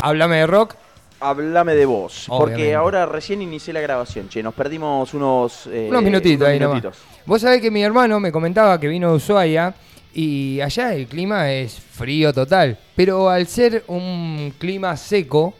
Háblame 0.00 0.36
de 0.36 0.46
rock. 0.46 0.76
Háblame 1.18 1.74
de 1.74 1.84
vos. 1.84 2.26
Porque 2.28 2.72
ahora 2.72 3.04
recién 3.04 3.42
inicié 3.42 3.72
la 3.72 3.80
grabación, 3.80 4.28
che. 4.28 4.40
Nos 4.44 4.54
perdimos 4.54 5.12
unos. 5.12 5.66
eh, 5.66 5.88
Unos 5.90 6.02
minutitos 6.04 6.38
unos 6.42 6.48
ahí 6.52 6.60
nomás. 6.60 6.74
minutitos. 6.82 7.04
Vos 7.26 7.42
sabés 7.42 7.60
que 7.60 7.68
mi 7.72 7.82
hermano 7.82 8.20
me 8.20 8.30
comentaba 8.30 8.78
que 8.78 8.86
vino 8.86 9.10
de 9.10 9.16
Ushuaia 9.16 9.74
y 10.14 10.60
allá 10.60 10.94
el 10.94 11.08
clima 11.08 11.50
es 11.50 11.74
frío 11.80 12.32
total. 12.32 12.78
Pero 12.94 13.28
al 13.28 13.48
ser 13.48 13.82
un 13.88 14.54
clima 14.56 14.96
seco, 14.96 15.54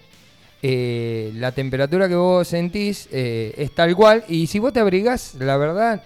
eh, 0.62 1.32
la 1.34 1.50
temperatura 1.50 2.08
que 2.08 2.14
vos 2.14 2.46
sentís 2.46 3.08
eh, 3.10 3.52
es 3.58 3.74
tal 3.74 3.96
cual. 3.96 4.22
Y 4.28 4.46
si 4.46 4.60
vos 4.60 4.72
te 4.72 4.78
abrigás, 4.78 5.34
la 5.40 5.56
verdad, 5.56 6.00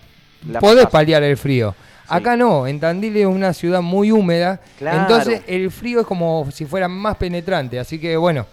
La 0.50 0.58
podés 0.58 0.84
pasás. 0.84 0.90
paliar 0.92 1.22
el 1.22 1.36
frío. 1.36 1.74
Acá 2.08 2.36
no, 2.36 2.66
en 2.66 2.78
Tandil 2.80 3.16
es 3.16 3.26
una 3.26 3.52
ciudad 3.52 3.80
muy 3.80 4.10
húmeda, 4.12 4.60
Claro. 4.78 5.00
entonces 5.02 5.42
el 5.46 5.70
frío 5.70 6.00
es 6.00 6.06
como 6.06 6.46
si 6.52 6.64
fuera 6.66 6.88
más 6.88 7.16
penetrante, 7.16 7.78
así 7.78 7.98
que 7.98 8.16
bueno. 8.16 8.46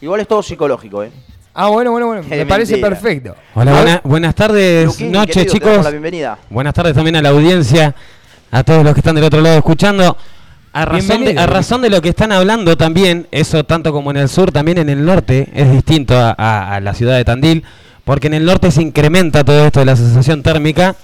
Igual 0.00 0.20
es 0.20 0.28
todo 0.28 0.42
psicológico, 0.42 1.02
¿eh? 1.04 1.10
Ah, 1.54 1.68
bueno, 1.68 1.90
bueno, 1.90 2.06
bueno, 2.06 2.22
me 2.28 2.46
parece 2.46 2.78
perfecto. 2.78 3.36
Hola, 3.54 3.72
buena- 3.72 4.00
buenas 4.04 4.34
tardes, 4.34 4.86
Luquín, 4.86 5.12
noches 5.12 5.34
querido, 5.36 5.52
chicos. 5.54 5.84
la 5.84 5.90
bienvenida. 5.90 6.38
Buenas 6.48 6.72
tardes 6.74 6.94
también 6.94 7.16
a 7.16 7.22
la 7.22 7.28
audiencia, 7.28 7.94
a 8.50 8.62
todos 8.64 8.82
los 8.84 8.94
que 8.94 9.00
están 9.00 9.14
del 9.14 9.24
otro 9.24 9.40
lado 9.40 9.56
escuchando. 9.58 10.16
A 10.74 10.86
razón, 10.86 11.22
de, 11.26 11.38
a 11.38 11.46
razón 11.46 11.82
de 11.82 11.90
lo 11.90 12.00
que 12.00 12.08
están 12.08 12.32
hablando 12.32 12.78
también, 12.78 13.26
eso 13.30 13.62
tanto 13.64 13.92
como 13.92 14.10
en 14.10 14.16
el 14.16 14.28
sur, 14.30 14.50
también 14.52 14.78
en 14.78 14.88
el 14.88 15.04
norte 15.04 15.50
es 15.54 15.70
distinto 15.70 16.16
a, 16.18 16.34
a- 16.38 16.76
a 16.76 16.80
la 16.80 16.94
ciudad 16.94 17.16
de 17.18 17.24
Tandil, 17.26 17.62
porque 18.04 18.28
en 18.28 18.34
el 18.34 18.46
norte 18.46 18.70
se 18.70 18.80
incrementa 18.80 19.44
todo 19.44 19.66
esto 19.66 19.80
de 19.80 19.86
la 19.86 19.96
sensación 19.96 20.42
térmica 20.42 20.96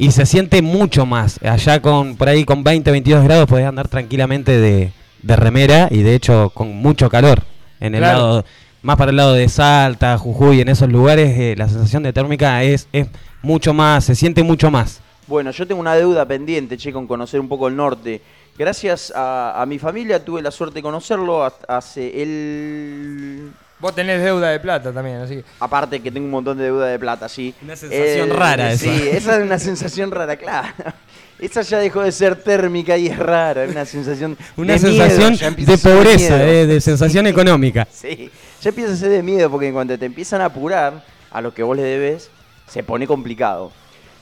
y 0.00 0.10
se 0.12 0.24
siente 0.24 0.62
mucho 0.62 1.04
más. 1.04 1.38
Allá 1.44 1.80
con 1.82 2.16
por 2.16 2.28
ahí 2.28 2.44
con 2.44 2.64
20, 2.64 2.90
22 2.90 3.22
grados 3.22 3.46
podés 3.46 3.66
andar 3.66 3.86
tranquilamente 3.86 4.58
de, 4.58 4.92
de 5.22 5.36
remera 5.36 5.88
y 5.90 6.02
de 6.02 6.14
hecho 6.14 6.50
con 6.54 6.74
mucho 6.74 7.10
calor. 7.10 7.42
En 7.80 7.94
el 7.94 8.00
Claro. 8.00 8.18
lado, 8.18 8.44
más 8.82 8.96
para 8.96 9.10
el 9.10 9.16
lado 9.18 9.34
de 9.34 9.46
Salta, 9.48 10.16
Jujuy, 10.16 10.62
en 10.62 10.68
esos 10.70 10.88
lugares 10.88 11.38
eh, 11.38 11.54
la 11.56 11.68
sensación 11.68 12.02
de 12.02 12.14
térmica 12.14 12.62
es, 12.62 12.88
es 12.92 13.08
mucho 13.42 13.74
más, 13.74 14.04
se 14.06 14.14
siente 14.14 14.42
mucho 14.42 14.70
más. 14.70 15.00
Bueno, 15.26 15.50
yo 15.50 15.66
tengo 15.66 15.80
una 15.80 15.94
deuda 15.94 16.24
pendiente, 16.26 16.78
che, 16.78 16.92
con 16.92 17.06
conocer 17.06 17.38
un 17.38 17.48
poco 17.48 17.68
el 17.68 17.76
norte. 17.76 18.22
Gracias 18.58 19.12
a, 19.14 19.60
a 19.60 19.66
mi 19.66 19.78
familia 19.78 20.24
tuve 20.24 20.40
la 20.42 20.50
suerte 20.50 20.76
de 20.76 20.82
conocerlo 20.82 21.44
hace 21.68 22.22
el... 22.22 23.50
Vos 23.80 23.94
tenés 23.94 24.22
deuda 24.22 24.50
de 24.50 24.60
plata 24.60 24.92
también, 24.92 25.16
así 25.16 25.36
que... 25.36 25.44
Aparte 25.58 26.00
que 26.00 26.10
tengo 26.10 26.26
un 26.26 26.30
montón 26.30 26.58
de 26.58 26.64
deuda 26.64 26.86
de 26.86 26.98
plata, 26.98 27.28
sí. 27.28 27.54
Una 27.62 27.74
sensación 27.76 28.30
rara 28.30 28.76
Sí, 28.76 28.88
esa. 28.90 29.16
esa 29.16 29.36
es 29.38 29.42
una 29.42 29.58
sensación 29.58 30.10
rara, 30.10 30.36
claro. 30.36 30.68
Esa 31.40 31.62
ya 31.62 31.78
dejó 31.78 32.02
de 32.02 32.12
ser 32.12 32.36
térmica 32.36 32.98
y 32.98 33.06
es 33.06 33.18
rara, 33.18 33.64
es 33.64 33.70
una 33.70 33.86
sensación 33.86 34.36
Una 34.58 34.74
de 34.74 34.78
miedo, 34.90 35.06
sensación 35.08 35.48
empieza 35.48 35.72
de 35.72 35.78
ser 35.78 35.96
pobreza, 35.96 36.36
miedo. 36.36 36.48
eh, 36.50 36.66
de 36.66 36.80
sensación 36.82 37.26
económica. 37.28 37.88
Sí, 37.90 38.30
ya 38.60 38.68
empieza 38.68 38.92
a 38.92 38.96
ser 38.96 39.08
de 39.08 39.22
miedo 39.22 39.50
porque 39.50 39.72
cuando 39.72 39.98
te 39.98 40.04
empiezan 40.04 40.42
a 40.42 40.44
apurar 40.46 41.02
a 41.30 41.40
lo 41.40 41.54
que 41.54 41.62
vos 41.62 41.74
le 41.74 41.82
debes, 41.82 42.28
se 42.68 42.82
pone 42.82 43.06
complicado. 43.06 43.72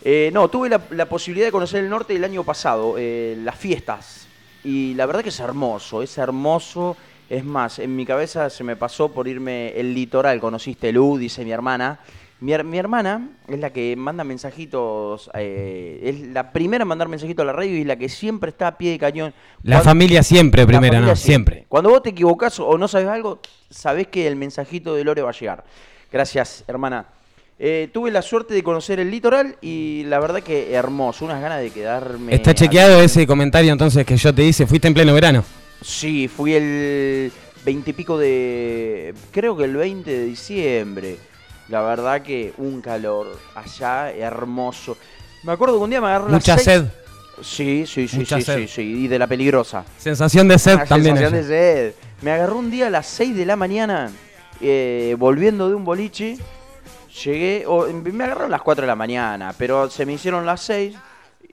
Eh, 0.05 0.31
no, 0.33 0.47
tuve 0.49 0.69
la, 0.69 0.81
la 0.91 1.07
posibilidad 1.07 1.49
de 1.49 1.51
conocer 1.51 1.83
el 1.83 1.91
norte 1.91 2.15
el 2.15 2.23
año 2.23 2.45
pasado, 2.45 2.95
eh, 2.97 3.37
las 3.43 3.57
fiestas. 3.57 4.29
Y 4.63 4.95
la 4.95 5.05
verdad 5.07 5.25
que 5.25 5.31
es 5.31 5.41
hermoso, 5.41 6.05
es 6.05 6.17
hermoso. 6.19 6.97
Es 7.31 7.45
más, 7.45 7.79
en 7.79 7.95
mi 7.95 8.07
cabeza 8.07 8.49
se 8.51 8.65
me 8.65 8.77
pasó 8.77 9.11
por 9.13 9.29
irme 9.29 9.69
el 9.79 9.93
litoral. 9.95 10.41
Conociste 10.41 10.93
Lu, 10.93 11.19
dice 11.19 11.45
mi 11.45 11.51
hermana. 11.53 12.01
Mi, 12.41 12.53
her- 12.53 12.63
mi 12.65 12.79
hermana 12.79 13.31
es 13.49 13.59
la 13.59 13.71
que 13.71 13.97
manda 13.97 14.23
mensajitos, 14.23 15.29
eh, 15.35 16.01
es 16.05 16.21
la 16.29 16.53
primera 16.53 16.83
en 16.83 16.89
mandar 16.89 17.09
mensajitos 17.09 17.43
a 17.43 17.47
la 17.47 17.53
radio 17.53 17.77
y 17.77 17.83
la 17.85 17.97
que 17.97 18.09
siempre 18.09 18.51
está 18.51 18.69
a 18.69 18.79
pie 18.79 18.93
de 18.93 18.99
cañón. 18.99 19.35
La 19.65 19.77
Cuando- 19.77 19.85
familia 19.91 20.23
siempre 20.23 20.65
familia 20.65 21.01
¿no? 21.01 21.17
Siempre. 21.17 21.65
Cuando 21.69 21.91
vos 21.91 22.01
te 22.03 22.11
equivocás 22.11 22.61
o 22.61 22.79
no 22.79 22.87
sabes 22.87 23.09
algo, 23.09 23.41
sabés 23.71 24.07
que 24.07 24.27
el 24.29 24.37
mensajito 24.37 24.95
de 24.95 25.03
Lore 25.05 25.23
va 25.23 25.31
a 25.31 25.33
llegar. 25.33 25.65
Gracias, 26.13 26.63
hermana. 26.69 27.07
Eh, 27.59 27.91
tuve 27.93 28.13
la 28.13 28.23
suerte 28.23 28.55
de 28.55 28.63
conocer 28.63 29.01
el 29.01 29.11
litoral 29.11 29.57
y 29.61 30.05
la 30.07 30.21
verdad 30.21 30.41
que 30.41 30.73
hermoso, 30.73 31.25
unas 31.25 31.43
ganas 31.43 31.61
de 31.61 31.71
quedarme. 31.71 32.33
Está 32.33 32.55
chequeado 32.55 33.01
ese 33.03 33.27
comentario 33.27 33.73
entonces 33.73 34.07
que 34.07 34.17
yo 34.17 34.33
te 34.33 34.45
hice, 34.45 34.65
fuiste 34.65 34.87
en 34.87 34.95
pleno 34.95 35.13
verano. 35.13 35.43
Sí, 35.83 36.29
fui 36.29 36.55
el 36.55 37.33
20 37.65 37.91
y 37.91 37.93
pico 37.93 38.19
de. 38.19 39.15
Creo 39.31 39.57
que 39.57 39.65
el 39.65 39.77
20 39.77 40.11
de 40.11 40.25
diciembre. 40.25 41.19
La 41.69 41.83
verdad 41.83 42.23
que 42.23 42.53
un 42.59 42.81
calor 42.81 43.39
allá 43.55 44.11
hermoso. 44.11 44.97
Me 45.45 45.53
acuerdo 45.53 45.77
que 45.79 45.85
un 45.85 45.91
día 45.91 46.01
me 46.01 46.07
agarró 46.09 46.29
Mucha 46.29 46.55
seis- 46.55 46.65
sed. 46.65 46.85
Sí, 47.43 47.85
sí, 47.87 48.09
sí, 48.09 48.17
Mucha 48.17 48.37
sí, 48.39 48.43
sed. 48.43 48.59
sí, 48.61 48.69
sí, 48.69 48.83
y 48.83 49.09
de 49.09 49.19
la 49.19 49.27
peligrosa. 49.27 49.85
Sensación 49.99 50.49
de 50.49 50.59
sed 50.59 50.75
Una 50.75 50.87
también. 50.87 51.17
sensación 51.17 51.41
de 51.43 51.47
sed. 51.49 51.95
Me 52.23 52.33
agarró 52.33 52.57
un 52.57 52.71
día 52.71 52.89
a 52.89 52.91
las 52.91 53.07
6 53.07 53.37
de 53.37 53.47
la 53.47 53.55
mañana, 53.55 54.11
eh, 54.61 55.15
volviendo 55.19 55.69
de 55.69 55.77
un 55.77 55.85
boliche. 55.85 56.37
Llegué, 57.25 57.65
o, 57.67 57.87
me 57.87 58.25
agarraron 58.25 58.47
a 58.47 58.57
las 58.57 58.63
4 58.63 58.83
de 58.83 58.87
la 58.89 58.97
mañana, 58.97 59.55
pero 59.57 59.89
se 59.89 60.05
me 60.05 60.15
hicieron 60.15 60.45
las 60.47 60.63
6 60.63 60.97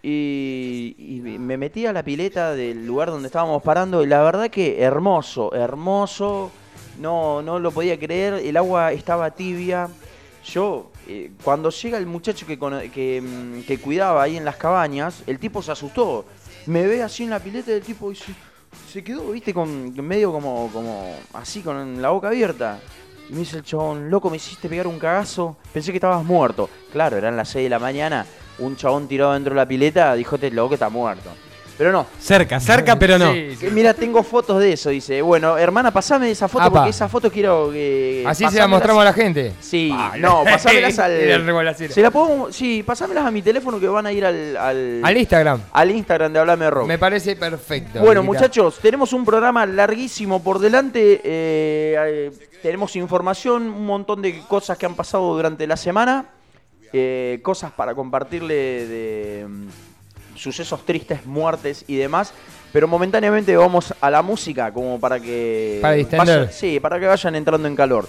y, 0.08 0.96
y 1.00 1.40
me 1.40 1.58
metí 1.58 1.88
a 1.88 1.92
la 1.94 2.04
pileta 2.04 2.54
del 2.54 2.86
lugar 2.86 3.10
donde 3.10 3.26
estábamos 3.26 3.64
parando. 3.64 4.04
Y 4.04 4.08
la 4.08 4.22
verdad 4.22 4.52
que 4.52 4.80
hermoso, 4.80 5.52
hermoso. 5.56 6.52
No, 7.00 7.42
no 7.42 7.58
lo 7.58 7.72
podía 7.72 7.98
creer. 7.98 8.36
El 8.36 8.56
agua 8.56 8.92
estaba 8.92 9.32
tibia. 9.32 9.90
Yo, 10.46 10.92
eh, 11.08 11.32
cuando 11.44 11.72
llega 11.72 11.98
el 11.98 12.06
muchacho 12.06 12.46
que, 12.46 12.56
mm, 12.56 13.62
que 13.64 13.80
cuidaba 13.80 14.22
ahí 14.22 14.38
en 14.38 14.46
las 14.46 14.58
cabañas, 14.58 15.24
el 15.26 15.40
tipo 15.40 15.64
se 15.64 15.72
asustó. 15.72 16.26
Me 16.68 16.86
ve 16.86 17.02
así 17.02 17.24
en 17.24 17.32
la 17.32 17.40
pileta 17.40 17.72
del 17.72 17.82
tipo 17.82 18.12
y 18.12 18.16
se, 18.16 18.32
se 18.92 19.04
quedó, 19.04 19.32
viste, 19.32 19.56
con 19.56 19.92
medio 20.06 20.32
como, 20.32 20.70
como 20.72 21.16
así, 21.34 21.62
con 21.62 22.00
la 22.00 22.12
boca 22.12 22.28
abierta. 22.28 22.80
Y 23.28 23.34
me 23.34 23.40
dice 23.40 23.58
el 23.58 23.64
chabón, 23.64 24.12
loco, 24.12 24.30
me 24.30 24.38
hiciste 24.38 24.70
pegar 24.70 24.86
un 24.86 25.00
cagazo. 25.00 25.58
Pensé 25.74 25.92
que 25.92 25.98
estabas 25.98 26.24
muerto. 26.24 26.70
Claro, 26.92 27.18
eran 27.18 27.36
las 27.36 27.50
6 27.50 27.64
de 27.64 27.70
la 27.72 27.80
mañana. 27.80 28.24
Un 28.60 28.76
chabón 28.76 29.08
tirado 29.08 29.34
dentro 29.34 29.54
de 29.54 29.58
la 29.58 29.68
pileta 29.68 30.14
dijo, 30.16 30.36
este 30.36 30.52
loco 30.52 30.74
está 30.76 30.90
muerto. 30.90 31.30
Pero 31.78 31.92
no. 31.92 32.06
Cerca, 32.22 32.58
cerca, 32.62 32.98
pero 32.98 33.18
no. 33.20 33.34
Sí, 33.34 33.50
sí. 33.52 33.58
Que 33.66 33.70
Mira, 33.70 33.94
tengo 33.94 34.24
fotos 34.24 34.62
de 34.62 34.72
eso. 34.72 34.90
Dice, 34.92 35.22
bueno, 35.22 35.58
hermana, 35.58 35.92
pasame 35.92 36.32
esa 36.32 36.48
foto 36.48 36.64
Apa. 36.64 36.72
porque 36.80 36.92
esa 36.92 37.10
foto 37.10 37.30
quiero 37.30 37.70
que. 37.70 38.24
Así 38.26 38.48
se 38.48 38.60
la 38.60 38.68
mostramos 38.68 39.02
a 39.02 39.04
la 39.04 39.12
gente. 39.12 39.52
Sí, 39.60 39.94
no, 40.20 40.46
pasámelas 40.46 40.98
al. 41.00 41.76
Se 41.90 42.02
la 42.02 42.12
puedo, 42.12 42.50
sí, 42.54 42.82
pasámelas 42.82 43.26
a 43.26 43.32
mi 43.32 43.42
teléfono 43.42 43.78
que 43.78 43.90
van 43.90 44.06
a 44.06 44.14
ir 44.14 44.24
al. 44.26 44.56
Al, 44.56 45.02
Al 45.04 45.18
Instagram. 45.18 45.62
al 45.74 45.92
Instagram 45.92 46.32
de 46.32 46.40
Hablame 46.40 46.70
Rock. 46.70 46.88
Me 46.88 46.98
parece 46.98 47.36
perfecto. 47.36 48.00
Bueno, 48.00 48.24
muchachos, 48.24 48.80
tenemos 48.82 49.12
un 49.12 49.26
programa 49.26 49.66
larguísimo 49.66 50.42
por 50.42 50.60
delante. 50.60 51.16
eh, 51.26 51.96
eh, 52.00 52.32
tenemos 52.64 52.96
información, 52.96 53.64
un 53.64 53.86
montón 53.86 54.22
de 54.22 54.40
cosas 54.48 54.78
que 54.78 54.86
han 54.86 54.96
pasado 54.96 55.36
durante 55.36 55.68
la 55.68 55.76
semana. 55.76 56.26
Eh, 56.94 57.40
cosas 57.42 57.72
para 57.72 57.94
compartirle 57.96 58.54
de 58.88 59.46
mm, 59.48 59.68
sucesos 60.38 60.86
tristes, 60.86 61.26
muertes 61.26 61.84
y 61.88 61.96
demás. 61.96 62.34
Pero 62.72 62.88
momentáneamente 62.88 63.56
vamos 63.56 63.94
a 64.02 64.12
la 64.12 64.22
música 64.22 64.72
como 64.74 65.00
para 65.00 65.20
que. 65.20 65.80
Para 65.82 65.94
distender. 65.96 66.28
vayan- 66.42 66.52
sí, 66.52 66.80
para 66.80 67.00
que 67.00 67.06
vayan 67.08 67.36
entrando 67.36 67.68
en 67.68 67.76
calor. 67.76 68.08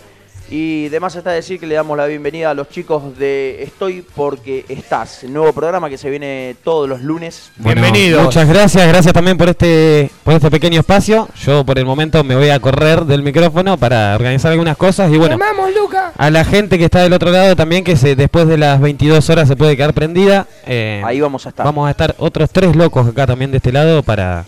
Y 0.49 0.89
demás 0.91 1.17
está 1.17 1.33
decir 1.33 1.59
que 1.59 1.67
le 1.67 1.75
damos 1.75 1.97
la 1.97 2.07
bienvenida 2.07 2.51
a 2.51 2.55
los 2.55 2.69
chicos 2.69 3.19
de 3.19 3.65
Estoy 3.65 4.05
porque 4.15 4.65
estás, 4.69 5.25
el 5.25 5.33
nuevo 5.33 5.53
programa 5.53 5.91
que 5.91 5.99
se 5.99 6.09
viene 6.09 6.55
todos 6.63 6.89
los 6.89 7.01
lunes. 7.03 7.51
Bueno, 7.57 7.83
Bienvenidos. 7.83 8.23
Muchas 8.23 8.49
gracias, 8.49 8.87
gracias 8.87 9.13
también 9.13 9.37
por 9.37 9.49
este, 9.49 10.09
por 10.23 10.35
este 10.35 10.49
pequeño 10.49 10.79
espacio. 10.79 11.29
Yo 11.45 11.65
por 11.65 11.81
el 11.81 11.85
momento 11.85 12.23
me 12.23 12.37
voy 12.37 12.51
a 12.51 12.61
correr 12.61 13.05
del 13.07 13.25
micrófono 13.25 13.77
para 13.77 14.15
organizar 14.15 14.53
algunas 14.53 14.77
cosas 14.77 15.11
y 15.13 15.17
bueno, 15.17 15.37
¡Vamos, 15.37 15.71
Luca! 15.75 16.13
a 16.17 16.31
la 16.31 16.45
gente 16.45 16.79
que 16.79 16.85
está 16.85 17.03
del 17.03 17.13
otro 17.13 17.33
lado 17.33 17.57
también 17.57 17.83
que 17.83 17.97
se, 17.97 18.15
después 18.15 18.47
de 18.47 18.57
las 18.57 18.81
22 18.81 19.29
horas 19.31 19.49
se 19.49 19.57
puede 19.57 19.77
quedar 19.77 19.95
prendida. 19.95 20.47
eh, 20.65 21.03
Ahí 21.05 21.21
vamos 21.21 21.45
a 21.47 21.49
estar. 21.49 21.67
Vamos 21.67 21.89
a 21.89 21.91
estar 21.91 22.15
otros 22.19 22.51
tres 22.51 22.77
locos 22.77 23.09
acá 23.09 23.27
también 23.27 23.51
de 23.51 23.57
este 23.57 23.73
lado 23.73 24.05
para, 24.05 24.45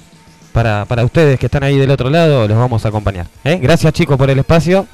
para, 0.52 0.84
para 0.84 1.04
ustedes 1.04 1.40
que 1.40 1.46
están 1.46 1.64
ahí 1.64 1.76
del 1.76 1.90
otro 1.90 2.08
lado, 2.08 2.46
los 2.46 2.56
vamos 2.56 2.84
a 2.84 2.88
acompañar. 2.88 3.26
¿eh? 3.42 3.58
Gracias 3.60 3.92
chicos 3.92 4.16
por 4.16 4.30
el 4.30 4.38
espacio. 4.38 4.86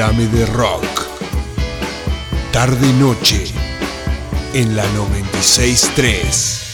Háblame 0.00 0.26
de 0.28 0.46
rock. 0.46 0.84
Tarde 2.52 2.86
y 2.86 2.92
noche 3.00 3.46
en 4.54 4.76
la 4.76 4.84
963. 4.92 6.66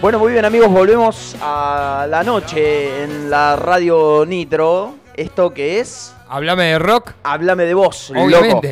Bueno, 0.00 0.18
muy 0.18 0.32
bien 0.32 0.46
amigos, 0.46 0.70
volvemos 0.70 1.36
a 1.42 2.06
la 2.08 2.24
noche 2.24 3.02
en 3.02 3.28
la 3.28 3.56
radio 3.56 4.24
Nitro. 4.26 4.94
¿Esto 5.14 5.52
que 5.52 5.80
es? 5.80 6.14
Háblame 6.30 6.64
de 6.64 6.78
rock, 6.78 7.12
Háblame 7.24 7.66
de 7.66 7.74
vos, 7.74 8.10
loco. 8.14 8.62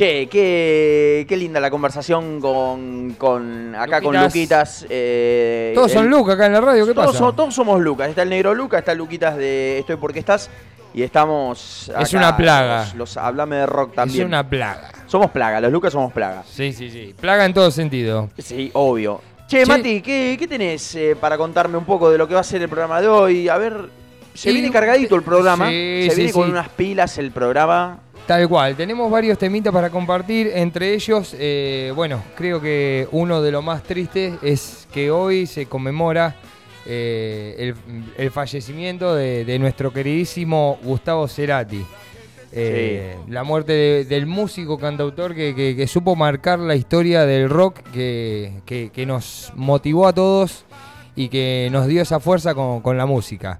Che, 0.00 0.28
qué, 0.30 1.26
qué 1.28 1.36
linda 1.36 1.60
la 1.60 1.70
conversación 1.70 2.40
con, 2.40 3.16
con 3.18 3.74
acá 3.74 4.00
con 4.00 4.18
Luquitas. 4.18 4.86
Eh, 4.88 5.72
Todos 5.74 5.92
son 5.92 6.08
Luca 6.08 6.32
acá 6.32 6.46
en 6.46 6.54
la 6.54 6.62
radio, 6.62 6.86
¿qué 6.86 6.94
todos, 6.94 7.08
pasa? 7.08 7.18
so- 7.18 7.34
todos 7.34 7.54
somos 7.54 7.78
Lucas. 7.82 8.08
Está 8.08 8.22
el 8.22 8.30
negro 8.30 8.54
Lucas, 8.54 8.78
está 8.78 8.94
Luquitas 8.94 9.36
de 9.36 9.80
Estoy 9.80 9.96
porque 9.96 10.20
estás. 10.20 10.48
Y 10.94 11.02
estamos. 11.02 11.90
Es 12.00 12.14
acá, 12.14 12.16
una 12.16 12.34
plaga. 12.34 12.84
Los, 12.84 12.94
los 12.94 13.16
Háblame 13.18 13.56
de 13.56 13.66
rock 13.66 13.94
también. 13.94 14.20
Es 14.22 14.26
una 14.26 14.48
plaga. 14.48 14.90
Somos 15.06 15.30
plaga, 15.32 15.60
los 15.60 15.70
Lucas 15.70 15.92
somos 15.92 16.14
plaga. 16.14 16.44
Sí, 16.50 16.72
sí, 16.72 16.90
sí. 16.90 17.14
Plaga 17.20 17.44
en 17.44 17.52
todo 17.52 17.70
sentido. 17.70 18.30
Sí, 18.38 18.70
obvio. 18.72 19.20
Che, 19.48 19.64
Che. 19.64 19.66
Mati, 19.66 20.00
¿qué, 20.00 20.34
qué 20.38 20.48
tenés 20.48 20.94
eh, 20.94 21.14
para 21.20 21.36
contarme 21.36 21.76
un 21.76 21.84
poco 21.84 22.10
de 22.10 22.16
lo 22.16 22.26
que 22.26 22.32
va 22.32 22.40
a 22.40 22.44
ser 22.44 22.62
el 22.62 22.70
programa 22.70 23.02
de 23.02 23.08
hoy? 23.08 23.48
A 23.50 23.58
ver, 23.58 23.90
se 24.32 24.48
Y- 24.50 24.54
viene 24.54 24.70
cargadito 24.70 25.14
el 25.14 25.22
programa. 25.22 25.68
Sí, 25.68 26.04
se 26.08 26.10
sí, 26.12 26.16
viene 26.16 26.32
con 26.32 26.46
sí. 26.46 26.52
unas 26.52 26.70
pilas 26.70 27.18
el 27.18 27.32
programa. 27.32 27.98
Tal 28.30 28.48
cual, 28.48 28.76
tenemos 28.76 29.10
varios 29.10 29.36
temitas 29.38 29.72
para 29.72 29.90
compartir, 29.90 30.52
entre 30.54 30.94
ellos, 30.94 31.34
eh, 31.36 31.92
bueno, 31.96 32.22
creo 32.36 32.60
que 32.60 33.08
uno 33.10 33.42
de 33.42 33.50
los 33.50 33.64
más 33.64 33.82
tristes 33.82 34.34
es 34.40 34.86
que 34.92 35.10
hoy 35.10 35.46
se 35.48 35.66
conmemora 35.66 36.36
eh, 36.86 37.56
el, 37.58 37.74
el 38.16 38.30
fallecimiento 38.30 39.16
de, 39.16 39.44
de 39.44 39.58
nuestro 39.58 39.92
queridísimo 39.92 40.78
Gustavo 40.84 41.26
Cerati. 41.26 41.84
Eh, 42.52 43.16
La 43.28 43.42
muerte 43.42 43.72
de- 43.72 44.04
del 44.04 44.26
músico 44.26 44.78
cantautor 44.78 45.34
que, 45.34 45.52
que- 45.52 45.74
que 45.74 45.86
supo 45.88 46.14
marcar 46.14 46.60
la 46.60 46.76
historia 46.76 47.26
del 47.26 47.50
rock, 47.50 47.80
que 47.92 49.04
nos 49.08 49.52
motivó 49.56 50.06
a 50.06 50.12
todos 50.12 50.64
y 51.16 51.30
que 51.30 51.68
nos 51.72 51.88
dio 51.88 52.00
esa 52.00 52.20
fuerza 52.20 52.54
con, 52.54 52.80
con 52.80 52.96
la 52.96 53.06
música. 53.06 53.58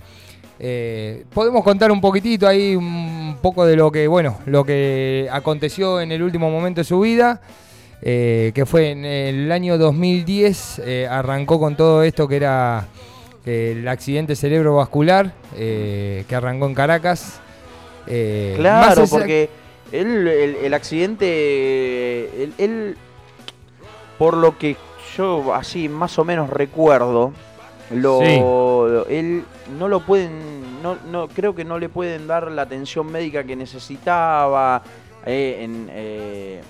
Eh, 0.62 1.25
podemos 1.33 1.64
contar 1.64 1.90
un 1.90 2.02
poquitito 2.02 2.47
ahí, 2.47 2.76
un 2.76 3.38
poco 3.40 3.64
de 3.64 3.76
lo 3.76 3.90
que, 3.90 4.07
bueno, 4.07 4.38
lo 4.45 4.62
que 4.62 5.26
aconteció 5.33 6.02
en 6.02 6.12
el 6.12 6.23
último 6.23 6.50
momento 6.50 6.83
de 6.83 6.85
su 6.85 7.00
vida, 7.00 7.40
eh, 8.02 8.52
que 8.55 8.67
fue 8.67 8.90
en 8.90 9.07
el 9.07 9.50
año 9.52 9.79
2010, 9.79 10.83
eh, 10.85 11.09
arrancó 11.11 11.59
con 11.59 11.76
todo 11.76 12.02
esto 12.02 12.29
que 12.29 12.37
era 12.37 12.87
el 13.47 13.88
accidente 13.88 14.37
cerebrovascular, 14.37 15.33
eh, 15.57 16.25
que 16.29 16.35
arrancó 16.35 16.67
en 16.67 16.75
Caracas. 16.75 17.40
Claro, 18.57 19.05
porque 19.09 19.49
él, 19.93 20.29
el, 20.29 20.57
el 20.57 20.75
accidente, 20.75 22.43
él, 22.43 22.52
él, 22.59 22.97
por 24.19 24.37
lo 24.37 24.59
que 24.59 24.76
yo 25.17 25.55
así 25.55 25.88
más 25.88 26.19
o 26.19 26.25
menos 26.25 26.50
recuerdo, 26.50 27.33
lo, 27.90 28.20
Sí. 28.20 28.38
lo- 28.38 29.06
él 29.06 29.44
no 29.78 29.88
lo 29.88 30.00
pueden, 30.00 30.82
no, 30.82 30.97
no, 31.11 31.28
creo 31.28 31.54
que 31.54 31.64
no 31.64 31.78
le 31.78 31.88
pueden 31.88 32.26
dar 32.26 32.50
la 32.50 32.62
atención 32.62 33.06
médica 33.11 33.44
que 33.44 33.56
necesitaba. 33.56 34.82
eh, 35.26 35.59
en, 35.64 35.88
eh, 35.92 36.62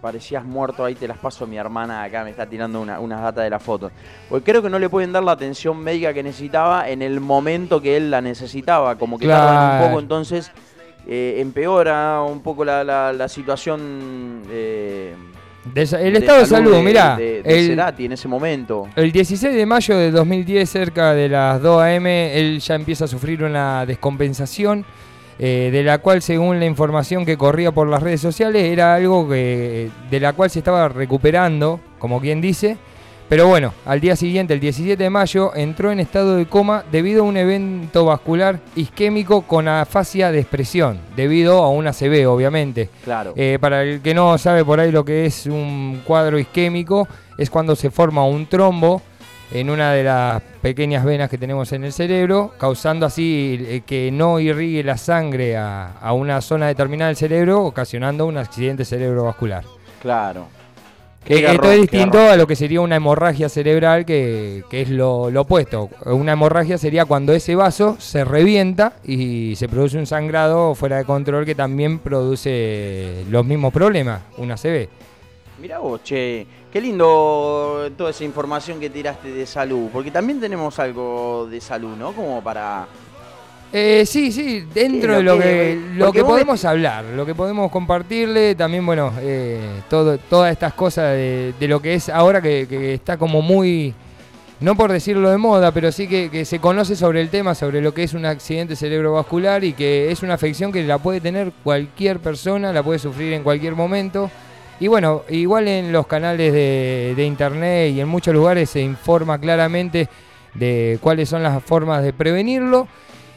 parecías 0.00 0.42
muerto, 0.44 0.82
ahí 0.82 0.94
te 0.94 1.06
las 1.06 1.18
paso 1.18 1.46
mi 1.46 1.58
hermana 1.58 2.02
acá, 2.04 2.24
me 2.24 2.30
está 2.30 2.46
tirando 2.46 2.80
una- 2.80 3.00
unas 3.00 3.20
datas 3.20 3.44
de 3.44 3.50
la 3.50 3.58
foto. 3.58 3.90
Porque 4.30 4.50
creo 4.50 4.62
que 4.62 4.70
no 4.70 4.78
le 4.78 4.88
pueden 4.88 5.12
dar 5.12 5.22
la 5.22 5.32
atención 5.32 5.76
médica 5.78 6.14
que 6.14 6.22
necesitaba 6.22 6.88
en 6.88 7.02
el 7.02 7.20
momento 7.20 7.82
que 7.82 7.98
él 7.98 8.10
la 8.10 8.22
necesitaba, 8.22 8.96
como 8.96 9.18
que 9.18 9.26
tardan 9.28 9.72
un 9.82 9.86
poco, 9.88 10.00
entonces 10.00 10.50
eh, 11.06 11.36
empeora 11.40 12.22
un 12.22 12.40
poco 12.40 12.64
la, 12.64 12.82
la- 12.82 13.12
la 13.12 13.28
situación. 13.28 14.42
De 15.74 15.82
el 15.82 16.16
estado 16.16 16.40
de 16.40 16.46
salud, 16.46 16.82
mirá. 16.82 17.16
de, 17.16 17.42
de 17.42 17.58
el- 17.60 17.66
Cerati 17.68 18.04
en 18.06 18.12
ese 18.12 18.28
momento. 18.28 18.88
El 18.96 19.12
16 19.12 19.54
de 19.54 19.66
mayo 19.66 19.96
de 19.96 20.10
2010, 20.10 20.68
cerca 20.70 21.12
de 21.14 21.28
las 21.28 21.60
2 21.60 21.82
a.m., 21.82 22.38
él 22.38 22.60
ya 22.60 22.74
empieza 22.74 23.04
a 23.04 23.08
sufrir 23.08 23.42
una 23.42 23.84
descompensación, 23.86 24.84
eh, 25.38 25.68
de 25.72 25.82
la 25.82 25.98
cual, 25.98 26.22
según 26.22 26.58
la 26.58 26.66
información 26.66 27.26
que 27.26 27.36
corría 27.36 27.72
por 27.72 27.88
las 27.88 28.02
redes 28.02 28.20
sociales, 28.20 28.62
era 28.64 28.94
algo 28.94 29.28
que, 29.28 29.90
de 30.10 30.20
la 30.20 30.32
cual 30.32 30.48
se 30.50 30.60
estaba 30.60 30.88
recuperando, 30.88 31.80
como 31.98 32.20
quien 32.20 32.40
dice. 32.40 32.78
Pero 33.28 33.48
bueno, 33.48 33.74
al 33.84 34.00
día 34.00 34.14
siguiente, 34.14 34.54
el 34.54 34.60
17 34.60 35.02
de 35.02 35.10
mayo, 35.10 35.50
entró 35.56 35.90
en 35.90 35.98
estado 35.98 36.36
de 36.36 36.46
coma 36.46 36.84
debido 36.92 37.22
a 37.22 37.26
un 37.26 37.36
evento 37.36 38.04
vascular 38.04 38.60
isquémico 38.76 39.42
con 39.42 39.66
afasia 39.66 40.30
de 40.30 40.38
expresión, 40.38 41.00
debido 41.16 41.64
a 41.64 41.70
una 41.70 41.90
ACV, 41.90 42.28
obviamente. 42.28 42.88
Claro. 43.02 43.34
Eh, 43.34 43.58
para 43.60 43.82
el 43.82 44.00
que 44.00 44.14
no 44.14 44.38
sabe 44.38 44.64
por 44.64 44.78
ahí 44.78 44.92
lo 44.92 45.04
que 45.04 45.26
es 45.26 45.46
un 45.46 46.02
cuadro 46.04 46.38
isquémico, 46.38 47.08
es 47.36 47.50
cuando 47.50 47.74
se 47.74 47.90
forma 47.90 48.24
un 48.24 48.46
trombo 48.46 49.02
en 49.52 49.70
una 49.70 49.92
de 49.92 50.04
las 50.04 50.40
pequeñas 50.62 51.04
venas 51.04 51.28
que 51.28 51.36
tenemos 51.36 51.72
en 51.72 51.82
el 51.82 51.92
cerebro, 51.92 52.52
causando 52.58 53.06
así 53.06 53.58
eh, 53.60 53.82
que 53.84 54.10
no 54.12 54.38
irrigue 54.38 54.84
la 54.84 54.96
sangre 54.96 55.56
a, 55.56 55.94
a 56.00 56.12
una 56.12 56.40
zona 56.40 56.68
determinada 56.68 57.08
del 57.08 57.16
cerebro, 57.16 57.64
ocasionando 57.64 58.24
un 58.26 58.38
accidente 58.38 58.84
cerebrovascular. 58.84 59.64
claro. 60.00 60.46
Garrón, 61.28 61.54
esto 61.54 61.70
es 61.72 61.80
distinto 61.80 62.18
a 62.20 62.36
lo 62.36 62.46
que 62.46 62.54
sería 62.54 62.80
una 62.80 62.96
hemorragia 62.96 63.48
cerebral, 63.48 64.04
que, 64.04 64.64
que 64.70 64.82
es 64.82 64.90
lo, 64.90 65.30
lo 65.30 65.42
opuesto. 65.42 65.90
Una 66.04 66.32
hemorragia 66.32 66.78
sería 66.78 67.04
cuando 67.04 67.32
ese 67.32 67.56
vaso 67.56 67.96
se 67.98 68.24
revienta 68.24 68.94
y 69.04 69.54
se 69.56 69.68
produce 69.68 69.98
un 69.98 70.06
sangrado 70.06 70.74
fuera 70.74 70.98
de 70.98 71.04
control 71.04 71.44
que 71.44 71.54
también 71.54 71.98
produce 71.98 73.24
los 73.28 73.44
mismos 73.44 73.72
problemas, 73.72 74.22
una 74.36 74.56
CB. 74.56 74.88
Mirá 75.60 75.78
vos, 75.78 76.02
che, 76.04 76.46
qué 76.70 76.80
lindo 76.80 77.90
toda 77.96 78.10
esa 78.10 78.24
información 78.24 78.78
que 78.78 78.90
tiraste 78.90 79.32
de 79.32 79.46
salud, 79.46 79.88
porque 79.92 80.10
también 80.10 80.38
tenemos 80.38 80.78
algo 80.78 81.48
de 81.50 81.60
salud, 81.60 81.96
¿no? 81.96 82.12
Como 82.12 82.42
para... 82.42 82.86
Eh, 83.72 84.04
sí, 84.06 84.32
sí, 84.32 84.64
dentro 84.72 85.12
Sí, 85.12 85.16
de 85.18 85.22
lo 85.22 85.36
que- 85.38 85.42
que, 85.42 85.80
lo 85.96 86.12
que 86.12 86.24
podemos 86.24 86.64
hablar, 86.64 87.04
lo 87.14 87.26
que 87.26 87.34
podemos 87.34 87.70
compartirle, 87.70 88.54
también, 88.54 88.86
bueno, 88.86 89.12
eh, 89.20 89.58
todo, 89.90 90.18
todas 90.18 90.52
estas 90.52 90.72
cosas 90.72 91.12
de, 91.12 91.52
de 91.58 91.68
lo 91.68 91.82
que 91.82 91.94
es 91.94 92.08
ahora 92.08 92.40
que, 92.40 92.66
que 92.68 92.94
está 92.94 93.18
como 93.18 93.42
muy, 93.42 93.92
no 94.60 94.76
por 94.76 94.92
decirlo 94.92 95.30
de 95.30 95.36
moda, 95.36 95.72
pero 95.72 95.90
sí 95.92 96.06
que, 96.06 96.30
que 96.30 96.44
se 96.44 96.58
conoce 96.60 96.96
sobre 96.96 97.20
el 97.20 97.28
tema, 97.28 97.54
sobre 97.54 97.82
lo 97.82 97.92
que 97.92 98.04
es 98.04 98.14
un 98.14 98.24
accidente 98.24 98.76
cerebrovascular 98.76 99.62
y 99.64 99.72
que 99.74 100.10
es 100.10 100.22
una 100.22 100.34
afección 100.34 100.72
que 100.72 100.82
la 100.84 100.98
puede 100.98 101.20
tener 101.20 101.52
cualquier 101.64 102.20
persona, 102.20 102.72
la 102.72 102.82
puede 102.82 102.98
sufrir 103.00 103.32
en 103.34 103.42
cualquier 103.42 103.74
momento. 103.74 104.30
Y 104.78 104.86
bueno, 104.86 105.22
igual 105.28 105.68
en 105.68 105.90
los 105.92 106.06
canales 106.06 106.52
de, 106.52 107.14
de 107.16 107.24
internet 107.26 107.92
y 107.92 108.00
en 108.00 108.08
muchos 108.08 108.32
lugares 108.32 108.70
se 108.70 108.80
informa 108.80 109.38
claramente 109.38 110.08
de 110.54 110.98
cuáles 111.02 111.28
son 111.28 111.42
las 111.42 111.62
formas 111.62 112.02
de 112.02 112.12
prevenirlo 112.14 112.86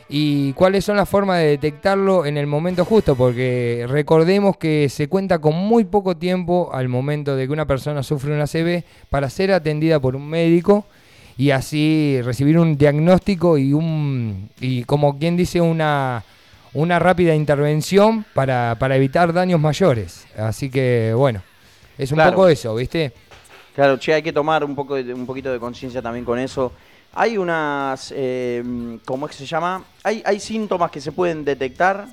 y 0.10 0.54
cuáles 0.54 0.86
son 0.86 0.98
las 0.98 1.08
formas 1.08 1.38
de 1.40 1.46
detectarlo 1.48 2.26
en 2.26 2.38
el 2.38 2.48
momento 2.48 2.84
justo, 2.84 3.16
porque 3.16 3.86
recordemos 3.88 4.58
que 4.58 4.90
se 4.90 5.08
cuenta 5.08 5.40
con 5.40 5.56
muy 5.56 5.84
poco 5.84 6.18
tiempo 6.18 6.72
al 6.74 6.88
momento 6.90 7.36
de 7.36 7.46
que 7.46 7.54
una 7.54 7.66
persona 7.68 8.02
sufre 8.02 8.34
una 8.34 8.48
CB 8.48 8.84
para 9.10 9.30
ser 9.30 9.52
atendida 9.52 10.00
por 10.00 10.16
un 10.16 10.28
médico 10.28 10.86
y 11.38 11.52
así 11.52 12.20
recibir 12.24 12.58
un 12.58 12.76
diagnóstico 12.78 13.58
y 13.58 13.72
un 13.74 14.50
y 14.60 14.84
como 14.84 15.18
quien 15.18 15.38
dice 15.38 15.62
una 15.62 16.24
una 16.74 17.00
rápida 17.00 17.34
intervención 17.34 18.26
para, 18.34 18.76
para 18.80 18.96
evitar 18.96 19.34
daños 19.34 19.60
mayores. 19.60 20.28
Así 20.38 20.70
que 20.70 21.14
bueno, 21.16 21.42
es 21.98 22.12
un 22.12 22.18
Claro. 22.18 22.32
poco 22.32 22.48
eso, 22.48 22.76
¿viste? 22.76 23.12
Claro, 23.74 23.98
che, 23.98 24.14
hay 24.14 24.22
que 24.22 24.34
tomar 24.34 24.64
un, 24.64 24.76
poco 24.76 24.96
de- 24.96 25.14
un 25.14 25.26
poquito 25.26 25.52
de 25.52 25.60
conciencia 25.60 26.02
también 26.02 26.26
con 26.26 26.38
eso. 26.38 26.72
Hay 27.14 27.38
unas, 27.38 28.14
eh, 28.16 28.64
¿cómo 29.06 29.26
es 29.26 29.32
que 29.32 29.38
se 29.40 29.46
llama? 29.46 29.84
Hay, 30.04 30.22
hay 30.26 30.40
síntomas 30.40 30.92
que 30.92 31.02
se 31.02 31.12
pueden 31.12 31.44
detectar, 31.44 32.06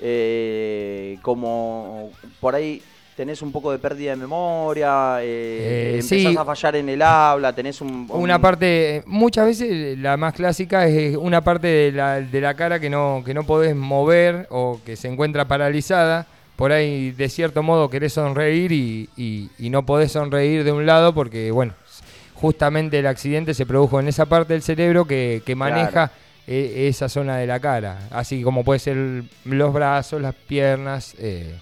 eh, 0.00 1.18
como 1.22 2.10
por 2.40 2.54
ahí 2.54 2.80
tenés 3.16 3.42
un 3.42 3.52
poco 3.52 3.70
de 3.70 3.78
pérdida 3.78 4.10
de 4.10 4.16
memoria, 4.16 5.18
eh, 5.20 5.92
Eh, 5.96 6.00
empezás 6.00 6.32
sí. 6.32 6.36
a 6.36 6.44
fallar 6.44 6.76
en 6.76 6.88
el 6.88 7.02
habla, 7.02 7.52
tenés 7.52 7.80
un... 7.80 8.08
un- 8.10 8.20
Una 8.22 8.40
parte, 8.40 9.02
muchas 9.06 9.46
veces 9.46 9.98
la 9.98 10.16
más 10.16 10.34
clásica 10.34 10.86
es 10.86 11.16
una 11.16 11.42
parte 11.42 11.66
de 11.68 11.92
la, 11.92 12.20
de 12.20 12.40
la 12.40 12.54
cara 12.54 12.80
que 12.80 12.90
no, 12.90 13.22
que 13.24 13.34
no 13.34 13.44
podés 13.44 13.76
mover 13.76 14.46
o 14.50 14.80
que 14.84 14.96
se 14.96 15.08
encuentra 15.08 15.46
paralizada. 15.46 16.26
Por 16.56 16.70
ahí, 16.70 17.10
de 17.10 17.28
cierto 17.28 17.64
modo, 17.64 17.90
querés 17.90 18.12
sonreír 18.12 18.70
y, 18.70 19.08
y- 19.16 19.50
y 19.58 19.70
no 19.70 19.84
podés 19.84 20.12
sonreír 20.12 20.62
de 20.62 20.70
un 20.70 20.86
lado 20.86 21.12
porque, 21.12 21.50
bueno, 21.50 21.72
justamente 22.34 22.98
el 22.98 23.06
accidente 23.06 23.54
se 23.54 23.64
produjo 23.66 24.00
en 24.00 24.08
esa 24.08 24.26
parte 24.26 24.52
del 24.52 24.62
cerebro 24.62 25.06
que, 25.06 25.42
que 25.46 25.54
maneja 25.54 26.10
e- 26.46 26.88
esa 26.88 27.08
zona 27.08 27.36
de 27.38 27.46
la 27.46 27.58
cara. 27.60 28.08
Así 28.10 28.42
como 28.42 28.64
puede 28.64 28.78
ser 28.80 29.24
los 29.44 29.72
brazos, 29.72 30.20
las 30.20 30.34
piernas. 30.34 31.14
eh, 31.18 31.54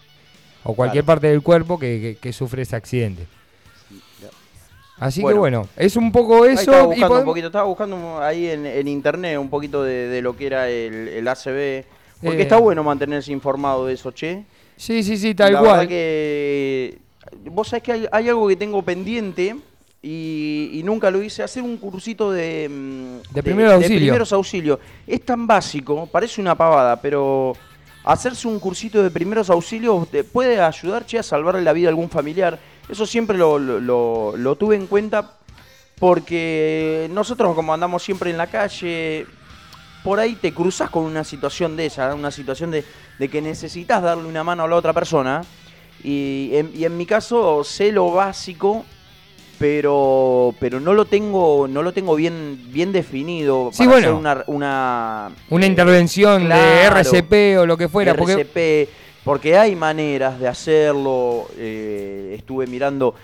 o 0.64 0.74
cualquier 0.74 1.02
Claro. 1.04 1.14
parte 1.16 1.26
del 1.28 1.42
cuerpo 1.42 1.78
que, 1.78 2.00
que- 2.00 2.16
que 2.20 2.32
sufre 2.32 2.62
ese 2.62 2.76
accidente. 2.76 3.26
Así 4.98 5.20
que 5.24 5.34
Bueno. 5.34 5.66
es 5.76 5.96
un 5.96 6.12
poco 6.12 6.46
eso. 6.46 6.60
estaba 6.60 6.82
y 6.84 6.86
buscando 6.86 7.18
un 7.18 7.24
poquito, 7.24 7.46
estaba 7.48 7.64
buscando 7.64 8.22
ahí 8.22 8.46
en, 8.48 8.66
en 8.66 8.86
internet 8.86 9.38
un 9.38 9.50
poquito 9.50 9.82
de, 9.82 10.06
de 10.06 10.22
lo 10.22 10.36
que 10.36 10.46
era 10.46 10.68
el, 10.68 11.08
el 11.08 11.26
ACB. 11.26 11.84
Porque 12.22 12.38
Eh. 12.38 12.42
está 12.42 12.58
bueno 12.58 12.84
mantenerse 12.84 13.32
informado 13.32 13.86
de 13.86 13.94
eso, 13.94 14.12
che. 14.12 14.44
Sí, 14.76 15.02
sí, 15.02 15.16
sí, 15.16 15.34
tal 15.34 15.54
la 15.54 15.58
cual. 15.60 15.72
verdad 15.72 15.88
que 15.88 16.98
vos 17.50 17.66
sabés 17.68 17.82
que 17.82 17.92
hay, 17.92 18.06
hay 18.12 18.28
algo 18.28 18.46
que 18.46 18.54
tengo 18.56 18.80
pendiente 18.82 19.56
y, 20.02 20.70
y 20.72 20.82
nunca 20.82 21.10
lo 21.10 21.22
hice, 21.22 21.42
hacer 21.44 21.62
un 21.62 21.76
cursito 21.76 22.32
de, 22.32 22.68
mm, 22.68 23.32
De 23.34 23.42
primeros 23.42 23.74
auxilio. 23.74 23.98
primeros 23.98 24.32
auxilios. 24.32 24.78
Es 25.06 25.22
tan 25.24 25.46
básico, 25.46 26.06
parece 26.10 26.40
una 26.40 26.56
pavada, 26.56 27.00
pero 27.00 27.52
hacerse 28.04 28.48
un 28.48 28.58
cursito 28.58 29.00
de 29.02 29.10
primeros 29.12 29.48
auxilios 29.48 30.08
te 30.10 30.24
puede 30.24 30.60
ayudar, 30.60 31.06
che, 31.06 31.18
a 31.18 31.22
salvarle 31.22 31.62
la 31.62 31.72
vida 31.72 31.86
a 31.88 31.90
algún 31.90 32.10
familiar. 32.10 32.58
Eso 32.88 33.06
siempre 33.06 33.38
lo, 33.38 33.58
lo- 33.60 33.78
lo- 33.80 34.34
lo 34.36 34.56
tuve 34.56 34.74
en 34.74 34.88
cuenta 34.88 35.36
porque 36.00 37.08
nosotros 37.12 37.54
como 37.54 37.72
andamos 37.72 38.02
siempre 38.02 38.30
en 38.30 38.36
la 38.36 38.48
calle, 38.48 39.24
por 40.02 40.18
ahí 40.18 40.34
te 40.34 40.52
cruzas 40.52 40.90
con 40.90 41.04
una 41.04 41.22
situación 41.22 41.76
de 41.76 41.86
esa, 41.86 42.12
una 42.16 42.32
situación 42.32 42.72
de, 42.72 42.84
de 43.20 43.28
que 43.28 43.40
necesitas 43.40 44.02
darle 44.02 44.24
una 44.28 44.42
mano 44.42 44.64
a 44.64 44.68
la 44.68 44.74
otra 44.74 44.92
persona. 44.92 45.42
Y 46.02 46.50
en, 46.54 46.72
y 46.74 46.84
en 46.84 46.96
mi 46.96 47.06
caso 47.06 47.62
sé 47.62 47.92
lo 47.92 48.10
básico, 48.10 48.84
pero 49.58 50.54
pero 50.58 50.80
no 50.80 50.92
lo 50.94 51.04
tengo 51.04 51.66
no 51.68 51.82
lo 51.82 51.92
tengo 51.92 52.14
bien 52.16 52.58
bien 52.72 52.92
definido 52.92 53.70
Sí, 53.72 53.78
para 53.84 53.90
bueno. 53.90 54.06
hacer 54.08 54.18
una 54.18 54.44
una, 54.46 55.30
Una 55.50 55.64
eh, 55.66 55.68
intervención 55.68 56.48
de 56.48 56.82
RCP 56.84 57.58
o 57.60 57.66
lo 57.66 57.76
que 57.76 57.88
fuera. 57.88 58.12
RCP, 58.12 58.88
porque 59.24 59.56
hay 59.56 59.76
maneras 59.76 60.38
de 60.40 60.48
hacerlo. 60.48 61.46
eh, 61.56 62.34
estuve 62.36 62.66
mirando 62.66 63.14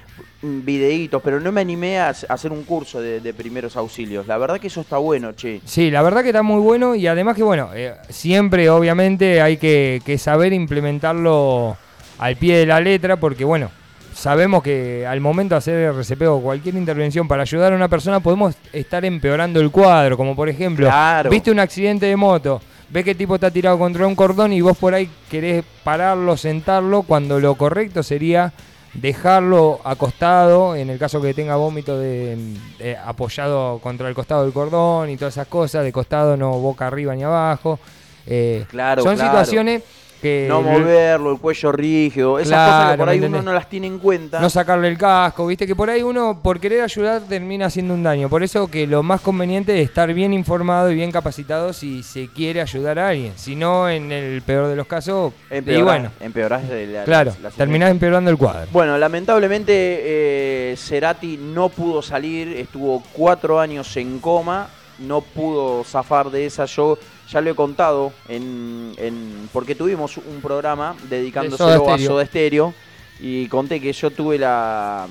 videitos, 0.40 1.20
pero 1.22 1.40
no 1.40 1.50
me 1.50 1.60
animé 1.60 1.98
a, 1.98 2.08
a 2.10 2.10
hacer 2.34 2.52
un 2.52 2.62
curso 2.62 3.00
de, 3.00 3.20
de 3.20 3.34
primeros 3.34 3.76
auxilios. 3.76 4.26
La 4.28 4.38
verdad 4.38 4.60
que 4.60 4.68
eso 4.68 4.80
está 4.82 4.96
bueno, 4.98 5.32
che. 5.32 5.60
Sí, 5.64 5.90
la 5.90 6.00
verdad 6.02 6.22
que 6.22 6.28
está 6.28 6.42
muy 6.42 6.60
bueno 6.60 6.94
y 6.94 7.08
además 7.08 7.34
que 7.36 7.42
bueno, 7.42 7.70
eh, 7.74 7.94
siempre 8.08 8.70
obviamente 8.70 9.40
hay 9.42 9.56
que, 9.56 10.00
que 10.04 10.16
saber 10.18 10.52
implementarlo 10.52 11.76
al 12.18 12.36
pie 12.36 12.58
de 12.58 12.66
la 12.66 12.80
letra 12.80 13.16
porque 13.16 13.44
bueno, 13.44 13.70
sabemos 14.18 14.62
que 14.62 15.06
al 15.06 15.20
momento 15.20 15.54
de 15.54 15.58
hacer 15.58 15.74
RCP 15.94 16.22
o 16.28 16.40
cualquier 16.40 16.74
intervención 16.74 17.28
para 17.28 17.42
ayudar 17.42 17.72
a 17.72 17.76
una 17.76 17.88
persona 17.88 18.18
podemos 18.20 18.56
estar 18.72 19.04
empeorando 19.04 19.60
el 19.60 19.70
cuadro, 19.70 20.16
como 20.16 20.34
por 20.34 20.48
ejemplo, 20.48 20.86
Claro. 20.88 21.30
viste 21.30 21.50
un 21.52 21.60
accidente 21.60 22.06
de 22.06 22.16
moto, 22.16 22.60
ves 22.90 23.04
que 23.04 23.12
el 23.12 23.16
tipo 23.16 23.36
está 23.36 23.50
tirado 23.50 23.78
contra 23.78 24.06
un 24.06 24.16
cordón 24.16 24.52
y 24.52 24.60
vos 24.60 24.76
por 24.76 24.92
ahí 24.94 25.08
querés 25.30 25.64
pararlo, 25.84 26.36
sentarlo, 26.36 27.02
cuando 27.02 27.38
lo 27.38 27.54
correcto 27.54 28.02
sería 28.02 28.52
dejarlo 28.94 29.80
acostado, 29.84 30.74
en 30.74 30.90
el 30.90 30.98
caso 30.98 31.20
que 31.22 31.32
tenga 31.32 31.54
vómito 31.56 31.96
de, 31.98 32.36
de 32.78 32.96
apoyado 32.96 33.78
contra 33.78 34.08
el 34.08 34.14
costado 34.14 34.42
del 34.42 34.52
cordón 34.52 35.10
y 35.10 35.16
todas 35.16 35.34
esas 35.34 35.46
cosas, 35.46 35.84
de 35.84 35.92
costado 35.92 36.36
no 36.36 36.50
boca 36.58 36.86
arriba 36.88 37.14
ni 37.14 37.22
abajo. 37.22 37.78
Eh, 38.26 38.64
Claro, 38.68 39.02
son 39.02 39.14
claro. 39.14 39.30
situaciones 39.30 39.82
que 40.20 40.46
No 40.48 40.62
moverlo, 40.62 41.32
el 41.32 41.38
cuello 41.38 41.72
rígido, 41.72 42.38
esas 42.38 42.48
Claro, 42.48 42.72
cosas 42.72 42.90
que 42.92 42.96
por 42.98 43.06
¿me 43.06 43.12
ahí 43.12 43.20
uno 43.20 43.42
no 43.42 43.52
las 43.52 43.68
tiene 43.68 43.86
en 43.86 43.98
cuenta. 43.98 44.40
no 44.40 44.50
sacarle 44.50 44.88
el 44.88 44.98
casco, 44.98 45.46
viste 45.46 45.66
que 45.66 45.76
por 45.76 45.88
ahí 45.90 46.02
uno 46.02 46.40
por 46.42 46.58
querer 46.60 46.82
ayudar 46.82 47.22
termina 47.28 47.66
haciendo 47.66 47.94
un 47.94 48.02
daño. 48.02 48.28
Por 48.28 48.42
eso 48.42 48.68
que 48.68 48.86
lo 48.86 49.02
más 49.02 49.20
conveniente 49.20 49.80
es 49.80 49.88
estar 49.88 50.12
bien 50.12 50.32
informado 50.32 50.90
y 50.90 50.94
bien 50.94 51.10
capacitado 51.12 51.72
si 51.72 52.02
se 52.02 52.28
quiere 52.28 52.60
ayudar 52.60 52.98
a 52.98 53.08
alguien. 53.08 53.32
Si 53.36 53.54
no, 53.56 53.88
en 53.88 54.10
el 54.12 54.42
peor 54.42 54.68
de 54.68 54.76
los 54.76 54.86
casos, 54.86 55.32
y 55.50 55.54
Empeorás- 55.56 55.84
bueno, 55.84 56.10
empeorás 56.20 56.68
la- 56.68 56.76
la- 57.00 57.04
claro, 57.04 57.32
la 57.42 57.50
terminás 57.50 57.90
empeorando 57.90 58.30
el 58.30 58.36
cuadro. 58.36 58.68
Bueno, 58.72 58.96
lamentablemente 58.98 59.72
eh, 59.72 60.74
Cerati 60.76 61.36
no 61.36 61.68
pudo 61.68 62.02
salir, 62.02 62.48
estuvo 62.56 63.02
cuatro 63.12 63.60
años 63.60 63.96
en 63.96 64.18
coma, 64.18 64.68
no 64.98 65.20
pudo 65.20 65.84
zafar 65.84 66.30
de 66.30 66.46
esa. 66.46 66.64
Yo 66.64 66.98
ya 67.30 67.40
lo 67.40 67.50
he 67.50 67.54
contado, 67.54 68.12
en, 68.28 68.92
en- 68.96 69.48
porque 69.52 69.74
tuvimos 69.74 70.16
un 70.16 70.40
programa 70.40 70.94
dedicándoselo 71.08 71.70
Soda 71.84 71.94
a. 71.94 71.98
Soda 71.98 72.26
Stereo 72.26 72.74
y 73.20 73.46
conté 73.48 73.80
que 73.80 73.92
yo 73.92 74.10
tuve 74.10 74.38
la, 74.38 75.06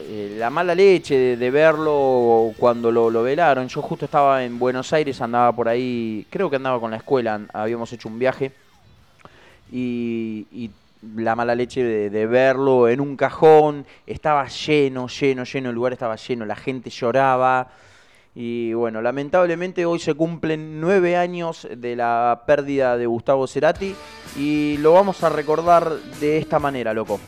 eh, 0.00 0.36
la 0.38 0.48
mala 0.50 0.74
leche 0.74 1.16
de, 1.16 1.36
de 1.36 1.50
verlo 1.50 2.52
cuando 2.56 2.90
lo, 2.90 3.10
lo 3.10 3.22
velaron. 3.22 3.68
Yo 3.68 3.82
justo 3.82 4.04
estaba 4.06 4.44
en 4.44 4.58
Buenos 4.58 4.92
Aires, 4.92 5.20
andaba 5.20 5.52
por 5.52 5.68
ahí, 5.68 6.26
creo 6.30 6.48
que 6.48 6.56
andaba 6.56 6.80
con 6.80 6.90
la 6.90 6.96
escuela, 6.98 7.40
habíamos 7.52 7.92
hecho 7.92 8.08
un 8.08 8.18
viaje 8.18 8.52
y, 9.72 10.46
y 10.52 10.70
la 11.16 11.34
mala 11.36 11.54
leche 11.54 11.82
de, 11.82 12.10
de 12.10 12.26
verlo 12.26 12.88
en 12.88 13.00
un 13.00 13.16
cajón, 13.16 13.84
estaba 14.06 14.48
lleno, 14.48 15.08
lleno, 15.08 15.44
lleno, 15.44 15.68
el 15.68 15.74
lugar 15.74 15.92
estaba 15.92 16.16
lleno, 16.16 16.44
la 16.46 16.56
gente 16.56 16.90
lloraba. 16.90 17.68
Y 18.38 18.74
bueno, 18.74 19.00
lamentablemente 19.00 19.86
hoy 19.86 19.98
se 19.98 20.12
cumplen 20.12 20.78
nueve 20.78 21.16
años 21.16 21.66
de 21.74 21.96
la 21.96 22.42
pérdida 22.46 22.98
de 22.98 23.06
Gustavo 23.06 23.46
Cerati 23.46 23.94
y 24.36 24.76
lo 24.76 24.92
vamos 24.92 25.24
a 25.24 25.30
recordar 25.30 25.90
de 26.20 26.36
esta 26.36 26.58
manera, 26.58 26.92
loco. 26.92 27.18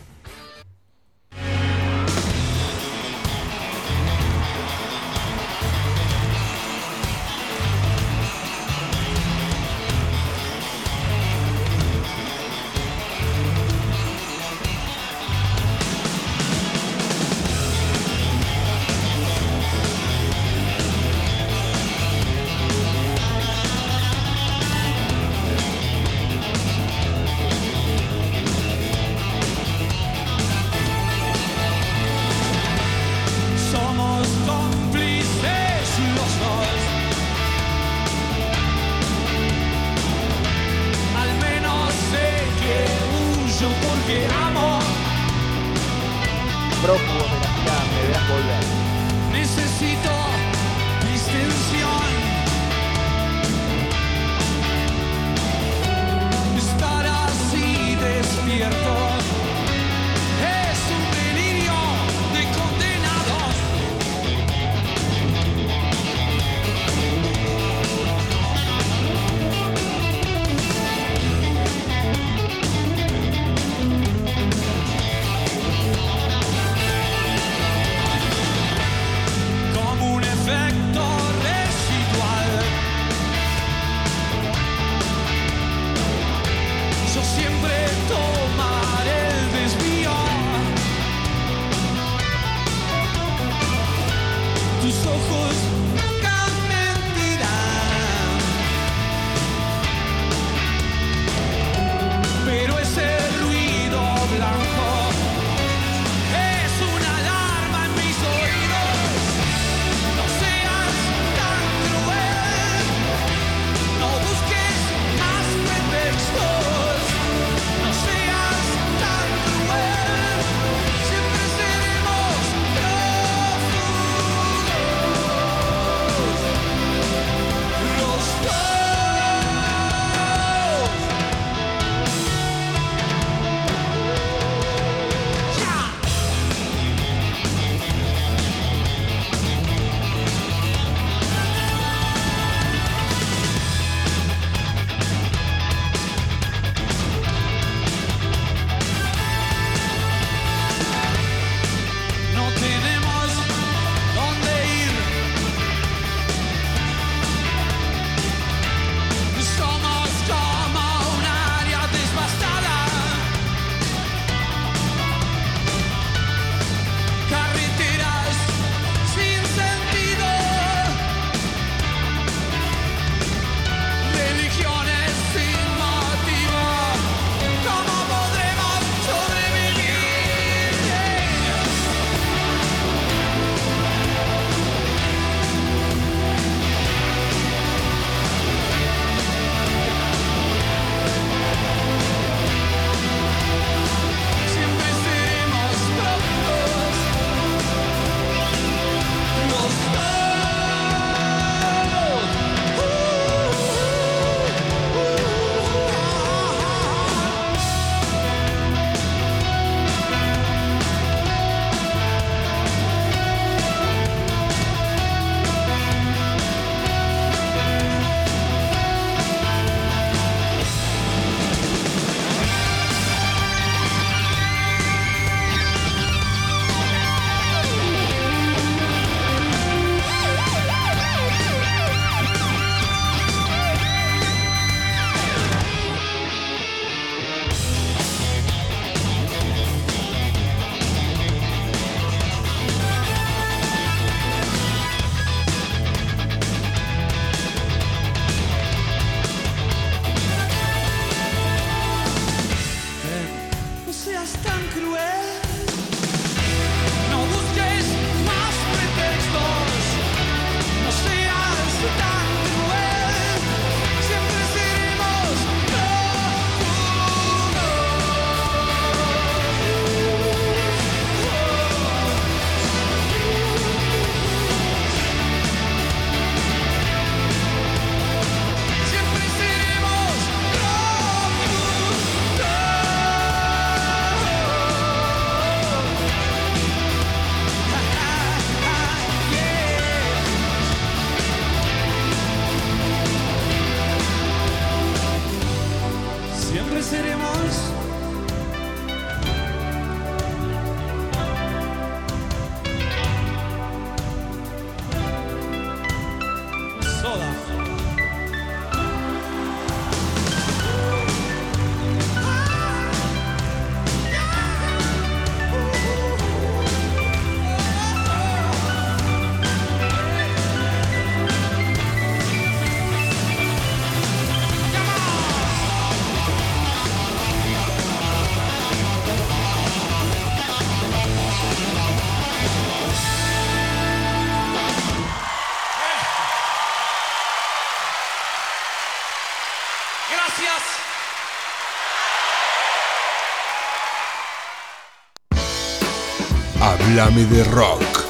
Hablame 347.00 347.26
de 347.26 347.44
Rock. 347.44 348.04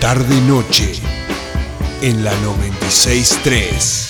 Tarde 0.00 0.36
y 0.36 0.40
noche 0.42 0.92
en 2.02 2.22
la 2.22 2.34
963. 2.42 4.04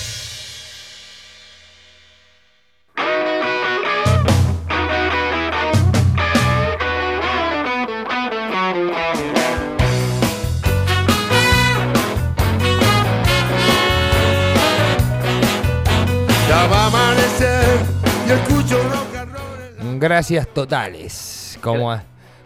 Ya 16.49 16.67
va 16.67 16.83
a 16.83 16.87
amanecer 16.87 17.79
y 18.27 18.31
escucho 18.31 18.83
rock 18.83 19.15
and 19.15 19.31
roll. 19.31 19.97
Gracias 19.99 20.45
totales. 20.53 21.57
Como, 21.61 21.89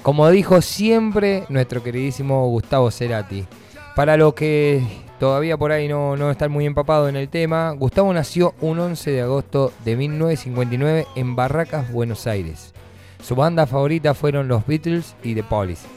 como 0.03 0.29
dijo 0.29 0.61
siempre 0.61 1.45
nuestro 1.47 1.81
queridísimo 1.81 2.45
Gustavo 2.49 2.91
Cerati. 2.91 3.45
Para 3.95 4.17
los 4.17 4.33
que 4.33 4.85
todavía 5.17 5.57
por 5.57 5.71
ahí 5.71 5.87
no, 5.87 6.17
no 6.17 6.29
están 6.29 6.51
muy 6.51 6.65
empapados 6.65 7.07
en 7.09 7.15
el 7.15 7.29
tema, 7.29 7.71
Gustavo 7.71 8.13
nació 8.13 8.53
un 8.59 8.79
11 8.79 9.11
de 9.11 9.21
agosto 9.21 9.71
de 9.85 9.95
1959 9.95 11.07
en 11.15 11.35
Barracas, 11.37 11.89
Buenos 11.91 12.27
Aires. 12.27 12.73
Su 13.23 13.35
banda 13.35 13.65
favorita 13.65 14.13
fueron 14.13 14.49
los 14.49 14.67
Beatles 14.67 15.15
y 15.23 15.35
The 15.35 15.43
Police. 15.43 15.87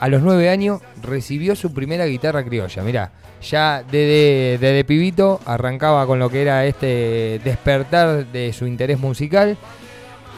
A 0.00 0.08
los 0.08 0.22
9 0.22 0.50
años 0.50 0.80
recibió 1.00 1.54
su 1.54 1.72
primera 1.72 2.04
guitarra 2.06 2.44
criolla. 2.44 2.82
Mirá, 2.82 3.12
ya 3.40 3.84
desde, 3.84 4.58
desde 4.58 4.84
pibito 4.84 5.40
arrancaba 5.46 6.04
con 6.06 6.18
lo 6.18 6.28
que 6.28 6.42
era 6.42 6.66
este 6.66 7.40
despertar 7.44 8.26
de 8.26 8.52
su 8.52 8.66
interés 8.66 8.98
musical. 8.98 9.56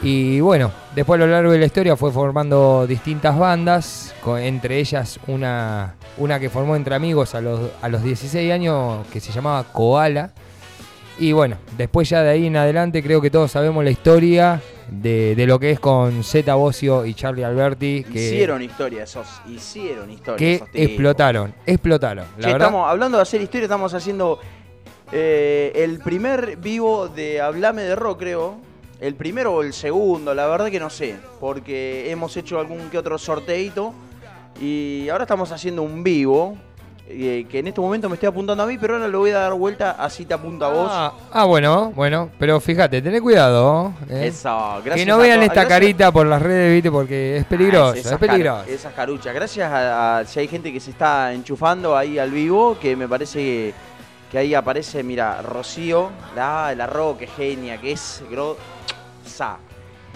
Y 0.01 0.39
bueno, 0.39 0.71
después 0.95 1.19
a 1.19 1.25
lo 1.25 1.31
largo 1.31 1.51
de 1.51 1.59
la 1.59 1.65
historia 1.65 1.97
fue 1.97 2.11
formando 2.11 2.87
distintas 2.87 3.37
bandas, 3.37 4.15
entre 4.37 4.79
ellas 4.79 5.19
una, 5.27 5.95
una 6.17 6.39
que 6.39 6.49
formó 6.49 6.77
entre 6.77 6.95
amigos 6.95 7.35
a 7.35 7.41
los, 7.41 7.69
a 7.81 7.89
los 7.89 8.01
16 8.03 8.51
años 8.51 9.05
que 9.11 9.19
se 9.19 9.33
llamaba 9.33 9.65
Koala. 9.65 10.31
Y 11.17 11.33
bueno, 11.33 11.57
después 11.77 12.07
ya 12.07 12.23
de 12.23 12.29
ahí 12.29 12.47
en 12.47 12.55
adelante 12.55 13.03
creo 13.03 13.19
que 13.19 13.29
todos 13.29 13.51
sabemos 13.51 13.83
la 13.83 13.91
historia 13.91 14.61
de, 14.89 15.35
de 15.35 15.45
lo 15.45 15.59
que 15.59 15.71
es 15.71 15.79
con 15.81 16.23
Zeta 16.23 16.55
Bosio 16.55 17.05
y 17.05 17.13
Charlie 17.13 17.43
Alberti, 17.43 18.05
que, 18.05 18.27
Hicieron 18.27 18.61
historia 18.61 19.03
esos, 19.03 19.27
hicieron 19.49 20.09
historia 20.09 20.37
que 20.37 20.55
esos 20.55 20.69
explotaron, 20.73 21.53
explotaron. 21.65 22.25
La 22.37 22.47
Che, 22.47 22.53
verdad, 22.53 22.67
estamos 22.67 22.89
hablando 22.89 23.17
de 23.17 23.23
hacer 23.23 23.41
historia, 23.41 23.65
estamos 23.65 23.93
haciendo 23.93 24.39
eh, 25.11 25.73
el 25.75 25.99
primer 25.99 26.55
vivo 26.55 27.09
de 27.09 27.41
Hablame 27.41 27.81
de 27.81 27.95
Rock, 27.97 28.19
creo. 28.19 28.68
El 28.99 29.15
primero 29.15 29.53
o 29.55 29.61
el 29.63 29.73
segundo, 29.73 30.33
la 30.33 30.45
verdad 30.47 30.69
que 30.69 30.79
no 30.79 30.89
sé. 30.89 31.15
Porque 31.39 32.11
hemos 32.11 32.35
hecho 32.37 32.59
algún 32.59 32.89
que 32.89 32.97
otro 32.97 33.17
sorteito. 33.17 33.93
Y 34.61 35.07
ahora 35.09 35.23
estamos 35.23 35.51
haciendo 35.51 35.83
un 35.83 36.03
vivo. 36.03 36.57
eh, 37.11 37.47
que 37.49 37.57
en 37.57 37.65
este 37.65 37.81
momento 37.81 38.07
me 38.07 38.13
estoy 38.15 38.27
apuntando 38.29 38.61
a 38.61 38.67
mí, 38.67 38.77
pero 38.77 38.93
ahora 38.93 39.07
lo 39.07 39.17
voy 39.17 39.31
a 39.31 39.39
dar 39.39 39.53
vuelta, 39.55 39.95
así 39.97 40.25
te 40.25 40.33
apunta 40.35 40.67
a 40.67 40.69
vos. 40.69 40.87
Ah, 40.91 41.11
ah, 41.31 41.45
bueno, 41.45 41.91
bueno, 41.95 42.29
pero 42.37 42.59
fíjate, 42.59 43.01
tené 43.01 43.19
cuidado. 43.19 43.93
¿eh? 44.07 44.27
Eso, 44.27 44.49
gracias 44.85 44.95
que 44.97 45.05
no 45.07 45.17
vean 45.17 45.41
esta 45.41 45.53
gracias- 45.55 45.69
carita 45.69 46.11
por 46.11 46.27
las 46.27 46.39
redes, 46.39 46.71
viste, 46.71 46.91
porque 46.91 47.37
es 47.37 47.45
peligroso, 47.45 47.93
Ah, 47.95 47.97
es 47.97 48.05
esas 48.05 48.19
peligroso. 48.19 48.59
car- 48.63 48.69
esas 48.69 48.93
caruchas. 48.93 49.33
Gracias 49.33 49.71
a, 49.71 50.19
a- 50.19 50.25
si 50.25 50.39
hay 50.39 50.47
gente 50.47 50.71
que 50.71 50.79
se 50.79 50.91
está 50.91 51.33
enchufando 51.33 51.97
ahí 51.97 52.19
al 52.19 52.29
vivo, 52.29 52.77
que 52.79 52.95
me 52.95 53.07
parece 53.07 53.39
que, 53.39 53.73
que 54.31 54.37
ahí 54.37 54.53
aparece, 54.53 55.01
mira, 55.01 55.41
Rocío, 55.41 56.11
la, 56.35 56.75
la 56.75 56.85
Ro, 56.85 57.15
que 57.17 57.25
genia, 57.25 57.81
que 57.81 57.93
es 57.93 58.21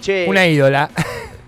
Che, 0.00 0.26
Una 0.28 0.46
ídola. 0.46 0.90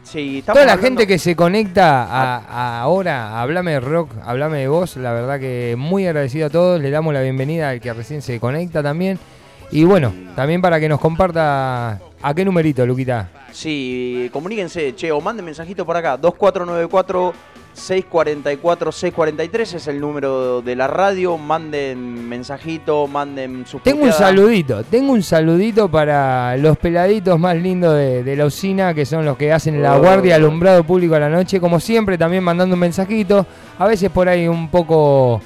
sí, 0.02 0.42
Toda 0.46 0.54
la 0.64 0.72
hablando- 0.72 0.82
gente 0.82 1.06
que 1.06 1.18
se 1.18 1.34
conecta 1.36 2.04
a, 2.04 2.36
a 2.38 2.80
ahora, 2.80 3.28
a 3.30 3.42
Hablame 3.42 3.72
de 3.72 3.80
Rock, 3.80 4.10
Hablame 4.24 4.58
de 4.58 4.68
Vos, 4.68 4.96
la 4.96 5.12
verdad 5.12 5.38
que 5.40 5.74
muy 5.76 6.06
agradecido 6.06 6.46
a 6.46 6.50
todos, 6.50 6.80
le 6.80 6.90
damos 6.90 7.12
la 7.12 7.20
bienvenida 7.22 7.70
al 7.70 7.80
que 7.80 7.92
recién 7.92 8.22
se 8.22 8.38
conecta 8.40 8.82
también. 8.82 9.18
Y 9.72 9.82
bueno, 9.84 10.14
también 10.36 10.62
para 10.62 10.78
que 10.78 10.88
nos 10.88 11.00
comparta 11.00 11.98
a 12.22 12.34
qué 12.34 12.44
numerito, 12.44 12.86
Luquita. 12.86 13.28
Sí, 13.52 14.30
comuníquense, 14.32 14.94
che, 14.94 15.10
o 15.10 15.20
manden 15.20 15.44
mensajito 15.44 15.84
por 15.84 15.96
acá, 15.96 16.16
2494 16.16 17.32
644 17.76 18.90
643 18.90 19.74
es 19.74 19.86
el 19.86 20.00
número 20.00 20.62
de 20.62 20.74
la 20.74 20.86
radio, 20.86 21.36
manden 21.36 22.28
mensajito, 22.28 23.06
manden 23.06 23.66
sus 23.66 23.82
Tengo 23.82 24.04
un 24.04 24.12
saludito, 24.12 24.82
tengo 24.84 25.12
un 25.12 25.22
saludito 25.22 25.88
para 25.90 26.56
los 26.56 26.78
peladitos 26.78 27.38
más 27.38 27.54
lindos 27.56 27.94
de, 27.94 28.22
de 28.24 28.36
la 28.36 28.46
usina, 28.46 28.94
que 28.94 29.04
son 29.04 29.24
los 29.24 29.36
que 29.36 29.52
hacen 29.52 29.82
la 29.82 29.96
Oh. 29.96 30.00
guardia 30.00 30.36
alumbrado 30.36 30.84
público 30.84 31.14
a 31.14 31.20
la 31.20 31.28
noche, 31.28 31.60
como 31.60 31.78
siempre, 31.78 32.16
también 32.18 32.42
mandando 32.42 32.74
un 32.74 32.80
mensajito, 32.80 33.46
a 33.78 33.86
veces 33.86 34.10
por 34.10 34.28
ahí 34.28 34.48
un 34.48 34.68
poco 34.70 35.40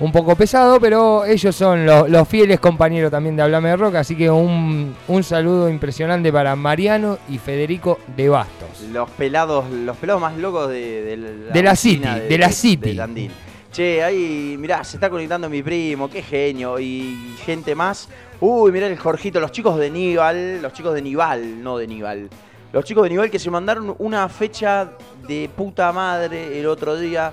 un 0.00 0.12
poco 0.12 0.36
pesado, 0.36 0.78
pero 0.80 1.24
ellos 1.24 1.54
son 1.56 1.84
los, 1.84 2.08
los 2.08 2.28
fieles 2.28 2.60
compañeros 2.60 3.10
también 3.10 3.34
de 3.36 3.42
Hablame 3.42 3.70
de 3.70 3.76
Rock, 3.76 3.96
así 3.96 4.16
que 4.16 4.30
un, 4.30 4.94
un 5.08 5.22
saludo 5.24 5.68
impresionante 5.68 6.32
para 6.32 6.54
Mariano 6.54 7.18
y 7.28 7.38
Federico 7.38 7.98
de 8.16 8.28
Bastos. 8.28 8.80
Los 8.92 9.10
pelados, 9.10 9.68
los 9.70 9.96
pelados 9.96 10.20
más 10.22 10.36
locos 10.36 10.68
de, 10.68 11.02
de 11.02 11.16
la, 11.16 11.52
De 11.52 11.62
la 11.62 11.76
City, 11.76 12.08
de 12.28 12.38
la 12.38 12.50
City. 12.50 12.96
Tandil. 12.96 13.32
Che, 13.72 14.02
ahí, 14.02 14.56
mirá, 14.58 14.82
se 14.82 14.96
está 14.96 15.10
conectando 15.10 15.48
mi 15.50 15.62
primo, 15.62 16.08
qué 16.08 16.22
genio, 16.22 16.78
y 16.80 17.36
gente 17.44 17.74
más. 17.74 18.08
Uy, 18.40 18.72
mirá 18.72 18.86
el 18.86 18.98
Jorgito, 18.98 19.40
los 19.40 19.52
chicos 19.52 19.78
de 19.78 19.90
Nival, 19.90 20.62
los 20.62 20.72
chicos 20.72 20.94
de 20.94 21.02
Nival, 21.02 21.62
no 21.62 21.76
de 21.76 21.86
Nival. 21.86 22.30
Los 22.72 22.84
chicos 22.84 23.02
de 23.02 23.10
Nival 23.10 23.30
que 23.30 23.38
se 23.38 23.50
mandaron 23.50 23.94
una 23.98 24.28
fecha 24.28 24.92
de 25.26 25.50
puta 25.54 25.92
madre 25.92 26.58
el 26.58 26.66
otro 26.66 26.96
día. 26.96 27.32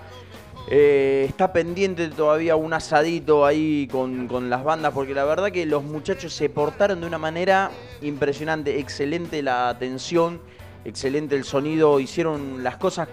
Eh, 0.68 1.26
está 1.30 1.54
pendiente 1.54 2.08
todavía 2.10 2.56
un 2.56 2.74
asadito 2.74 3.46
ahí 3.46 3.88
con, 3.92 4.28
con 4.28 4.50
las 4.50 4.64
bandas, 4.64 4.94
porque 4.94 5.14
la 5.14 5.24
verdad 5.24 5.52
que 5.52 5.66
los 5.66 5.84
muchachos 5.84 6.34
se 6.34 6.50
portaron 6.50 7.02
de 7.02 7.08
una 7.08 7.18
manera 7.20 7.70
impresionante. 8.02 8.80
Excelente 8.80 9.44
la 9.44 9.70
atención, 9.70 10.40
excelente 10.84 11.36
el 11.36 11.44
sonido. 11.44 12.00
Hicieron 12.00 12.64
las 12.64 12.78
cosas 12.78 13.08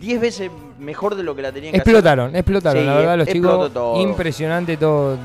10 0.00 0.20
veces 0.20 0.50
mejor 0.78 1.14
de 1.14 1.22
lo 1.22 1.34
que 1.36 1.42
la 1.42 1.52
tenían 1.52 1.72
que 1.72 1.78
Explotaron, 1.78 2.34
explotaron, 2.34 2.82
Sí, 2.82 2.86
la 2.86 2.96
verdad, 2.96 3.18
los 3.18 3.28
chicos, 3.28 3.72
todo. 3.72 4.00
impresionante 4.00 4.76
todo. 4.76 5.18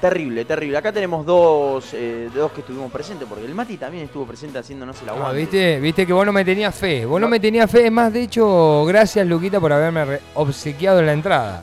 Terrible, 0.00 0.44
terrible. 0.44 0.76
Acá 0.76 0.92
tenemos 0.92 1.24
dos, 1.24 1.88
eh, 1.94 2.28
dos 2.34 2.52
que 2.52 2.60
estuvimos 2.60 2.92
presentes, 2.92 3.26
porque 3.26 3.46
el 3.46 3.54
Mati 3.54 3.78
también 3.78 4.04
estuvo 4.04 4.26
presente 4.26 4.58
haciéndonos 4.58 5.00
el 5.02 5.08
Ah, 5.08 5.12
aguante. 5.12 5.38
¿viste? 5.38 5.80
Viste 5.80 6.06
que 6.06 6.12
vos 6.12 6.26
no 6.26 6.32
me 6.32 6.44
tenías 6.44 6.74
fe. 6.74 7.06
Vos 7.06 7.18
no, 7.20 7.26
No. 7.26 7.30
me 7.30 7.40
tenías 7.40 7.70
fe. 7.70 7.86
Es 7.86 7.92
más, 7.92 8.12
de 8.12 8.22
hecho, 8.22 8.84
gracias, 8.84 9.26
Luquita, 9.26 9.58
por 9.58 9.72
haberme 9.72 10.18
obsequiado 10.34 11.00
en 11.00 11.06
la 11.06 11.12
entrada. 11.14 11.62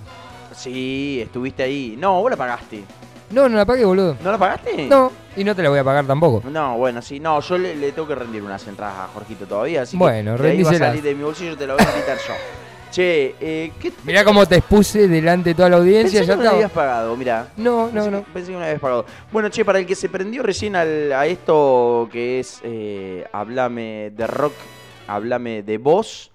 Sí, 0.55 1.19
estuviste 1.21 1.61
ahí. 1.63 1.95
No, 1.97 2.21
vos 2.21 2.31
la 2.31 2.37
pagaste. 2.37 2.83
No, 3.29 3.47
no 3.49 3.57
la 3.57 3.65
pagué, 3.65 3.85
boludo. 3.85 4.17
¿No 4.23 4.31
la 4.31 4.37
pagaste? 4.37 4.87
No, 4.87 5.11
y 5.35 5.43
no 5.43 5.55
te 5.55 5.61
la 5.63 5.69
voy 5.69 5.79
a 5.79 5.83
pagar 5.83 6.05
tampoco. 6.05 6.47
No, 6.49 6.77
bueno, 6.77 7.01
sí, 7.01 7.19
no, 7.19 7.39
yo 7.39 7.57
le, 7.57 7.75
le 7.75 7.91
tengo 7.91 8.07
que 8.07 8.15
rendir 8.15 8.41
unas 8.43 8.65
entradas 8.67 8.95
a 8.97 9.07
Jorgito 9.13 9.45
todavía, 9.45 9.83
así 9.83 9.95
Bueno, 9.97 10.35
que 10.37 10.43
de 10.43 10.49
ahí 10.51 10.63
va 10.63 10.71
a 10.71 10.77
salir 10.77 11.01
de 11.03 11.15
mi 11.15 11.23
bolsillo, 11.23 11.55
te 11.57 11.65
lo 11.67 11.75
voy 11.75 11.83
a 11.85 11.89
invitar 11.89 12.17
yo. 12.27 12.33
Che, 12.93 13.33
eh, 13.41 13.71
¿qué 13.79 13.91
Mirá 14.03 14.23
cómo 14.23 14.45
te 14.45 14.57
expuse 14.57 15.07
delante 15.07 15.49
de 15.49 15.55
toda 15.55 15.67
la 15.69 15.77
audiencia. 15.77 16.19
Pensé 16.19 16.27
Ya 16.27 16.33
que 16.33 16.37
me 16.37 16.43
la 16.43 16.51
habías 16.51 16.71
pagado, 16.71 17.17
mirá. 17.17 17.51
No, 17.57 17.87
no, 17.87 17.91
Pensé 17.93 18.11
no. 18.11 18.23
que- 18.25 18.31
Pensé 18.31 18.51
que 18.51 18.57
la 18.59 18.65
habías 18.65 18.79
pagado. 18.79 19.05
Bueno, 19.31 19.49
che, 19.49 19.65
para 19.65 19.79
el 19.79 19.87
que 19.87 19.95
se 19.95 20.09
prendió 20.09 20.43
recién 20.43 20.75
al- 20.75 21.11
a 21.11 21.25
esto 21.25 22.07
que 22.11 22.39
es 22.39 22.59
eh, 22.63 23.25
Hablame 23.33 24.11
de 24.15 24.27
rock, 24.27 24.53
Hablame 25.07 25.63
de 25.63 25.77
voz, 25.79 26.29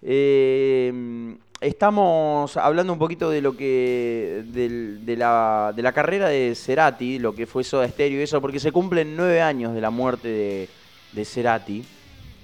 eh, 0.00 1.34
estamos 1.60 2.56
hablando 2.56 2.92
un 2.92 3.00
poquito 3.00 3.28
de 3.28 3.40
lo 3.42 3.56
que. 3.56 4.44
de, 4.46 5.16
la, 5.16 5.72
de 5.74 5.82
la 5.82 5.90
carrera 5.90 6.28
de 6.28 6.54
Cerati, 6.54 7.18
lo 7.18 7.34
que 7.34 7.46
fue 7.48 7.64
Soda 7.64 7.88
Stereo 7.88 8.20
y 8.20 8.22
eso, 8.22 8.40
porque 8.40 8.60
se 8.60 8.70
cumplen 8.70 9.16
nueve 9.16 9.42
años 9.42 9.74
de 9.74 9.80
la 9.80 9.90
muerte 9.90 10.28
de, 10.28 10.68
de 11.10 11.24
Cerati. 11.24 11.84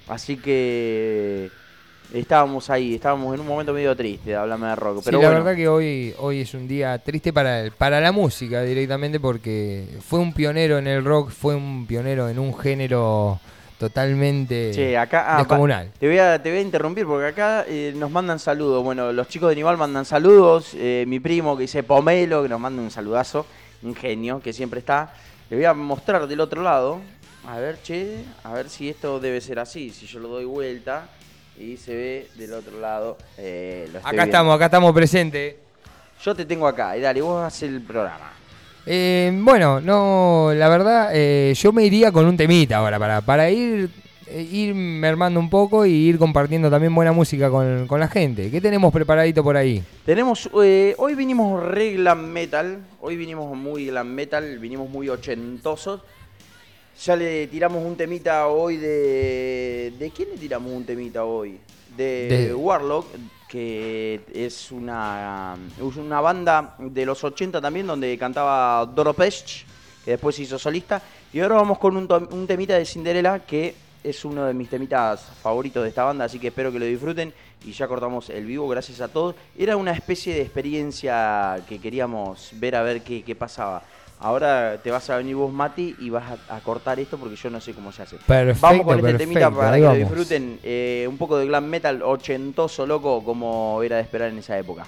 Así 0.09 0.35
que. 0.35 1.49
Estábamos 2.11 2.69
ahí, 2.69 2.95
estábamos 2.95 3.33
en 3.33 3.41
un 3.41 3.47
momento 3.47 3.73
medio 3.73 3.95
triste 3.95 4.31
de 4.31 4.35
Hablame 4.35 4.67
de 4.67 4.75
rock. 4.75 4.97
Sí, 4.97 5.01
Pero 5.05 5.19
la 5.21 5.29
bueno. 5.29 5.43
verdad 5.43 5.55
que 5.57 5.67
hoy, 5.67 6.13
hoy 6.19 6.41
es 6.41 6.53
un 6.53 6.67
día 6.67 6.97
triste 6.99 7.33
para, 7.33 7.61
el- 7.61 7.71
para 7.71 7.99
la 7.99 8.11
música 8.11 8.61
directamente 8.61 9.19
porque 9.19 9.87
fue 10.07 10.19
un 10.19 10.31
pionero 10.33 10.77
en 10.77 10.85
el 10.87 11.03
rock, 11.03 11.31
fue 11.31 11.55
un 11.55 11.87
pionero 11.87 12.29
en 12.29 12.37
un 12.37 12.55
género 12.57 13.39
totalmente 13.79 14.71
Che, 14.73 14.95
acá 14.97 15.35
ah, 15.35 15.37
descomunal. 15.39 15.87
pa- 15.87 15.99
te, 15.99 16.07
voy 16.07 16.17
a, 16.19 16.41
te 16.41 16.49
voy 16.49 16.59
a 16.59 16.61
interrumpir 16.61 17.05
porque 17.05 17.27
acá 17.27 17.65
eh, 17.67 17.93
nos 17.95 18.11
mandan 18.11 18.37
saludos. 18.39 18.83
Bueno, 18.83 19.11
los 19.11 19.27
chicos 19.27 19.49
de 19.49 19.55
Nival 19.55 19.77
mandan 19.77 20.05
saludos. 20.05 20.71
eh, 20.75 21.05
mi 21.07 21.19
primo 21.19 21.57
que 21.57 21.63
dice 21.63 21.81
Pomelo, 21.83 22.43
que 22.43 22.49
nos 22.49 22.59
manda 22.59 22.81
un 22.81 22.91
saludazo. 22.91 23.45
Un 23.81 23.95
genio 23.95 24.39
que 24.39 24.53
siempre 24.53 24.79
está. 24.79 25.13
Le 25.49 25.57
voy 25.57 25.65
a 25.65 25.73
mostrar 25.73 26.27
del 26.27 26.39
otro 26.39 26.61
lado. 26.61 27.01
A 27.47 27.59
ver, 27.59 27.77
che, 27.83 28.23
a 28.43 28.53
ver 28.53 28.69
si 28.69 28.87
esto 28.87 29.19
debe 29.19 29.41
ser 29.41 29.59
así. 29.59 29.89
Si 29.89 30.05
yo 30.05 30.19
lo 30.19 30.29
doy 30.29 30.45
vuelta 30.45 31.09
y 31.59 31.77
se 31.77 31.93
ve 31.95 32.27
del 32.35 32.53
otro 32.53 32.79
lado. 32.79 33.17
eh, 33.37 33.81
lo 33.91 33.97
estoy 33.97 33.99
Acá 33.99 34.11
viendo. 34.11 34.23
estamos, 34.25 34.55
acá 34.55 34.65
estamos 34.65 34.93
presentes. 34.93 35.55
Yo 36.23 36.33
te 36.35 36.45
tengo 36.45 36.67
acá 36.67 36.97
y 36.97 37.01
dale, 37.01 37.21
vos 37.21 37.43
haces 37.43 37.69
el 37.69 37.81
programa. 37.81 38.31
Eh, 38.85 39.31
bueno, 39.41 39.79
no, 39.81 40.51
la 40.53 40.67
verdad, 40.69 41.09
eh, 41.13 41.53
yo 41.55 41.71
me 41.71 41.85
iría 41.85 42.11
con 42.11 42.25
un 42.25 42.35
temita 42.35 42.77
ahora 42.77 42.99
para, 42.99 43.21
para 43.21 43.49
ir 43.49 43.89
eh, 44.27 44.41
ir 44.41 44.73
mermando 44.73 45.39
un 45.39 45.49
poco 45.49 45.85
y 45.85 45.91
ir 45.91 46.17
compartiendo 46.17 46.69
también 46.69 46.93
buena 46.95 47.11
música 47.11 47.49
con, 47.49 47.87
con 47.87 47.99
la 47.99 48.07
gente. 48.07 48.49
¿Qué 48.49 48.59
tenemos 48.59 48.91
preparadito 48.91 49.43
por 49.43 49.55
ahí? 49.55 49.83
Tenemos, 50.05 50.49
eh, 50.63 50.95
hoy 50.97 51.15
vinimos 51.15 51.63
re 51.63 51.93
glam 51.93 52.25
metal, 52.31 52.79
hoy 53.01 53.15
vinimos 53.15 53.55
muy 53.55 53.87
glam 53.87 54.07
metal, 54.07 54.59
vinimos 54.59 54.89
muy 54.89 55.07
ochentosos. 55.09 56.01
Ya 57.01 57.15
le 57.15 57.47
tiramos 57.47 57.83
un 57.83 57.95
temita 57.95 58.47
hoy 58.47 58.77
de... 58.77 59.93
¿De 59.97 60.11
quién 60.11 60.29
le 60.29 60.37
tiramos 60.37 60.71
un 60.71 60.85
temita 60.85 61.25
hoy? 61.25 61.59
De, 61.97 62.27
De- 62.47 62.53
Warlock, 62.53 63.07
que 63.47 64.21
es 64.33 64.71
una, 64.71 65.55
es 65.77 65.95
una 65.97 66.21
banda 66.21 66.75
de 66.79 67.05
los 67.05 67.23
80 67.23 67.59
también, 67.61 67.87
donde 67.87 68.17
cantaba 68.17 68.85
Doro 68.85 69.13
Pesch, 69.13 69.65
que 70.05 70.11
después 70.11 70.35
se 70.35 70.43
hizo 70.43 70.57
solista. 70.57 71.01
Y 71.31 71.39
ahora 71.39 71.55
vamos 71.55 71.77
con 71.79 71.97
un, 71.97 72.07
un 72.31 72.47
temita 72.47 72.77
de 72.77 72.85
Cinderella, 72.85 73.39
que 73.39 73.75
es 74.03 74.23
uno 74.25 74.45
de 74.45 74.53
mis 74.53 74.69
temitas 74.69 75.21
favoritos 75.41 75.83
de 75.83 75.89
esta 75.89 76.03
banda, 76.03 76.25
así 76.25 76.37
que 76.39 76.47
espero 76.47 76.71
que 76.71 76.79
lo 76.79 76.85
disfruten. 76.85 77.33
Y 77.65 77.71
ya 77.71 77.87
cortamos 77.87 78.29
el 78.29 78.45
vivo, 78.45 78.67
gracias 78.67 79.01
a 79.01 79.07
todos. 79.07 79.35
Era 79.57 79.77
una 79.77 79.91
especie 79.93 80.33
de 80.35 80.41
experiencia 80.41 81.63
que 81.67 81.79
queríamos 81.79 82.49
ver 82.53 82.75
a 82.75 82.81
ver 82.83 83.01
qué, 83.01 83.23
qué 83.23 83.35
pasaba. 83.35 83.83
Ahora 84.23 84.77
te 84.81 84.89
vas 84.89 85.09
a 85.09 85.17
venir 85.17 85.35
vos, 85.35 85.51
Mati, 85.51 85.95
y 85.99 86.09
vas 86.09 86.23
a, 86.49 86.55
a 86.55 86.59
cortar 86.61 86.99
esto 86.99 87.17
porque 87.17 87.35
yo 87.35 87.49
no 87.49 87.59
sé 87.59 87.73
cómo 87.73 87.91
se 87.91 88.03
hace. 88.03 88.17
Perfecto, 88.25 88.61
vamos 88.61 88.85
con 88.85 88.99
este 88.99 89.17
temita 89.17 89.39
perfecto, 89.41 89.59
para 89.59 89.71
ahí 89.73 89.81
que 89.81 89.87
lo 89.87 89.95
disfruten. 89.95 90.59
eh, 90.63 91.05
un 91.09 91.17
poco 91.17 91.37
de 91.37 91.45
glam 91.45 91.65
metal 91.65 92.01
ochentoso, 92.01 92.85
loco, 92.85 93.23
como 93.23 93.81
era 93.83 93.97
de 93.97 94.03
esperar 94.03 94.29
en 94.29 94.37
esa 94.39 94.57
época. 94.57 94.85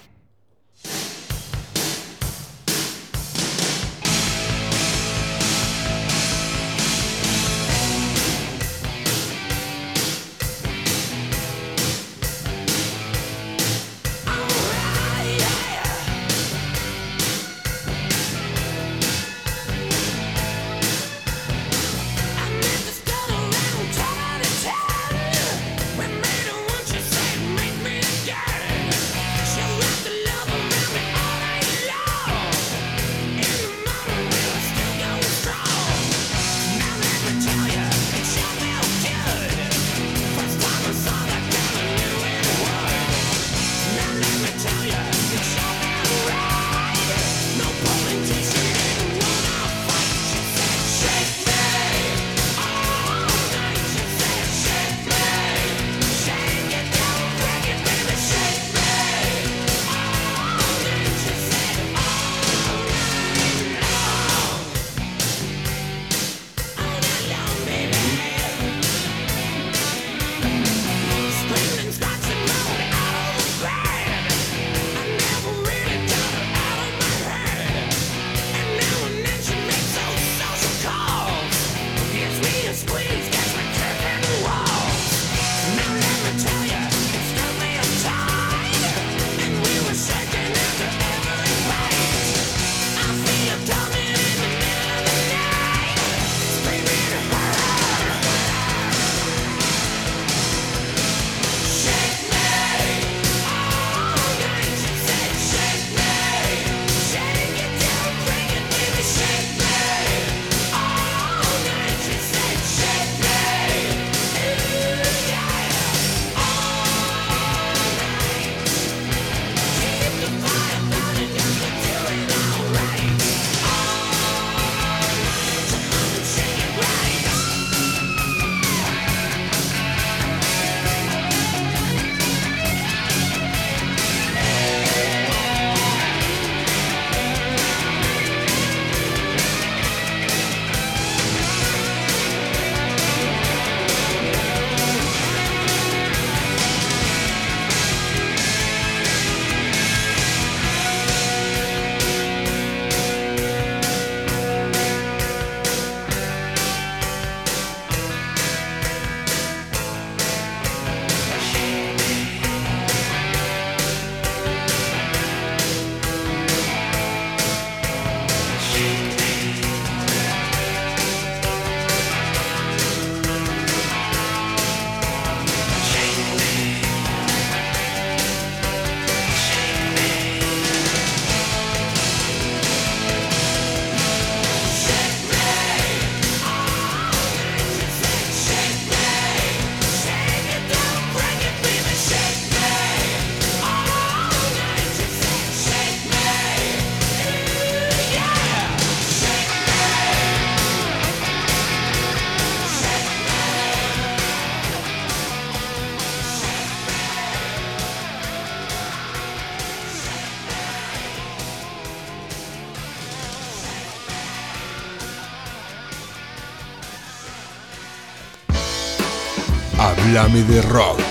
Háblame 220.06 220.44
de 220.44 220.62
rock. 220.62 221.02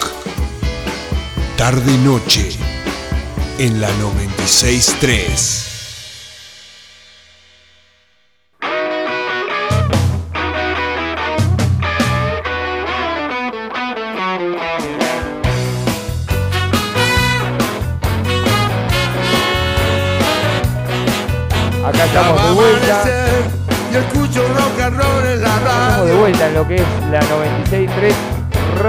Tarde 1.57 1.92
y 1.92 1.98
noche 1.98 2.48
en 3.59 3.80
la 3.80 3.88
963. 3.94 5.70
Acá 21.85 22.04
estamos 22.04 22.44
de 22.44 22.50
vuelta. 22.52 23.04
y 23.92 23.96
escucho 23.96 24.46
rock 24.54 24.80
and 24.80 24.96
roll 24.96 25.26
en 25.26 25.42
la 25.42 25.57
Estamos 25.57 25.64
de 25.64 26.12
radio. 26.12 26.16
vuelta 26.18 26.46
en 26.46 26.54
lo 26.54 26.68
que 26.68 26.76
es 26.76 26.83
la 27.11 27.20
96.3 27.22 28.14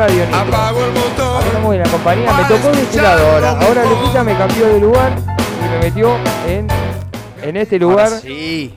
Radio 0.08 0.24
Nitro. 0.26 0.40
Apago 0.40 0.86
el 0.86 0.92
motor. 0.92 1.44
estamos 1.48 1.74
en 1.74 1.82
la 1.82 1.90
compañía, 1.90 2.34
me 2.34 2.44
tocó 2.44 2.72
de 2.76 2.82
este 2.84 3.02
lado 3.02 3.32
ahora. 3.32 3.50
Ahora 3.60 3.86
Luquita 3.86 4.24
me 4.24 4.38
cambió 4.38 4.68
de 4.68 4.80
lugar 4.80 5.14
y 5.18 5.70
me 5.72 5.80
metió 5.80 6.16
en, 6.48 6.68
en 7.42 7.58
este 7.58 7.80
lugar. 7.80 8.10
Sí. 8.10 8.74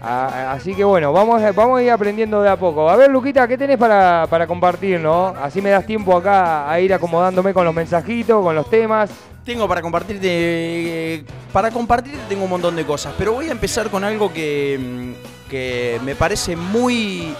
Ah, 0.00 0.52
así 0.52 0.74
que 0.74 0.82
bueno, 0.84 1.12
vamos, 1.12 1.42
a- 1.42 1.52
vamos 1.52 1.78
a 1.78 1.82
ir 1.82 1.90
aprendiendo 1.90 2.40
de 2.40 2.48
a 2.48 2.56
poco. 2.56 2.88
A 2.88 2.96
ver, 2.96 3.10
Luquita, 3.10 3.46
¿qué 3.46 3.58
tenés 3.58 3.76
para, 3.76 4.26
para 4.30 4.46
compartir, 4.46 4.98
no? 4.98 5.34
Así 5.42 5.60
me 5.60 5.68
das 5.68 5.84
tiempo 5.84 6.16
acá 6.16 6.70
a 6.70 6.80
ir 6.80 6.94
acomodándome 6.94 7.52
con 7.52 7.64
los 7.66 7.74
mensajitos, 7.74 8.42
con 8.42 8.54
los 8.54 8.70
temas. 8.70 9.10
Tengo 9.44 9.68
para 9.68 9.82
compartirte. 9.82 11.22
Para 11.52 11.70
compartirte 11.70 12.18
tengo 12.30 12.44
un 12.44 12.50
montón 12.50 12.74
de 12.76 12.84
cosas, 12.86 13.12
pero 13.18 13.32
voy 13.34 13.48
a 13.48 13.52
empezar 13.52 13.90
con 13.90 14.04
algo 14.04 14.32
que, 14.32 14.78
mm, 14.80 15.50
que 15.50 16.00
me 16.02 16.14
parece 16.14 16.56
muy 16.56 17.34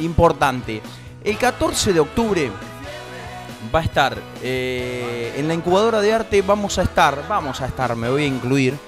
importante. 0.00 0.82
El 1.26 1.36
14 1.36 1.92
de 1.92 2.00
octubre 2.00 2.50
va 3.74 3.80
a 3.80 3.82
estar 3.82 4.16
eh, 4.42 5.34
en 5.36 5.46
la 5.46 5.52
incubadora 5.52 6.00
de 6.00 6.14
arte. 6.14 6.40
Vamos 6.40 6.78
a 6.78 6.82
estar, 6.82 7.26
vamos 7.28 7.60
a 7.60 7.66
estar, 7.66 7.94
me 7.96 8.08
voy 8.08 8.22
a 8.22 8.26
incluir. 8.26 8.78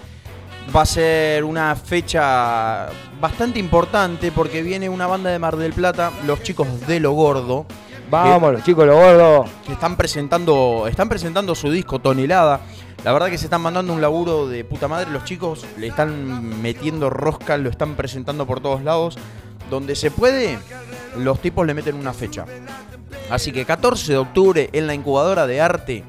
Va 0.75 0.83
a 0.83 0.87
ser 0.87 1.45
una 1.45 1.77
fecha 1.77 2.89
bastante 3.21 3.59
importante 3.59 4.33
porque 4.33 4.63
viene 4.63 4.89
una 4.89 5.07
banda 5.07 5.31
de 5.31 5.39
Mar 5.39 5.57
del 5.57 5.75
Plata, 5.75 6.13
los 6.27 6.43
chicos 6.43 6.87
de 6.87 7.01
Lo 7.01 7.13
Gordo 7.13 7.67
Vamos, 8.11 8.53
los 8.53 8.65
chicos, 8.65 8.87
los 8.87 8.97
gordos. 8.97 9.51
que 9.67 9.73
están 9.73 9.97
presentando, 9.97 10.87
están 10.89 11.09
presentando 11.09 11.55
su 11.55 11.71
disco 11.71 11.99
Tonelada. 11.99 12.61
La 13.05 13.13
verdad 13.13 13.29
que 13.29 13.39
se 13.39 13.45
están 13.45 13.61
mandando 13.61 13.93
un 13.93 14.01
laburo 14.01 14.49
de 14.49 14.65
puta 14.65 14.89
madre. 14.89 15.11
Los 15.11 15.25
chicos 15.25 15.67
le 15.77 15.89
están 15.89 16.63
metiendo 16.63 17.11
rosca, 17.11 17.59
lo 17.59 17.69
están 17.69 17.97
presentando 17.97 18.47
por 18.47 18.61
todos 18.61 18.83
lados. 18.83 19.19
Donde 19.71 19.95
se 19.95 20.11
puede, 20.11 20.59
los 21.19 21.41
tipos 21.41 21.67
le 21.67 21.75
meten 21.75 21.95
una 21.97 22.13
fecha. 22.13 22.45
Así 23.31 23.53
que 23.53 23.65
14 23.65 24.13
de 24.13 24.19
octubre 24.19 24.71
en 24.73 24.87
la 24.87 24.95
incubadora 24.95 25.47
de 25.47 25.61
arte, 25.61 26.05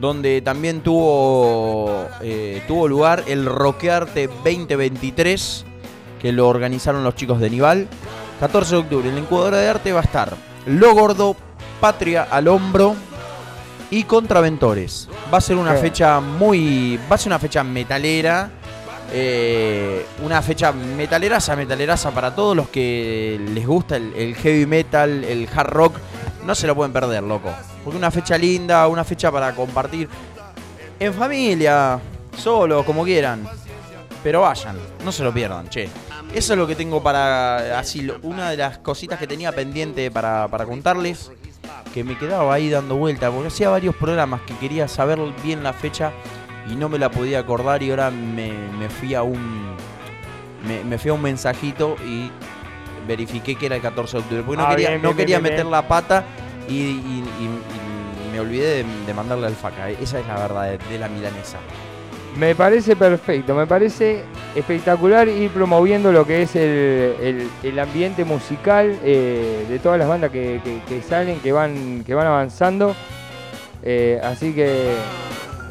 donde 0.00 0.40
también 0.40 0.80
tuvo, 0.80 2.06
eh, 2.22 2.62
tuvo 2.66 2.88
lugar 2.88 3.24
el 3.26 3.44
Roquearte 3.46 4.26
2023, 4.44 5.64
que 6.20 6.32
lo 6.32 6.48
organizaron 6.48 7.04
los 7.04 7.14
chicos 7.14 7.40
de 7.40 7.50
Nival. 7.50 7.88
14 8.40 8.74
de 8.74 8.80
octubre 8.80 9.08
en 9.08 9.14
la 9.14 9.20
incubadora 9.20 9.58
de 9.58 9.68
arte 9.68 9.92
va 9.92 10.00
a 10.00 10.04
estar 10.04 10.34
Lo 10.66 10.94
Gordo, 10.94 11.36
Patria 11.80 12.26
al 12.30 12.48
Hombro 12.48 12.94
y 13.90 14.04
Contraventores. 14.04 15.08
Va 15.32 15.38
a 15.38 15.40
ser 15.40 15.56
una 15.56 15.74
Sí. 15.76 15.82
fecha 15.82 16.18
muy. 16.20 16.98
Va 17.10 17.16
a 17.16 17.18
ser 17.18 17.28
una 17.28 17.38
fecha 17.38 17.62
metalera. 17.62 18.50
Eh, 19.12 20.06
una 20.22 20.40
fecha 20.40 20.72
metaleraza, 20.72 21.54
metaleraza 21.54 22.10
para 22.10 22.34
todos 22.34 22.56
los 22.56 22.68
que 22.68 23.38
les 23.52 23.66
gusta 23.66 23.96
el, 23.96 24.12
el 24.14 24.34
heavy 24.36 24.66
metal, 24.66 25.24
el 25.24 25.48
hard 25.54 25.70
rock. 25.70 25.96
No 26.46 26.54
se 26.54 26.66
lo 26.66 26.74
pueden 26.74 26.92
perder, 26.92 27.22
loco. 27.22 27.50
Porque 27.84 27.98
una 27.98 28.10
fecha 28.10 28.38
linda, 28.38 28.88
una 28.88 29.04
fecha 29.04 29.30
para 29.30 29.54
compartir 29.54 30.08
en 30.98 31.14
familia, 31.14 32.00
solo, 32.36 32.84
como 32.84 33.04
quieran. 33.04 33.46
Pero 34.22 34.42
vayan, 34.42 34.76
no 35.04 35.12
se 35.12 35.24
lo 35.24 35.32
pierdan, 35.32 35.68
che. 35.68 35.88
Eso 36.32 36.52
es 36.54 36.58
lo 36.58 36.66
que 36.66 36.74
tengo 36.74 37.02
para. 37.02 37.78
Así, 37.78 38.08
una 38.22 38.50
de 38.50 38.56
las 38.56 38.78
cositas 38.78 39.18
que 39.18 39.26
tenía 39.26 39.52
pendiente 39.52 40.10
para, 40.10 40.48
para 40.48 40.64
contarles. 40.64 41.30
Que 41.92 42.04
me 42.04 42.16
quedaba 42.16 42.54
ahí 42.54 42.70
dando 42.70 42.96
vuelta. 42.96 43.30
Porque 43.30 43.48
hacía 43.48 43.68
varios 43.68 43.94
programas 43.96 44.40
que 44.42 44.56
quería 44.56 44.88
saber 44.88 45.18
bien 45.42 45.62
la 45.62 45.72
fecha. 45.72 46.12
Y 46.70 46.74
no 46.76 46.88
me 46.88 46.98
la 46.98 47.10
podía 47.10 47.40
acordar. 47.40 47.82
Y 47.82 47.90
ahora 47.90 48.10
me, 48.10 48.52
me 48.78 48.88
fui 48.88 49.14
a 49.14 49.22
un. 49.22 49.74
Me, 50.66 50.84
me 50.84 50.98
fui 50.98 51.10
a 51.10 51.14
un 51.14 51.22
mensajito 51.22 51.96
y 52.06 52.30
verifiqué 53.06 53.56
que 53.56 53.66
era 53.66 53.76
el 53.76 53.82
14 53.82 54.16
de 54.18 54.22
octubre. 54.22 54.42
Porque 54.44 54.62
no 54.62 54.66
Ah, 54.66 54.70
quería, 54.70 54.88
bien, 54.90 55.02
no 55.02 55.08
bien, 55.08 55.16
quería 55.18 55.38
bien, 55.40 55.52
meter 55.52 55.66
la 55.66 55.86
pata 55.88 56.24
y, 56.68 56.72
y- 56.74 57.24
y- 57.40 58.28
y 58.28 58.32
me 58.32 58.40
olvidé 58.40 58.82
de, 58.82 58.84
de 59.06 59.14
mandarle 59.14 59.48
al 59.48 59.54
faca. 59.56 59.90
Esa 59.90 60.20
es 60.20 60.26
la 60.26 60.34
verdad 60.36 60.70
de, 60.70 60.78
de 60.78 60.98
la 60.98 61.08
milanesa. 61.08 61.58
Me 62.38 62.54
parece 62.54 62.96
perfecto, 62.96 63.54
me 63.54 63.66
parece 63.66 64.22
espectacular 64.54 65.28
ir 65.28 65.50
promoviendo 65.50 66.12
lo 66.12 66.24
que 66.26 66.42
es 66.42 66.56
el, 66.56 66.62
el- 67.20 67.48
el 67.62 67.78
ambiente 67.78 68.24
musical 68.24 68.96
eh, 69.04 69.66
de 69.68 69.78
todas 69.80 69.98
las 69.98 70.08
bandas 70.08 70.30
que, 70.30 70.60
que- 70.64 70.80
que 70.88 71.02
salen, 71.02 71.40
que 71.40 71.52
van, 71.52 72.04
que 72.06 72.14
van 72.14 72.26
avanzando. 72.28 72.94
Eh, 73.82 74.18
así 74.22 74.54
que, 74.54 74.94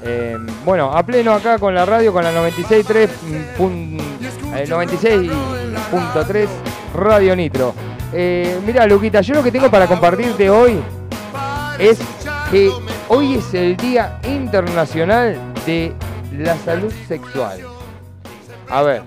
eh, 0.04 0.38
bueno, 0.66 0.92
a 0.92 1.04
pleno 1.04 1.34
acá 1.34 1.58
con 1.60 1.74
la 1.76 1.86
radio, 1.86 2.12
con 2.14 2.24
la 2.24 2.32
96.3, 2.32 3.10
mm, 3.22 3.58
pun- 3.62 3.98
eh, 4.56 4.66
96.3 4.68 6.48
Radio 6.96 7.36
Nitro. 7.36 7.74
Eh, 8.14 8.60
mira, 8.66 8.86
Luquita, 8.88 9.22
yo 9.22 9.36
lo 9.36 9.44
que 9.44 9.52
tengo 9.52 9.70
para 9.72 9.88
compartirte 9.88 10.50
hoy 10.50 10.80
es 11.80 12.00
que 12.52 12.70
hoy 13.08 13.36
es 13.36 13.54
el 13.54 13.78
Día 13.78 14.20
Internacional 14.28 15.38
de 15.66 15.94
la 16.38 16.56
Salud 16.58 16.92
Sexual. 17.08 17.60
A 18.70 18.82
ver, 18.82 19.02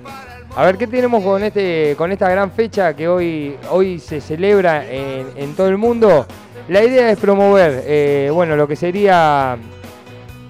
a 0.57 0.65
ver 0.65 0.77
qué 0.79 0.87
tenemos 0.87 1.23
con 1.23 1.43
este, 1.43 1.95
con 1.99 2.13
esta 2.13 2.29
gran 2.31 2.51
fecha 2.51 2.95
que 2.95 3.09
hoy, 3.09 3.57
hoy 3.71 3.99
se 3.99 4.21
celebra 4.21 4.85
en, 4.87 5.27
en 5.37 5.55
todo 5.55 5.69
el 5.69 5.77
mundo. 5.77 6.27
La 6.69 6.83
idea 6.83 7.11
es 7.11 7.19
promover, 7.19 7.83
eh, 7.87 8.31
bueno, 8.33 8.57
lo 8.57 8.67
que 8.67 8.77
sería, 8.77 9.57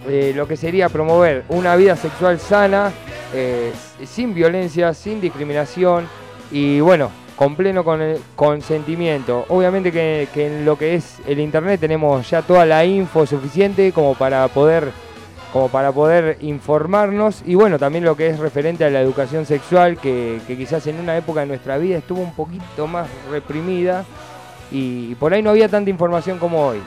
eh, 0.08 0.32
lo 0.34 0.46
que 0.46 0.56
sería 0.56 0.88
promover 0.88 1.44
una 1.48 1.76
vida 1.76 1.96
sexual 1.96 2.38
sana, 2.38 2.92
eh, 3.32 3.72
sin 4.04 4.34
violencia, 4.34 4.94
sin 4.94 5.20
discriminación 5.20 6.06
y 6.50 6.80
bueno, 6.80 7.10
con 7.36 7.56
pleno 7.56 7.84
con- 7.84 8.16
consentimiento. 8.36 9.44
Obviamente 9.48 9.90
que, 9.90 10.29
en 10.35 10.64
lo 10.64 10.76
que 10.79 10.94
es 10.94 11.18
el 11.26 11.40
internet 11.40 11.81
tenemos 11.81 12.29
ya 12.31 12.42
toda 12.42 12.64
la 12.66 12.85
info 12.85 13.26
suficiente 13.26 13.92
como 13.92 14.14
para 14.14 14.46
poder 14.48 14.90
como 15.52 15.68
para 15.68 15.92
poder 15.92 16.38
informarnos 16.40 17.42
y 17.46 17.54
bueno, 17.54 17.79
también 17.79 18.04
lo 18.04 18.16
que 18.16 18.26
es 18.26 18.40
referente 18.40 18.85
a 18.85 18.90
la 18.90 19.00
educación 19.00 19.46
sexual, 19.46 19.98
que, 19.98 20.40
que 20.48 20.56
quizás 20.56 20.85
en 20.88 20.98
una 20.98 21.16
época 21.16 21.40
de 21.40 21.46
nuestra 21.46 21.79
vida 21.79 21.98
estuvo 21.98 22.20
un 22.20 22.35
poquito 22.35 22.88
más 22.88 23.06
reprimida 23.31 24.04
y 24.72 25.14
por 25.14 25.33
ahí 25.33 25.42
no 25.42 25.50
había 25.50 25.68
tanta 25.68 25.90
información 25.90 26.40
como 26.40 26.66
hoy. 26.66 26.81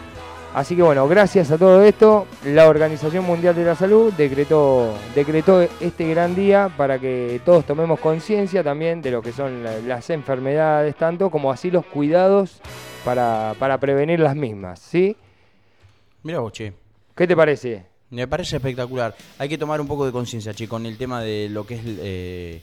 Así 0.53 0.75
que 0.75 0.81
bueno, 0.81 1.07
gracias 1.07 1.51
a 1.51 1.57
todo 1.57 1.83
esto, 1.83 2.25
la 2.45 2.67
Organización 2.67 3.23
Mundial 3.25 3.53
de 3.53 3.63
la 3.63 3.75
Salud 3.75 4.11
decretó, 4.13 4.91
decretó 5.13 5.61
este 5.61 6.09
gran 6.09 6.33
día 6.33 6.71
para 6.75 6.97
que 6.97 7.39
todos 7.45 7.63
tomemos 7.65 7.99
conciencia 7.99 8.63
también 8.63 9.01
de 9.03 9.11
lo 9.11 9.21
que 9.21 9.31
son 9.33 9.63
la- 9.63 9.77
las 9.79 10.09
enfermedades, 10.09 10.95
tanto 10.95 11.29
como 11.29 11.51
así 11.51 11.69
los 11.69 11.85
cuidados 11.85 12.59
para, 13.05 13.53
para 13.59 13.77
prevenir 13.77 14.19
las 14.19 14.35
mismas, 14.35 14.79
¿sí? 14.79 15.15
Mira 16.23 16.39
vos, 16.39 16.51
che. 16.53 16.73
¿Qué 17.15 17.27
te 17.27 17.35
parece? 17.35 17.85
Me 18.09 18.27
parece 18.27 18.55
espectacular. 18.55 19.13
Hay 19.37 19.49
que 19.49 19.57
tomar 19.59 19.79
un 19.79 19.87
poco 19.87 20.07
de 20.07 20.11
conciencia, 20.11 20.53
che, 20.55 20.67
con 20.67 20.87
el 20.87 20.97
tema 20.97 21.21
de 21.21 21.49
lo 21.51 21.67
que 21.67 21.75
es 21.75 21.81
eh, 21.85 22.61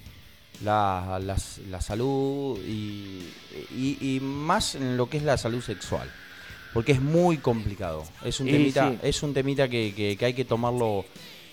la, 0.65 1.21
la- 1.23 1.37
la 1.71 1.81
salud 1.81 2.59
y, 2.67 3.29
y- 3.77 4.17
y 4.17 4.21
más 4.21 4.75
en 4.75 4.97
lo 4.97 5.09
que 5.09 5.19
es 5.19 5.23
la 5.23 5.37
salud 5.37 5.61
sexual. 5.63 6.11
Porque 6.75 6.93
es 6.93 7.01
muy 7.01 7.39
complicado. 7.39 8.03
Es 8.25 8.41
un 8.41 8.47
temita, 8.49 8.91
sí. 8.91 8.99
es 9.03 9.23
un 9.23 9.33
temita 9.33 9.69
que, 9.69 9.95
que- 9.95 10.17
que 10.17 10.25
hay 10.27 10.35
que 10.35 10.45
tomarlo. 10.45 11.05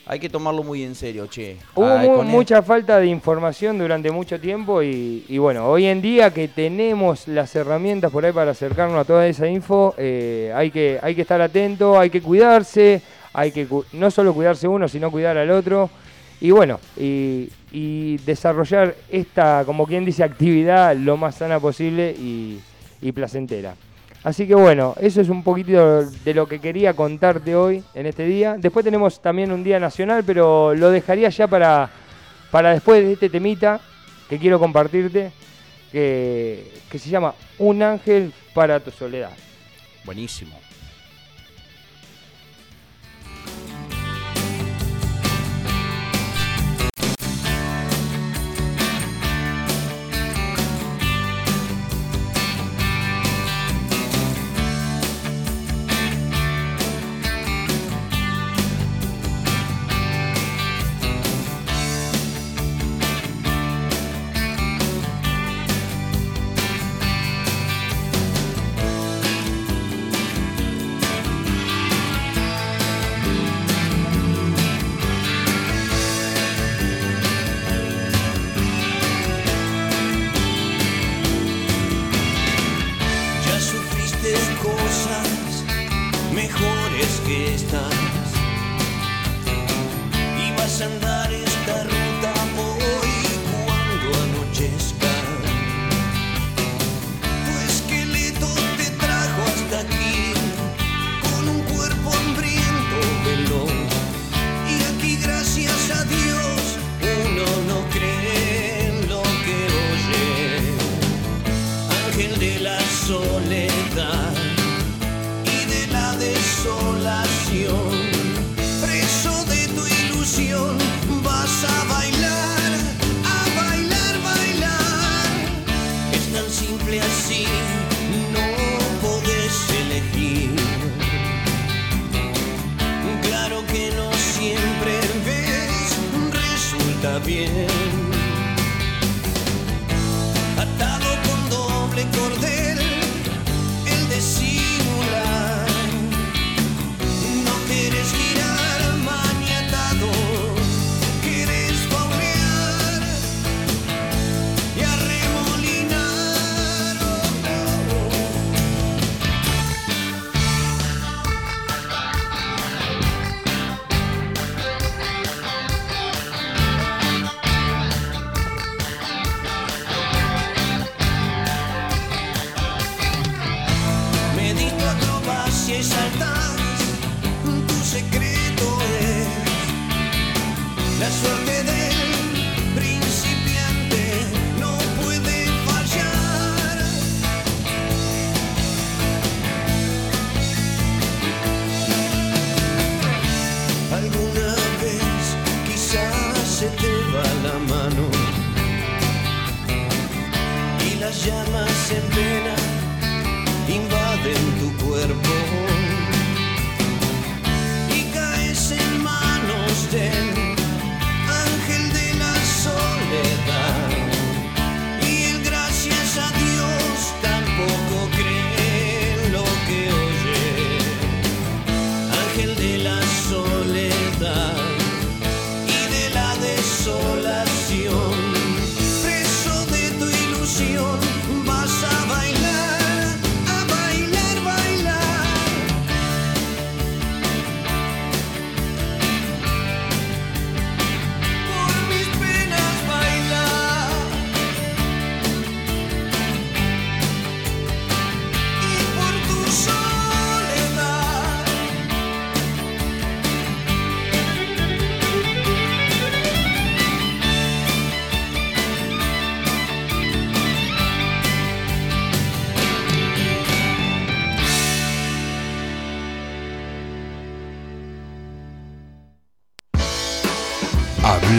Hay 0.08 0.20
que 0.20 0.30
tomarlo 0.30 0.64
muy 0.64 0.84
en 0.84 0.96
serio, 0.96 1.28
che. 1.28 1.58
Hubo 1.76 1.86
Ah, 1.86 2.04
con 2.04 2.28
mucha 2.28 2.64
falta 2.64 3.00
de 3.00 3.06
información 3.06 3.78
durante 3.78 4.10
mucho 4.12 4.40
tiempo 4.42 4.82
y, 4.82 5.24
y 5.30 5.38
bueno, 5.38 5.68
hoy 5.70 5.86
en 5.86 6.02
día 6.02 6.34
que 6.34 6.48
tenemos 6.48 7.28
las 7.28 7.56
herramientas 7.56 8.12
por 8.12 8.26
ahí 8.26 8.34
para 8.34 8.52
acercarnos 8.52 8.98
a 9.00 9.06
toda 9.06 9.28
esa 9.28 9.48
info, 9.48 9.94
eh, 10.00 10.52
hay, 10.56 10.72
que, 10.72 10.98
hay 11.02 11.14
que 11.14 11.22
estar 11.22 11.40
atento, 11.40 12.00
hay 12.00 12.10
que 12.10 12.20
cuidarse, 12.20 13.00
hay 13.32 13.52
que 13.52 13.68
cu- 13.68 13.86
no 13.94 14.10
solo 14.10 14.34
cuidarse 14.34 14.68
uno, 14.68 14.90
sino 14.90 15.12
cuidar 15.12 15.38
al 15.38 15.52
otro. 15.52 15.90
Y 16.42 16.50
bueno, 16.50 16.80
y, 16.98 17.48
y 17.72 18.18
desarrollar 18.26 18.96
esta, 19.08 19.62
como 19.68 19.86
quien 19.86 20.04
dice, 20.04 20.24
actividad 20.24 20.96
lo 20.96 21.16
más 21.16 21.36
sana 21.36 21.60
posible 21.60 22.12
y, 22.18 22.60
y 23.04 23.12
placentera. 23.12 23.76
Así 24.24 24.48
que 24.48 24.54
bueno, 24.54 24.94
eso 25.00 25.20
es 25.20 25.30
un 25.30 25.44
poquito 25.44 26.04
de 26.04 26.34
lo 26.34 26.48
que 26.48 26.60
quería 26.60 26.94
contarte 26.94 27.56
hoy 27.56 27.84
en 27.96 28.06
este 28.06 28.26
día. 28.26 28.56
Después 28.58 28.86
tenemos 28.86 29.20
también 29.20 29.52
un 29.52 29.64
día 29.64 29.80
nacional, 29.80 30.24
pero 30.24 30.76
lo 30.76 30.92
dejaría 30.92 31.30
ya 31.30 31.48
para, 31.48 31.90
para 32.52 32.72
después 32.72 33.04
de 33.04 33.14
este 33.14 33.30
temita 33.30 33.82
que 34.30 34.38
quiero 34.38 34.60
compartirte, 34.60 35.32
que, 35.92 36.72
que 36.90 37.00
se 37.00 37.10
llama 37.10 37.34
Un 37.58 37.82
ángel 37.82 38.32
para 38.54 38.80
tu 38.80 38.92
soledad. 38.92 39.32
Buenísimo. 40.06 40.60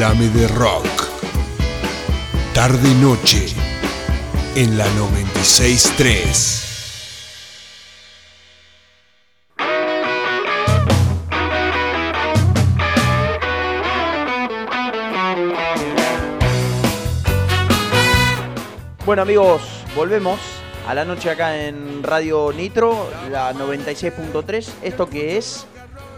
Háblame 0.03 0.29
de 0.31 0.49
rock. 0.49 0.85
Tarde 2.55 2.89
y 2.89 2.95
noche 2.95 3.47
en 4.57 4.77
la 4.77 4.85
963. 4.97 6.59
Bueno 19.07 19.23
amigos, 19.23 19.63
volvemos 19.95 20.41
a 20.89 20.95
la 20.95 21.05
noche 21.05 21.31
acá 21.31 21.65
en 21.65 22.03
Radio 22.03 22.53
Nitro, 22.53 23.09
la 23.31 23.53
96.3. 23.55 24.69
¿Esto 24.83 25.09
que 25.09 25.37
es? 25.39 25.65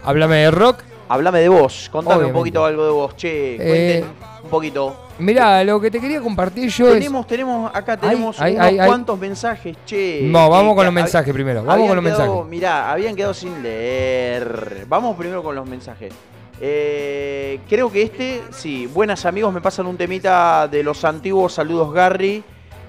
Háblame 0.03 0.37
de 0.37 0.49
rock. 0.49 0.94
Háblame 1.07 1.39
de 1.39 1.49
vos, 1.49 1.87
contame 1.91 2.15
Obviamente. 2.15 2.33
un 2.37 2.41
poquito 2.41 2.65
algo 2.65 2.85
de 2.85 2.91
vos, 2.91 3.15
che, 3.15 3.55
Eh, 3.55 3.57
cuenten 4.01 4.05
un 4.43 4.49
poquito. 4.49 4.95
Mirá, 5.19 5.63
lo 5.63 5.79
que 5.79 5.89
te 5.91 5.99
quería 6.01 6.19
compartir 6.19 6.69
yo 6.69 6.91
Tenemos, 6.91 7.25
tenemos, 7.27 7.71
acá 7.73 7.95
tenemos 7.95 8.41
ay, 8.41 8.53
unos 8.55 8.65
ay, 8.65 8.79
ay. 8.79 8.87
cuantos 8.87 9.17
mensajes, 9.19 9.77
che. 9.85 10.21
No, 10.23 10.49
vamos 10.49 10.75
con 10.75 10.83
los 10.83 10.93
mensajes 10.93 11.31
primero, 11.33 11.63
vamos 11.63 11.87
con 11.87 11.95
los 11.95 12.03
quedado- 12.05 12.25
mensajes. 12.27 12.49
Mirá, 12.49 12.91
habían 12.91 13.15
quedado 13.15 13.33
sin 13.33 13.61
leer. 13.63 14.85
Vamos 14.89 15.15
primero 15.15 15.41
con 15.43 15.55
los 15.55 15.65
mensajes. 15.67 16.11
Eh, 16.59 17.59
creo 17.69 17.91
que 17.91 18.01
este, 18.01 18.41
sí, 18.51 18.87
buenas 18.87 19.25
amigos, 19.25 19.53
me 19.53 19.61
pasan 19.61 19.85
un 19.87 19.97
temita 19.97 20.67
de 20.67 20.83
los 20.83 21.03
antiguos 21.05 21.53
saludos 21.53 21.93
Gary, 21.93 22.43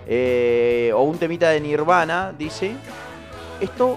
eh, 0.08 0.90
o 0.94 1.02
un 1.02 1.18
temita 1.18 1.50
de 1.50 1.60
Nirvana, 1.60 2.32
dice. 2.36 2.72
Esto, 3.60 3.96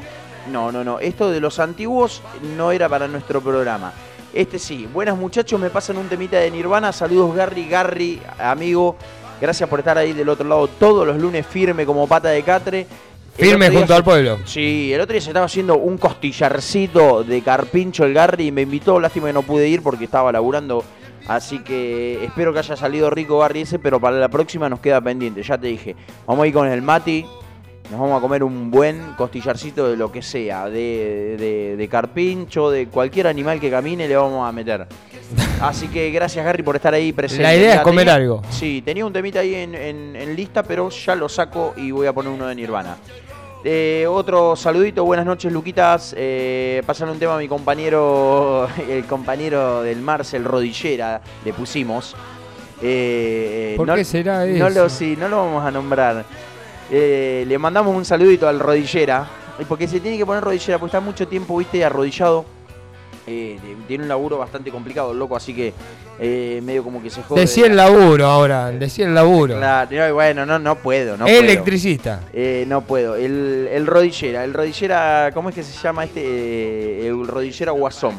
no, 0.51 0.71
no, 0.71 0.83
no, 0.83 0.99
esto 0.99 1.29
de 1.31 1.39
los 1.39 1.59
antiguos 1.59 2.21
no 2.57 2.71
era 2.71 2.89
para 2.89 3.07
nuestro 3.07 3.41
programa. 3.41 3.91
Este 4.33 4.59
sí, 4.59 4.87
buenas 4.93 5.17
muchachos, 5.17 5.59
me 5.59 5.69
pasan 5.69 5.97
un 5.97 6.07
temita 6.07 6.37
de 6.37 6.51
Nirvana, 6.51 6.91
saludos 6.93 7.35
Gary, 7.35 7.67
Gary, 7.67 8.21
amigo, 8.37 8.95
gracias 9.41 9.67
por 9.67 9.79
estar 9.79 9.97
ahí 9.97 10.13
del 10.13 10.29
otro 10.29 10.47
lado 10.47 10.67
todos 10.67 11.05
los 11.07 11.17
lunes 11.17 11.47
firme 11.47 11.83
como 11.85 12.07
pata 12.07 12.29
de 12.29 12.43
catre. 12.43 12.85
Firme 13.35 13.69
junto 13.71 13.87
se- 13.87 13.93
al 13.93 14.03
pueblo. 14.03 14.37
Sí, 14.45 14.91
el 14.93 15.01
otro 15.01 15.13
día 15.13 15.21
se 15.21 15.29
estaba 15.29 15.45
haciendo 15.47 15.77
un 15.77 15.97
costillarcito 15.97 17.23
de 17.23 17.41
carpincho 17.41 18.03
el 18.05 18.13
Garry 18.13 18.47
y 18.47 18.51
me 18.51 18.63
invitó. 18.63 18.99
Lástima 18.99 19.27
que 19.27 19.33
no 19.33 19.43
pude 19.43 19.67
ir 19.67 19.81
porque 19.81 20.03
estaba 20.05 20.31
laburando. 20.31 20.83
Así 21.27 21.59
que 21.59 22.23
espero 22.25 22.51
que 22.51 22.59
haya 22.59 22.75
salido 22.75 23.09
rico 23.09 23.39
Garry 23.39 23.61
ese, 23.61 23.79
pero 23.79 23.99
para 23.99 24.17
la 24.17 24.27
próxima 24.27 24.67
nos 24.67 24.81
queda 24.81 24.99
pendiente. 24.99 25.41
Ya 25.41 25.57
te 25.57 25.67
dije, 25.67 25.95
vamos 26.27 26.43
a 26.43 26.47
ir 26.47 26.53
con 26.53 26.67
el 26.67 26.81
Mati. 26.81 27.25
Nos 27.89 27.99
vamos 27.99 28.19
a 28.19 28.21
comer 28.21 28.43
un 28.43 28.69
buen 28.69 29.13
costillarcito 29.17 29.89
de 29.89 29.97
lo 29.97 30.11
que 30.11 30.21
sea, 30.21 30.65
de, 30.69 31.35
de- 31.39 31.75
de 31.75 31.87
carpincho, 31.89 32.69
de 32.69 32.87
cualquier 32.87 33.25
animal 33.25 33.59
que 33.59 33.71
camine, 33.71 34.07
le 34.07 34.15
vamos 34.15 34.47
a 34.47 34.51
meter. 34.51 34.85
Así 35.61 35.87
que 35.87 36.11
gracias, 36.11 36.45
Gary, 36.45 36.61
por 36.61 36.75
estar 36.75 36.93
ahí 36.93 37.11
presente. 37.13 37.43
La 37.43 37.55
idea 37.55 37.75
es 37.75 37.81
comer 37.81 38.05
tenía- 38.05 38.15
algo. 38.15 38.41
Sí, 38.51 38.83
tenía 38.85 39.05
un 39.05 39.11
temita 39.13 39.39
ahí 39.39 39.55
en, 39.55 39.73
en- 39.73 40.15
en 40.15 40.35
lista, 40.35 40.61
pero 40.61 40.89
ya 40.89 41.15
lo 41.15 41.27
saco 41.27 41.73
y 41.77 41.89
voy 41.89 42.05
a 42.05 42.13
poner 42.13 42.31
uno 42.31 42.45
de 42.47 42.53
Nirvana. 42.55 42.95
Eh, 43.63 44.05
otro 44.07 44.55
saludito, 44.55 45.03
buenas 45.03 45.25
noches, 45.25 45.51
Luquitas. 45.51 46.13
Eh, 46.15 46.83
pasan 46.85 47.09
un 47.09 47.17
tema 47.17 47.35
a 47.35 47.39
mi 47.39 47.47
compañero, 47.47 48.67
el 48.89 49.03
compañero 49.05 49.81
del 49.81 49.99
Marcel 50.01 50.43
Rodillera, 50.45 51.21
le 51.43 51.53
pusimos. 51.53 52.15
Eh, 52.81 53.73
¿Por 53.75 53.87
no- 53.87 53.95
qué 53.95 54.05
será 54.05 54.45
No 54.45 54.67
eso? 54.67 54.69
lo, 54.83 54.89
sí, 54.89 55.17
no 55.19 55.27
lo 55.27 55.37
vamos 55.37 55.65
a 55.65 55.71
nombrar. 55.71 56.23
Eh, 56.91 57.45
le 57.47 57.57
mandamos 57.57 57.95
un 57.95 58.05
saludito 58.05 58.47
al 58.47 58.59
Rodillera, 58.59 59.27
porque 59.67 59.87
se 59.87 59.99
tiene 59.99 60.17
que 60.17 60.25
poner 60.25 60.43
Rodillera, 60.43 60.79
porque 60.79 60.89
está 60.89 60.99
mucho 60.99 61.27
tiempo, 61.27 61.57
viste, 61.57 61.83
arrodillado. 61.83 62.45
Eh, 63.27 63.59
tiene 63.87 64.05
un 64.05 64.09
laburo 64.09 64.39
bastante 64.39 64.71
complicado, 64.71 65.11
el 65.11 65.19
loco, 65.19 65.35
así 65.35 65.53
que 65.53 65.71
eh, 66.19 66.61
medio 66.63 66.83
como 66.83 67.01
que 67.01 67.09
se 67.09 67.21
jode. 67.21 67.41
Decía 67.41 67.67
el 67.67 67.75
laburo 67.75 68.25
ahora, 68.25 68.71
decía 68.71 69.05
el 69.05 69.13
laburo. 69.13 69.55
Claro, 69.55 69.89
no, 69.91 70.13
bueno, 70.15 70.45
no, 70.45 70.57
no 70.57 70.75
puedo, 70.75 71.15
no 71.15 71.25
puedo. 71.25 71.39
Electricista. 71.39 72.21
Eh, 72.33 72.65
no 72.67 72.81
puedo. 72.81 73.15
El, 73.15 73.69
el 73.71 73.85
rodillera. 73.85 74.43
El 74.43 74.53
rodillera, 74.53 75.29
¿cómo 75.33 75.49
es 75.49 75.55
que 75.55 75.63
se 75.63 75.79
llama 75.79 76.05
este? 76.05 76.21
Eh, 76.23 77.07
el 77.07 77.27
rodillera 77.27 77.71
guasón. 77.71 78.15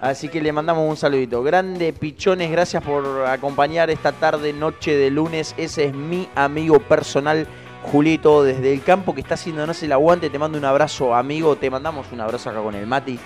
Así 0.00 0.28
que 0.28 0.40
le 0.40 0.52
mandamos 0.52 0.88
un 0.88 0.96
saludito. 0.96 1.42
Grande 1.42 1.92
Pichones, 1.92 2.50
gracias 2.50 2.82
por 2.84 3.26
acompañar 3.26 3.90
esta 3.90 4.12
tarde, 4.12 4.52
noche 4.52 4.96
de 4.96 5.10
lunes. 5.10 5.54
Ese 5.56 5.86
es 5.86 5.94
mi 5.94 6.28
amigo 6.36 6.78
personal, 6.78 7.48
Julito, 7.82 8.42
desde 8.42 8.72
el 8.72 8.82
campo 8.82 9.14
que 9.14 9.20
está 9.20 9.34
haciéndonos 9.34 9.82
el 9.82 9.92
aguante. 9.92 10.30
Te 10.30 10.38
mando 10.38 10.58
un 10.58 10.64
abrazo, 10.64 11.14
amigo. 11.14 11.56
Te 11.56 11.70
mandamos 11.70 12.06
un 12.12 12.20
abrazo 12.20 12.50
acá 12.50 12.60
con 12.60 12.74
el 12.74 12.86
Mati. 12.86 13.18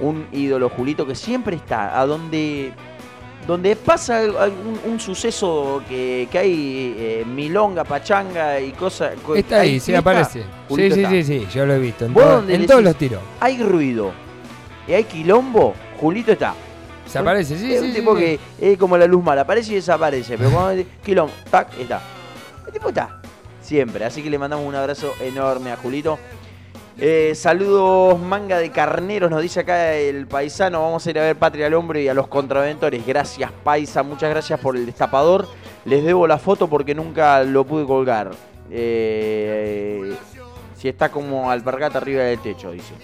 Un 0.00 0.26
ídolo, 0.32 0.68
Julito, 0.70 1.06
que 1.06 1.14
siempre 1.14 1.56
está 1.56 1.98
a 2.00 2.06
donde 2.06 2.72
donde 3.46 3.74
pasa 3.76 4.18
algún 4.18 4.78
un 4.84 5.00
suceso 5.00 5.82
que, 5.88 6.28
que 6.30 6.38
hay 6.38 6.94
eh, 6.98 7.24
milonga, 7.26 7.82
pachanga 7.84 8.60
y 8.60 8.72
cosas. 8.72 9.14
co- 9.24 9.34
Está 9.36 9.60
ahí, 9.60 9.80
sí 9.80 9.94
aparece. 9.94 10.42
Sí, 10.42 10.46
Julito 10.68 10.94
sí, 10.94 11.00
está. 11.02 11.10
sí, 11.12 11.24
sí, 11.24 11.46
yo 11.54 11.64
lo 11.66 11.74
he 11.74 11.78
visto. 11.78 12.04
En, 12.04 12.12
todo- 12.14 12.28
donde 12.36 12.54
en 12.54 12.60
decís, 12.60 12.70
todos 12.70 12.84
los 12.84 12.96
tiros. 12.96 13.20
Hay 13.40 13.62
ruido 13.62 14.12
y 14.86 14.92
hay 14.92 15.04
quilombo, 15.04 15.74
Julito 15.98 16.32
está. 16.32 16.54
Se 17.06 17.18
aparece, 17.18 17.56
sí, 17.58 17.72
Es 17.72 17.80
sí, 17.80 17.86
un 17.86 17.92
sí, 17.94 17.98
tipo 18.00 18.14
sí. 18.16 18.20
que 18.58 18.72
es 18.72 18.78
como 18.78 18.98
la 18.98 19.06
luz 19.06 19.24
mala, 19.24 19.40
aparece 19.42 19.72
y 19.72 19.74
desaparece. 19.76 20.36
Pero 20.36 20.50
cuando 20.50 20.82
quilombo, 21.02 21.32
tac, 21.50 21.68
está. 21.80 22.02
El 22.66 22.72
tipo 22.72 22.88
está. 22.90 23.17
Siempre. 23.68 24.02
Así 24.06 24.22
que 24.22 24.30
le 24.30 24.38
mandamos 24.38 24.66
un 24.66 24.74
abrazo 24.74 25.12
enorme 25.22 25.70
a 25.72 25.76
Julito. 25.76 26.18
Eh, 26.98 27.34
saludos, 27.34 28.18
manga 28.18 28.56
de 28.58 28.70
carneros, 28.70 29.30
nos 29.30 29.42
dice 29.42 29.60
acá 29.60 29.92
el 29.94 30.26
paisano. 30.26 30.80
Vamos 30.80 31.06
a 31.06 31.10
ir 31.10 31.18
a 31.18 31.22
ver 31.22 31.36
Patria 31.36 31.66
al 31.66 31.74
Hombre 31.74 32.02
y 32.02 32.08
a 32.08 32.14
los 32.14 32.28
contraventores. 32.28 33.06
Gracias, 33.06 33.52
paisa. 33.62 34.02
Muchas 34.02 34.30
gracias 34.30 34.58
por 34.58 34.74
el 34.74 34.86
destapador. 34.86 35.46
Les 35.84 36.02
debo 36.02 36.26
la 36.26 36.38
foto 36.38 36.66
porque 36.66 36.94
nunca 36.94 37.44
lo 37.44 37.64
pude 37.64 37.84
colgar. 37.84 38.30
Eh, 38.70 40.14
si 40.78 40.88
está 40.88 41.10
como 41.10 41.50
alpargata 41.50 41.98
arriba 41.98 42.22
del 42.22 42.38
techo, 42.38 42.70
dice. 42.72 42.94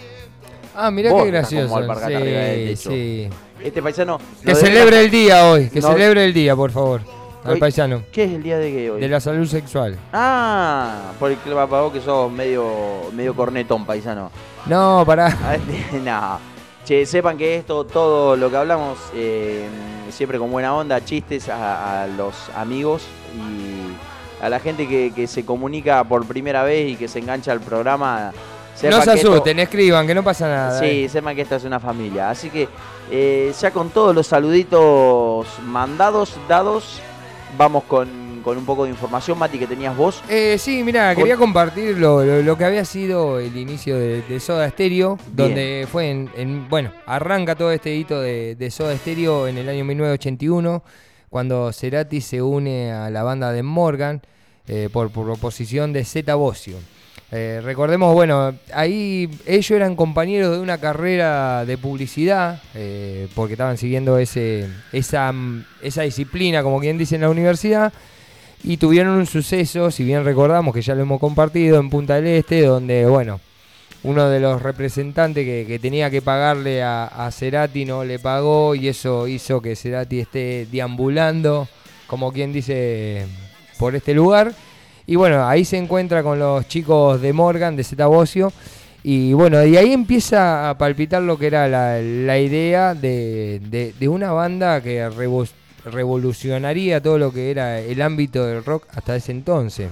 Ah, 0.75 0.91
mirá 0.91 1.11
Vos 1.11 1.25
qué 1.25 1.29
como 1.29 1.33
gracioso. 1.39 1.77
alpargata 1.77 2.17
arriba 2.17 2.39
del 2.41 2.69
techo. 2.71 2.91
sí. 2.91 3.29
Este 3.63 3.83
paisano. 3.83 4.19
Que 4.43 4.55
celebre 4.55 5.01
el 5.05 5.11
día 5.11 5.47
hoy, 5.47 5.69
que 5.69 5.81
No- 5.83 5.93
celebre 5.93 6.25
el 6.25 6.33
día, 6.33 6.57
por 6.57 6.71
favor. 6.71 7.03
Al 7.45 7.53
Hoy- 7.55 7.61
paisano. 7.61 8.03
¿Qué 8.11 8.25
es 8.25 8.33
el 8.33 8.43
día 8.43 8.57
de 8.59 8.73
qué 8.73 8.91
hoy? 8.91 9.01
De 9.01 9.09
la 9.09 9.21
salud 9.21 9.47
sexual. 9.47 9.99
Ah, 10.13 11.13
por 11.19 11.31
el 11.31 11.37
club 11.39 11.59
apagó 11.59 11.93
que 11.93 12.01
sos 12.01 12.31
medio, 12.33 12.65
medio 13.13 13.35
cornetón, 13.35 13.85
paisano. 13.85 14.31
No, 14.67 15.05
pará. 15.07 15.37
Ah, 15.45 15.55
este, 15.57 15.99
no. 16.01 16.39
Che, 16.87 17.07
sepan 17.07 17.37
que 17.39 17.57
esto, 17.57 17.85
todo 17.85 18.37
lo 18.37 18.51
que 18.51 18.57
hablamos, 18.59 18.99
eh, 19.15 19.67
siempre 20.11 20.39
con 20.39 20.51
buena 20.51 20.75
onda, 20.75 21.03
chistes 21.05 21.49
a, 21.49 22.03
a 22.03 22.07
los 22.07 22.35
amigos 22.57 23.03
y 23.35 24.43
a 24.45 24.49
la 24.51 24.61
gente 24.61 24.87
que, 24.87 25.13
que 25.15 25.27
se 25.27 25.47
comunica 25.47 26.05
por 26.05 26.27
primera 26.27 26.63
vez 26.63 26.91
y 26.93 26.97
que 26.97 27.09
se 27.09 27.21
engancha 27.21 27.53
al 27.53 27.61
programa. 27.61 28.33
No 28.33 28.77
se 28.77 28.89
que 28.91 29.17
esto- 29.17 29.33
asusten, 29.33 29.61
escriban, 29.61 30.07
que 30.07 30.15
no 30.15 30.23
pasa 30.23 30.47
nada. 30.49 30.79
Sí, 30.81 31.09
sepan 31.09 31.35
que 31.37 31.43
esta 31.43 31.57
es 31.57 31.65
una 31.65 31.81
familia. 31.81 32.29
Así 32.29 32.51
que 32.51 32.69
eh, 33.11 33.53
ya 33.59 33.71
con 33.71 33.89
todos 33.91 34.15
los 34.15 34.27
saluditos 34.27 35.47
mandados, 35.65 36.37
dados, 36.49 37.01
vamos 37.57 37.85
con, 37.85 38.41
con 38.45 38.57
un 38.59 38.65
poco 38.65 38.85
de 38.85 38.91
información, 38.91 39.39
Mati, 39.39 39.59
que 39.59 39.67
tenías 39.67 39.97
vos. 39.97 40.23
Eh, 40.29 40.57
sí, 40.59 40.83
mira, 40.85 41.15
quería 41.15 41.37
compartir 41.37 41.99
lo, 41.99 42.25
lo- 42.25 42.43
lo 42.43 42.59
que 42.59 42.65
había 42.65 42.85
sido 42.85 43.39
el 43.39 43.57
inicio 43.57 43.97
de, 43.99 44.23
de 44.23 44.41
Soda 44.41 44.69
Stereo, 44.71 45.17
Bien. 45.17 45.37
donde 45.37 45.89
fue 45.91 46.11
en, 46.11 46.31
en- 46.37 46.69
bueno, 46.69 46.91
arranca 47.07 47.55
todo 47.55 47.71
este 47.73 47.95
hito 47.95 48.21
de, 48.21 48.55
de 48.57 48.71
Soda 48.71 48.97
Stereo 48.97 49.47
en 49.49 49.59
el 49.59 49.69
año 49.69 49.85
1981, 49.85 50.83
cuando 51.31 51.73
Cerati 51.73 52.21
se 52.21 52.43
une 52.43 52.93
a 52.93 53.11
la 53.11 53.23
banda 53.23 53.51
de 53.53 53.63
Morgan 53.63 54.23
eh, 54.67 54.89
por, 54.93 55.11
por 55.11 55.25
proposición 55.27 55.93
de 55.93 56.05
Zeta 56.05 56.35
Bosio. 56.37 56.77
Eh, 57.37 57.61
recordemos, 57.65 58.15
bueno, 58.15 58.55
ahí 58.73 59.29
ellos 59.45 59.73
eran 59.73 59.97
compañeros 59.97 60.53
de 60.53 60.61
una 60.61 60.79
carrera 60.79 61.65
de 61.65 61.77
publicidad, 61.77 62.63
eh, 62.77 63.27
porque 63.35 63.55
estaban 63.55 63.77
siguiendo 63.77 64.19
ese, 64.19 64.69
esa, 64.93 65.35
esa 65.83 66.03
disciplina, 66.03 66.63
como 66.63 66.79
quien 66.79 66.97
dice 66.97 67.17
en 67.17 67.23
la 67.23 67.31
universidad, 67.31 67.93
y 68.63 68.77
tuvieron 68.77 69.15
un 69.15 69.27
suceso, 69.27 69.91
si 69.91 70.05
bien 70.05 70.23
recordamos 70.25 70.73
que 70.73 70.81
ya 70.81 70.95
lo 70.95 71.03
hemos 71.03 71.19
compartido, 71.19 71.81
en 71.81 71.91
Punta 71.91 72.15
del 72.15 72.27
Este, 72.27 72.63
donde, 72.63 73.05
bueno, 73.07 73.41
uno 74.05 74.29
de 74.29 74.39
los 74.39 74.63
representantes 74.63 75.45
que, 75.45 75.65
que 75.67 75.81
tenía 75.81 76.11
que 76.11 76.23
pagarle 76.23 76.85
a, 76.85 77.07
a 77.07 77.33
Cerati 77.33 77.85
no 77.85 78.05
le 78.05 78.21
pagó 78.21 78.77
y 78.77 78.87
eso 78.87 79.27
hizo 79.27 79.61
que 79.61 79.75
Cerati 79.75 80.21
esté 80.21 80.69
deambulando, 80.71 81.67
como 82.07 82.33
quien 82.33 82.53
dice, 82.53 83.27
por 83.77 83.97
este 83.97 84.15
lugar. 84.15 84.55
Y 85.07 85.17
bueno, 85.17 85.47
ahí 85.47 85.65
se 85.65 85.77
encuentra 85.77 86.23
con 86.23 86.39
los 86.39 86.67
chicos 86.69 87.21
de 87.21 87.33
Morgan, 87.33 87.77
de 87.77 87.85
Zeta 87.85 88.07
Bosio. 88.07 88.53
Y 89.03 89.35
bueno, 89.35 89.63
y 89.65 89.77
ahí 89.77 89.93
empieza 89.93 90.71
a 90.71 90.79
palpitar 90.79 91.21
lo 91.23 91.37
que 91.39 91.47
era 91.49 91.69
la, 91.69 92.39
idea 92.39 92.95
de, 92.95 93.61
de- 93.69 93.93
de 93.99 94.09
una 94.09 94.33
banda 94.33 94.81
que 94.81 95.07
revo- 95.11 95.47
revolucionaría 95.85 97.03
todo 97.03 97.19
lo 97.19 97.31
que 97.33 97.51
era 97.51 97.81
el 97.81 98.01
ámbito 98.01 98.47
del 98.47 98.65
rock 98.65 98.87
hasta 98.95 99.15
ese 99.17 99.33
entonces. 99.33 99.91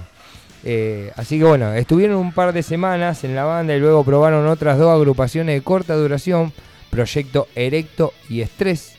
Eh, 0.63 1.11
así 1.15 1.37
que 1.37 1.43
bueno, 1.43 1.73
estuvieron 1.73 2.17
un 2.17 2.31
par 2.31 2.53
de 2.53 2.63
semanas 2.63 3.23
en 3.23 3.35
la 3.35 3.43
banda 3.43 3.75
y 3.75 3.79
luego 3.79 4.03
probaron 4.03 4.47
otras 4.47 4.77
dos 4.79 4.89
agrupaciones 4.95 5.55
de 5.55 5.61
corta 5.61 5.93
duración, 5.93 6.51
Proyecto 6.89 7.47
Erecto 7.53 8.13
y 8.29 8.41
Estrés. 8.41 8.95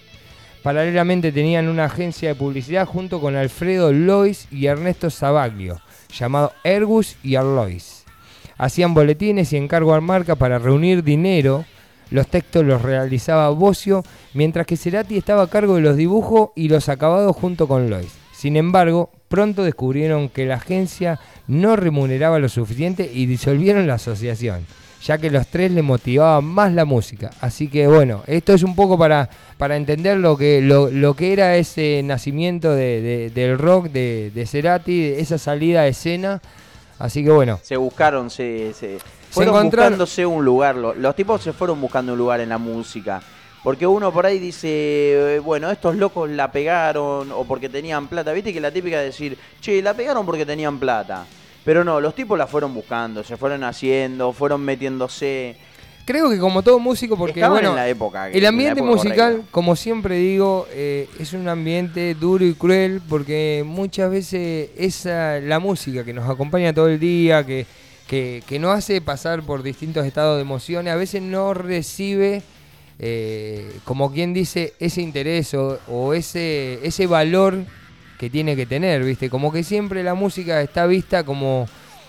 Paralelamente 0.63 1.33
tenían 1.33 1.69
una 1.69 1.87
agencia 1.87 2.29
de 2.29 2.35
publicidad 2.35 2.87
junto 2.87 3.21
con 3.21 3.35
Alfredo 3.35 3.93
Lois 3.93 4.47
y 4.51 4.67
Ernesto 4.67 5.11
Sabaglio, 5.11 5.81
llamado 6.13 6.53
Ergus 6.65 7.17
y 7.23 7.37
Arlois. 7.37 8.05
Hacían 8.57 8.95
boletines 8.95 9.53
y 9.53 9.57
encargo 9.57 9.95
a 9.95 10.01
marca 10.01 10.37
para 10.37 10.59
reunir 10.59 11.03
dinero. 11.03 11.65
Los 12.11 12.29
textos 12.29 12.65
los 12.65 12.83
realizaba 12.83 13.49
Bocio, 13.51 14.05
mientras 14.35 14.67
que 14.67 14.77
Cerati 14.77 15.17
estaba 15.17 15.43
a 15.43 15.51
cargo 15.51 15.77
de 15.77 15.81
los 15.81 15.97
dibujos 15.97 16.51
y 16.55 16.69
los 16.69 16.89
acabados 16.89 17.35
junto 17.35 17.67
con 17.67 17.91
Lois. 17.91 18.13
Sin 18.33 18.57
embargo, 18.57 19.11
pronto 19.29 19.65
descubrieron 19.65 20.29
que 20.29 20.47
la 20.47 20.57
agencia 20.57 21.19
no 21.47 21.77
remuneraba 21.77 22.39
lo 22.39 22.49
suficiente 22.49 23.11
y 23.13 23.27
disolvieron 23.27 23.87
la 23.87 23.95
asociación, 23.95 24.67
ya 25.05 25.19
que 25.19 25.31
los 25.31 25.47
tres 25.49 25.71
le 25.71 25.83
motivaban 25.83 26.45
más 26.45 26.73
la 26.73 26.85
música. 26.85 27.31
Así 27.41 27.69
que 27.69 27.87
bueno, 27.87 28.23
esto 28.27 28.55
es 28.55 28.63
un 28.63 28.75
poco 28.75 28.97
para, 28.99 29.29
para 29.59 29.77
entender 29.77 30.17
lo 30.19 30.37
que, 30.37 30.61
lo, 30.63 30.91
lo 30.91 31.15
que 31.15 31.33
era 31.33 31.57
ese 31.57 32.01
nacimiento 32.05 32.71
de- 32.73 33.01
de- 33.03 33.31
del 33.31 33.59
rock 33.59 33.89
de, 33.91 34.31
de 34.35 34.47
Cerati, 34.47 35.05
esa 35.05 35.37
salida 35.39 35.83
a 35.83 35.87
escena. 35.89 36.41
Así 36.99 37.23
que 37.23 37.31
bueno, 37.31 37.59
Se 37.63 37.77
buscaron, 37.77 38.31
se, 38.31 38.73
se 38.73 38.99
fueron 39.31 39.65
buscándose 39.65 40.25
un 40.25 40.45
lugar. 40.45 40.77
Lo- 40.77 40.95
Los, 40.95 41.15
tipos 41.15 41.43
se 41.43 41.53
fueron 41.53 41.81
buscando 41.81 42.13
un 42.13 42.19
lugar 42.19 42.41
en 42.41 42.49
la 42.49 42.59
música. 42.59 43.21
Porque 43.63 43.87
uno 43.87 44.13
por 44.13 44.27
ahí 44.27 44.39
dice, 44.39 44.69
eh, 45.37 45.39
bueno, 45.39 45.71
estos 45.71 45.97
locos 45.97 46.29
la 46.31 46.53
pegaron 46.53 47.33
o 47.33 47.45
porque 47.45 47.69
tenían 47.71 48.09
plata. 48.09 48.33
Viste 48.33 48.53
que 48.53 48.61
la 48.61 48.71
típica 48.71 48.99
de 48.99 49.07
decir, 49.07 49.39
che, 49.61 49.81
la 49.83 49.95
pegaron 49.95 50.25
porque 50.27 50.45
tenían 50.47 50.79
plata. 50.79 51.25
Pero 51.65 51.83
no, 51.83 52.01
los 52.01 52.15
tipos 52.15 52.37
la 52.37 52.47
fueron 52.47 52.75
buscando, 52.75 53.25
se 53.25 53.37
fueron 53.37 53.65
haciendo, 53.65 54.33
fueron 54.33 54.61
metiéndose. 54.63 55.57
creo 56.05 56.29
que 56.29 56.39
como 56.39 56.63
todo 56.63 56.79
músico, 56.79 57.17
porque 57.17 57.41
Estaban 57.41 57.57
bueno, 57.57 57.71
en 57.71 57.77
la 57.77 57.89
época. 57.89 58.29
El 58.29 58.45
ambiente 58.45 58.81
época 58.81 58.95
musical, 58.95 59.33
correcta. 59.33 59.51
como 59.51 59.75
siempre 59.75 60.17
digo, 60.17 60.69
eh, 60.73 61.09
es 61.19 61.33
un 61.33 61.49
ambiente 61.49 62.15
duro 62.15 62.45
y 62.45 62.53
cruel 62.55 63.01
porque 63.09 63.63
muchas 63.67 64.11
veces 64.11 64.71
esa 64.77 65.41
la 65.41 65.59
música 65.59 66.05
que 66.05 66.13
nos 66.13 66.29
acompaña 66.29 66.75
todo 66.75 66.89
el 66.89 67.01
día, 67.01 67.47
que, 67.47 67.67
que, 68.07 68.43
que 68.47 68.59
nos 68.59 68.77
hace 68.77 69.01
pasar 69.01 69.43
por 69.43 69.63
distintos 69.63 70.07
estados 70.07 70.37
de 70.37 70.43
emociones, 70.43 70.93
a 70.93 70.97
veces 70.97 71.23
no 71.23 71.55
recibe, 71.55 72.43
eh, 72.99 73.73
como 73.85 74.13
quien 74.13 74.35
dice, 74.35 74.75
ese 74.79 75.01
interés 75.01 75.55
o, 75.55 75.79
o 75.89 76.13
ese, 76.13 76.79
ese 76.87 77.07
valor 77.07 77.65
que 78.19 78.31
tiene 78.31 78.55
que 78.57 78.67
tener, 78.67 79.03
¿viste? 79.05 79.29
Como 79.31 79.53
que 79.53 79.63
siempre 79.65 80.03
la 80.03 80.15
música 80.15 80.61
está 80.63 80.87
vista 80.87 81.25
como 81.25 81.69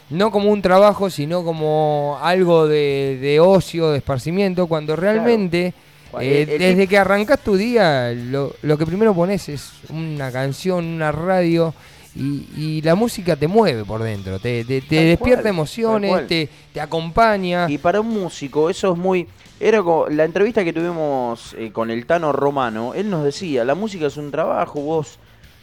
no 0.10 0.30
como 0.32 0.52
un 0.52 0.62
trabajo, 0.62 1.10
sino 1.10 1.44
como 1.44 2.20
algo 2.22 2.68
de, 2.68 3.18
de 3.22 3.40
ocio, 3.40 3.90
de 3.92 3.98
esparcimiento, 3.98 4.68
cuando 4.68 4.96
realmente 4.96 5.74
eh, 6.22 6.44
el- 6.44 6.50
el 6.50 6.60
desde 6.60 6.88
que 6.88 6.98
arrancas 7.00 7.40
tu 7.40 7.56
día, 7.58 8.12
lo, 8.14 8.54
lo 8.62 8.78
que 8.78 8.86
primero 8.86 9.14
pones 9.16 9.50
es 9.50 9.72
una 9.90 10.32
canción, 10.32 10.86
una 10.86 11.12
radio. 11.12 11.74
Y, 12.18 12.48
y 12.56 12.82
la 12.82 12.96
música 12.96 13.36
te 13.36 13.46
mueve 13.46 13.84
por 13.84 14.02
dentro, 14.02 14.40
te, 14.40 14.64
te- 14.64 14.80
te 14.80 15.04
despierta 15.04 15.42
cual, 15.42 15.50
emociones, 15.54 16.28
te, 16.28 16.48
te 16.72 16.80
acompaña. 16.80 17.66
Y 17.70 17.78
para 17.78 18.00
un 18.00 18.08
músico 18.08 18.70
eso 18.70 18.94
es 18.94 18.98
muy... 18.98 19.28
Era 19.60 19.84
como 19.84 20.08
la 20.08 20.24
entrevista 20.24 20.64
que 20.64 20.72
tuvimos 20.72 21.54
eh, 21.58 21.72
con 21.74 21.92
el 21.92 22.06
Tano 22.06 22.32
Romano, 22.32 22.94
él 22.94 23.10
nos 23.10 23.26
decía, 23.26 23.66
la 23.66 23.76
música 23.76 24.06
es 24.08 24.16
un 24.16 24.32
trabajo, 24.32 24.80
vos 24.80 25.20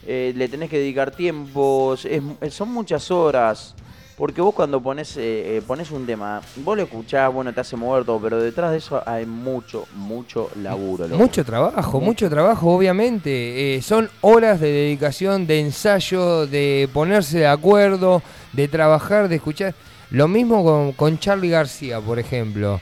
eh, 0.07 0.33
le 0.37 0.49
tenés 0.49 0.69
que 0.71 0.79
dedicar 0.79 1.11
tiempo, 1.11 1.95
es- 1.95 2.55
son 2.55 2.71
muchas 2.73 3.11
horas, 3.11 3.75
porque 4.17 4.41
vos 4.41 4.55
cuando 4.55 4.81
pones, 4.83 5.17
eh, 5.17 5.57
eh, 5.57 5.63
pones 5.67 5.91
un 5.91 6.05
tema, 6.07 6.41
vos 6.57 6.77
lo 6.77 6.83
escuchás, 6.85 7.33
bueno, 7.33 7.53
te 7.53 7.61
hace 7.61 7.77
mover 7.77 8.05
todo, 8.05 8.21
pero 8.21 8.41
detrás 8.41 8.71
de 8.73 8.79
eso 8.79 9.03
hay 9.07 9.27
mucho, 9.27 9.87
mucho 9.97 10.51
laburo. 10.63 11.09
Mucho 11.09 11.45
trabajo, 11.45 12.01
Mucho. 12.01 12.29
trabajo, 12.29 12.73
obviamente. 12.75 13.77
Eh, 13.77 13.83
son 13.83 14.11
horas 14.21 14.61
de 14.61 14.71
dedicación, 14.71 15.47
de 15.47 15.61
ensayo, 15.61 16.47
de 16.47 16.89
ponerse 16.93 17.39
de 17.39 17.47
acuerdo, 17.47 18.23
de 18.53 18.69
trabajar, 18.69 19.29
de 19.29 19.37
escuchar. 19.37 19.75
Lo 20.11 20.29
mismo 20.29 20.63
con, 20.63 20.93
con 20.93 21.19
Charlie 21.19 21.49
García, 21.49 21.99
por 22.01 22.19
ejemplo. 22.19 22.81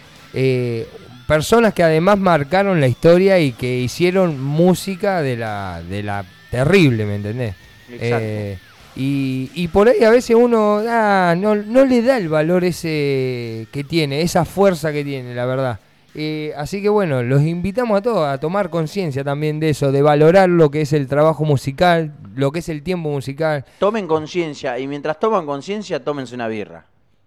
Personas 1.26 1.72
que 1.74 1.84
además 1.84 2.18
marcaron 2.18 2.80
la 2.80 2.88
historia 2.88 3.38
y 3.38 3.52
que 3.52 3.78
hicieron 3.78 4.42
música 4.42 5.22
de 5.22 5.36
la, 5.36 5.80
de 5.88 6.02
la 6.02 6.24
terrible, 6.50 7.04
¿me 7.06 7.16
entendés? 7.16 7.54
Exacto. 7.90 8.18
Eh, 8.20 8.58
y, 8.96 9.50
y 9.54 9.68
por 9.68 9.88
ahí 9.88 10.02
a 10.02 10.10
veces 10.10 10.36
uno 10.36 10.82
ah, 10.86 11.34
no, 11.36 11.54
no 11.54 11.84
le 11.84 12.02
da 12.02 12.16
el 12.16 12.28
valor 12.28 12.64
ese 12.64 13.66
que 13.72 13.84
tiene, 13.84 14.22
esa 14.22 14.44
fuerza 14.44 14.92
que 14.92 15.04
tiene, 15.04 15.34
la 15.34 15.46
verdad. 15.46 15.78
Eh, 16.14 16.52
así 16.56 16.82
que 16.82 16.88
bueno, 16.88 17.22
los 17.22 17.42
invitamos 17.42 17.96
a 17.98 18.02
todos 18.02 18.28
a 18.28 18.38
tomar 18.38 18.68
conciencia 18.68 19.22
también 19.22 19.60
de 19.60 19.70
eso, 19.70 19.92
de 19.92 20.02
valorar 20.02 20.48
lo 20.48 20.70
que 20.70 20.80
es 20.80 20.92
el 20.92 21.06
trabajo 21.06 21.44
musical, 21.44 22.12
lo 22.34 22.50
que 22.50 22.58
es 22.58 22.68
el 22.68 22.82
tiempo 22.82 23.10
musical. 23.10 23.64
Tomen 23.78 24.08
conciencia 24.08 24.78
y 24.78 24.88
mientras 24.88 25.20
toman 25.20 25.46
conciencia, 25.46 26.02
tómense 26.02 26.34
una 26.34 26.48
birra. 26.48 26.84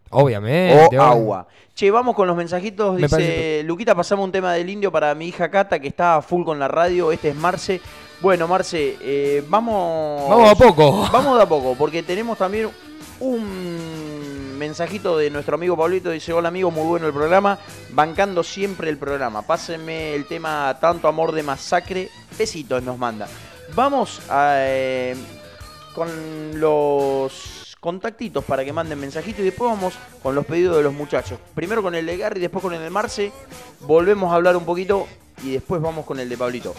Obviamente. 0.09 0.97
o 0.97 1.01
agua. 1.01 1.47
Che, 1.73 1.89
vamos 1.89 2.15
con 2.15 2.27
los 2.27 2.37
mensajitos. 2.37 2.95
Me 2.95 3.01
Dice, 3.01 3.09
parece 3.09 3.63
Luquita, 3.63 3.95
pasamos 3.95 4.25
un 4.25 4.31
tema 4.31 4.53
del 4.53 4.69
indio 4.69 4.91
para 4.91 5.15
mi 5.15 5.27
hija 5.27 5.49
Cata, 5.49 5.79
que 5.79 5.87
está 5.87 6.21
full 6.21 6.43
con 6.43 6.59
la 6.59 6.67
radio. 6.67 7.11
Este 7.11 7.29
es 7.29 7.35
Marce. 7.35 7.81
Bueno, 8.23 8.47
Marce, 8.47 8.97
eh, 9.01 9.43
vamos... 9.49 10.29
Vamos 10.29 10.49
a 10.49 10.55
poco. 10.55 11.09
Vamos 11.11 11.35
de 11.35 11.43
a 11.43 11.45
poco, 11.45 11.75
porque 11.77 12.03
tenemos 12.03 12.37
también 12.37 12.69
un 13.19 14.57
mensajito 14.57 15.17
de 15.17 15.29
nuestro 15.29 15.55
amigo 15.55 15.75
Pablito. 15.75 16.09
Dice, 16.09 16.31
hola 16.31 16.47
amigo, 16.47 16.71
muy 16.71 16.85
bueno 16.85 17.05
el 17.05 17.11
programa. 17.11 17.59
Bancando 17.91 18.41
siempre 18.41 18.89
el 18.89 18.97
programa. 18.97 19.41
Pásenme 19.41 20.15
el 20.15 20.25
tema 20.25 20.77
Tanto 20.79 21.09
Amor 21.09 21.33
de 21.33 21.43
Masacre. 21.43 22.09
Besitos 22.39 22.81
nos 22.81 22.97
manda. 22.97 23.27
Vamos 23.75 24.21
a, 24.29 24.53
eh, 24.59 25.17
con 25.93 26.07
los 26.61 27.75
contactitos 27.81 28.45
para 28.45 28.63
que 28.63 28.71
manden 28.71 29.01
mensajitos 29.01 29.41
y 29.41 29.43
después 29.43 29.69
vamos 29.69 29.95
con 30.21 30.33
los 30.33 30.45
pedidos 30.45 30.77
de 30.77 30.83
los 30.83 30.93
muchachos. 30.93 31.39
Primero 31.53 31.83
con 31.83 31.93
el 31.93 32.05
de 32.05 32.15
Gary, 32.15 32.39
después 32.39 32.61
con 32.61 32.73
el 32.73 32.79
de 32.79 32.89
Marce. 32.89 33.33
Volvemos 33.81 34.31
a 34.31 34.35
hablar 34.35 34.55
un 34.55 34.63
poquito 34.63 35.07
y 35.43 35.51
después 35.51 35.81
vamos 35.81 36.05
con 36.05 36.21
el 36.21 36.29
de 36.29 36.37
Pablito. 36.37 36.73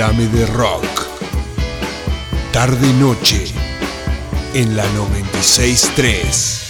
Háblame 0.00 0.26
de 0.28 0.46
rock. 0.46 0.84
Tarde 2.52 2.86
y 2.86 2.92
noche 3.00 3.46
en 4.54 4.76
la 4.76 4.84
963. 4.92 6.66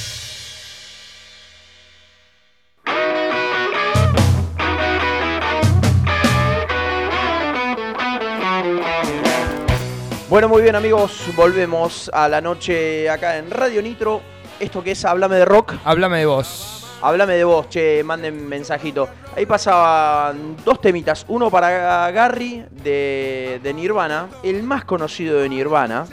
Bueno, 10.31 10.49
muy 10.49 10.63
bien 10.63 10.75
amigos, 10.75 11.31
volvemos 11.37 12.11
a 12.15 12.29
la 12.29 12.41
noche 12.41 13.11
acá 13.11 13.37
en 13.37 13.51
Radio 13.51 13.83
Nitro. 13.83 14.23
Esto 14.59 14.83
que 14.83 14.93
es 14.93 15.05
Háblame 15.05 15.37
de 15.37 15.45
Rock. 15.45 15.75
Háblame 15.85 16.21
de 16.21 16.25
vos. 16.25 16.87
Háblame 17.03 17.35
de 17.35 17.45
vos, 17.45 17.69
che, 17.69 18.03
manden 18.03 18.49
mensajito. 18.49 19.07
Ahí 19.39 19.47
pasaban 19.47 20.57
dos 20.65 20.81
temitas. 20.81 21.25
Uno 21.29 21.49
para 21.49 22.11
Gary 22.11 22.65
de, 22.83 23.61
de 23.63 23.73
Nirvana, 23.73 24.27
el 24.43 24.65
más 24.65 24.85
conocido 24.85 25.39
de 25.39 25.49
Nirvana. 25.49 26.07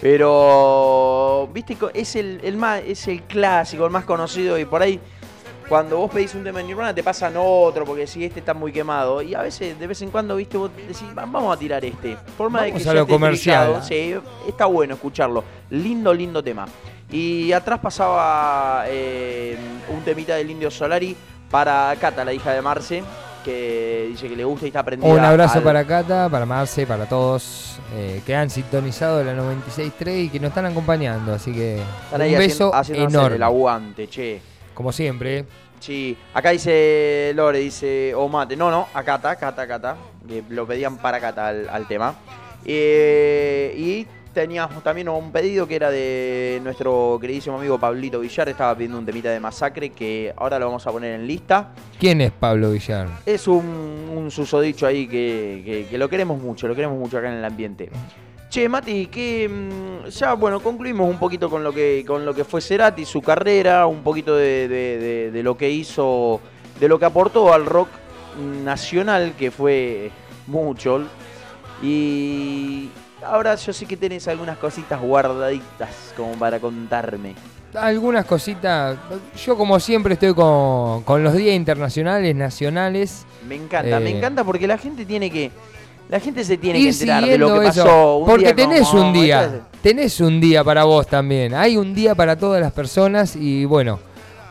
Pero, 0.00 1.48
viste, 1.52 1.76
es 1.94 2.16
el, 2.16 2.40
el 2.42 2.56
más, 2.56 2.80
es 2.84 3.06
el 3.06 3.22
clásico, 3.22 3.84
el 3.84 3.92
más 3.92 4.04
conocido. 4.04 4.58
Y 4.58 4.64
por 4.64 4.82
ahí, 4.82 4.98
cuando 5.68 5.98
vos 5.98 6.10
pedís 6.10 6.34
un 6.34 6.42
tema 6.42 6.58
de 6.58 6.64
Nirvana, 6.64 6.92
te 6.92 7.04
pasan 7.04 7.34
otro, 7.36 7.84
porque 7.84 8.08
si 8.08 8.24
este 8.24 8.40
está 8.40 8.54
muy 8.54 8.72
quemado. 8.72 9.22
Y 9.22 9.36
a 9.36 9.42
veces, 9.42 9.78
de 9.78 9.86
vez 9.86 10.02
en 10.02 10.10
cuando, 10.10 10.34
viste, 10.34 10.56
vos 10.56 10.72
decís, 10.76 11.04
"Va- 11.16 11.26
vamos 11.26 11.54
a 11.56 11.58
tirar 11.60 11.84
este. 11.84 12.16
Forma 12.36 12.62
de 12.62 12.70
Vamos 12.72 12.82
que 12.82 12.88
a 12.90 12.94
lo 12.94 13.00
esté 13.02 13.12
comercial. 13.12 13.82
Sí, 13.84 14.14
está 14.48 14.66
bueno 14.66 14.94
escucharlo. 14.94 15.44
Lindo, 15.70 16.12
lindo 16.12 16.42
tema. 16.42 16.66
Y 17.08 17.52
atrás 17.52 17.78
pasaba 17.78 18.82
eh, 18.88 19.56
un 19.90 20.00
temita 20.02 20.34
del 20.34 20.50
Indio 20.50 20.72
Solari 20.72 21.16
para 21.50 21.94
Cata, 22.00 22.24
la 22.24 22.32
hija 22.32 22.52
de 22.52 22.62
Marce, 22.62 23.02
que 23.44 24.06
dice 24.10 24.28
que 24.28 24.36
le 24.36 24.44
gusta 24.44 24.66
y 24.66 24.68
está 24.68 24.80
aprendida. 24.80 25.10
Un 25.12 25.20
abrazo 25.20 25.58
al- 25.58 25.64
para 25.64 25.84
Cata, 25.86 26.28
para 26.28 26.44
Marce, 26.46 26.86
para 26.86 27.06
todos 27.06 27.78
eh, 27.94 28.20
que 28.26 28.34
han 28.36 28.50
sintonizado 28.50 29.22
la 29.24 29.34
96.3 29.34 30.24
y 30.24 30.28
que 30.28 30.40
nos 30.40 30.48
están 30.48 30.66
acompañando. 30.66 31.32
Así 31.34 31.52
que 31.52 31.76
Están 32.04 32.20
un 32.20 32.22
ahí 32.22 32.34
beso 32.34 32.74
haciendo, 32.74 32.76
haciéndonos 32.76 33.12
enorme. 33.14 33.36
el 33.36 33.42
aguante, 33.42 34.08
che. 34.08 34.40
Como 34.74 34.92
siempre. 34.92 35.44
Sí, 35.80 36.16
acá 36.34 36.50
dice 36.50 37.32
Lore, 37.36 37.58
dice, 37.60 38.12
o 38.14 38.28
mate. 38.28 38.56
No, 38.56 38.70
no, 38.70 38.88
a 38.92 39.02
Cata, 39.04 39.36
Cata, 39.36 39.66
Cata. 39.66 39.96
Que 40.28 40.42
lo 40.50 40.66
pedían 40.66 40.98
para 40.98 41.20
Cata 41.20 41.48
al, 41.48 41.68
al 41.68 41.86
tema. 41.86 42.14
Eh, 42.64 43.74
y 43.78 44.06
teníamos 44.42 44.84
también 44.84 45.08
un 45.08 45.32
pedido 45.32 45.66
que 45.66 45.74
era 45.74 45.90
de 45.90 46.60
nuestro 46.62 47.18
queridísimo 47.20 47.58
amigo 47.58 47.76
Pablito 47.76 48.20
Villar. 48.20 48.48
Estaba 48.48 48.72
pidiendo 48.76 48.96
un 48.98 49.04
temita 49.04 49.30
de 49.30 49.40
masacre 49.40 49.90
que 49.90 50.32
ahora 50.36 50.60
lo 50.60 50.66
vamos 50.66 50.86
a 50.86 50.92
poner 50.92 51.14
en 51.18 51.26
lista. 51.26 51.70
¿Quién 51.98 52.20
es 52.20 52.30
Pablo 52.30 52.70
Villar? 52.70 53.08
Es 53.26 53.48
un, 53.48 53.66
un 54.14 54.30
susodicho 54.30 54.86
ahí 54.86 55.08
que, 55.08 55.62
que- 55.64 55.86
que 55.90 55.98
lo 55.98 56.08
queremos 56.08 56.40
mucho, 56.40 56.68
lo 56.68 56.76
queremos 56.76 56.96
mucho 56.98 57.18
acá 57.18 57.28
en 57.32 57.38
el 57.38 57.44
ambiente. 57.44 57.90
Che, 58.48 58.68
Mati, 58.68 59.06
que 59.06 59.48
mm, 59.48 60.08
ya 60.08 60.34
bueno, 60.34 60.60
concluimos 60.60 61.10
un 61.10 61.18
poquito 61.18 61.50
con 61.50 61.64
lo 61.64 61.72
que 61.72 62.04
con 62.06 62.24
lo 62.24 62.32
que 62.32 62.44
fue 62.44 62.60
Cerati, 62.60 63.04
su 63.04 63.20
carrera, 63.20 63.86
un 63.88 64.04
poquito 64.04 64.36
de, 64.36 64.68
de- 64.68 64.98
de- 64.98 65.30
de 65.32 65.42
lo 65.42 65.56
que 65.56 65.68
hizo, 65.68 66.40
de 66.78 66.86
lo 66.88 66.96
que 67.00 67.06
aportó 67.06 67.52
al 67.52 67.66
rock 67.66 67.88
nacional, 68.64 69.32
que 69.36 69.50
fue 69.50 70.10
mucho. 70.46 71.02
Y 71.82 72.88
ahora 73.24 73.54
yo 73.54 73.72
sé 73.72 73.86
que 73.86 73.96
tenés 73.96 74.26
algunas 74.28 74.56
cositas 74.58 75.00
guardaditas 75.00 75.88
como 76.16 76.32
para 76.32 76.58
contarme. 76.60 77.34
Algunas 77.74 78.24
cositas. 78.24 78.96
Yo, 79.44 79.56
como 79.56 79.78
siempre, 79.78 80.14
estoy 80.14 80.32
con, 80.34 81.02
con 81.02 81.22
los 81.22 81.34
días 81.34 81.54
internacionales, 81.54 82.34
nacionales. 82.34 83.26
Me 83.46 83.56
encanta, 83.56 84.00
me 84.00 84.10
Eh. 84.10 84.16
encanta 84.16 84.42
porque 84.44 84.66
la 84.66 84.78
gente 84.78 85.04
tiene 85.04 85.30
que. 85.30 85.50
La 86.08 86.18
gente 86.18 86.42
se 86.42 86.56
tiene 86.56 86.78
que 86.80 86.88
enterar 86.88 87.26
de 87.26 87.36
lo 87.36 87.60
que 87.60 87.66
eso, 87.68 87.84
pasó. 87.84 88.16
Un 88.16 88.26
porque 88.26 88.44
día 88.46 88.56
tenés 88.56 88.88
como 88.88 89.02
un 89.08 89.12
día, 89.12 89.60
tenés 89.82 90.20
un 90.20 90.40
día 90.40 90.64
para 90.64 90.84
vos 90.84 91.06
también. 91.06 91.52
Hay 91.54 91.76
un 91.76 91.94
día 91.94 92.14
para 92.14 92.34
todas 92.36 92.62
las 92.62 92.72
personas 92.72 93.36
y 93.36 93.66
bueno, 93.66 94.00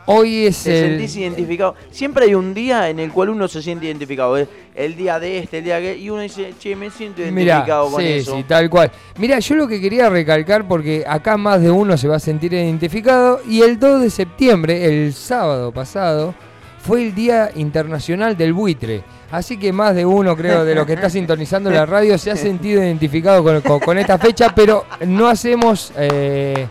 hoy 0.08 0.48
es 0.48 0.64
Te 0.64 0.80
el... 0.80 0.90
sentís 0.90 1.16
identificado. 1.18 1.76
Siempre 1.92 2.26
hay 2.26 2.34
un 2.34 2.54
día 2.54 2.90
en 2.90 3.00
el 3.00 3.12
cual 3.12 3.30
uno 3.30 3.48
se 3.48 3.62
siente 3.62 3.86
identificado. 3.86 4.36
El 4.76 4.96
día 4.96 5.20
de 5.20 5.40
este, 5.40 5.60
el 5.60 5.64
día 5.64 5.80
que. 5.80 5.96
Y 5.98 6.10
uno 6.10 6.22
dice, 6.22 6.54
che, 6.60 6.76
me 6.76 6.90
siento 6.90 7.22
Mirá, 7.32 7.54
identificado 7.56 7.92
con 7.92 8.02
sí, 8.02 8.08
eso. 8.08 8.36
sí, 8.36 8.44
tal 8.44 8.70
cual. 8.70 8.92
Mira, 9.20 9.40
yo 9.40 9.56
lo 9.56 9.68
que 9.68 9.80
quería 9.80 10.10
recalcar, 10.10 10.68
porque 10.68 11.04
acá 11.08 11.38
más 11.38 11.62
de 11.62 11.72
uno 11.72 11.96
se 11.98 12.08
va 12.08 12.16
a 12.18 12.20
sentir 12.20 12.54
identificado, 12.54 13.40
y 13.48 13.62
el 13.62 13.80
2 13.80 14.02
de 14.02 14.10
septiembre, 14.10 14.86
el 15.06 15.14
sábado 15.14 15.72
pasado, 15.72 16.34
fue 16.80 17.02
el 17.04 17.16
Día 17.16 17.52
Internacional 17.56 18.38
del 18.38 18.54
Buitre. 18.54 19.04
Así 19.30 19.58
que 19.58 19.74
más 19.74 19.94
de 19.94 20.06
uno, 20.06 20.38
creo, 20.38 20.64
de 20.64 20.74
los 20.74 20.86
que 20.86 20.94
está 20.94 21.10
sintonizando 21.10 21.70
la 21.70 21.86
radio 21.86 22.18
se 22.18 22.32
ha 22.32 22.36
sentido 22.38 22.82
identificado 22.82 23.44
con, 23.44 23.60
con- 23.62 23.80
con 23.82 23.98
esta 23.98 24.18
fecha, 24.18 24.54
pero 24.56 24.86
no 25.06 25.28
hacemos... 25.28 25.92
eh, 25.98 26.66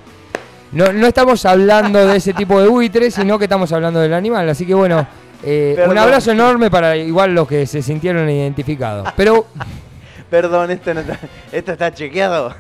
No, 0.76 0.92
no 0.92 1.06
estamos 1.06 1.46
hablando 1.46 2.06
de 2.06 2.18
ese 2.18 2.34
tipo 2.34 2.60
de 2.60 2.68
buitre, 2.68 3.10
sino 3.10 3.38
que 3.38 3.46
estamos 3.46 3.72
hablando 3.72 3.98
del 3.98 4.12
animal. 4.12 4.46
Así 4.46 4.66
que 4.66 4.74
bueno, 4.74 5.06
eh, 5.42 5.82
un 5.88 5.96
abrazo 5.96 6.32
enorme 6.32 6.70
para 6.70 6.94
igual 6.94 7.34
los 7.34 7.48
que 7.48 7.66
se 7.66 7.80
sintieron 7.80 8.28
identificados. 8.28 9.08
Pero 9.16 9.46
Perdón, 10.30 10.70
esto, 10.72 10.92
no 10.92 11.00
está, 11.00 11.18
esto 11.50 11.72
está 11.72 11.94
chequeado. 11.94 12.54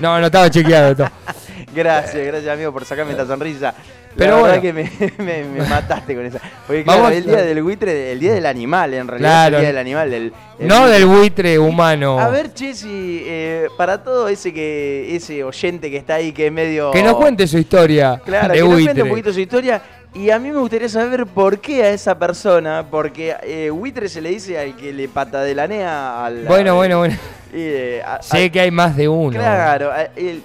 no, 0.00 0.20
no 0.20 0.26
estaba 0.26 0.48
chequeado 0.48 0.92
esto. 0.92 1.06
Gracias, 1.74 2.26
gracias 2.26 2.52
amigo 2.54 2.72
por 2.72 2.84
sacarme 2.84 3.12
esta 3.12 3.26
sonrisa. 3.26 3.74
Pero 4.16 4.36
la 4.36 4.42
verdad 4.42 4.60
bueno. 4.62 4.62
que 4.62 4.72
me, 4.72 5.12
me- 5.24 5.44
me 5.44 5.68
mataste 5.68 6.14
con 6.14 6.24
esa. 6.24 6.40
Porque 6.66 6.84
claro, 6.84 7.02
Vamos- 7.02 7.16
el 7.16 7.24
día 7.26 7.42
del 7.42 7.62
buitre, 7.62 8.12
el 8.12 8.18
día 8.20 8.32
del 8.32 8.46
animal, 8.46 8.94
en 8.94 9.08
realidad 9.08 9.28
Claro. 9.30 9.56
el 9.56 9.60
día 9.62 9.68
del 9.68 9.78
animal. 9.78 10.10
Del, 10.10 10.32
el 10.58 10.68
No 10.68 10.80
buitre. 10.80 10.92
del 10.98 11.06
buitre 11.06 11.58
humano. 11.58 12.18
A 12.18 12.28
ver, 12.28 12.54
Chesi, 12.54 13.22
eh, 13.26 13.68
para 13.76 14.02
todo 14.02 14.28
ese 14.28 14.54
que 14.54 15.14
ese 15.14 15.44
oyente 15.44 15.90
que 15.90 15.98
está 15.98 16.14
ahí 16.14 16.32
que 16.32 16.46
es 16.46 16.52
medio... 16.52 16.90
Que 16.92 17.02
nos 17.02 17.16
cuente 17.16 17.46
su 17.46 17.58
historia 17.58 18.20
Claro, 18.24 18.48
de 18.48 18.54
que 18.54 18.60
nos 18.60 18.68
cuente 18.70 18.84
buitre. 18.86 19.02
un 19.02 19.08
poquito 19.10 19.32
su 19.34 19.40
historia. 19.40 19.82
Y 20.14 20.30
a 20.30 20.38
mí 20.38 20.50
me 20.50 20.58
gustaría 20.60 20.88
saber 20.88 21.26
por 21.26 21.58
qué 21.60 21.82
a 21.84 21.90
esa 21.90 22.18
persona, 22.18 22.86
porque 22.90 23.34
eh, 23.42 23.68
buitre 23.68 24.08
se 24.08 24.22
le 24.22 24.30
dice 24.30 24.58
al 24.58 24.74
que 24.74 24.90
le 24.94 25.08
patadelanea 25.08 26.24
al... 26.24 26.44
Bueno, 26.46 26.74
bueno, 26.76 26.98
bueno. 27.00 27.14
eh, 27.52 28.02
a- 28.02 28.22
Sé 28.22 28.46
a- 28.46 28.48
que 28.50 28.60
hay 28.60 28.70
más 28.70 28.96
de 28.96 29.08
uno. 29.10 29.38
Claro, 29.38 29.92
el, 30.16 30.42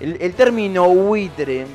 el- 0.00 0.16
el 0.20 0.34
término 0.34 0.88
buitre, 0.88 1.66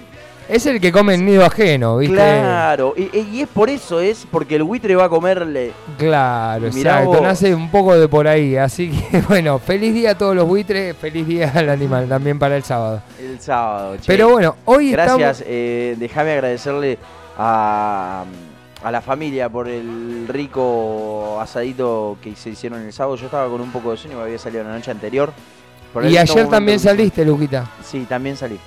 Es 0.48 0.66
el 0.66 0.82
que 0.82 0.92
come 0.92 1.14
en 1.14 1.26
nido 1.28 1.46
ajeno, 1.46 1.98
¿viste? 1.98 2.16
claro, 2.16 2.96
y, 2.98 3.16
y 3.20 3.42
es 3.42 3.48
por 3.48 3.70
eso, 3.70 4.00
es 4.00 4.26
porque 4.32 4.56
el 4.56 4.64
buitre 4.64 4.96
va 4.96 5.06
a 5.06 5.10
comerle. 5.10 5.74
Claro, 6.00 6.70
Mirá 6.74 6.92
exacto. 7.02 7.10
vos. 7.12 7.22
Nace 7.22 7.54
un 7.54 7.70
poco 7.70 7.96
de 7.96 8.08
por 8.08 8.28
ahí. 8.28 8.56
Así 8.58 8.90
que, 8.90 9.22
bueno, 9.30 9.60
feliz 9.60 9.94
día 9.94 10.12
a 10.12 10.18
todos 10.18 10.36
los 10.36 10.48
buitres. 10.48 10.98
Feliz 10.98 11.28
día 11.28 11.52
al 11.56 11.70
animal 11.70 12.10
también 12.10 12.40
para 12.40 12.56
el 12.58 12.64
sábado. 12.64 13.02
El 13.20 13.40
sábado, 13.40 13.98
che. 13.98 14.04
Pero 14.08 14.30
bueno, 14.30 14.56
hoy 14.66 14.92
Gracias, 14.92 15.42
estamos. 15.42 15.44
eh, 15.46 15.96
déjame 16.00 16.32
agradecerle 16.32 16.98
a, 17.38 18.24
a 18.84 18.92
la 18.92 19.02
familia 19.02 19.50
por 19.50 19.68
el 19.68 20.26
rico 20.28 21.40
asadito 21.40 22.18
que 22.24 22.36
se 22.36 22.50
hicieron 22.50 22.82
el 22.82 22.92
sábado. 22.94 23.16
Yo 23.18 23.26
estaba 23.26 23.48
con 23.50 23.62
un 23.62 23.72
poco 23.72 23.92
de 23.92 23.98
sueño, 23.98 24.18
me 24.18 24.24
había 24.24 24.40
salido 24.40 24.64
la 24.64 24.72
noche 24.74 24.90
anterior. 24.92 25.32
Por 25.94 26.06
Y 26.06 26.18
ayer 26.18 26.48
también 26.48 26.80
saliste, 26.80 27.26
Luquita. 27.26 27.72
Sí, 27.84 28.06
también 28.08 28.38
salí. 28.38 28.60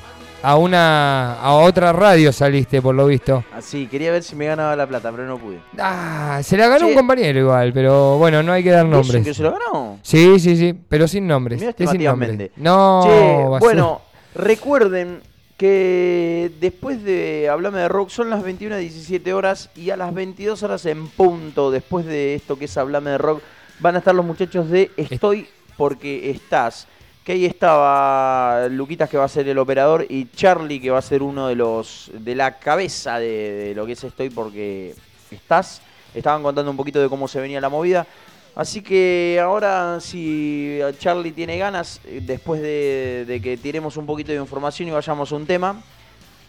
A 0.43 0.57
una. 0.57 1.35
a 1.35 1.53
otra 1.55 1.93
radio 1.93 2.33
saliste, 2.33 2.83
por 2.83 2.97
lo 2.97 3.07
visto. 3.07 3.45
Así, 3.55 3.87
quería 3.87 4.11
ver 4.11 4.25
si 4.25 4.35
me 4.35 4.47
ganaba 4.47 4.75
la 4.75 4.89
plata, 4.89 5.13
pero 5.13 5.25
no 5.25 5.39
pude. 5.39 5.61
Ah, 5.79 6.41
se 6.43 6.57
la 6.57 6.67
ganó 6.67 6.89
un 6.89 6.95
compañero 6.95 7.39
igual, 7.39 7.73
pero 7.73 8.19
bueno, 8.19 8.43
no 8.43 8.53
hay 8.53 8.65
que 8.65 8.71
dar 8.71 8.85
¿Dicen 8.85 8.91
nombres. 9.01 9.25
que 9.25 9.35
se 9.35 9.43
lo 9.45 9.53
ganó? 9.53 9.99
Sí, 10.03 10.41
sí, 10.41 10.57
sí, 10.57 10.75
pero 10.89 11.07
sin 11.07 11.29
nombres. 11.29 11.61
Mirá 11.61 11.71
este 11.71 11.85
es 11.85 11.91
sin 11.91 12.03
nombres. 12.03 12.51
No, 12.57 13.03
Che, 13.05 13.59
bueno, 13.61 14.01
recuerden 14.35 15.21
que 15.57 16.51
después 16.59 17.05
de 17.05 17.49
Hablame 17.49 17.79
de 17.79 17.89
Rock 17.89 18.09
son 18.09 18.29
las 18.29 18.43
21 18.43 18.75
a 18.75 18.79
17 18.79 19.33
horas 19.33 19.71
y 19.77 19.91
a 19.91 19.97
las 19.97 20.13
22 20.13 20.61
horas 20.65 20.85
en 20.87 21.07
punto, 21.07 21.71
después 21.71 22.05
de 22.05 22.35
esto 22.35 22.59
que 22.59 22.65
es 22.65 22.77
Hablame 22.77 23.11
de 23.11 23.19
Rock, 23.19 23.43
van 23.79 23.95
a 23.95 23.99
estar 23.99 24.13
los 24.13 24.27
muchachos 24.27 24.69
de 24.71 24.91
Estoy 24.97 25.47
porque 25.77 26.31
estás. 26.31 26.89
Que 27.25 27.33
ahí 27.33 27.47
estaba 27.47 28.67
Luquitas 28.69 29.09
que 29.09 29.17
va 29.17 29.25
a 29.25 29.29
ser 29.29 29.49
el 29.49 29.59
operador 29.59 30.05
y 30.09 30.29
Charlie 30.31 30.81
que 30.81 30.91
va 30.91 30.99
a 30.99 31.03
ser 31.03 31.23
uno 31.23 31.47
de 31.47 31.55
los 31.55 32.11
de 32.13 32.35
la 32.35 32.59
cabeza 32.59 33.19
de, 33.19 33.73
lo 33.77 33.87
que 33.87 33.93
es 33.93 34.03
Estoy 34.03 34.31
porque 34.31 34.95
estás. 35.31 35.83
Estaban 36.15 36.43
contando 36.43 36.71
un 36.71 36.77
poquito 36.77 37.01
de 37.01 37.09
cómo 37.09 37.29
se 37.29 37.41
venía 37.41 37.61
la 37.61 37.69
movida. 37.69 38.07
Así 38.55 38.83
que 38.83 39.41
ahora 39.43 39.99
si 40.01 40.79
Charlie 40.99 41.33
tiene 41.33 41.57
ganas, 41.57 42.01
eh, 42.05 42.21
después 42.23 42.61
de, 42.61 43.25
de 43.27 43.41
que 43.41 43.57
tiremos 43.57 43.97
un 43.97 44.05
poquito 44.05 44.33
de 44.33 44.39
información 44.39 44.89
y 44.89 44.93
vayamos 44.93 45.33
a 45.33 45.37
un 45.37 45.47
tema, 45.47 45.83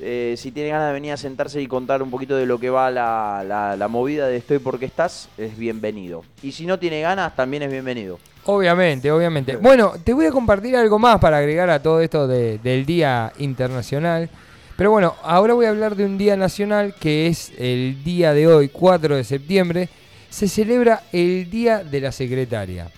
eh, 0.04 0.36
si 0.38 0.52
tiene 0.52 0.70
ganas 0.70 0.88
de 0.88 0.94
venir 0.94 1.12
a 1.14 1.18
sentarse 1.18 1.62
y 1.62 1.68
contar 1.68 2.04
un 2.04 2.12
poquito 2.12 2.36
de 2.36 2.46
lo 2.46 2.60
que 2.60 2.70
va 2.70 2.92
la, 2.92 3.44
la- 3.48 3.76
la 3.76 3.88
movida 3.88 4.28
de 4.28 4.38
Estoy 4.38 4.60
porque 4.60 4.86
estás, 4.86 5.30
es 5.38 5.58
bienvenido. 5.58 6.24
Y 6.42 6.52
si 6.52 6.66
no 6.66 6.78
tiene 6.80 7.02
ganas, 7.02 7.36
también 7.36 7.64
es 7.64 7.72
bienvenido. 7.72 8.20
Obviamente, 8.46 9.10
obviamente. 9.12 9.56
Bueno, 9.56 9.94
te 10.04 10.14
voy 10.14 10.26
a 10.26 10.32
compartir 10.32 10.76
algo 10.76 11.00
más 11.00 11.20
para 11.20 11.38
agregar 11.38 11.70
a 11.70 11.82
todo 11.82 12.02
esto 12.02 12.28
de- 12.28 12.58
del 12.60 12.86
Día 12.86 13.32
Internacional. 13.40 14.30
Pero 14.76 14.92
bueno, 14.92 15.16
ahora 15.24 15.54
voy 15.54 15.66
a 15.68 15.70
hablar 15.70 15.96
de 15.96 16.04
un 16.06 16.18
día 16.18 16.36
nacional 16.36 16.96
que 17.00 17.28
es 17.28 17.52
el 17.58 18.04
día 18.04 18.34
de 18.34 18.48
hoy, 18.48 18.70
4 18.70 19.16
de 19.16 19.24
septiembre. 19.24 19.88
Se 20.30 20.48
celebra 20.48 21.04
el 21.12 21.50
Día 21.50 21.84
de 21.84 22.02
la 22.02 22.12
Secretaria. 22.12 22.90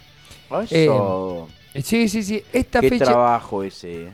Eso. 0.70 1.48
Eh, 1.74 1.82
Sí, 1.84 2.08
sí, 2.08 2.24
sí. 2.24 2.42
Esta 2.54 2.80
Qué 2.80 2.88
fecha. 2.88 3.04
trabajo 3.04 3.62
ese. 3.62 4.08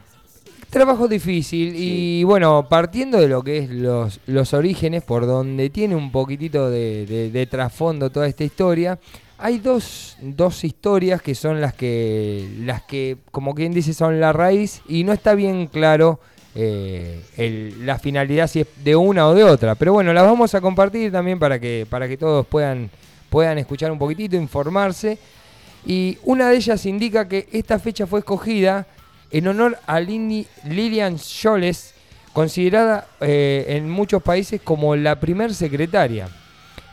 Trabajo 0.72 1.10
difícil 1.10 1.74
y 1.76 2.24
bueno, 2.24 2.66
partiendo 2.70 3.20
de 3.20 3.28
lo 3.28 3.44
que 3.44 3.58
es 3.58 3.70
los, 3.70 4.22
los 4.26 4.54
orígenes, 4.54 5.04
por 5.04 5.26
donde 5.28 5.70
tiene 5.70 5.98
un 5.98 6.14
poquitito 6.14 6.70
de, 6.70 7.06
de- 7.06 7.30
de 7.30 7.46
trasfondo 7.46 8.10
toda 8.10 8.26
esta 8.26 8.46
historia, 8.46 8.98
hay 9.38 9.60
dos, 9.60 10.16
dos 10.22 10.64
historias 10.64 11.22
que 11.22 11.36
son 11.36 11.60
las 11.60 11.74
que, 11.74 12.48
las 12.62 12.84
que, 12.84 13.18
como 13.32 13.54
quien 13.54 13.74
dice, 13.74 13.94
son 13.94 14.22
la 14.22 14.32
raíz 14.32 14.82
y 14.88 15.04
no 15.04 15.12
está 15.12 15.36
bien 15.36 15.68
claro 15.68 16.22
eh, 16.56 17.22
el- 17.36 17.86
la 17.86 18.00
finalidad 18.00 18.48
si 18.48 18.62
es 18.62 18.68
de 18.82 18.96
una 18.96 19.28
o 19.28 19.34
de 19.34 19.44
otra. 19.44 19.76
Pero 19.76 19.92
bueno, 19.92 20.14
las 20.14 20.24
vamos 20.24 20.56
a 20.56 20.62
compartir 20.62 21.12
también 21.12 21.38
para 21.38 21.60
que, 21.60 21.86
para 21.90 22.08
que 22.08 22.16
todos 22.16 22.48
puedan, 22.48 22.90
puedan 23.30 23.58
escuchar 23.58 23.92
un 23.92 24.00
poquitito, 24.00 24.38
informarse. 24.38 25.18
Y 25.86 26.18
una 26.24 26.48
de 26.50 26.56
ellas 26.56 26.86
indica 26.86 27.28
que 27.28 27.50
esta 27.52 27.78
fecha 27.78 28.08
fue 28.08 28.20
escogida 28.20 28.88
en 29.32 29.48
honor 29.48 29.78
a 29.88 30.00
Lini- 30.00 30.48
Lilian 30.66 31.18
Scholes, 31.18 31.94
considerada 32.34 33.08
eh, 33.20 33.66
en 33.70 33.90
muchos 33.90 34.22
países 34.24 34.62
como 34.64 34.96
la 34.96 35.20
primer 35.20 35.54
secretaria. 35.54 36.30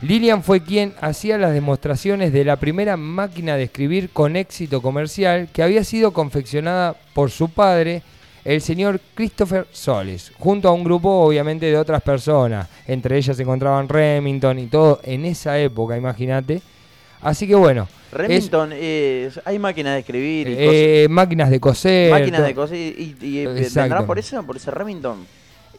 Lilian 0.01 0.43
fue 0.43 0.63
quien 0.63 0.93
hacía 1.01 1.37
las 1.37 1.53
demostraciones 1.53 2.31
de 2.31 2.45
la 2.45 2.55
primera 2.55 2.95
máquina 2.95 3.57
de 3.57 3.63
escribir 3.63 4.09
con 4.11 4.35
éxito 4.37 4.81
comercial 4.81 5.49
que 5.51 5.61
había 5.61 5.83
sido 5.83 6.11
confeccionada 6.13 6.95
por 7.13 7.31
su 7.31 7.49
padre, 7.49 8.01
el 8.45 8.61
señor 8.61 9.01
Christopher 9.13 9.67
Soles, 9.73 10.31
junto 10.39 10.69
a 10.69 10.71
un 10.71 10.85
grupo 10.85 11.09
obviamente 11.09 11.65
de 11.65 11.77
otras 11.77 12.01
personas. 12.01 12.69
Entre 12.87 13.17
ellas 13.17 13.35
se 13.35 13.43
encontraban 13.43 13.89
Remington 13.89 14.59
y 14.59 14.67
todo 14.67 15.01
en 15.03 15.25
esa 15.25 15.59
época, 15.59 15.97
imagínate. 15.97 16.61
Así 17.21 17.47
que 17.47 17.55
bueno, 17.55 17.87
Remington, 18.11 18.71
es- 18.73 19.39
hay 19.45 19.59
máquinas 19.59 19.93
de 19.93 19.99
escribir 19.99 20.47
y 20.47 20.55
eh, 20.57 21.07
máquinas 21.09 21.49
de 21.49 21.59
coser. 21.59 22.09
cosas. 22.09 22.19
Máquinas 22.21 22.47
de 22.47 22.55
cosas 22.55 22.77
y, 22.77 23.15
y- 23.21 23.39
y 23.41 23.45
por 24.05 24.17
ese, 24.19 24.41
por 24.43 24.55
ese 24.57 24.71
Remington. 24.71 25.17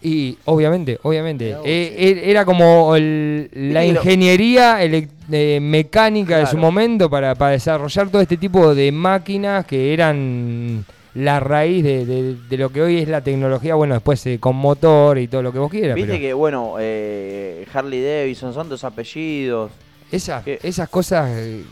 Y 0.02 0.38
obviamente, 0.46 0.98
obviamente. 1.02 1.56
Eh, 1.64 1.94
sí. 1.96 2.04
er- 2.04 2.20
era 2.30 2.44
como 2.46 2.94
el- 2.96 3.50
la 3.52 3.84
ingeniería 3.84 4.82
elec- 4.82 5.08
eh, 5.30 5.58
mecánica 5.60 6.38
de 6.38 6.46
su 6.46 6.56
momento 6.56 7.10
para, 7.10 7.34
para 7.34 7.52
desarrollar 7.52 8.08
todo 8.10 8.22
este 8.22 8.36
tipo 8.38 8.74
de 8.74 8.92
máquinas 8.92 9.66
que 9.66 9.92
eran 9.92 10.84
la 11.14 11.40
raíz 11.40 11.82
de, 11.84 12.06
de- 12.06 12.36
de 12.48 12.56
lo 12.56 12.70
que 12.70 12.80
hoy 12.80 12.98
es 12.98 13.08
la 13.08 13.20
tecnología, 13.20 13.74
bueno, 13.74 13.94
después 13.94 14.24
eh, 14.26 14.38
con 14.38 14.56
motor 14.56 15.18
y 15.18 15.26
todo 15.28 15.42
lo 15.42 15.52
que 15.52 15.58
vos 15.58 15.70
quieras. 15.70 15.94
Viste 15.96 16.12
pero 16.12 16.20
que, 16.20 16.32
bueno, 16.32 16.76
eh, 16.78 17.66
Harley 17.72 18.02
Davidson 18.02 18.54
son 18.54 18.68
dos 18.68 18.84
apellidos. 18.84 19.70
Esas, 20.12 20.42
que- 20.44 20.58
esas 20.62 20.88
cosas 20.88 21.28
eh, 21.32 21.64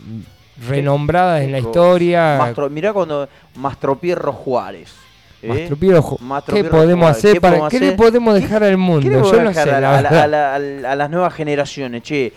renombradas 0.67 1.41
en 1.41 1.51
la 1.51 1.59
historia, 1.59 2.35
Mastro, 2.39 2.69
mirá 2.69 2.93
cuando 2.93 3.27
Mastropierro 3.55 4.33
Juárez. 4.33 4.89
¿eh? 5.41 5.47
Mastropiero, 5.47 6.01
jo- 6.01 6.17
¿qué 6.47 6.63
podemos 6.65 6.99
Juárez, 7.05 7.17
hacer? 7.17 7.33
¿qué 7.33 7.41
para, 7.41 7.53
podemos 7.53 7.69
¿Qué 7.71 7.79
le 7.79 7.91
podemos 7.93 8.35
¿Qué- 8.35 8.41
dejar 8.41 8.63
al 8.63 8.77
mundo? 8.77 9.01
¿Qué 9.01 9.09
le 9.09 9.19
puedo 9.19 9.31
Yo 9.33 9.41
no 9.43 9.49
dejar 9.49 9.63
sé, 9.69 9.73
a, 9.75 9.79
la 9.79 9.79
la- 9.79 9.97
a 9.97 10.01
la- 10.01 10.09
verdad. 10.09 10.23
a 10.23 10.27
la- 10.27 10.55
a 10.55 10.59
la- 10.59 10.91
a 10.91 10.95
las 10.95 11.09
nuevas 11.09 11.33
generaciones, 11.33 12.03
che. 12.03 12.33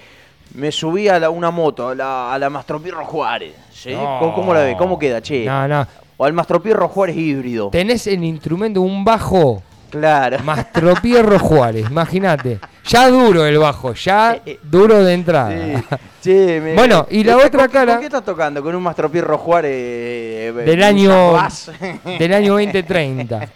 Me 0.55 0.71
subí 0.71 1.09
a 1.09 1.19
la- 1.19 1.31
una 1.31 1.51
moto, 1.51 1.89
a 1.89 1.95
la, 1.95 2.33
a 2.33 2.39
la 2.39 2.51
Mastropierro 2.51 3.05
Juárez. 3.07 3.55
¿sí? 3.73 3.93
No. 3.95 4.19
¿Cómo, 4.21 4.35
cómo 4.35 4.55
la 4.55 4.61
ve? 4.61 4.77
¿Cómo 4.77 4.99
queda, 4.99 5.21
che? 5.23 5.45
No, 5.47 5.67
no. 5.67 5.87
O 6.19 6.25
al 6.27 6.33
Mastropierro 6.35 6.89
Juárez 6.89 7.17
híbrido. 7.17 7.71
Tenés 7.71 8.07
el 8.07 8.23
instrumento, 8.23 8.83
un 8.83 9.03
bajo 9.03 9.63
Claro. 9.93 10.39
Mastropierro 10.43 11.39
Juárez, 11.39 11.87
imagínate. 11.89 12.59
Ya 12.89 13.09
duro 13.09 13.45
el 13.47 13.59
bajo, 13.59 13.93
ya 13.93 14.35
Eh, 14.37 14.43
eh. 14.47 14.59
duro 14.63 15.05
de 15.05 15.13
entrada. 15.15 15.51
Sí, 15.53 15.85
che, 16.23 16.61
me- 16.61 16.75
Bueno, 16.75 17.07
y 17.11 17.23
la 17.23 17.35
¿Con 17.35 17.47
otra 17.47 17.69
qué- 17.69 17.73
cara- 17.75 17.93
¿Con 17.93 18.01
qué 18.01 18.07
estás 18.07 18.25
tocando? 18.25 18.63
¿Con 18.63 18.75
un 18.75 18.83
Mastropierro 18.83 19.37
Juárez? 19.39 19.71
eh, 19.75 20.53
Del 20.65 20.83
año, 20.83 21.35
del 22.19 22.33
año 22.35 22.53
2030. 22.55 23.49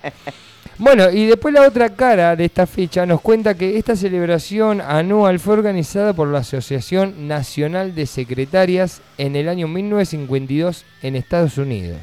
Bueno, 0.79 1.11
y 1.11 1.25
después 1.25 1.55
la 1.55 1.63
otra 1.67 1.89
cara 1.89 2.37
de 2.37 2.45
esta 2.45 2.67
fecha 2.67 3.07
nos 3.07 3.23
cuenta 3.23 3.55
que 3.55 3.79
esta 3.79 3.97
celebración 3.97 4.83
anual 4.83 5.39
fue 5.41 5.55
organizada 5.55 6.13
por 6.13 6.29
la 6.29 6.41
Asociación 6.41 7.27
Nacional 7.27 7.95
de 7.95 8.05
Secretarias 8.05 9.01
en 9.17 9.37
el 9.37 9.49
año 9.49 9.69
1952 9.69 10.85
en 11.03 11.17
Estados 11.17 11.57
Unidos. 11.57 12.01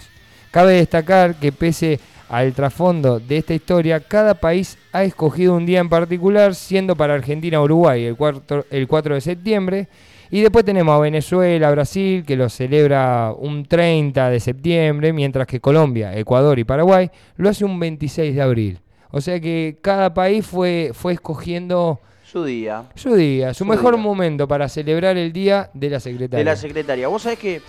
Cabe 0.50 0.74
destacar 0.74 1.36
que 1.36 1.52
pese 1.52 2.00
al 2.34 2.54
trasfondo 2.54 3.20
de 3.20 3.38
esta 3.38 3.54
historia, 3.54 4.00
cada 4.00 4.34
país 4.34 4.78
ha 4.92 5.04
escogido 5.04 5.56
un 5.56 5.66
día 5.68 5.80
en 5.80 5.88
particular, 5.90 6.56
siendo 6.56 6.96
para 6.96 7.14
Argentina 7.14 7.62
Uruguay 7.62 8.06
el 8.06 8.16
4, 8.16 8.66
el 8.72 8.88
4 8.88 9.16
de 9.16 9.22
septiembre, 9.22 9.88
y 10.32 10.42
después 10.42 10.66
tenemos 10.66 10.96
a 10.96 11.00
Venezuela, 11.00 11.70
Brasil, 11.70 12.24
que 12.26 12.36
lo 12.36 12.50
celebra 12.50 13.32
un 13.38 13.66
30 13.66 14.32
de 14.32 14.40
septiembre, 14.40 15.14
mientras 15.14 15.46
que 15.46 15.60
Colombia, 15.60 16.18
Ecuador 16.18 16.58
y 16.58 16.64
Paraguay 16.64 17.12
lo 17.38 17.50
hace 17.50 17.66
un 17.66 17.80
26 17.80 18.34
de 18.34 18.42
abril. 18.42 18.80
O 19.12 19.22
sea 19.22 19.40
que 19.40 19.78
cada 19.80 20.12
país 20.12 20.44
fue, 20.44 20.90
fue 20.94 21.14
escogiendo 21.14 22.00
Su 22.26 22.44
día. 22.44 22.86
su 22.96 23.14
día, 23.14 23.54
su, 23.54 23.60
Su 23.60 23.66
mejor 23.70 23.94
día. 23.94 24.02
momento 24.04 24.48
para 24.48 24.68
celebrar 24.70 25.18
el 25.18 25.32
día 25.32 25.70
de 25.76 25.90
la 25.92 26.00
secretaria. 26.00 26.40
De 26.40 26.46
la 26.46 26.56
secretaria. 26.56 27.08
Vos 27.10 27.22
sabés 27.22 27.38
que 27.38 27.62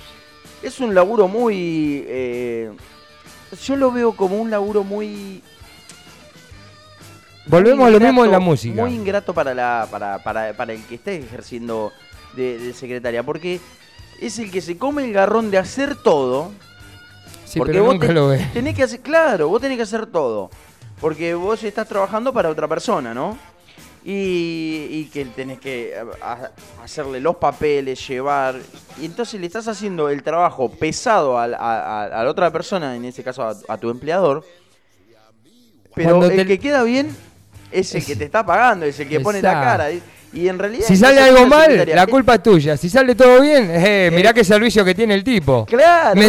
es 0.62 0.80
un 0.80 0.94
laburo 0.94 1.28
muy. 1.28 2.02
eh, 2.08 2.70
yo 3.62 3.76
lo 3.76 3.90
veo 3.92 4.14
como 4.16 4.36
un 4.40 4.50
laburo 4.50 4.84
muy. 4.84 5.42
Volvemos 7.46 7.80
muy 7.86 7.88
a 7.88 7.90
lo 7.98 8.00
mismo 8.00 8.24
en 8.24 8.30
la 8.30 8.38
música. 8.38 8.80
Muy 8.82 8.94
ingrato 8.94 9.34
para, 9.34 9.52
la, 9.54 9.86
para, 9.90 10.22
para, 10.22 10.52
para 10.56 10.72
el 10.72 10.82
que 10.84 10.94
esté 10.94 11.16
ejerciendo 11.18 11.92
de, 12.34 12.58
de 12.58 12.72
secretaria. 12.72 13.22
Porque 13.22 13.60
es 14.20 14.38
el 14.38 14.50
que 14.50 14.60
se 14.62 14.78
come 14.78 15.04
el 15.04 15.12
garrón 15.12 15.50
de 15.50 15.58
hacer 15.58 15.94
todo. 15.96 16.52
sí, 17.44 17.58
porque 17.58 17.72
pero 17.74 17.84
vos 17.84 17.94
nunca 17.94 18.06
te- 18.06 18.12
lo 18.14 18.28
ve. 18.28 18.46
Tenés 18.54 18.74
que 18.74 18.82
hacer, 18.84 19.00
claro, 19.00 19.48
vos 19.48 19.60
tenés 19.60 19.76
que 19.76 19.82
hacer 19.82 20.06
todo. 20.06 20.50
Porque 21.00 21.34
vos 21.34 21.62
estás 21.64 21.86
trabajando 21.86 22.32
para 22.32 22.48
otra 22.48 22.66
persona, 22.66 23.12
¿no? 23.12 23.36
Y, 24.06 24.86
y 24.90 25.10
que 25.12 25.24
tenés 25.24 25.58
que 25.58 25.94
a- 26.22 26.32
a- 26.32 26.50
hacerle 26.84 27.20
los 27.20 27.36
papeles, 27.36 28.06
llevar. 28.06 28.56
Y 29.00 29.06
entonces 29.06 29.40
le 29.40 29.46
estás 29.46 29.66
haciendo 29.66 30.10
el 30.10 30.22
trabajo 30.22 30.70
pesado 30.70 31.38
a, 31.38 31.48
la 31.48 32.26
otra 32.28 32.50
persona, 32.50 32.94
en 32.96 33.06
este 33.06 33.22
caso 33.22 33.42
a, 33.66 33.78
tu 33.78 33.88
empleador. 33.88 34.44
Pero 35.94 36.18
Cuando 36.18 36.26
el 36.26 36.36
te- 36.36 36.46
que 36.46 36.58
queda 36.58 36.82
bien 36.82 37.16
es 37.72 37.92
el 37.94 37.98
Es- 38.00 38.06
que 38.06 38.16
te 38.16 38.24
está 38.24 38.44
pagando, 38.44 38.84
es 38.84 38.98
el 39.00 39.08
que 39.08 39.20
pone 39.20 39.40
la 39.40 39.52
cara. 39.52 39.86
Y, 39.90 40.48
en 40.48 40.58
realidad. 40.58 40.84
Si 40.88 40.96
sale 40.96 41.20
algo 41.20 41.46
mal, 41.46 41.86
la 41.94 42.06
culpa 42.08 42.34
es 42.34 42.42
tuya. 42.42 42.76
Si 42.76 42.90
sale 42.90 43.14
todo 43.14 43.40
bien, 43.40 43.70
eh, 43.72 44.10
mirá 44.12 44.30
Eh, 44.30 44.34
qué 44.34 44.42
servicio 44.44 44.84
que 44.84 44.92
tiene 44.94 45.14
el 45.14 45.22
tipo. 45.22 45.64
Claro, 45.64 46.18
¿Me. 46.18 46.26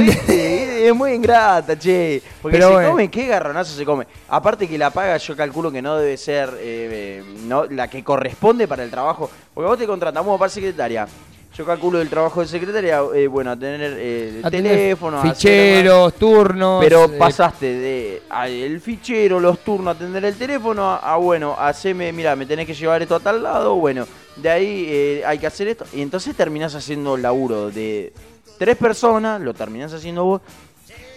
Es 0.88 0.96
muy 0.96 1.12
ingrata, 1.14 1.78
che. 1.78 2.22
Porque 2.42 2.58
Pero 2.58 2.68
se 2.70 2.74
bueno. 2.74 2.90
come, 2.92 3.10
qué 3.12 3.28
garronazo 3.28 3.76
se 3.76 3.86
come. 3.86 4.06
Aparte 4.30 4.68
que 4.68 4.78
la 4.78 4.90
paga 4.90 5.18
yo 5.18 5.36
calculo 5.36 5.72
que 5.72 5.82
no 5.82 5.98
debe 5.98 6.18
ser 6.18 6.52
eh, 6.60 7.24
no, 7.46 7.66
la 7.66 7.88
que 7.90 8.04
corresponde 8.04 8.68
para 8.68 8.84
el 8.84 8.90
trabajo. 8.92 9.30
Porque 9.54 9.68
vos 9.68 9.78
te 9.78 9.88
contratamos 9.88 10.38
para 10.40 10.50
secretaria. 10.50 11.08
Yo 11.58 11.66
calculo 11.66 12.02
el 12.02 12.10
trabajo 12.10 12.42
de 12.42 12.48
secretaria, 12.48 13.00
eh, 13.14 13.28
bueno, 13.28 13.52
a 13.52 13.56
tener 13.56 13.96
eh, 13.98 14.42
A 14.44 14.52
teléfono, 14.52 15.20
hacer 15.20 15.32
ficheros, 15.32 16.14
turnos. 16.16 16.84
pero 16.84 17.06
eh, 17.06 17.10
pasaste 17.18 17.66
de 17.66 18.22
a 18.30 18.50
el 18.50 18.82
fichero, 18.82 19.40
los 19.40 19.60
turnos, 19.60 19.96
atender 19.96 20.26
el 20.26 20.36
teléfono, 20.36 20.84
a, 20.92 20.98
a, 20.98 21.16
bueno, 21.16 21.56
haceme, 21.58 22.12
mira, 22.12 22.36
me 22.36 22.46
tenés 22.46 22.68
que 22.68 22.74
llevar 22.74 23.02
esto 23.02 23.16
a 23.16 23.20
tal 23.22 23.42
lado, 23.42 23.76
bueno, 23.76 24.06
de 24.36 24.50
ahí 24.50 24.86
eh, 24.90 25.24
hay 25.26 25.40
que 25.40 25.48
hacer 25.48 25.70
esto. 25.70 25.86
Y 25.94 26.02
entonces 26.02 26.36
terminás 26.36 26.76
haciendo 26.76 27.16
laburo 27.16 27.72
de 27.72 28.12
tres 28.58 28.76
personas, 28.76 29.40
lo 29.40 29.54
terminás 29.54 29.94
haciendo 29.94 30.26
vos. 30.26 30.42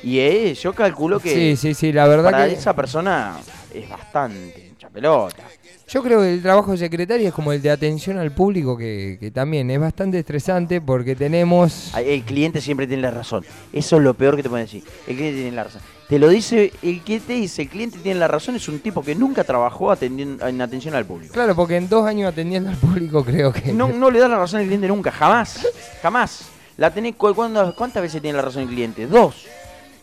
Y 0.02 0.18
eh, 0.20 0.54
yo 0.54 0.72
calculo 0.72 1.18
que 1.20 1.34
Sí, 1.34 1.56
sí, 1.56 1.74
sí, 1.74 1.92
la 1.92 2.06
verdad 2.06 2.30
para 2.30 2.46
que. 2.48 2.54
esa 2.54 2.74
persona 2.74 3.36
es 3.74 3.88
bastante 3.88 4.68
hincha 4.70 4.88
pelota. 4.88 5.42
Yo 5.88 6.02
creo 6.02 6.20
que 6.20 6.34
el 6.34 6.42
trabajo 6.42 6.72
de 6.72 6.76
secretaria 6.78 7.28
es 7.28 7.34
como 7.34 7.50
el 7.52 7.62
de 7.62 7.70
atención 7.70 8.18
al 8.18 8.30
público, 8.32 8.76
que, 8.76 9.16
que 9.18 9.30
también 9.30 9.70
es 9.70 9.80
bastante 9.80 10.18
estresante 10.18 10.80
porque 10.82 11.16
tenemos. 11.16 11.92
El 11.96 12.22
cliente 12.24 12.60
siempre 12.60 12.86
tiene 12.86 13.02
la 13.02 13.10
razón. 13.10 13.44
Eso 13.72 13.96
es 13.96 14.02
lo 14.02 14.12
peor 14.14 14.36
que 14.36 14.42
te 14.42 14.50
pueden 14.50 14.66
decir. 14.66 14.84
El 15.06 15.16
cliente 15.16 15.40
tiene 15.40 15.56
la 15.56 15.64
razón. 15.64 15.80
Te 16.08 16.18
lo 16.18 16.28
dice, 16.28 16.72
el 16.82 17.02
que 17.02 17.20
te 17.20 17.32
dice, 17.34 17.62
el 17.62 17.68
cliente 17.68 17.98
tiene 17.98 18.20
la 18.20 18.28
razón, 18.28 18.54
es 18.56 18.68
un 18.68 18.80
tipo 18.80 19.02
que 19.02 19.14
nunca 19.14 19.44
trabajó 19.44 19.90
atendiendo, 19.90 20.46
en 20.46 20.60
atención 20.60 20.94
al 20.94 21.04
público. 21.06 21.32
Claro, 21.34 21.54
porque 21.56 21.76
en 21.76 21.88
dos 21.88 22.06
años 22.06 22.30
atendiendo 22.32 22.70
al 22.70 22.76
público 22.76 23.24
creo 23.24 23.52
que. 23.52 23.72
No, 23.72 23.88
no 23.88 24.10
le 24.10 24.18
da 24.20 24.28
la 24.28 24.38
razón 24.38 24.60
al 24.60 24.66
cliente 24.66 24.88
nunca, 24.88 25.10
jamás. 25.10 25.66
Jamás. 26.02 26.48
La 26.76 26.92
tenés, 26.92 27.14
cu- 27.16 27.34
¿cuándo- 27.34 27.74
¿Cuántas 27.74 28.02
veces 28.02 28.22
tiene 28.22 28.36
la 28.36 28.42
razón 28.44 28.62
el 28.62 28.68
cliente? 28.68 29.06
Dos. 29.06 29.46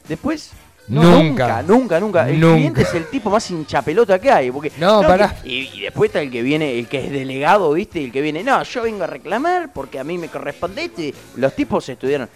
Después. 0.07 0.51
no, 0.87 1.01
Nunca. 1.01 1.61
nunca, 1.63 1.63
nunca, 1.63 1.99
nunca. 1.99 2.29
El 2.29 2.39
Nunca. 2.39 2.55
cliente 2.55 2.81
es 2.83 2.93
el 2.93 3.05
tipo 3.07 3.29
más 3.31 3.49
hinchapelota 3.49 4.19
que 4.19 4.29
hay. 4.31 4.51
Porque, 4.51 4.71
No, 4.77 5.01
pará. 5.01 5.35
que- 5.41 5.49
y, 5.49 5.69
y 5.73 5.81
después 5.81 6.09
está 6.09 6.21
el 6.21 6.29
que 6.29 6.41
viene, 6.43 6.77
el 6.77 6.87
que 6.87 7.05
es 7.05 7.11
delegado, 7.11 7.71
¿viste? 7.73 8.03
El 8.03 8.11
que 8.11 8.21
viene, 8.21 8.43
no, 8.43 8.61
yo 8.63 8.83
vengo 8.83 9.03
a 9.03 9.07
reclamar 9.07 9.73
porque 9.73 9.97
a 9.99 10.03
mí 10.03 10.17
me 10.17 10.27
corresponde 10.27 10.83
esto. 10.85 11.01
y 11.01 11.13
Los 11.37 11.55
tipos 11.55 11.87
estudiaron. 11.89 12.29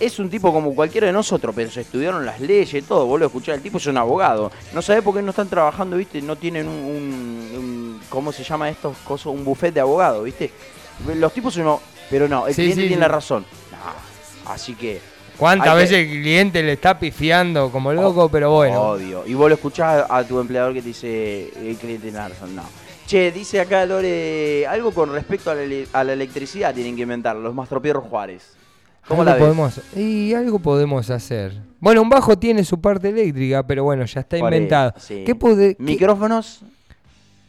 Es 0.00 0.18
un 0.18 0.28
tipo 0.28 0.52
como 0.52 0.74
cualquiera 0.74 1.06
de 1.06 1.12
nosotros, 1.12 1.54
pero 1.54 1.70
se 1.70 1.82
estudiaron 1.82 2.26
las 2.26 2.40
leyes, 2.40 2.84
todo. 2.84 3.06
Vos 3.06 3.20
lo 3.20 3.26
escuchás, 3.26 3.54
el 3.56 3.62
tipo 3.62 3.78
es 3.78 3.86
un 3.86 3.96
abogado. 3.96 4.50
No 4.72 4.82
sabés 4.82 5.02
por 5.04 5.14
qué 5.14 5.22
no 5.22 5.30
están 5.30 5.48
trabajando, 5.48 5.96
¿viste? 5.96 6.20
No 6.20 6.34
tienen 6.36 6.66
un, 6.66 6.74
un- 6.74 7.50
un- 7.58 8.00
¿cómo 8.08 8.32
se 8.32 8.42
llama 8.42 8.68
estos 8.70 8.96
cosas? 9.04 9.26
Un 9.26 9.44
buffet 9.44 9.72
de 9.72 9.80
abogados, 9.80 10.24
¿viste? 10.24 10.50
Los 11.14 11.32
tipos 11.32 11.54
son... 11.54 11.78
Pero 12.10 12.28
no, 12.28 12.46
el 12.48 12.54
Sí, 12.54 12.62
cliente 12.62 12.82
sí, 12.82 12.88
tiene 12.88 12.96
sí. 12.96 13.00
la 13.00 13.08
razón. 13.08 13.44
No, 13.70 14.50
así 14.52 14.74
que... 14.74 15.00
¿Cuántas 15.38 15.74
veces 15.76 15.98
el 15.98 16.08
cliente 16.20 16.62
le 16.62 16.72
está 16.72 16.98
pifiando 16.98 17.70
como 17.70 17.92
loco? 17.92 18.28
Pero 18.28 18.52
bueno. 18.52 18.80
Obvio. 18.80 19.24
Y 19.26 19.34
vos 19.34 19.48
lo 19.48 19.54
escuchás 19.56 20.06
a, 20.08 20.18
a 20.18 20.24
tu 20.24 20.38
empleador 20.40 20.72
que 20.74 20.80
te 20.82 20.88
dice 20.88 21.50
el 21.58 21.76
cliente 21.76 22.02
tiene 22.04 22.18
la 22.18 22.28
razón. 22.28 22.54
No. 22.54 22.62
Che, 23.06 23.30
dice 23.32 23.60
acá 23.60 23.84
Lore, 23.84 24.66
algo 24.66 24.92
con 24.92 25.12
respecto 25.12 25.50
a 25.50 25.54
la, 25.54 25.62
a 25.92 26.04
la 26.04 26.12
electricidad 26.14 26.72
tienen 26.74 26.96
que 26.96 27.02
inventar, 27.02 27.36
los 27.36 27.54
Mastropierros 27.54 28.04
Juárez. 28.04 28.54
¿Cómo 29.06 29.20
algo 29.20 29.24
la 29.30 29.34
ves? 29.36 29.42
podemos 29.44 29.80
Y 29.96 30.32
algo 30.32 30.58
podemos 30.58 31.10
hacer. 31.10 31.52
Bueno, 31.80 32.00
un 32.00 32.08
bajo 32.08 32.38
tiene 32.38 32.64
su 32.64 32.80
parte 32.80 33.10
eléctrica, 33.10 33.62
pero 33.66 33.84
bueno, 33.84 34.06
ya 34.06 34.20
está 34.20 34.38
inventado. 34.38 34.94
sí. 34.98 35.24
¿Qué 35.26 35.34
qué- 35.36 35.76
Micrófonos, 35.78 36.62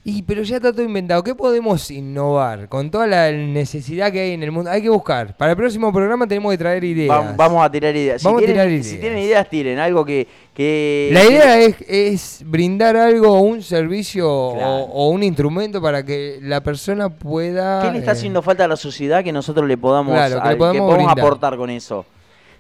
Y 0.08 0.22
pero 0.22 0.44
ya 0.44 0.58
está 0.58 0.72
todo 0.72 0.84
inventado. 0.84 1.24
¿Qué 1.24 1.34
podemos 1.34 1.90
innovar 1.90 2.70
con 2.70 2.92
toda 2.92 3.08
la 3.08 3.32
necesidad 3.32 4.12
que 4.12 4.20
hay 4.20 4.32
en 4.34 4.44
el 4.44 4.52
mundo? 4.52 4.70
Hay 4.70 4.84
que 4.84 4.90
buscar. 4.90 5.36
Para 5.36 5.54
el 5.54 5.58
próximo 5.58 5.92
programa 5.92 6.28
tenemos 6.28 6.52
que 6.52 6.60
traer 6.60 6.84
ideas. 6.84 7.10
va- 7.10 7.34
vamos 7.36 7.66
a 7.66 7.72
tirar 7.72 7.96
ideas. 7.96 8.22
Si 8.22 8.26
Vamos 8.28 8.44
a 8.44 8.46
tienen, 8.46 8.56
tirar 8.68 8.84
Si 8.84 8.90
ideas. 8.90 9.02
tienen 9.02 9.20
ideas, 9.24 9.50
tiren 9.50 9.80
algo 9.80 10.06
que... 10.06 10.28
que 10.54 11.10
La 11.12 11.22
que- 11.22 11.28
idea 11.28 11.60
es, 11.60 11.76
es 11.88 12.44
brindar 12.46 12.96
algo, 12.96 13.40
un 13.42 13.64
servicio 13.64 14.52
Claro. 14.54 14.76
o, 14.76 15.08
o 15.08 15.10
un 15.10 15.24
instrumento 15.24 15.82
para 15.82 16.06
que 16.06 16.38
la 16.40 16.62
persona 16.62 17.10
pueda. 17.10 17.82
¿Qué 17.82 17.92
le 17.92 17.98
está 17.98 18.12
eh, 18.12 18.14
haciendo 18.14 18.44
falta 18.44 18.66
a 18.66 18.68
la 18.68 18.78
sociedad 18.78 19.24
que 19.24 19.32
nosotros 19.32 19.68
le 19.68 19.76
podamos, 19.76 20.14
Claro, 20.14 20.40
que 20.40 20.48
le 20.50 20.54
a- 20.54 20.58
podamos 20.58 21.12
aportar 21.12 21.58
con 21.58 21.72
eso? 21.72 22.06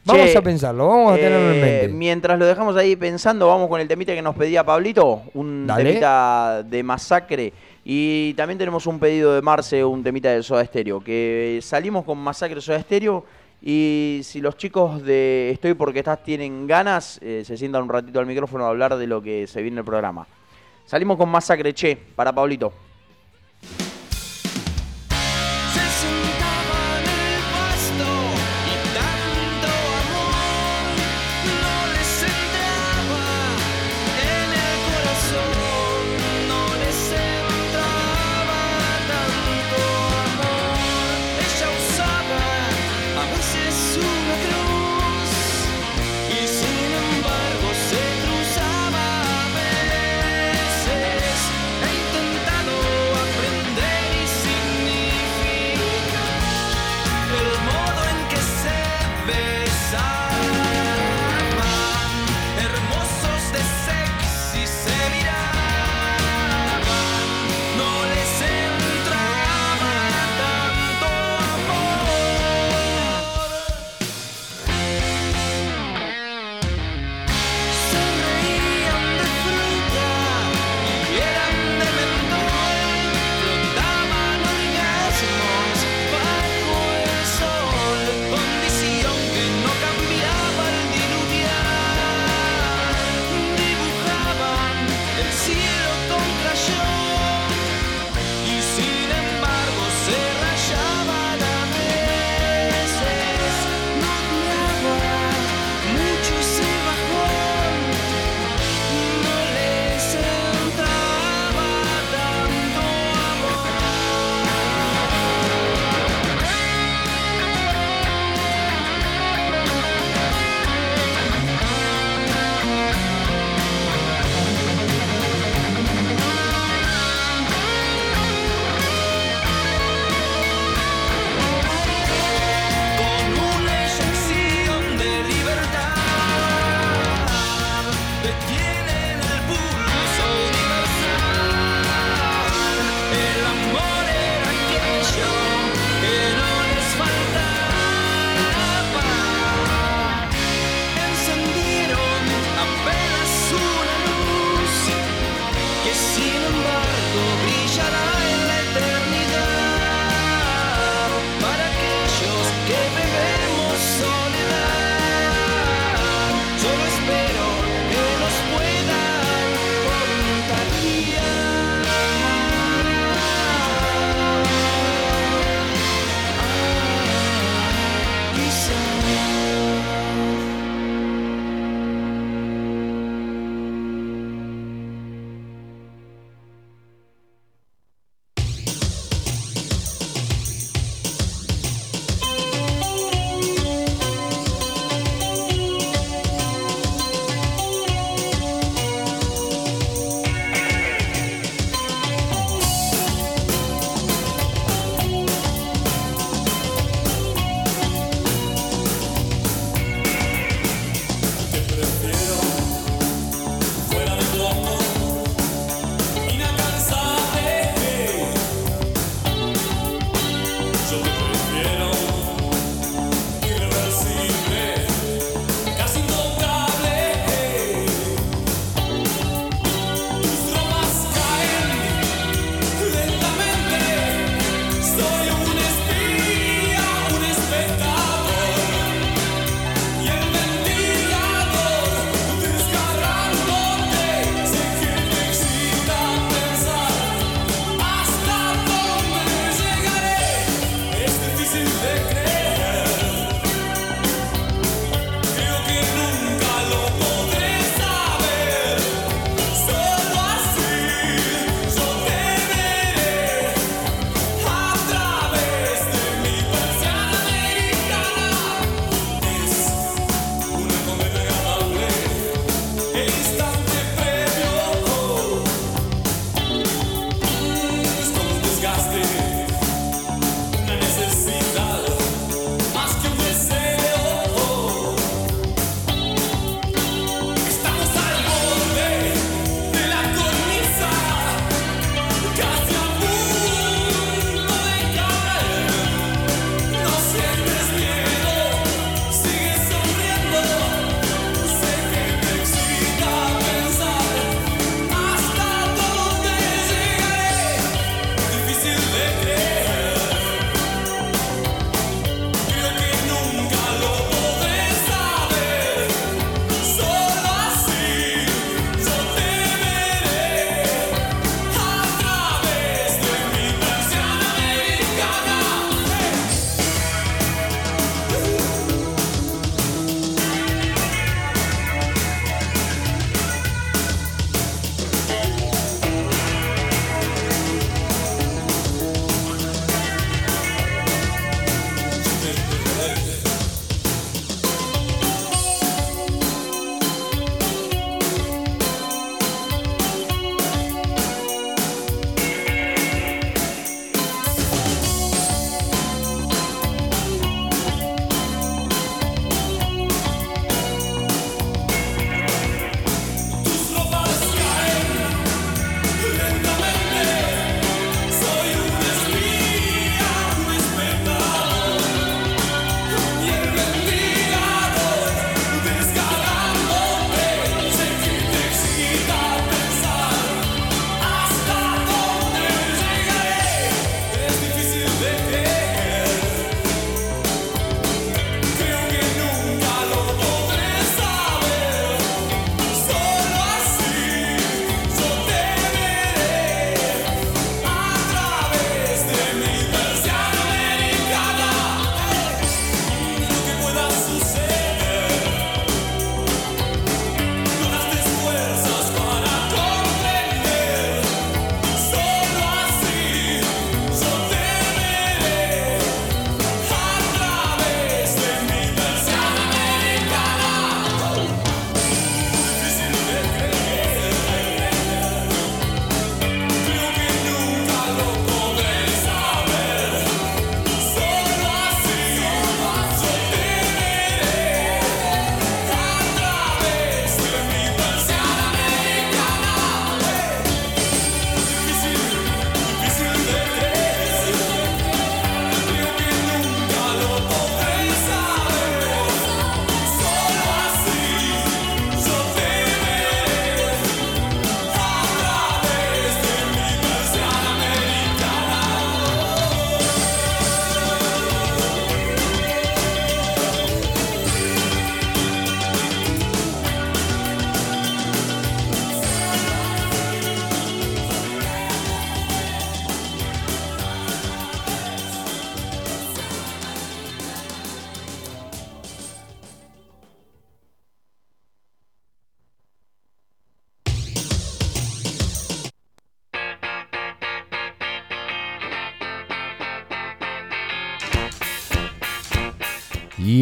Vamos 0.05 0.31
Che, 0.31 0.37
a 0.37 0.41
pensarlo, 0.43 0.87
vamos 0.87 1.13
a 1.13 1.15
tenerlo 1.15 1.49
en 1.51 1.55
Eh, 1.55 1.61
mente. 1.61 1.87
Mientras 1.89 2.37
lo 2.37 2.45
dejamos 2.45 2.75
ahí 2.77 2.95
pensando, 2.95 3.47
vamos 3.47 3.67
con 3.67 3.81
el 3.81 3.87
temita 3.87 4.13
que 4.13 4.21
nos 4.21 4.35
pedía 4.35 4.63
Pablito, 4.63 5.23
un 5.33 5.65
Dale. 5.65 5.83
temita 5.83 6.61
de 6.63 6.83
masacre. 6.83 7.51
Y 7.83 8.33
también 8.35 8.57
tenemos 8.59 8.85
un 8.85 8.99
pedido 8.99 9.33
de 9.33 9.41
Marce, 9.41 9.83
un 9.83 10.03
temita 10.03 10.29
de 10.31 10.43
Soda 10.43 10.63
Stereo, 10.63 10.99
que 11.01 11.59
salimos 11.63 12.03
con 12.05 12.17
Masacre 12.19 12.61
Soda 12.61 12.79
Stereo. 12.81 13.25
Y 13.61 14.19
si 14.23 14.41
los 14.41 14.57
chicos 14.57 15.01
de 15.03 15.49
Estoy 15.51 15.73
porque 15.73 15.99
estás 15.99 16.21
tienen 16.23 16.67
ganas, 16.67 17.19
eh, 17.23 17.41
se 17.43 17.57
sientan 17.57 17.81
un 17.83 17.89
ratito 17.89 18.19
al 18.19 18.27
micrófono 18.27 18.65
a 18.65 18.69
hablar 18.69 18.95
de 18.97 19.07
lo 19.07 19.21
que 19.23 19.47
se 19.47 19.61
viene 19.63 19.75
en 19.75 19.79
el 19.79 19.85
programa. 19.85 20.27
Salimos 20.85 21.17
con 21.17 21.29
Masacre, 21.29 21.73
che, 21.73 21.97
para 22.15 22.31
Pablito. 22.31 22.71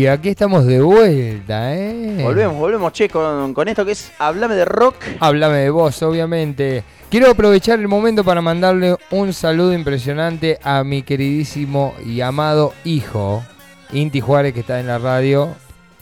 Y 0.04 0.08
aquí 0.08 0.28
estamos 0.28 0.66
de 0.66 0.82
vuelta, 0.82 1.74
¿eh? 1.74 2.20
Volvemos, 2.22 2.58
volvemos, 2.58 2.92
che, 2.92 3.08
con, 3.08 3.54
con 3.54 3.70
esto 3.70 3.86
que 3.86 3.94
es 3.94 4.12
Hablame 4.20 4.54
de 4.54 4.66
rock. 4.66 4.96
Háblame 5.22 5.60
de 5.60 5.70
vos, 5.70 6.04
obviamente. 6.04 6.84
Quiero 7.10 7.32
aprovechar 7.32 7.80
el 7.80 7.88
momento 7.88 8.22
para 8.26 8.42
mandarle 8.42 8.98
un 9.12 9.32
saludo 9.32 9.72
impresionante 9.72 10.60
a 10.62 10.84
mi 10.84 11.04
queridísimo 11.04 11.94
y 12.06 12.20
amado 12.20 12.74
hijo, 12.84 13.46
Inti 13.94 14.20
Juárez, 14.20 14.54
que 14.54 14.60
está 14.60 14.82
en 14.82 14.88
la 14.88 14.98
radio, 14.98 15.56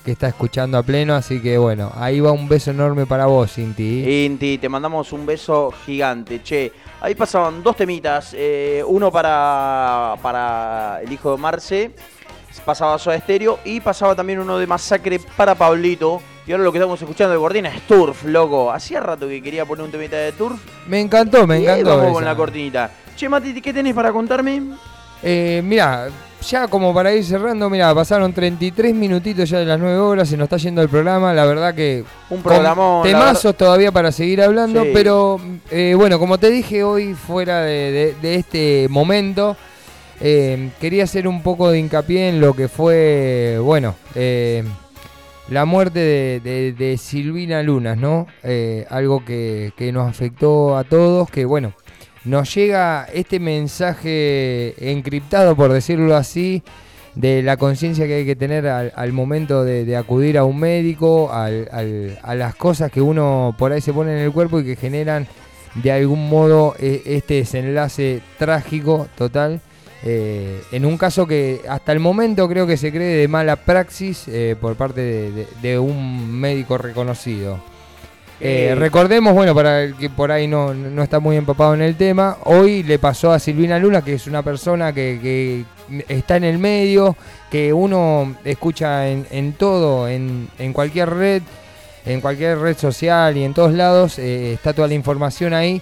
que 0.03 0.13
está 0.13 0.29
escuchando 0.29 0.79
a 0.79 0.81
pleno. 0.81 1.13
Así 1.13 1.39
que 1.39 1.59
bueno, 1.59 1.91
ahí 1.95 2.19
va 2.19 2.31
un 2.31 2.49
beso 2.49 2.71
enorme 2.71 3.05
para 3.05 3.27
vos, 3.27 3.55
Inti. 3.59 4.25
Inti, 4.25 4.57
te 4.57 4.67
mandamos 4.67 5.13
un 5.13 5.27
beso 5.27 5.71
gigante, 5.85 6.41
che. 6.41 6.71
Ahí 7.01 7.13
pasaban 7.13 7.61
dos 7.61 7.75
temitas, 7.75 8.35
eh, 8.35 8.83
uno 8.85 9.11
para, 9.11 10.15
para 10.23 11.01
el 11.03 11.11
hijo 11.11 11.31
de 11.31 11.37
Marce, 11.37 11.91
pasaba 12.65 12.97
Soda 12.99 13.15
Estéreo, 13.15 13.59
y 13.65 13.79
pasaba 13.79 14.15
también 14.15 14.39
uno 14.39 14.57
de 14.57 14.67
Masacre 14.67 15.19
para 15.37 15.55
Pablito. 15.55 16.21
Y 16.45 16.51
ahora 16.51 16.63
lo 16.63 16.71
que 16.71 16.79
estamos 16.79 16.99
escuchando 17.01 17.33
de 17.33 17.39
Cortina 17.39 17.69
es 17.69 17.81
Turf, 17.87 18.25
loco. 18.25 18.71
Hacía 18.71 18.99
rato 18.99 19.27
que 19.27 19.41
quería 19.41 19.63
poner 19.65 19.85
un 19.85 19.91
temita 19.91 20.17
de 20.17 20.31
Turf. 20.31 20.59
Me 20.87 20.99
encantó, 20.99 21.45
me 21.47 21.59
y 21.59 21.63
encantó. 21.63 21.97
vamos 21.97 22.13
con 22.13 22.23
esa. 22.23 22.31
la 22.31 22.35
cortinita. 22.35 22.91
Che, 23.15 23.29
Mati, 23.29 23.61
¿qué 23.61 23.71
tenés 23.71 23.93
para 23.93 24.11
contarme? 24.11 24.61
Eh, 25.23 25.61
mira, 25.63 26.07
ya 26.49 26.67
como 26.67 26.91
para 26.95 27.13
ir 27.13 27.23
cerrando, 27.23 27.69
mira, 27.69 27.93
pasaron 27.93 28.33
33 28.33 28.95
minutitos 28.95 29.47
ya 29.47 29.59
de 29.59 29.65
las 29.65 29.79
9 29.79 29.99
horas, 29.99 30.27
se 30.29 30.35
nos 30.35 30.45
está 30.45 30.57
yendo 30.57 30.81
el 30.81 30.89
programa, 30.89 31.31
la 31.31 31.45
verdad 31.45 31.75
que 31.75 32.03
Un 32.31 32.37
con 32.41 32.43
programón. 32.51 32.97
la 33.05 33.11
temazos 33.11 33.43
verdad- 33.43 33.57
todavía 33.57 33.91
para 33.91 34.11
seguir 34.11 34.41
hablando, 34.41 34.81
Sí. 34.83 34.89
pero 34.91 35.39
eh, 35.69 35.93
bueno, 35.95 36.17
como 36.17 36.39
te 36.39 36.49
dije 36.49 36.83
hoy 36.83 37.13
fuera 37.13 37.61
de, 37.61 37.91
de- 37.91 38.15
de 38.19 38.35
este 38.35 38.87
momento, 38.89 39.55
eh, 40.21 40.69
quería 40.79 41.03
hacer 41.05 41.27
un 41.27 41.41
poco 41.43 41.71
de 41.71 41.79
hincapié 41.79 42.29
en 42.29 42.41
lo 42.41 42.53
que 42.53 42.67
fue, 42.67 43.57
bueno, 43.61 43.95
eh, 44.15 44.63
la 45.49 45.65
muerte 45.65 45.99
de, 45.99 46.73
de- 46.77 46.97
Silvina 46.97 47.61
Lunas, 47.63 47.97
¿no? 47.97 48.27
Eh, 48.43 48.85
algo 48.89 49.25
que, 49.25 49.73
que 49.75 49.91
nos 49.91 50.07
afectó 50.09 50.77
a 50.77 50.83
todos, 50.83 51.29
que 51.29 51.43
bueno, 51.45 51.73
nos 52.23 52.53
llega 52.53 53.07
este 53.13 53.39
mensaje 53.39 54.91
encriptado, 54.91 55.55
por 55.55 55.73
decirlo 55.73 56.15
así, 56.15 56.63
de 57.15 57.41
la 57.43 57.57
conciencia 57.57 58.07
que 58.07 58.13
hay 58.15 58.25
que 58.25 58.35
tener 58.37 58.67
al, 58.67 58.93
al 58.95 59.11
momento 59.11 59.63
de, 59.65 59.83
de 59.83 59.97
acudir 59.97 60.37
a 60.37 60.45
un 60.45 60.59
médico, 60.59 61.31
al- 61.33 61.67
al- 61.71 62.17
a 62.21 62.35
las 62.35 62.55
cosas 62.55 62.91
que 62.91 63.01
uno 63.01 63.53
por 63.57 63.71
ahí 63.73 63.81
se 63.81 63.91
pone 63.91 64.13
en 64.13 64.19
el 64.19 64.31
cuerpo 64.31 64.59
y 64.59 64.65
que 64.65 64.75
generan 64.75 65.27
de 65.75 65.91
algún 65.91 66.29
modo 66.29 66.75
eh, 66.79 67.01
este 67.05 67.35
desenlace 67.35 68.21
trágico 68.37 69.07
total. 69.17 69.59
Eh, 70.03 70.61
en 70.71 70.85
un 70.85 70.97
caso 70.97 71.27
que 71.27 71.61
hasta 71.69 71.91
el 71.91 71.99
momento 71.99 72.47
creo 72.49 72.65
que 72.65 72.77
se 72.77 72.91
cree 72.91 73.17
de 73.17 73.27
mala 73.27 73.55
praxis 73.55 74.27
eh, 74.27 74.55
por 74.59 74.75
parte 74.75 75.01
de, 75.01 75.31
de- 75.31 75.47
de 75.61 75.79
un 75.79 76.31
médico 76.31 76.77
reconocido. 76.77 77.59
Eh, 78.43 78.73
recordemos, 78.75 79.33
bueno, 79.35 79.53
para 79.53 79.83
el 79.83 79.95
que 79.95 80.09
por 80.09 80.31
ahí 80.31 80.47
no, 80.47 80.73
no 80.73 81.03
está 81.03 81.19
muy 81.19 81.37
empapado 81.37 81.75
en 81.75 81.81
el 81.83 81.95
tema, 81.95 82.37
hoy 82.45 82.81
le 82.81 82.97
pasó 82.97 83.31
a 83.31 83.37
Silvina 83.37 83.77
Luna, 83.77 84.01
que 84.01 84.15
es 84.15 84.25
una 84.25 84.41
persona 84.41 84.91
que, 84.91 85.19
que 85.21 86.03
está 86.11 86.37
en 86.37 86.45
el 86.45 86.57
medio, 86.57 87.15
que 87.51 87.71
uno 87.71 88.35
escucha 88.43 89.07
en, 89.07 89.27
en 89.29 89.53
todo, 89.53 90.07
en, 90.09 90.47
en 90.57 90.73
cualquier 90.73 91.11
red, 91.11 91.43
en 92.03 92.19
cualquier 92.19 92.57
red 92.57 92.75
social 92.75 93.37
y 93.37 93.43
en 93.43 93.53
todos 93.53 93.73
lados, 93.73 94.17
está 94.17 94.73
toda 94.73 94.87
la 94.87 94.95
información 94.95 95.53
ahí 95.53 95.79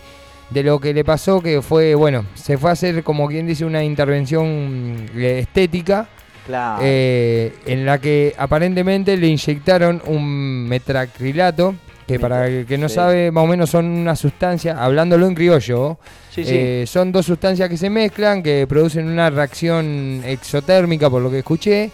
de 0.49 0.63
lo 0.63 0.79
que 0.79 0.93
le 0.93 1.03
pasó, 1.03 1.41
que 1.41 1.61
fue, 1.61 1.93
bueno, 1.95 2.25
se 2.33 2.57
fue 2.57 2.69
a 2.71 2.73
hacer, 2.73 3.03
como 3.03 3.27
quien 3.27 3.45
dice, 3.47 3.65
una 3.65 3.83
intervención 3.83 5.09
eh, 5.15 5.39
estética. 5.41 6.07
Claro. 6.45 6.81
Eh, 6.83 7.53
en 7.67 7.85
la 7.85 7.99
que 7.99 8.33
aparentemente 8.35 9.15
le 9.15 9.27
inyectaron 9.27 10.01
un 10.07 10.67
metracrilato, 10.67 11.75
que 12.07 12.19
para 12.19 12.47
el 12.47 12.65
que 12.65 12.75
no 12.79 12.89
Sí. 12.89 12.95
sabe, 12.95 13.29
más 13.29 13.43
o 13.43 13.47
menos 13.47 13.69
son 13.69 13.85
una 13.85 14.15
sustancia, 14.15 14.83
hablándolo 14.83 15.27
en 15.27 15.35
criollo, 15.35 15.99
sí, 16.31 16.43
sí. 16.43 16.51
eh, 16.55 16.85
son 16.87 17.11
dos 17.11 17.27
sustancias 17.27 17.69
que 17.69 17.77
se 17.77 17.91
mezclan, 17.91 18.41
que 18.41 18.65
producen 18.67 19.07
una 19.07 19.29
reacción 19.29 20.23
exotérmica, 20.25 21.07
por 21.07 21.21
lo 21.21 21.29
que 21.29 21.37
escuché, 21.39 21.91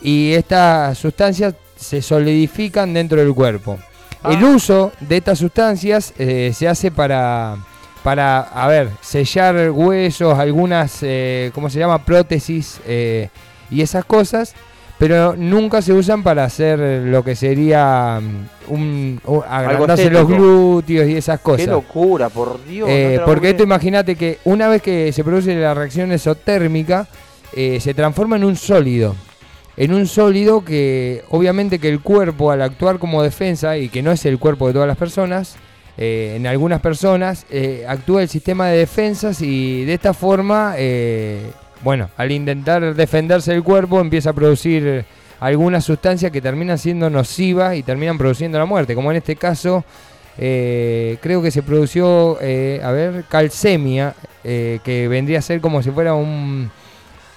y 0.00 0.32
estas 0.32 0.96
sustancias 0.96 1.54
se 1.76 2.00
solidifican 2.00 2.94
dentro 2.94 3.20
del 3.20 3.34
cuerpo. 3.34 3.78
Ah. 4.22 4.32
El 4.32 4.42
uso 4.44 4.92
de 5.00 5.18
estas 5.18 5.38
sustancias 5.38 6.14
eh, 6.18 6.52
se 6.54 6.66
hace 6.66 6.90
para, 6.90 7.58
para, 8.02 8.40
a 8.40 8.66
ver, 8.68 8.90
sellar 9.00 9.70
huesos, 9.70 10.38
algunas, 10.38 10.98
eh, 11.02 11.50
¿cómo 11.54 11.68
se 11.70 11.78
llama? 11.78 12.04
Prótesis 12.04 12.80
eh, 12.86 13.28
y 13.70 13.82
esas 13.82 14.04
cosas, 14.04 14.54
pero 14.98 15.34
nunca 15.36 15.80
se 15.82 15.92
usan 15.92 16.22
para 16.22 16.44
hacer 16.44 16.78
lo 17.06 17.22
que 17.24 17.34
sería 17.36 18.20
mm, 18.20 18.72
un, 18.72 19.20
un- 19.24 19.42
agrandarse 19.48 20.10
los 20.10 20.26
glúteos 20.26 21.08
y 21.08 21.16
esas 21.16 21.40
cosas. 21.40 21.66
Qué 21.66 21.70
locura, 21.72 22.28
por 22.28 22.62
Dios. 22.64 22.88
Eh, 22.90 23.20
porque 23.24 23.50
esto 23.50 23.62
imagínate 23.62 24.16
que 24.16 24.38
una 24.44 24.68
vez 24.68 24.82
que 24.82 25.12
se 25.12 25.24
produce 25.24 25.54
la 25.56 25.74
reacción 25.74 26.12
exotérmica, 26.12 27.06
eh, 27.54 27.80
se 27.80 27.94
transforma 27.94 28.36
en 28.36 28.44
un 28.44 28.56
sólido. 28.56 29.14
En 29.76 29.94
un 29.94 30.06
sólido 30.06 30.62
que 30.64 31.22
obviamente 31.30 31.78
que 31.78 31.88
el 31.88 32.00
cuerpo 32.00 32.50
al 32.50 32.60
actuar 32.60 32.98
como 32.98 33.22
defensa, 33.22 33.78
y 33.78 33.88
que 33.88 34.02
no 34.02 34.12
es 34.12 34.26
el 34.26 34.38
cuerpo 34.38 34.66
de 34.66 34.74
todas 34.74 34.88
las 34.88 34.98
personas, 34.98 35.56
eh, 35.98 36.34
en 36.36 36.46
algunas 36.46 36.80
personas 36.80 37.46
eh, 37.50 37.84
actúa 37.86 38.22
el 38.22 38.28
sistema 38.28 38.68
de 38.68 38.78
defensas 38.78 39.42
y 39.42 39.84
de 39.84 39.94
esta 39.94 40.14
forma, 40.14 40.74
eh, 40.76 41.50
bueno, 41.82 42.10
al 42.16 42.32
intentar 42.32 42.94
defenderse 42.94 43.52
el 43.52 43.62
cuerpo 43.62 44.00
empieza 44.00 44.30
a 44.30 44.32
producir 44.32 45.04
algunas 45.40 45.84
sustancias 45.84 46.30
que 46.30 46.40
terminan 46.40 46.78
siendo 46.78 47.10
nocivas 47.10 47.76
y 47.76 47.82
terminan 47.82 48.18
produciendo 48.18 48.58
la 48.58 48.66
muerte, 48.66 48.94
como 48.94 49.10
en 49.10 49.16
este 49.18 49.36
caso 49.36 49.84
eh, 50.42 51.18
creo 51.20 51.42
que 51.42 51.50
se 51.50 51.62
produció, 51.62 52.38
eh, 52.40 52.80
a 52.82 52.90
ver, 52.92 53.24
calcemia, 53.28 54.14
eh, 54.42 54.80
que 54.82 55.06
vendría 55.06 55.40
a 55.40 55.42
ser 55.42 55.60
como 55.60 55.82
si 55.82 55.90
fuera 55.90 56.14
un... 56.14 56.70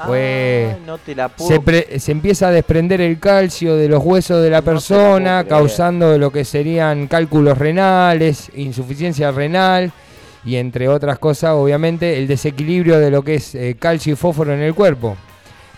Ah, 0.04 0.08
pues, 0.08 0.82
no 0.86 0.98
te 0.98 1.16
la 1.16 1.30
puedo. 1.30 1.50
Se, 1.50 1.60
pre- 1.60 2.00
se 2.00 2.12
empieza 2.12 2.50
a 2.50 2.52
desprender 2.52 3.00
el 3.00 3.20
calcio 3.20 3.76
de 3.76 3.88
los 3.88 4.04
huesos 4.04 4.44
de 4.44 4.50
la 4.50 4.62
persona, 4.62 5.46
causando 5.46 6.18
lo 6.18 6.30
que 6.32 6.44
serían 6.44 7.08
cálculos 7.08 7.58
renales, 7.58 8.52
insuficiencia 8.56 9.32
renal 9.32 9.92
y 10.46 10.58
entre 10.58 10.90
otras 10.90 11.20
cosas, 11.20 11.52
obviamente, 11.52 12.18
el 12.18 12.28
desequilibrio 12.28 13.00
de 13.00 13.10
lo 13.12 13.24
que 13.24 13.36
es 13.36 13.56
eh, 13.56 13.78
calcio 13.80 14.14
y 14.14 14.16
fósforo 14.18 14.54
en 14.54 14.60
el 14.60 14.76
cuerpo 14.76 15.16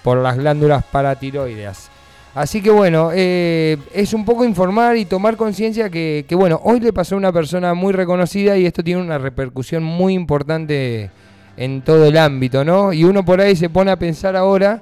por 0.03 0.18
las 0.18 0.38
glándulas 0.38 0.84
paratiroideas. 0.85 1.89
Así 2.34 2.61
que 2.61 2.69
bueno, 2.69 3.11
eh, 3.14 3.77
es 3.93 4.14
un 4.14 4.26
poco 4.26 4.43
informar 4.43 4.97
y 4.97 5.06
tomar 5.06 5.38
conciencia 5.38 5.89
que, 5.89 6.26
que, 6.27 6.35
bueno, 6.35 6.60
hoy 6.64 6.80
le 6.81 6.91
pasó 6.91 7.15
a 7.15 7.18
una 7.18 7.31
persona 7.31 7.73
muy 7.73 7.93
reconocida 7.93 8.57
y 8.57 8.65
esto 8.65 8.84
tiene 8.84 9.02
una 9.02 9.18
repercusión 9.18 9.84
muy 9.84 10.14
importante 10.15 11.11
en 11.57 11.82
todo 11.82 12.06
el 12.06 12.18
ámbito, 12.18 12.64
¿no? 12.64 12.94
Y 12.94 13.03
uno 13.03 13.23
por 13.23 13.41
ahí 13.41 13.56
se 13.56 13.69
pone 13.69 13.91
a 13.91 13.98
pensar 13.98 14.36
ahora 14.36 14.82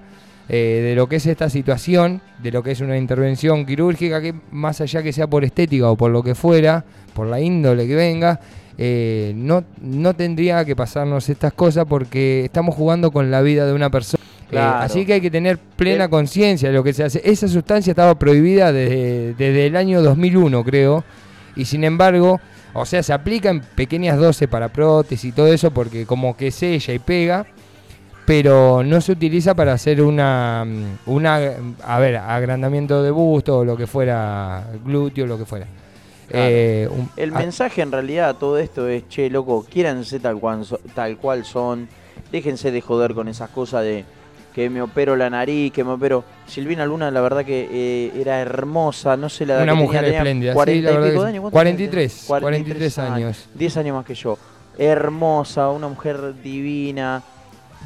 eh, 0.49 0.81
de 0.83 0.95
lo 0.95 1.07
que 1.07 1.17
es 1.17 1.25
esta 1.25 1.49
situación, 1.49 2.21
de 2.41 2.51
lo 2.51 2.63
que 2.63 2.71
es 2.71 2.81
una 2.81 2.97
intervención 2.97 3.65
quirúrgica, 3.65 4.21
que 4.21 4.33
más 4.51 4.81
allá 4.81 5.01
que 5.01 5.13
sea 5.13 5.27
por 5.27 5.43
estética 5.43 5.89
o 5.89 5.95
por 5.95 6.11
lo 6.11 6.21
que 6.23 6.35
fuera, 6.35 6.83
por 7.13 7.27
la 7.27 7.39
índole 7.39 7.87
que 7.87 7.95
venga, 7.95 8.39
eh, 8.77 9.33
no, 9.35 9.63
no 9.81 10.15
tendría 10.15 10.65
que 10.65 10.75
pasarnos 10.75 11.29
estas 11.29 11.53
cosas 11.53 11.85
porque 11.87 12.45
estamos 12.45 12.75
jugando 12.75 13.11
con 13.11 13.29
la 13.29 13.41
vida 13.41 13.65
de 13.65 13.73
una 13.73 13.89
persona. 13.89 14.23
Eh, 14.51 14.57
así 14.57 15.05
que 15.05 15.13
hay 15.13 15.21
que 15.21 15.31
tener 15.31 15.57
plena 15.57 16.05
Eh. 16.05 16.09
conciencia 16.09 16.69
de 16.69 16.75
lo 16.75 16.83
que 16.83 16.93
se 16.93 17.03
hace. 17.03 17.21
Esa 17.23 17.47
sustancia 17.47 17.91
estaba 17.91 18.17
prohibida 18.19 18.71
desde, 18.71 19.33
desde 19.33 19.67
el 19.67 19.75
año 19.75 20.01
2001, 20.01 20.63
creo. 20.63 21.03
Y 21.55 21.65
sin 21.65 21.83
embargo, 21.83 22.39
o 22.73 22.85
sea, 22.85 23.03
se 23.03 23.13
aplica 23.13 23.49
en 23.49 23.61
pequeñas 23.61 24.17
dosis 24.17 24.47
para 24.47 24.69
prótesis 24.69 25.25
y 25.25 25.31
todo 25.31 25.47
eso 25.47 25.71
porque 25.71 26.05
como 26.05 26.35
que 26.35 26.51
sella 26.51 26.93
y 26.93 26.99
pega. 26.99 27.45
Pero 28.25 28.83
no 28.83 29.01
se 29.01 29.11
utiliza 29.11 29.53
para 29.53 29.73
hacer 29.73 30.01
una, 30.01 30.63
mm, 30.65 31.09
una, 31.09 31.39
a 31.83 31.99
ver, 31.99 32.15
agrandamiento 32.15 33.03
de 33.03 33.11
busto 33.11 33.59
o 33.59 33.65
lo 33.65 33.75
que 33.75 33.85
fuera, 33.85 34.65
glúteo, 34.85 35.25
lo 35.25 35.37
que 35.37 35.43
fuera. 35.45 35.67
Claro. 36.29 36.45
Eh, 36.49 36.87
un- 36.89 37.09
El 37.17 37.35
ah, 37.35 37.39
mensaje 37.39 37.81
en 37.81 37.91
realidad 37.91 38.29
a 38.29 38.33
todo 38.35 38.57
esto 38.57 38.87
es, 38.87 39.09
che, 39.09 39.29
loco, 39.29 39.65
quiéranse 39.69 40.21
tal 40.21 40.39
cual, 40.39 40.65
tal 40.95 41.17
cual 41.17 41.43
son, 41.43 41.89
déjense 42.31 42.71
de 42.71 42.79
joder 42.79 43.13
con 43.13 43.27
esas 43.27 43.49
cosas 43.49 43.83
de 43.83 44.05
que 44.53 44.69
me 44.69 44.81
opero 44.81 45.15
la 45.15 45.29
nariz, 45.29 45.71
que 45.73 45.83
me 45.83 45.91
opero... 45.91 46.23
Silvina 46.45 46.85
Luna, 46.85 47.09
la 47.09 47.21
verdad 47.21 47.43
que 47.43 47.67
eh, 47.71 48.11
era 48.21 48.39
hermosa, 48.39 49.17
no 49.17 49.29
sé 49.29 49.45
la 49.45 49.55
edad 49.55 49.63
Una 49.63 49.73
que 49.73 49.79
mujer 49.79 50.01
tenía, 50.03 50.17
espléndida, 50.19 50.51
sí, 50.51 50.55
40 50.55 50.91
la 50.91 50.91
y 50.91 50.95
pico 50.95 51.05
de 51.05 51.11
sí. 51.11 51.25
años, 51.25 51.41
¿cuántos 51.41 51.51
43, 51.51 52.11
años? 52.13 52.25
43 52.27 52.99
años. 52.99 53.49
10 53.55 53.77
años 53.77 53.95
más 53.95 54.05
que 54.05 54.13
yo. 54.15 54.37
Hermosa, 54.77 55.69
una 55.69 55.87
mujer 55.87 56.33
divina. 56.43 57.23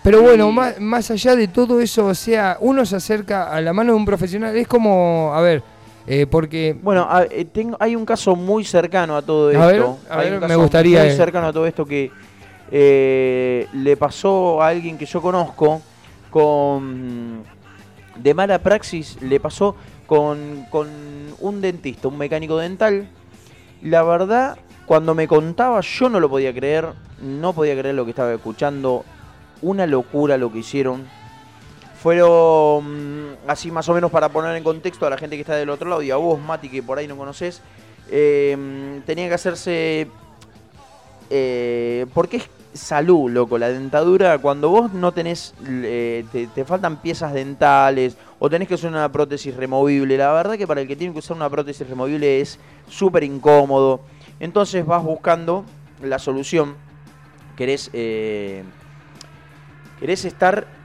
Pero 0.03 0.21
bueno, 0.21 0.49
Y- 0.49 0.53
más, 0.53 0.79
más 0.79 1.11
allá 1.11 1.35
de 1.35 1.47
todo 1.47 1.79
eso, 1.79 2.07
o 2.07 2.13
sea, 2.15 2.57
uno 2.59 2.85
se 2.85 2.95
acerca 2.97 3.49
a 3.51 3.61
la 3.61 3.71
mano 3.73 3.93
de 3.93 3.97
un 3.97 4.05
profesional, 4.05 4.55
es 4.57 4.67
como, 4.67 5.31
a 5.33 5.41
ver, 5.41 5.63
eh, 6.05 6.25
porque... 6.29 6.75
Bueno, 6.81 7.07
a- 7.09 7.23
eh, 7.23 7.45
tengo, 7.45 7.77
hay 7.79 7.95
un 7.95 8.05
caso 8.05 8.35
muy 8.35 8.65
cercano 8.65 9.15
a 9.15 9.21
todo 9.21 9.49
A 9.49 9.51
esto. 9.53 9.67
ver, 9.67 10.11
a 10.11 10.19
Hay 10.19 10.29
ver, 10.31 10.41
un 10.43 10.47
me 10.47 10.55
gustaría, 10.55 10.99
Muy 11.01 11.09
eh. 11.09 11.15
cercano 11.15 11.47
a 11.47 11.53
todo 11.53 11.65
esto 11.67 11.85
que 11.85 12.11
eh, 12.71 13.67
le 13.73 13.95
pasó 13.97 14.61
a 14.61 14.67
alguien 14.69 14.97
que 14.97 15.05
yo 15.05 15.21
conozco 15.21 15.81
con, 16.37 17.43
de 18.15 18.33
mala 18.35 18.59
praxis 18.59 19.19
le 19.23 19.39
pasó 19.39 19.75
con, 20.05 20.67
con 20.69 20.87
un 21.39 21.61
dentista, 21.61 22.09
un 22.09 22.17
mecánico 22.19 22.59
dental. 22.59 23.09
La 23.81 24.03
verdad, 24.03 24.59
cuando 24.85 25.15
me 25.15 25.27
contaba, 25.27 25.81
yo 25.81 26.09
no 26.09 26.19
lo 26.19 26.29
podía 26.29 26.53
creer, 26.53 26.89
no 27.23 27.53
podía 27.53 27.75
creer 27.75 27.95
lo 27.95 28.05
que 28.05 28.11
estaba 28.11 28.31
escuchando. 28.31 29.03
Una 29.63 29.87
locura 29.87 30.37
lo 30.37 30.51
que 30.51 30.59
hicieron. 30.59 31.07
Fueron, 32.03 33.31
mm, 33.31 33.37
así 33.47 33.71
más 33.71 33.89
o 33.89 33.95
menos 33.95 34.11
para 34.11 34.29
poner 34.29 34.55
en 34.55 34.63
contexto 34.63 35.07
a 35.07 35.09
la 35.09 35.17
gente 35.17 35.37
que 35.37 35.41
está 35.41 35.55
del 35.55 35.71
otro 35.71 35.89
lado 35.89 36.03
y 36.03 36.11
a 36.11 36.17
vos, 36.17 36.39
Mati, 36.39 36.69
que 36.69 36.83
por 36.83 36.99
ahí 36.99 37.07
no 37.07 37.17
conoces, 37.17 37.63
eh, 38.11 39.01
tenía 39.07 39.27
que 39.27 39.33
hacerse... 39.33 40.07
eh, 41.31 42.05
porque 42.13 42.37
es 42.37 42.49
salud, 42.77 43.29
loco, 43.29 43.57
la 43.57 43.69
dentadura, 43.69 44.37
cuando 44.37 44.69
vos 44.69 44.93
no 44.93 45.11
tenés, 45.11 45.53
eh, 45.65 46.25
te, 46.31 46.65
faltan 46.65 47.01
piezas 47.01 47.33
dentales 47.33 48.17
o 48.39 48.49
tenés 48.49 48.67
que 48.67 48.75
usar 48.75 48.91
una 48.91 49.11
prótesis 49.11 49.55
removible, 49.55 50.17
la 50.17 50.31
verdad 50.31 50.57
que 50.57 50.67
para 50.67 50.81
el 50.81 50.87
que 50.87 50.95
tiene 50.95 51.13
que 51.13 51.19
usar 51.19 51.35
una 51.35 51.49
prótesis 51.49 51.87
removible 51.87 52.39
es 52.39 52.59
súper 52.87 53.23
incómodo. 53.23 54.01
Entonces 54.39 54.85
vas 54.85 55.03
buscando 55.03 55.65
la 56.01 56.19
solución, 56.19 56.75
querés, 57.55 57.89
eh, 57.93 58.63
querés 59.99 60.23
estar 60.25 60.76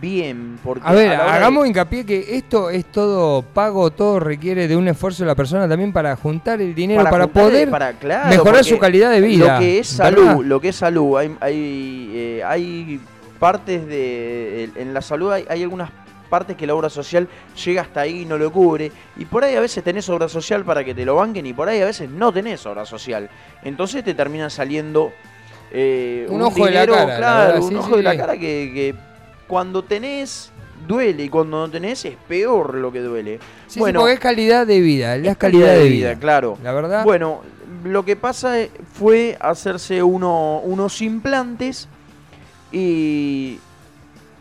bien. 0.00 0.58
Porque 0.62 0.82
A 0.86 0.92
ver, 0.92 1.08
la 1.08 1.24
de- 1.24 1.30
hagamos 1.30 1.66
hincapié 1.66 2.04
que 2.04 2.36
esto 2.36 2.68
es 2.70 2.84
todo 2.86 3.42
pago, 3.42 3.90
todo 3.90 4.20
requiere 4.20 4.68
de 4.68 4.76
un 4.76 4.86
esfuerzo 4.88 5.22
de 5.22 5.28
la 5.28 5.34
persona 5.34 5.68
también 5.68 5.92
para 5.92 6.14
juntar 6.16 6.60
el 6.60 6.74
dinero, 6.74 7.02
para, 7.04 7.26
poder 7.26 7.70
para, 7.70 7.92
claro, 7.94 8.28
mejorar 8.28 8.64
su 8.64 8.78
calidad 8.78 9.10
de 9.10 9.20
vida. 9.20 9.54
Lo 9.54 9.60
que 9.60 9.78
es 9.78 9.96
¿verdad? 9.98 10.16
salud, 10.26 10.44
lo 10.44 10.60
que 10.60 10.68
es 10.68 10.76
salud, 10.76 11.16
hay, 11.18 11.36
hay, 11.40 12.10
eh, 12.14 12.42
hay 12.46 13.00
partes 13.38 13.86
de. 13.86 14.70
En 14.76 14.92
la 14.94 15.00
salud 15.02 15.32
hay, 15.32 15.44
hay 15.48 15.62
algunas 15.62 15.90
partes 16.28 16.56
que 16.56 16.64
la 16.66 16.74
obra 16.74 16.88
social 16.88 17.26
llega 17.64 17.82
hasta 17.82 18.02
ahí 18.02 18.20
y 18.20 18.24
no 18.24 18.38
lo 18.38 18.52
cubre. 18.52 18.92
Y 19.16 19.24
por 19.24 19.42
ahí 19.42 19.56
a 19.56 19.60
veces 19.60 19.82
tenés 19.82 20.08
obra 20.08 20.28
social 20.28 20.64
para 20.64 20.84
que 20.84 20.94
te 20.94 21.04
lo 21.04 21.16
banquen 21.16 21.44
y 21.46 21.52
por 21.52 21.68
ahí 21.68 21.80
a 21.80 21.86
veces 21.86 22.08
no 22.08 22.32
tenés 22.32 22.64
obra 22.66 22.84
social. 22.86 23.28
Entonces 23.64 24.04
te 24.04 24.14
termina 24.14 24.48
saliendo. 24.48 25.10
eh, 25.72 26.26
Un 26.28 26.40
ojo 26.42 26.64
de 26.66 26.70
la 26.70 26.86
cara, 26.86 27.06
la 27.06 27.16
claro, 27.16 27.38
verdad, 27.54 27.62
un 27.62 27.68
sí, 27.70 27.74
ojo 27.76 27.96
de 27.96 28.02
la 28.04 28.10
sí. 28.12 28.16
cara 28.18 28.32
que, 28.34 28.38
que 28.72 28.94
cuando 29.50 29.82
tenés 29.82 30.52
duele 30.86 31.24
y 31.24 31.28
cuando 31.28 31.58
no 31.66 31.68
tenés 31.70 32.04
es 32.04 32.16
peor 32.28 32.74
lo 32.76 32.90
que 32.92 33.00
duele. 33.00 33.38
Sí, 33.66 33.74
sí, 33.74 33.92
porque 33.98 34.14
es 34.14 34.20
calidad 34.20 34.64
de 34.66 34.80
vida, 34.80 35.16
es 35.16 35.24
la 35.24 35.34
calidad, 35.34 35.74
de 35.74 35.88
vida, 35.88 36.14
claro. 36.14 36.56
La 36.62 36.72
verdad. 36.72 37.02
Bueno, 37.04 37.42
lo 37.84 38.04
que 38.04 38.14
pasa 38.14 38.54
fue 38.94 39.36
hacerse 39.40 40.02
uno, 40.02 40.60
unos 40.60 41.02
implantes 41.02 41.88
y 42.72 43.58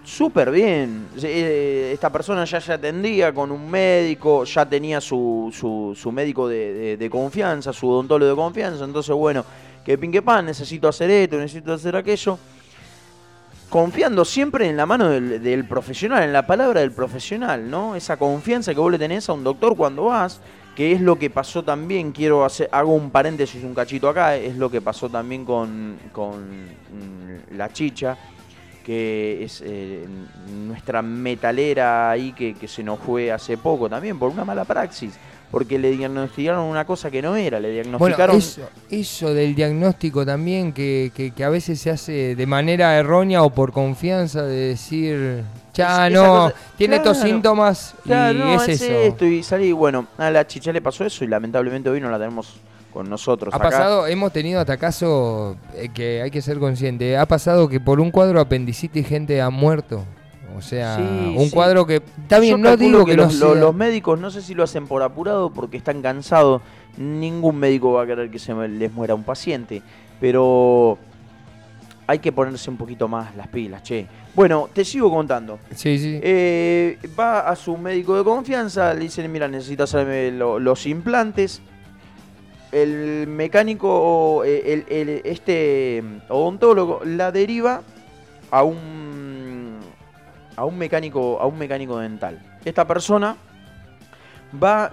súper 0.03 0.51
bien. 0.51 1.07
Eh, 1.21 1.91
Esta 1.93 2.09
persona 2.11 2.45
ya 2.45 2.61
se 2.61 2.73
atendía 2.73 3.33
con 3.33 3.51
un 3.51 3.69
médico, 3.69 4.43
ya 4.43 4.65
tenía 4.67 5.01
su, 5.01 5.49
su, 5.53 5.95
su 5.99 6.11
médico 6.11 6.47
de, 6.47 6.73
de- 6.73 6.97
de 6.97 7.09
confianza, 7.09 7.73
su 7.73 7.87
odontólogo 7.89 8.29
de 8.29 8.35
confianza. 8.35 8.85
Entonces, 8.85 9.15
bueno, 9.15 9.43
que 9.85 9.97
pinque 9.97 10.21
pan, 10.21 10.45
necesito 10.45 10.87
hacer 10.87 11.09
esto, 11.09 11.37
necesito 11.37 11.73
hacer 11.73 11.95
aquello. 11.95 12.37
Confiando 13.69 14.25
siempre 14.25 14.67
en 14.67 14.75
la 14.77 14.87
mano 14.87 15.09
del, 15.09 15.65
profesional, 15.65 16.23
en 16.23 16.33
la 16.33 16.47
palabra 16.47 16.81
del 16.81 16.91
profesional, 16.91 17.69
¿no? 17.69 17.95
Esa 17.95 18.17
confianza 18.17 18.73
que 18.73 18.79
vos 18.79 18.91
le 18.91 18.97
tenés 18.97 19.29
a 19.29 19.33
un 19.33 19.43
doctor 19.43 19.75
cuando 19.75 20.05
vas, 20.05 20.41
que 20.75 20.91
es 20.91 21.01
lo 21.01 21.19
que 21.19 21.29
pasó 21.29 21.63
también, 21.63 22.11
quiero 22.11 22.43
hacer, 22.43 22.67
hago 22.71 22.95
un 22.95 23.11
paréntesis, 23.11 23.63
un 23.63 23.75
cachito 23.75 24.09
acá, 24.09 24.35
es 24.35 24.57
lo 24.57 24.71
que 24.71 24.81
pasó 24.81 25.07
también 25.07 25.45
con, 25.45 25.97
con 26.11 26.39
mm, 26.39 27.57
la 27.57 27.71
chicha, 27.71 28.17
que 28.83 29.43
es 29.43 29.61
eh, 29.63 30.07
nuestra 30.65 31.03
metalera 31.03 32.09
ahí 32.09 32.33
que, 32.33 32.55
que 32.55 32.67
se 32.67 32.81
nos 32.81 32.99
fue 32.99 33.31
hace 33.31 33.55
poco 33.57 33.87
también 33.87 34.17
por 34.17 34.31
una 34.31 34.43
mala 34.43 34.65
praxis, 34.65 35.13
porque 35.51 35.79
le 35.79 35.91
diagnosticaron 35.91 36.65
una 36.65 36.85
cosa 36.85 37.09
que 37.09 37.21
no 37.21 37.35
era, 37.35 37.59
le 37.59 37.69
Bueno, 37.69 37.83
diagnosticaron... 37.89 38.35
eso, 38.37 38.69
eso 38.89 39.33
del 39.33 39.55
diagnóstico 39.55 40.25
también, 40.25 40.71
que, 40.73 41.11
que- 41.15 41.31
que 41.31 41.43
a 41.43 41.49
veces 41.49 41.79
se 41.79 41.89
hace 41.89 42.35
de 42.35 42.45
manera 42.45 42.95
errónea 42.97 43.41
o 43.43 43.49
por 43.49 43.71
confianza 43.71 44.43
de 44.43 44.55
decir, 44.69 45.43
ya 45.73 46.07
Es- 46.07 46.13
no, 46.13 46.25
cosa- 46.25 46.53
tiene 46.77 46.97
estos 46.97 47.17
síntomas 47.17 47.95
Claro, 48.03 48.37
y 48.37 48.41
no, 48.41 48.61
es, 48.61 48.69
es 48.69 48.81
eso. 48.81 48.93
esto, 48.93 49.25
y 49.25 49.41
salí, 49.43 49.71
bueno, 49.71 50.07
a 50.17 50.29
la 50.29 50.45
chicha 50.45 50.71
le 50.71 50.81
pasó 50.81 51.03
eso 51.05 51.23
y 51.23 51.27
lamentablemente 51.27 51.89
hoy 51.89 51.99
no 51.99 52.09
la 52.11 52.17
tenemos 52.19 52.53
con 52.93 53.09
nosotros. 53.09 53.53
Ha 53.53 53.57
acá. 53.57 53.69
pasado, 53.69 54.07
hemos 54.07 54.31
tenido 54.33 54.59
hasta 54.59 54.77
caso 54.77 55.55
eh, 55.75 55.89
que 55.93 56.21
hay 56.23 56.31
que 56.31 56.41
ser 56.41 56.57
consciente. 56.59 57.17
Ha 57.17 57.25
pasado 57.27 57.67
que 57.69 57.79
por 57.79 57.99
un 57.99 58.09
cuadro 58.11 58.39
apendicitis 58.39 59.07
gente 59.07 59.41
ha 59.41 59.49
muerto. 59.51 60.05
O 60.59 60.61
sea, 60.61 60.97
Sí, 60.97 61.01
un 61.37 61.45
sí. 61.45 61.51
cuadro 61.51 61.85
que 61.87 61.95
está 62.21 62.39
bien, 62.39 62.51
Yo 62.51 62.57
no 62.57 62.77
digo 62.77 63.05
que, 63.05 63.15
los, 63.15 63.33
no 63.39 63.45
los- 63.45 63.53
sea- 63.53 63.61
los 63.61 63.73
médicos 63.75 64.19
no 64.19 64.29
sé 64.29 64.41
si 64.41 64.53
lo 64.53 64.63
hacen 64.63 64.87
por 64.87 65.01
apurado 65.01 65.49
porque 65.51 65.77
están 65.77 66.01
cansados. 66.01 66.61
Ningún 66.97 67.55
médico 67.57 67.93
va 67.93 68.03
a 68.03 68.05
querer 68.05 68.29
que 68.29 68.39
se 68.39 68.53
les 68.67 68.93
muera 68.93 69.15
un 69.15 69.23
paciente. 69.23 69.81
Pero 70.19 70.97
hay 72.07 72.19
que 72.19 72.31
ponerse 72.33 72.69
un 72.69 72.75
poquito 72.77 73.07
más 73.07 73.33
las 73.37 73.47
pilas, 73.47 73.83
che. 73.83 74.05
Bueno, 74.35 74.69
te 74.73 74.83
sigo 74.83 75.09
contando. 75.09 75.59
Sí, 75.75 75.97
sí. 75.97 76.19
Eh, 76.21 76.97
va 77.17 77.39
a 77.49 77.55
su 77.55 77.77
médico 77.77 78.17
de 78.17 78.23
confianza, 78.23 78.93
le 78.93 79.01
dicen, 79.01 79.31
mira, 79.31 79.47
necesitas 79.47 79.93
hacerme 79.95 80.31
lo- 80.31 80.59
los 80.59 80.85
implantes. 80.85 81.61
El 82.71 83.25
mecánico, 83.27 84.43
eh, 84.45 84.83
el, 84.89 84.95
el- 85.09 85.21
este 85.23 86.03
odontólogo, 86.29 87.01
la 87.05 87.31
deriva 87.31 87.81
a 88.51 88.63
un 88.63 89.08
a 90.59 90.65
un 90.65 90.77
mecánico, 90.77 91.39
a 91.39 91.45
un 91.45 91.57
mecánico 91.57 91.97
dental. 91.99 92.37
Esta 92.65 92.85
persona 92.85 93.37
va 94.61 94.91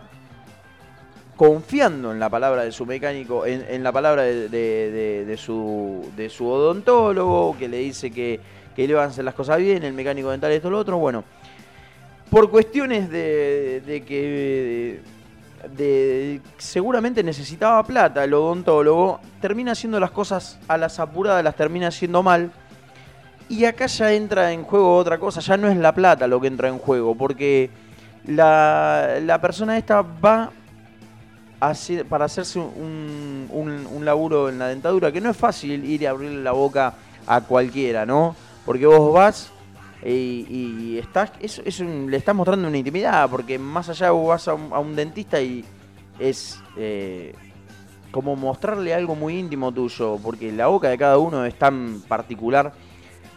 confiando 1.34 2.12
en 2.12 2.20
la 2.20 2.30
palabra 2.30 2.62
de 2.62 2.70
su 2.70 2.86
mecánico, 2.86 3.44
en, 3.44 3.66
en 3.68 3.82
la 3.82 3.90
palabra 3.90 4.22
de, 4.22 5.36
su, 5.36 6.08
de 6.16 6.30
su 6.30 6.46
odontólogo, 6.46 7.56
que 7.58 7.66
le 7.68 7.78
dice 7.78 8.12
que, 8.12 8.38
que 8.76 8.86
le 8.86 8.94
van 8.94 9.06
a 9.06 9.08
hacer 9.08 9.24
las 9.24 9.34
cosas 9.34 9.58
bien, 9.58 9.82
el 9.82 9.92
mecánico 9.92 10.30
dental 10.30 10.52
esto 10.52 10.70
lo 10.70 10.78
otro, 10.78 10.98
bueno. 10.98 11.24
Por 12.30 12.48
cuestiones 12.48 13.10
de, 13.10 13.82
de 13.84 14.04
que 14.04 15.00
de, 15.76 16.40
seguramente 16.58 17.24
necesitaba 17.24 17.82
plata 17.82 18.22
el 18.22 18.32
odontólogo, 18.34 19.18
termina 19.40 19.72
haciendo 19.72 19.98
las 19.98 20.12
cosas 20.12 20.60
a 20.68 20.76
las 20.76 21.00
apuradas, 21.00 21.42
las 21.42 21.56
termina 21.56 21.88
haciendo 21.88 22.22
mal. 22.22 22.52
Y 23.48 23.64
acá 23.64 23.86
ya 23.86 24.12
entra 24.12 24.52
en 24.52 24.64
juego 24.64 24.96
otra 24.96 25.18
cosa, 25.18 25.40
ya 25.40 25.56
no 25.56 25.68
es 25.68 25.76
la 25.76 25.94
plata 25.94 26.26
lo 26.26 26.40
que 26.40 26.48
entra 26.48 26.68
en 26.68 26.78
juego, 26.78 27.14
porque 27.14 27.70
la, 28.24 29.18
la 29.22 29.40
persona 29.40 29.78
esta 29.78 30.02
va 30.02 30.50
para 32.08 32.26
hacerse 32.26 32.58
un, 32.58 33.48
un, 33.50 34.04
laburo 34.04 34.48
en 34.48 34.58
la 34.58 34.68
dentadura, 34.68 35.10
que 35.10 35.20
no 35.20 35.30
es 35.30 35.36
fácil 35.36 35.84
ir 35.84 36.02
y 36.02 36.06
abrirle 36.06 36.42
la 36.42 36.52
boca 36.52 36.94
a 37.26 37.40
cualquiera, 37.40 38.04
¿no? 38.04 38.36
Porque 38.64 38.86
vos 38.86 39.12
vas 39.12 39.50
y, 40.04 40.46
y 40.48 40.98
estás, 40.98 41.32
es, 41.40 41.60
es 41.64 41.80
un- 41.80 42.10
le 42.10 42.16
estás 42.18 42.34
mostrando 42.34 42.68
una 42.68 42.76
intimidad, 42.76 43.28
porque 43.30 43.58
más 43.58 43.88
allá 43.88 44.10
vos 44.10 44.28
vas 44.28 44.48
a 44.48 44.54
un, 44.54 44.72
a 44.72 44.78
un 44.78 44.94
dentista 44.94 45.40
y 45.40 45.64
es 46.18 46.60
eh, 46.76 47.34
como 48.10 48.36
mostrarle 48.36 48.94
algo 48.94 49.14
muy 49.14 49.38
íntimo 49.38 49.72
tuyo, 49.72 50.18
porque 50.22 50.52
la 50.52 50.66
boca 50.68 50.88
de 50.88 50.98
cada 50.98 51.18
uno 51.18 51.44
es 51.44 51.54
tan 51.54 52.00
particular. 52.06 52.72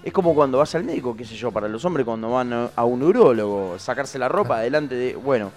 Es 0.03 0.13
como 0.13 0.33
cuando 0.33 0.57
vas 0.57 0.73
al 0.75 0.83
médico, 0.83 1.15
qué 1.15 1.25
sé 1.25 1.35
yo, 1.35 1.51
para 1.51 1.67
los 1.67 1.83
hombres 1.83 2.05
cuando 2.05 2.31
van 2.31 2.53
a- 2.75 2.83
un 2.85 3.03
urólogo, 3.03 3.77
sacarse 3.77 4.17
la 4.17 4.29
ropa 4.29 4.59
delante 4.61 4.95
de... 4.95 5.15
Bueno, 5.15 5.51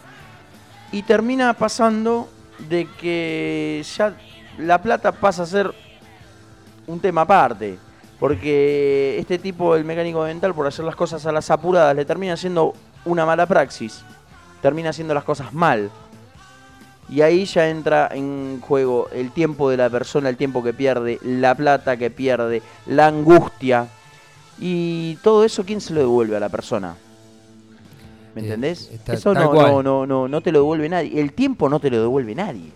y 0.91 1.03
termina 1.03 1.55
pasando 1.55 2.29
de 2.69 2.87
que 3.01 3.85
ya 3.97 4.15
la 4.59 4.83
plata 4.83 5.13
pasa 5.13 5.45
a 5.45 5.47
ser 5.47 5.73
un 6.87 7.01
tema 7.01 7.23
aparte. 7.23 7.79
Porque 8.19 9.17
este 9.19 9.39
tipo, 9.39 9.75
el 9.75 9.85
mecánico 9.85 10.23
dental, 10.25 10.55
por 10.55 10.67
hacer 10.67 10.85
las 10.85 10.95
cosas 10.97 11.25
a 11.27 11.33
las 11.33 11.51
apuradas, 11.51 11.97
le 11.97 12.05
termina 12.05 12.35
haciendo 12.35 12.75
una 13.05 13.25
mala 13.27 13.47
praxis. 13.47 14.05
Termina 14.61 14.91
haciendo 14.91 15.15
las 15.15 15.25
cosas 15.25 15.53
mal. 15.53 15.91
Y 17.09 17.21
ahí 17.23 17.45
ya 17.47 17.69
entra 17.69 18.09
en 18.13 18.61
juego 18.61 19.09
el 19.13 19.33
tiempo 19.33 19.71
de 19.71 19.77
la 19.77 19.91
persona, 19.91 20.29
el 20.29 20.37
tiempo 20.37 20.63
que 20.63 20.73
pierde, 20.73 21.19
la 21.23 21.55
plata 21.55 21.97
que 21.97 22.11
pierde, 22.11 22.63
la 22.87 23.07
angustia. 23.09 23.87
Y 24.61 25.17
todo 25.23 25.45
eso, 25.45 25.65
¿quién 25.65 25.81
se 25.81 25.93
lo 25.95 26.01
devuelve 26.01 26.37
a 26.37 26.41
la 26.41 26.49
persona? 26.49 26.97
¿Me 28.35 28.41
Eh, 28.41 28.45
entendés? 28.45 28.91
está- 28.93 29.15
eso 29.15 29.35
no, 29.35 29.53
no, 29.53 29.83
no, 29.83 30.07
no, 30.07 30.29
no 30.29 30.41
te 30.41 30.53
lo 30.53 30.61
devuelve 30.61 30.89
nadie. 30.89 31.21
El 31.21 31.33
tiempo 31.33 31.69
no 31.69 31.81
te 31.81 31.91
lo 31.91 32.01
devuelve 32.01 32.35
nadie. 32.35 32.71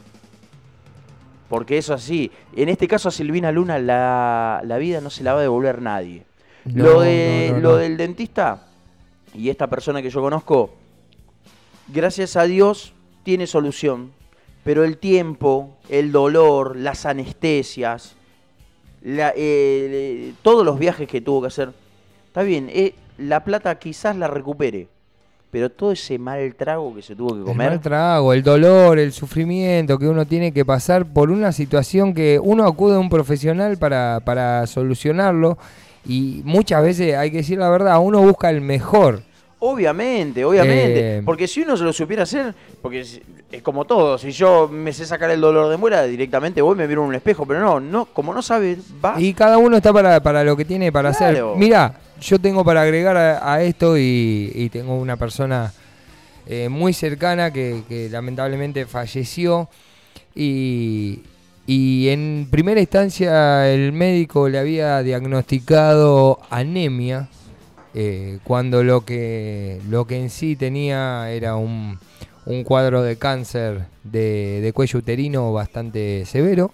Porque 1.49 1.79
eso 1.79 1.95
así. 1.95 2.31
En 2.57 2.69
este 2.69 2.89
caso 2.89 3.09
a 3.09 3.13
Silvina 3.13 3.53
Luna 3.53 3.79
la, 3.79 4.61
la 4.65 4.79
vida 4.79 5.01
no 5.01 5.11
se 5.11 5.23
la 5.23 5.33
va 5.33 5.39
a 5.39 5.43
devolver 5.43 5.81
nadie. 5.81 6.25
No, 6.65 6.85
lo 6.85 7.01
de, 7.03 7.49
no, 7.51 7.57
no, 7.57 7.63
lo 7.63 7.77
del 7.77 7.97
dentista 7.97 8.67
y 9.33 9.51
esta 9.51 9.69
persona 9.69 10.03
que 10.03 10.11
yo 10.11 10.21
conozco, 10.21 10.75
gracias 11.89 12.37
a 12.37 12.43
Dios 12.45 12.93
tiene 13.23 13.47
solución. 13.47 14.11
Pero 14.65 14.83
el 14.83 14.99
tiempo, 14.99 15.77
el 15.89 16.11
dolor, 16.11 16.75
las 16.77 17.07
anestesias, 17.07 18.17
la- 19.07 19.33
eh, 19.37 20.33
todos 20.43 20.65
los 20.67 20.79
viajes 20.79 21.07
que 21.09 21.21
tuvo 21.21 21.43
que 21.43 21.47
hacer, 21.47 21.71
está 22.27 22.43
bien, 22.43 22.69
eh, 22.73 22.93
la 23.19 23.45
plata 23.45 23.79
quizás 23.79 24.17
la 24.17 24.27
recupere. 24.29 24.89
pero 25.49 25.71
todo 25.71 25.93
ese 25.93 26.19
mal 26.19 26.55
trago 26.55 26.95
que 26.95 27.01
se 27.01 27.17
tuvo 27.17 27.31
que 27.33 27.39
El 27.39 27.45
comer. 27.47 27.71
mal 27.71 27.81
trago, 27.81 28.33
el 28.35 28.43
dolor, 28.43 28.99
el 28.99 29.13
sufrimiento 29.13 29.97
que 29.99 30.07
uno 30.07 30.27
tiene 30.27 30.53
que 30.53 30.67
pasar 30.67 31.07
por 31.07 31.31
una 31.31 31.51
situación 31.51 32.13
que 32.13 32.39
uno 32.43 32.67
acude 32.67 32.97
a 32.97 32.99
un 32.99 33.09
profesional 33.09 33.79
para, 33.79 34.21
para 34.23 34.67
solucionarlo 34.67 35.57
y 36.05 36.43
muchas 36.45 36.83
veces, 36.83 37.17
hay 37.17 37.31
que 37.31 37.39
decir 37.39 37.59
la 37.59 37.71
verdad, 37.71 37.99
uno 38.03 38.21
busca 38.21 38.51
el 38.51 38.61
mejor. 38.61 39.23
Obviamente, 39.59 40.45
obviamente. 40.45 41.19
Eh, 41.19 41.23
porque 41.25 41.49
si 41.49 41.63
uno 41.63 41.77
se 41.77 41.85
lo 41.85 41.93
supiera 41.93 42.25
hacer, 42.25 42.55
porque 42.83 43.01
es, 43.01 43.21
es 43.51 43.63
como 43.63 43.87
todo, 43.87 44.19
si 44.19 44.31
yo 44.31 44.69
me 44.69 44.93
sé 44.93 45.07
sacar 45.07 45.31
el 45.31 45.41
dolor 45.41 45.71
de 45.71 45.79
muela, 45.79 46.03
directamente 46.05 46.61
voy 46.61 46.75
y 46.75 46.79
me 46.79 46.87
miro 46.87 47.03
en 47.03 47.09
un 47.09 47.15
espejo, 47.15 47.47
pero 47.47 47.61
no, 47.61 47.81
no, 47.81 48.05
como 48.07 48.35
no 48.35 48.43
sabe, 48.43 48.77
va. 49.03 49.15
Y 49.19 49.33
cada 49.33 49.57
uno 49.57 49.79
está 49.79 49.93
para, 49.95 50.21
para 50.23 50.45
lo 50.45 50.57
que 50.57 50.65
tiene 50.67 50.93
para 50.93 51.11
Claro. 51.13 51.53
hacer. 51.53 51.59
Mira, 51.59 51.99
yo 52.21 52.39
tengo 52.39 52.65
para 52.65 52.83
agregar 52.83 53.17
a, 53.17 53.55
a 53.55 53.63
esto 53.63 53.97
y, 53.97 54.53
y 54.55 54.69
tengo 54.69 54.95
una 54.99 55.17
persona 55.17 55.73
eh, 56.47 56.69
muy 56.69 56.93
cercana 56.93 57.51
que, 57.51 57.83
que 57.89 58.11
lamentablemente 58.11 58.85
falleció 58.85 59.71
y, 60.35 61.21
y 61.67 62.09
en 62.11 62.47
primera 62.51 62.79
instancia 62.79 63.73
el 63.73 63.91
médico 63.93 64.51
le 64.51 64.59
había 64.59 65.03
diagnosticado 65.03 66.41
anemia 66.51 67.29
eh, 67.97 68.39
cuando 68.45 68.85
lo 68.85 69.07
que, 69.07 69.81
lo 69.89 70.07
que 70.07 70.21
en 70.21 70.29
sí 70.31 70.55
tenía 70.55 71.31
era 71.31 71.57
un, 71.57 71.99
un 72.45 72.63
cuadro 72.63 73.03
de 73.03 73.17
cáncer 73.17 73.87
de, 74.05 74.61
de 74.61 74.73
cuello 74.73 74.99
uterino 74.99 75.53
bastante 75.53 76.25
severo. 76.27 76.71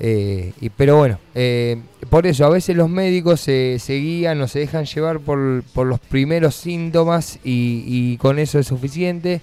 Eh, 0.00 0.52
y, 0.60 0.68
pero 0.68 0.96
bueno, 0.96 1.18
eh, 1.34 1.82
por 2.08 2.24
eso 2.28 2.46
a 2.46 2.50
veces 2.50 2.76
los 2.76 2.88
médicos 2.88 3.40
se, 3.40 3.80
se 3.80 3.94
guían 3.94 4.40
o 4.40 4.46
se 4.46 4.60
dejan 4.60 4.84
llevar 4.84 5.18
por, 5.18 5.64
por 5.74 5.88
los 5.88 5.98
primeros 5.98 6.54
síntomas 6.54 7.40
y, 7.42 7.82
y 7.84 8.16
con 8.18 8.38
eso 8.38 8.60
es 8.60 8.68
suficiente. 8.68 9.40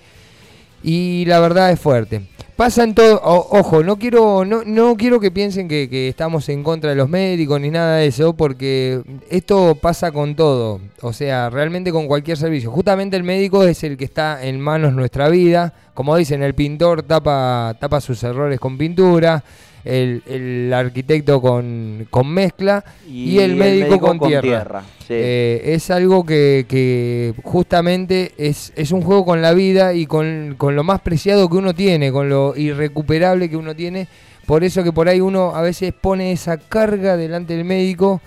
Y 0.88 1.26
la 1.26 1.40
verdad 1.40 1.72
es 1.72 1.80
fuerte. 1.80 2.22
Pasa 2.56 2.84
en 2.84 2.94
todo, 2.94 3.20
o- 3.22 3.58
ojo, 3.60 3.84
no 3.84 3.98
quiero, 3.98 4.46
no, 4.46 4.62
no 4.64 4.96
quiero 4.96 5.20
que 5.20 5.32
piensen 5.32 5.68
que, 5.68 5.90
que 5.90 6.08
estamos 6.08 6.48
en 6.48 6.64
contra 6.64 6.92
de 6.92 6.96
los 6.96 7.10
médicos 7.10 7.60
ni 7.60 7.70
nada 7.72 7.98
de 7.98 8.08
eso, 8.08 8.34
porque 8.34 9.02
esto 9.30 9.76
pasa 9.82 10.12
con 10.14 10.36
todo, 10.36 10.80
o 11.02 11.12
sea, 11.12 11.50
realmente 11.50 11.92
con 11.92 12.08
cualquier 12.08 12.38
servicio. 12.38 12.72
Justamente 12.72 13.18
el 13.18 13.24
médico 13.24 13.64
es 13.66 13.84
el 13.84 13.98
que 13.98 14.06
está 14.06 14.46
en 14.46 14.62
manos 14.62 14.94
nuestra 14.94 15.28
vida, 15.28 15.74
como 15.94 16.16
dicen, 16.16 16.44
el 16.44 16.54
pintor 16.56 17.04
tapa, 17.04 17.76
tapa 17.80 18.00
sus 18.00 18.24
errores 18.24 18.58
con 18.60 18.78
pintura, 18.78 19.44
el, 19.86 20.24
el 20.26 20.74
arquitecto 20.74 21.40
con, 21.40 22.08
con 22.10 22.28
mezcla 22.28 22.84
y, 23.08 23.38
el, 23.38 23.56
médico, 23.56 24.00
con, 24.00 24.20
tierra. 24.20 24.84
sí. 25.00 25.14
Eh, 25.14 25.62
es 25.76 25.92
algo 25.92 26.26
que, 26.26 26.66
que 26.68 27.34
justamente 27.44 28.34
es, 28.38 28.74
es 28.76 28.92
un 28.92 29.02
juego 29.02 29.24
con 29.24 29.42
la 29.44 29.54
vida 29.54 29.94
y 29.94 30.08
con, 30.08 30.56
con 30.58 30.76
lo 30.76 30.84
más 30.84 31.02
preciado 31.02 31.48
que 31.50 31.58
uno 31.58 31.76
tiene, 31.76 32.12
con 32.12 32.28
lo 32.28 32.56
irrecuperable 32.58 33.50
que 33.50 33.58
uno 33.58 33.76
tiene. 33.76 34.08
Por 34.48 34.64
eso 34.64 34.84
que 34.84 34.92
por 34.92 35.08
ahí 35.08 35.22
uno 35.22 35.56
a 35.56 35.62
veces 35.62 35.94
pone 35.94 36.32
esa 36.32 36.58
carga 36.58 37.16
delante 37.16 37.56
del 37.56 37.66
médico 37.66 38.22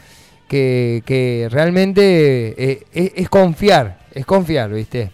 que, 0.48 1.02
que 1.04 1.48
realmente 1.50 2.54
eh, 2.56 2.82
es, 2.92 3.12
es 3.16 3.28
confiar, 3.28 3.98
es 4.12 4.24
confiar, 4.24 4.72
¿viste? 4.72 5.10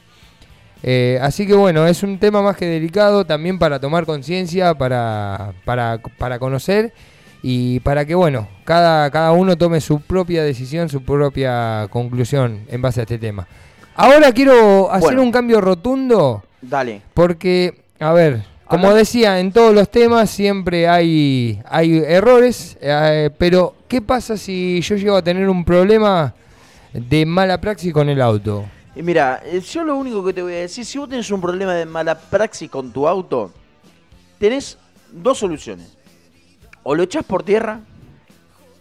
Eh, 0.87 1.19
así 1.23 1.47
que 1.47 1.55
bueno, 1.55 1.87
es 1.87 2.03
un 2.03 2.19
tema 2.19 2.43
más 2.43 2.57
que 2.59 2.67
delicado 2.67 3.25
también 3.25 3.59
para 3.59 3.81
tomar 3.81 4.05
conciencia, 4.05 4.75
para, 4.75 5.55
para, 5.65 5.99
para 6.19 6.39
conocer 6.39 6.93
y 7.43 7.81
para 7.81 8.05
que 8.05 8.15
bueno, 8.15 8.49
cada, 8.65 9.11
cada 9.11 9.33
uno 9.33 9.57
tome 9.57 9.81
su 9.81 10.01
propia 10.01 10.45
decisión, 10.45 10.91
su 10.91 11.03
propia 11.03 11.87
conclusión 11.89 12.61
en 12.69 12.83
base 12.83 13.01
a 13.01 13.05
este 13.05 13.17
tema. 13.17 13.49
Ahora 13.97 14.31
quiero 14.33 14.91
hacer 14.91 15.09
Bueno. 15.15 15.23
un 15.23 15.33
cambio 15.33 15.63
rotundo 15.63 16.43
Dale. 16.61 17.01
porque, 17.15 17.81
a 17.99 18.13
ver, 18.13 18.43
como 18.67 18.93
decía, 18.93 19.41
en 19.41 19.53
todos 19.53 19.75
los 19.75 19.89
temas 19.91 20.29
siempre 20.29 20.87
hay, 20.87 21.63
hay 21.67 21.97
errores, 22.07 22.77
eh, 22.83 23.31
pero 23.39 23.75
¿qué 23.89 24.03
pasa 24.03 24.37
si 24.37 24.83
yo 24.83 24.97
llego 24.97 25.17
a 25.17 25.23
tener 25.23 25.49
un 25.49 25.65
problema 25.65 26.35
de 26.93 27.25
mala 27.25 27.59
praxis 27.59 27.91
con 27.93 28.11
el 28.11 28.21
auto? 28.21 28.67
Y 28.97 29.03
mira, 29.03 29.43
eh, 29.45 29.61
yo 29.61 29.83
lo 29.83 29.97
único 29.97 30.25
que 30.25 30.33
te 30.33 30.43
voy 30.43 30.53
a 30.55 30.59
decir, 30.61 30.85
si 30.85 30.99
vos 30.99 31.09
tenés 31.09 31.31
un 31.31 31.41
problema 31.41 31.75
de 31.75 31.85
mala 31.85 32.17
praxis 32.19 32.71
con 32.71 32.93
tu 32.93 33.09
auto, 33.09 33.51
tenés 34.39 34.79
dos 35.11 35.39
soluciones. 35.39 35.97
O 36.85 36.95
lo 36.95 37.03
echás 37.03 37.25
por 37.25 37.43
tierra, 37.43 37.81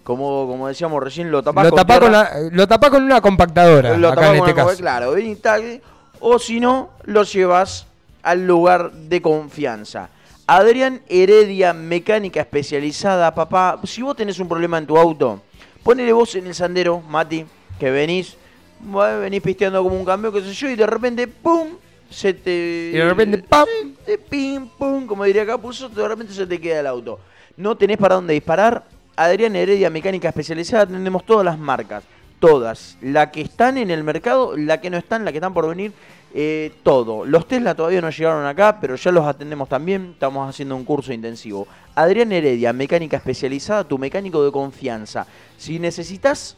como, 0.03 0.45
como 0.47 0.67
decíamos 0.67 1.01
recién, 1.01 1.31
lo 1.31 1.41
tapás 1.41 1.63
Lo 1.65 1.69
con 1.71 1.77
tapá, 1.77 1.99
tierra. 1.99 2.05
con 2.05 2.11
la- 2.43 2.49
lo 2.51 2.67
tapá 2.67 2.89
con 2.91 3.03
una 3.03 3.21
compactadora, 3.21 3.97
Lo 3.97 4.09
acá 4.09 4.15
tapás 4.21 4.33
en 4.33 4.39
con 4.39 4.49
este 4.49 4.61
una- 4.61 4.69
caso. 4.69 4.81
Claro, 4.81 5.11
ven 5.11 5.25
y 5.27 5.35
tal, 5.35 5.81
O 6.25 6.39
si 6.39 6.61
no, 6.61 6.89
lo 7.03 7.23
llevas 7.23 7.85
al 8.21 8.47
lugar 8.47 8.93
de 8.93 9.21
confianza. 9.21 10.07
Adrián 10.47 11.01
Heredia, 11.09 11.73
mecánica 11.73 12.39
especializada, 12.39 13.33
papá. 13.35 13.79
Si 13.83 14.01
vos 14.01 14.15
tenés 14.15 14.39
un 14.39 14.47
problema 14.47 14.77
en 14.77 14.85
tu 14.87 14.97
auto, 14.97 15.41
ponele 15.83 16.13
vos 16.13 16.33
en 16.35 16.47
el 16.47 16.55
sandero, 16.55 17.01
Mati, 17.01 17.45
que 17.77 17.91
venís, 17.91 18.37
bueno, 18.83 19.19
venís 19.19 19.41
pisteando 19.41 19.81
como 19.83 19.95
un 19.95 20.05
cambio, 20.05 20.31
qué 20.31 20.41
sé 20.41 20.53
yo, 20.53 20.69
y 20.69 20.75
de 20.75 20.85
repente, 20.85 21.27
¡pum! 21.27 21.69
Se 22.09 22.33
te. 22.33 22.91
Y 22.93 22.97
de 22.97 23.05
repente, 23.05 23.39
¡pam! 23.39 23.65
se 24.05 24.17
te 24.17 24.17
pim, 24.17 24.67
pum, 24.67 25.07
como 25.07 25.23
diría 25.23 25.45
Capuzo, 25.45 25.89
de 25.89 26.07
repente 26.07 26.33
se 26.33 26.45
te 26.45 26.61
queda 26.61 26.81
el 26.81 26.87
auto. 26.87 27.19
No 27.57 27.75
tenés 27.75 27.97
para 27.97 28.15
dónde 28.15 28.33
disparar. 28.33 28.83
Adrián 29.15 29.55
Heredia, 29.55 29.89
mecánica 29.89 30.29
especializada, 30.29 30.85
tenemos 30.87 31.25
todas 31.25 31.45
las 31.45 31.57
marcas. 31.57 32.03
Todas. 32.39 32.97
La 33.01 33.31
que 33.31 33.41
están 33.41 33.77
en 33.77 33.89
el 33.89 34.03
mercado, 34.03 34.55
la 34.57 34.81
que 34.81 34.89
no 34.89 34.97
están, 34.97 35.23
la 35.23 35.31
que 35.31 35.37
están 35.37 35.53
por 35.53 35.67
venir, 35.67 35.93
eh, 36.33 36.73
todo. 36.83 37.25
Los 37.25 37.47
Tesla 37.47 37.73
todavía 37.73 38.01
no 38.01 38.09
llegaron 38.09 38.45
acá, 38.45 38.79
pero 38.81 38.95
ya 38.95 39.11
los 39.11 39.25
atendemos 39.25 39.69
también. 39.69 40.11
Estamos 40.13 40.49
haciendo 40.49 40.75
un 40.75 40.83
curso 40.83 41.13
intensivo. 41.13 41.67
Adrián 41.95 42.31
Heredia, 42.31 42.73
mecánica 42.73 43.17
especializada, 43.17 43.83
tu 43.83 43.97
mecánico 43.97 44.43
de 44.43 44.51
confianza. 44.51 45.25
Si 45.57 45.79
necesitas 45.79 46.57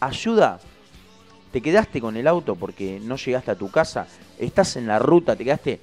ayuda, 0.00 0.60
te 1.54 1.60
quedaste 1.60 2.00
con 2.00 2.16
el 2.16 2.26
auto 2.26 2.56
porque 2.56 2.98
no 3.00 3.14
llegaste 3.14 3.52
a 3.52 3.54
tu 3.54 3.70
casa, 3.70 4.08
estás 4.40 4.74
en 4.74 4.88
la 4.88 4.98
ruta, 4.98 5.36
te 5.36 5.44
quedaste, 5.44 5.78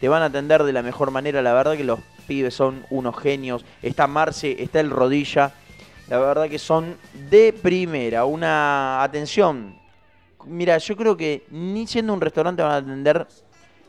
te 0.00 0.08
van 0.08 0.22
a 0.22 0.26
atender 0.26 0.62
de 0.64 0.72
la 0.72 0.82
mejor 0.82 1.10
manera. 1.10 1.42
La 1.42 1.52
verdad 1.52 1.76
que 1.76 1.84
los 1.84 2.00
pibes 2.26 2.54
son 2.54 2.84
unos 2.90 3.16
genios. 3.18 3.64
Está 3.82 4.06
Marce, 4.06 4.62
está 4.62 4.80
el 4.80 4.90
Rodilla. 4.90 5.52
La 6.08 6.18
verdad 6.18 6.48
que 6.48 6.58
son 6.58 6.96
de 7.30 7.52
primera. 7.52 8.24
Una 8.24 9.02
atención. 9.02 9.74
Mira, 10.46 10.78
yo 10.78 10.96
creo 10.96 11.16
que 11.16 11.44
ni 11.50 11.86
siendo 11.86 12.12
un 12.14 12.20
restaurante 12.20 12.62
van 12.62 12.72
a 12.72 12.76
atender 12.76 13.26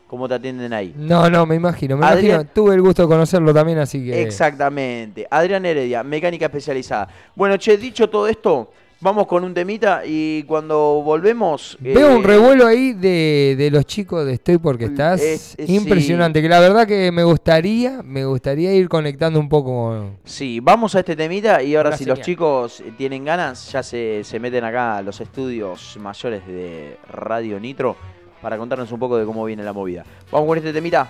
como 0.06 0.28
te 0.28 0.34
atienden 0.34 0.74
ahí. 0.74 0.92
No, 0.94 1.30
no, 1.30 1.46
me 1.46 1.54
imagino. 1.54 1.96
Me 1.96 2.04
Adrián- 2.06 2.34
imagino. 2.42 2.50
Tuve 2.54 2.74
el 2.74 2.82
gusto 2.82 3.02
de 3.02 3.08
conocerlo 3.08 3.54
también, 3.54 3.78
así 3.78 4.04
que. 4.04 4.20
Exactamente. 4.22 5.26
Adrián 5.30 5.64
Heredia, 5.64 6.02
mecánica 6.02 6.44
especializada. 6.46 7.08
Bueno, 7.34 7.56
che, 7.56 7.78
dicho 7.78 8.10
todo 8.10 8.28
esto, 8.28 8.70
vamos 9.02 9.26
con 9.26 9.44
un 9.44 9.52
temita 9.52 10.02
y 10.06 10.44
cuando 10.44 11.02
volvemos... 11.04 11.76
Veo 11.80 12.10
eh, 12.10 12.14
un 12.14 12.22
revuelo 12.24 12.66
ahí 12.66 12.92
de, 12.92 13.54
de 13.58 13.70
los 13.70 13.84
chicos 13.84 14.24
de 14.24 14.34
Estoy 14.34 14.58
porque 14.58 14.86
estás. 14.86 15.20
Es- 15.20 15.54
es- 15.58 15.68
impresionante. 15.68 16.40
Que 16.40 16.48
la 16.48 16.60
verdad 16.60 16.86
que 16.86 17.10
me 17.12 17.24
gustaría, 17.24 18.02
me 18.02 18.24
gustaría 18.24 18.72
ir 18.72 18.88
conectando 18.88 19.38
un 19.40 19.48
poco. 19.48 20.10
Sí, 20.24 20.60
vamos 20.60 20.94
a 20.94 21.00
este 21.00 21.16
temita 21.16 21.62
y 21.62 21.74
ahora 21.76 21.90
Una 21.90 21.98
si 21.98 22.04
los 22.04 22.20
chicos 22.20 22.80
eh, 22.80 22.92
tienen 22.96 23.24
ganas, 23.24 23.70
ya 23.72 23.82
se, 23.82 24.22
se 24.24 24.38
meten 24.40 24.64
acá 24.64 24.98
a 24.98 25.02
los 25.02 25.20
estudios 25.20 25.96
mayores 26.00 26.46
de 26.46 26.96
Radio 27.10 27.58
Nitro 27.60 27.96
para 28.40 28.56
contarnos 28.56 28.90
un 28.92 28.98
poco 28.98 29.18
de 29.18 29.24
cómo 29.26 29.44
viene 29.44 29.62
la 29.62 29.72
movida. 29.72 30.04
Vamos 30.30 30.46
con 30.48 30.58
este 30.58 30.72
temita 30.72 31.08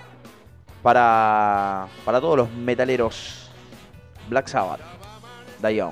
para, 0.83 1.87
para 2.05 2.21
todos 2.21 2.37
los 2.37 2.51
metaleros 2.53 3.51
Black 4.29 4.49
Sabbath, 4.49 4.81
Die 5.63 5.83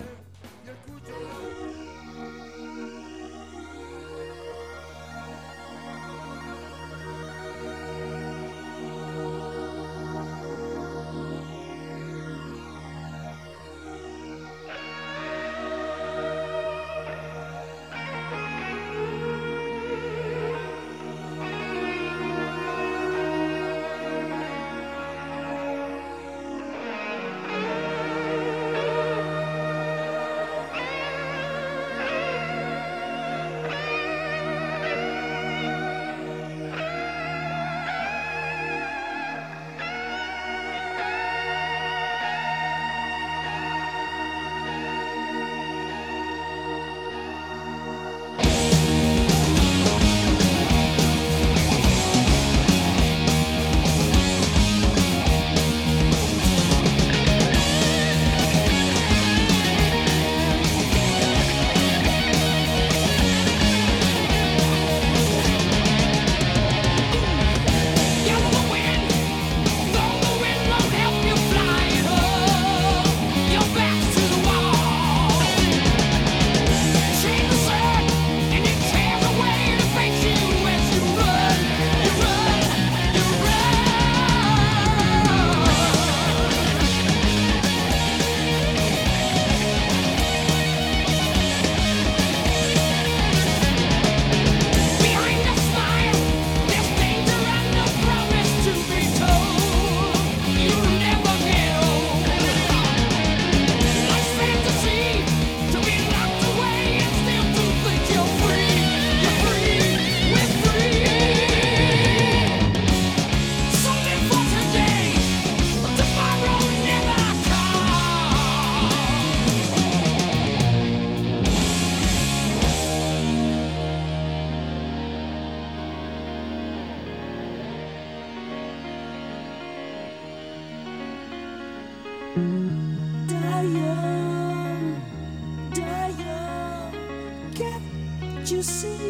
you 138.51 138.63
see 138.63 139.10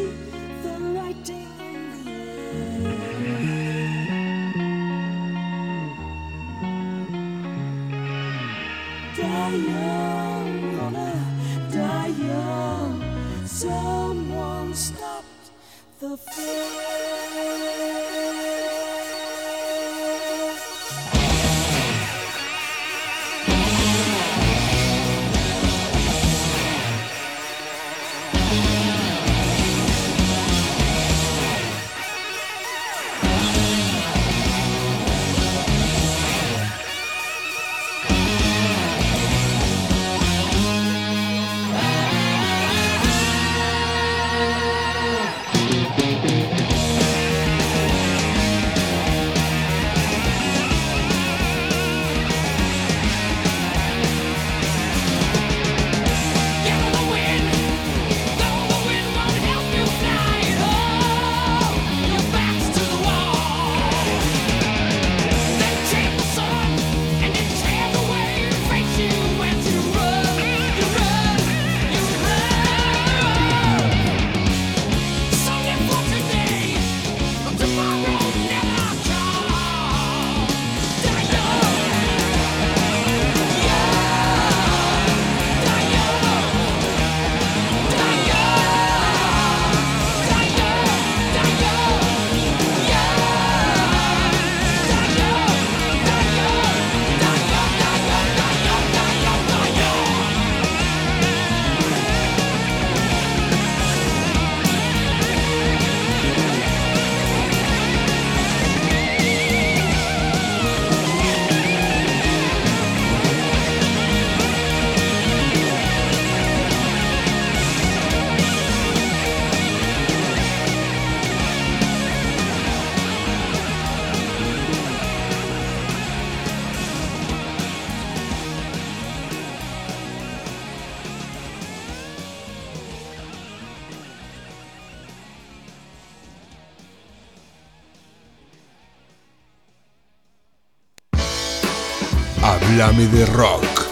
De 142.81 143.25
rock. 143.27 143.85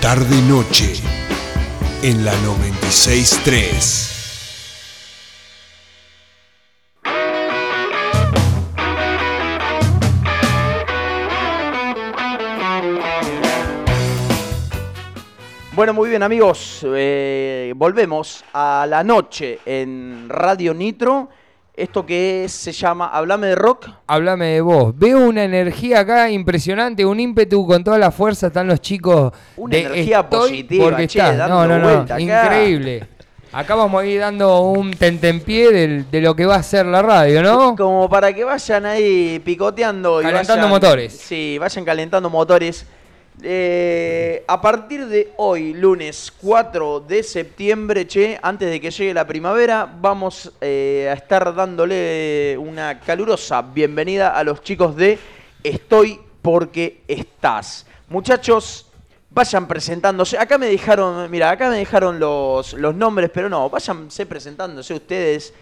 Tarde 0.00 0.36
y 0.36 0.42
noche 0.42 0.92
en 2.00 2.24
la 2.24 2.32
963. 2.42 4.10
Bueno, 15.72 15.92
muy 15.92 16.08
bien 16.08 16.22
amigos, 16.22 16.86
eh, 16.86 17.72
volvemos 17.74 18.44
a 18.52 18.86
la 18.88 19.02
noche 19.02 19.58
en 19.66 20.28
Radio 20.28 20.72
Nitro. 20.72 21.30
Esto 21.74 22.04
que 22.04 22.46
se 22.48 22.72
llama 22.72 23.06
Hablame 23.08 23.46
de 23.48 23.54
Rock. 23.54 23.88
Háblame 24.06 24.46
de 24.48 24.60
vos. 24.60 24.92
Veo 24.98 25.18
una 25.20 25.44
energía 25.44 26.00
acá 26.00 26.28
impresionante, 26.30 27.06
un 27.06 27.18
ímpetu 27.20 27.66
con 27.66 27.82
toda 27.82 27.96
la 27.98 28.10
fuerza. 28.10 28.48
Están 28.48 28.66
los 28.66 28.80
chicos. 28.80 29.32
Una 29.56 29.76
de 29.76 29.80
energía 29.84 30.28
positiva, 30.28 30.84
porque 30.84 31.08
che, 31.08 31.18
está. 31.20 31.36
dando 31.36 31.66
No, 31.68 31.78
no, 31.78 32.04
no. 32.06 32.18
Increíble. 32.18 33.06
Acá 33.52 33.74
vamos 33.74 34.02
a 34.02 34.06
ir 34.06 34.20
dando 34.20 34.60
un 34.60 34.92
tentempié 34.92 36.04
de 36.10 36.20
lo 36.20 36.36
que 36.36 36.46
va 36.46 36.56
a 36.56 36.62
ser 36.62 36.86
la 36.86 37.02
radio, 37.02 37.42
¿no? 37.42 37.74
Como 37.76 38.08
para 38.08 38.32
que 38.32 38.44
vayan 38.44 38.86
ahí 38.86 39.40
picoteando 39.44 40.20
y 40.20 40.24
Calentando 40.24 40.66
vayan- 40.66 40.70
motores. 40.70 41.12
Sí, 41.16 41.56
vayan 41.58 41.84
calentando 41.84 42.30
motores. 42.30 42.86
Eh, 43.42 44.44
a 44.46 44.60
partir 44.60 45.06
de 45.06 45.32
hoy, 45.38 45.72
lunes 45.72 46.32
4 46.40 47.00
de 47.00 47.22
septiembre, 47.22 48.06
che, 48.06 48.38
antes 48.42 48.70
de 48.70 48.80
que 48.80 48.90
llegue 48.90 49.14
la 49.14 49.26
primavera, 49.26 49.90
vamos 50.00 50.52
eh, 50.60 51.08
a 51.10 51.14
estar 51.14 51.54
dándole 51.54 52.56
una 52.58 53.00
calurosa 53.00 53.62
bienvenida 53.62 54.36
a 54.36 54.44
los 54.44 54.62
chicos 54.62 54.94
de 54.96 55.18
Estoy 55.62 56.18
porque 56.42 57.02
estás. 57.06 57.86
Muchachos, 58.08 58.86
vayan 59.30 59.68
presentándose. 59.68 60.38
Acá 60.38 60.58
me 60.58 60.66
dejaron, 60.66 61.30
mira, 61.30 61.50
acá 61.50 61.70
me 61.70 61.78
dejaron 61.78 62.18
los, 62.18 62.74
los 62.74 62.94
nombres, 62.94 63.30
pero 63.32 63.48
no, 63.48 63.70
váyanse 63.70 64.26
presentándose 64.26 64.94
ustedes. 64.94 65.54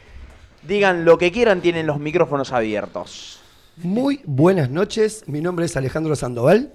Digan 0.63 1.05
lo 1.05 1.19
que 1.19 1.31
quieran, 1.31 1.61
tienen 1.61 1.87
los 1.87 1.99
micrófonos 1.99 2.53
abiertos. 2.53 3.41
Muy 3.77 4.21
buenas 4.25 4.71
noches, 4.71 5.23
mi 5.27 5.41
nombre 5.41 5.67
es 5.67 5.77
Alejandro 5.77 6.17
Sandoval. 6.17 6.73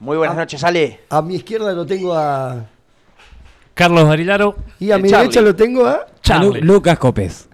Muy 0.00 0.16
buenas 0.16 0.36
noches, 0.36 0.64
Ale. 0.64 1.00
A 1.10 1.20
mi 1.20 1.36
izquierda 1.36 1.72
lo 1.72 1.84
tengo 1.84 2.14
a... 2.14 2.66
Carlos 3.74 4.08
Barilaro. 4.08 4.56
Y 4.78 4.90
a 4.90 4.96
El 4.96 5.02
mi 5.02 5.10
Charlie. 5.10 5.24
derecha 5.28 5.40
lo 5.42 5.54
tengo 5.54 5.86
a... 5.86 6.06
Charlie. 6.22 6.60
Lucas 6.62 6.98
Copes. 6.98 7.48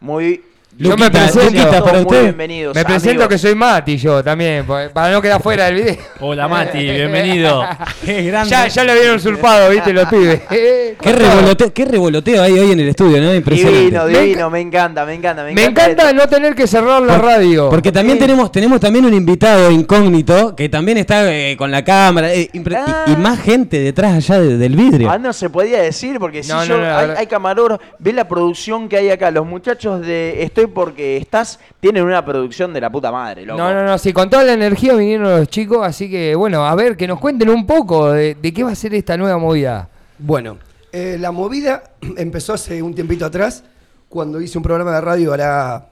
Muy 0.00 0.42
Yo 0.78 0.94
me 0.96 1.10
presento. 1.10 1.44
Luquita, 1.44 1.82
para 1.82 1.92
muy 1.94 2.00
usted. 2.02 2.22
bienvenidos. 2.24 2.74
Me 2.74 2.84
presento 2.84 3.10
amigos. 3.22 3.28
que 3.28 3.38
soy 3.38 3.54
Mati 3.54 3.96
yo 3.96 4.22
también, 4.22 4.66
pues, 4.66 4.90
para 4.90 5.10
no 5.10 5.22
quedar 5.22 5.40
fuera 5.42 5.64
del 5.66 5.74
video. 5.76 5.96
Hola 6.20 6.48
Mati, 6.48 6.78
bienvenido. 6.78 7.64
Qué 8.04 8.22
grande. 8.24 8.50
Ya, 8.50 8.68
ya 8.68 8.84
lo 8.84 8.92
habían 8.92 9.14
usurpado, 9.16 9.70
viste, 9.70 9.94
los 9.94 10.06
pibes. 10.08 10.42
Eh, 10.50 10.94
Qué 11.00 11.12
revoloteo, 11.12 11.72
qué 11.72 11.84
revoloteo 11.84 12.42
hay 12.42 12.52
hoy 12.58 12.72
en 12.72 12.80
el 12.80 12.88
estudio, 12.88 13.20
¿no? 13.22 13.34
Impresionante. 13.34 13.78
Divino, 13.80 14.04
Me 14.06 14.18
divino, 14.20 14.50
me 14.50 14.60
encanta, 14.60 15.06
me 15.06 15.14
encanta, 15.14 15.44
me 15.44 15.52
Me 15.54 15.62
encanta. 15.64 15.90
encanta 15.92 16.12
no 16.12 16.28
tener 16.28 16.54
que 16.54 16.66
cerrar 16.66 17.02
la 17.02 17.16
Por- 17.16 17.24
radio. 17.24 17.70
Porque 17.70 17.90
también 17.92 18.16
Eh, 18.18 18.20
tenemos, 18.20 18.50
tenemos 18.52 18.78
también 18.80 19.04
un 19.06 19.14
invitado 19.14 19.70
incógnito 19.70 20.54
que 20.56 20.68
también 20.68 20.98
está 20.98 21.32
eh, 21.34 21.56
con 21.56 21.70
la 21.70 21.84
cámara 21.84 22.32
eh, 22.34 22.50
Ah. 22.74 23.04
y, 23.06 23.12
y 23.12 23.16
más 23.16 23.40
gente 23.40 23.78
detrás 23.78 24.14
allá 24.14 24.40
de- 24.40 24.56
del 24.58 24.74
vidrio. 24.76 25.10
Ah, 25.10 25.18
no 25.18 25.32
se 25.32 25.48
podía 25.50 25.80
decir 25.80 26.18
porque 26.18 26.42
si 26.42 26.50
No, 26.50 26.64
yo, 26.64 26.76
no, 26.76 26.82
no, 26.82 26.88
la 26.88 26.98
hay, 26.98 27.10
hay 27.18 27.26
camarógrafos, 27.26 27.86
ve 27.98 28.12
la 28.12 28.26
producción 28.28 28.88
que 28.88 28.96
hay 28.98 29.10
acá, 29.10 29.30
los 29.30 29.46
muchachos 29.46 30.00
de 30.04 30.42
Estoy 30.42 30.65
porque 30.72 31.16
estás, 31.16 31.58
tienen 31.80 32.04
una 32.04 32.24
producción 32.24 32.72
de 32.72 32.80
la 32.80 32.90
puta 32.90 33.12
madre, 33.12 33.44
loco. 33.44 33.58
No, 33.58 33.72
no, 33.72 33.84
no, 33.84 33.98
sí, 33.98 34.12
con 34.12 34.30
toda 34.30 34.44
la 34.44 34.52
energía 34.52 34.94
vinieron 34.94 35.38
los 35.38 35.48
chicos, 35.48 35.86
así 35.86 36.10
que 36.10 36.34
bueno, 36.34 36.66
a 36.66 36.74
ver, 36.74 36.96
que 36.96 37.06
nos 37.06 37.18
cuenten 37.18 37.50
un 37.50 37.66
poco 37.66 38.12
de, 38.12 38.34
de 38.34 38.52
qué 38.52 38.64
va 38.64 38.72
a 38.72 38.74
ser 38.74 38.94
esta 38.94 39.16
nueva 39.16 39.38
movida. 39.38 39.88
Bueno, 40.18 40.58
eh, 40.92 41.18
la 41.18 41.30
movida 41.30 41.90
empezó 42.16 42.54
hace 42.54 42.82
un 42.82 42.94
tiempito 42.94 43.26
atrás, 43.26 43.64
cuando 44.08 44.40
hice 44.40 44.56
un 44.58 44.64
programa 44.64 44.94
de 44.94 45.00
radio 45.00 45.32
hará 45.32 45.90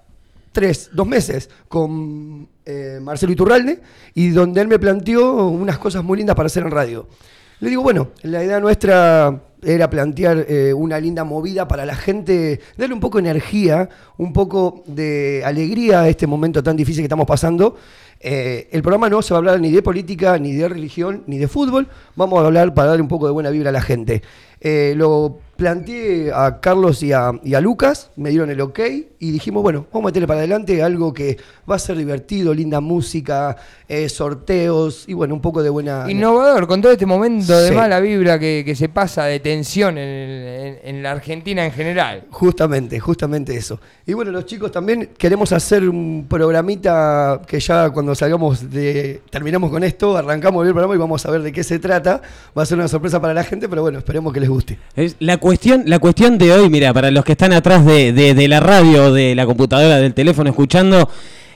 tres, 0.52 0.88
dos 0.92 1.06
meses, 1.06 1.50
con 1.68 2.48
eh, 2.64 3.00
Marcelo 3.02 3.32
Iturralde, 3.32 3.80
y 4.14 4.30
donde 4.30 4.60
él 4.60 4.68
me 4.68 4.78
planteó 4.78 5.48
unas 5.48 5.78
cosas 5.78 6.02
muy 6.04 6.16
lindas 6.16 6.36
para 6.36 6.46
hacer 6.46 6.62
en 6.62 6.70
radio. 6.70 7.06
Le 7.60 7.70
digo, 7.70 7.82
bueno, 7.82 8.08
la 8.22 8.42
idea 8.42 8.60
nuestra 8.60 9.40
era 9.62 9.88
plantear 9.88 10.44
eh, 10.48 10.74
una 10.74 10.98
linda 10.98 11.24
movida 11.24 11.66
para 11.66 11.86
la 11.86 11.94
gente, 11.94 12.60
darle 12.76 12.94
un 12.94 13.00
poco 13.00 13.18
de 13.18 13.30
energía, 13.30 13.88
un 14.18 14.32
poco 14.32 14.82
de 14.86 15.42
alegría 15.44 16.00
a 16.00 16.08
este 16.08 16.26
momento 16.26 16.62
tan 16.62 16.76
difícil 16.76 17.02
que 17.02 17.06
estamos 17.06 17.26
pasando. 17.26 17.76
Eh, 18.20 18.68
el 18.72 18.82
programa 18.82 19.08
no 19.08 19.22
se 19.22 19.34
va 19.34 19.38
a 19.38 19.40
hablar 19.40 19.60
ni 19.60 19.70
de 19.70 19.82
política, 19.82 20.38
ni 20.38 20.52
de 20.52 20.68
religión, 20.68 21.24
ni 21.26 21.38
de 21.38 21.48
fútbol. 21.48 21.88
Vamos 22.16 22.42
a 22.42 22.46
hablar 22.46 22.74
para 22.74 22.88
darle 22.88 23.02
un 23.02 23.08
poco 23.08 23.26
de 23.26 23.32
buena 23.32 23.50
vibra 23.50 23.70
a 23.70 23.72
la 23.72 23.82
gente. 23.82 24.22
Eh, 24.60 24.94
lo 24.96 25.38
planteé 25.56 26.32
a 26.32 26.60
Carlos 26.60 27.02
y 27.02 27.12
a, 27.12 27.32
y 27.42 27.54
a 27.54 27.60
Lucas, 27.60 28.10
me 28.16 28.30
dieron 28.30 28.50
el 28.50 28.60
ok 28.60 28.80
y 29.18 29.30
dijimos, 29.30 29.62
bueno, 29.62 29.86
vamos 29.92 30.04
a 30.04 30.08
meterle 30.10 30.26
para 30.26 30.40
adelante 30.40 30.82
algo 30.82 31.12
que 31.14 31.38
va 31.70 31.76
a 31.76 31.78
ser 31.78 31.96
divertido, 31.96 32.52
linda 32.52 32.80
música, 32.80 33.56
eh, 33.88 34.08
sorteos 34.08 35.04
y 35.08 35.14
bueno, 35.14 35.34
un 35.34 35.40
poco 35.40 35.62
de 35.62 35.70
buena... 35.70 36.04
Innovador, 36.10 36.66
con 36.66 36.82
todo 36.82 36.92
este 36.92 37.06
momento 37.06 37.58
de 37.58 37.72
mala 37.72 38.00
vibra 38.00 38.38
que, 38.38 38.62
que 38.66 38.74
se 38.74 38.88
pasa 38.88 39.24
de 39.24 39.40
tensión 39.40 39.96
en, 39.96 40.08
en- 40.08 40.78
en 40.84 41.02
la 41.02 41.12
Argentina 41.12 41.64
en 41.64 41.72
general. 41.72 42.24
Justamente, 42.30 43.00
justamente 43.00 43.56
eso. 43.56 43.80
Y 44.06 44.12
bueno, 44.12 44.30
los 44.32 44.44
chicos 44.46 44.70
también 44.72 45.10
queremos 45.16 45.52
hacer 45.52 45.88
un 45.88 46.26
programita 46.28 47.40
que 47.46 47.60
ya 47.60 47.90
cuando 47.90 48.14
salgamos 48.14 48.70
de. 48.70 49.22
terminamos 49.30 49.70
con 49.70 49.82
esto, 49.84 50.16
arrancamos 50.16 50.66
el 50.66 50.72
programa 50.72 50.94
y 50.94 50.98
vamos 50.98 51.24
a 51.24 51.30
ver 51.30 51.42
de 51.42 51.52
qué 51.52 51.64
se 51.64 51.78
trata. 51.78 52.20
Va 52.56 52.62
a 52.62 52.66
ser 52.66 52.76
una 52.78 52.88
sorpresa 52.88 53.20
para 53.20 53.32
la 53.32 53.44
gente, 53.44 53.68
pero 53.68 53.82
bueno, 53.82 53.98
esperemos 53.98 54.32
que 54.32 54.40
les 54.40 54.48
guste. 54.48 54.78
Es 54.96 55.16
la 55.20 55.38
cuestión, 55.44 55.82
la 55.86 55.98
cuestión 55.98 56.38
de 56.38 56.50
hoy, 56.52 56.70
mira, 56.70 56.94
para 56.94 57.10
los 57.10 57.22
que 57.22 57.32
están 57.32 57.52
atrás 57.52 57.84
de, 57.84 58.14
de- 58.14 58.32
de 58.32 58.48
la 58.48 58.60
radio, 58.60 59.12
de 59.12 59.34
la 59.34 59.44
computadora, 59.44 59.98
del 59.98 60.14
teléfono 60.14 60.48
escuchando, 60.48 61.06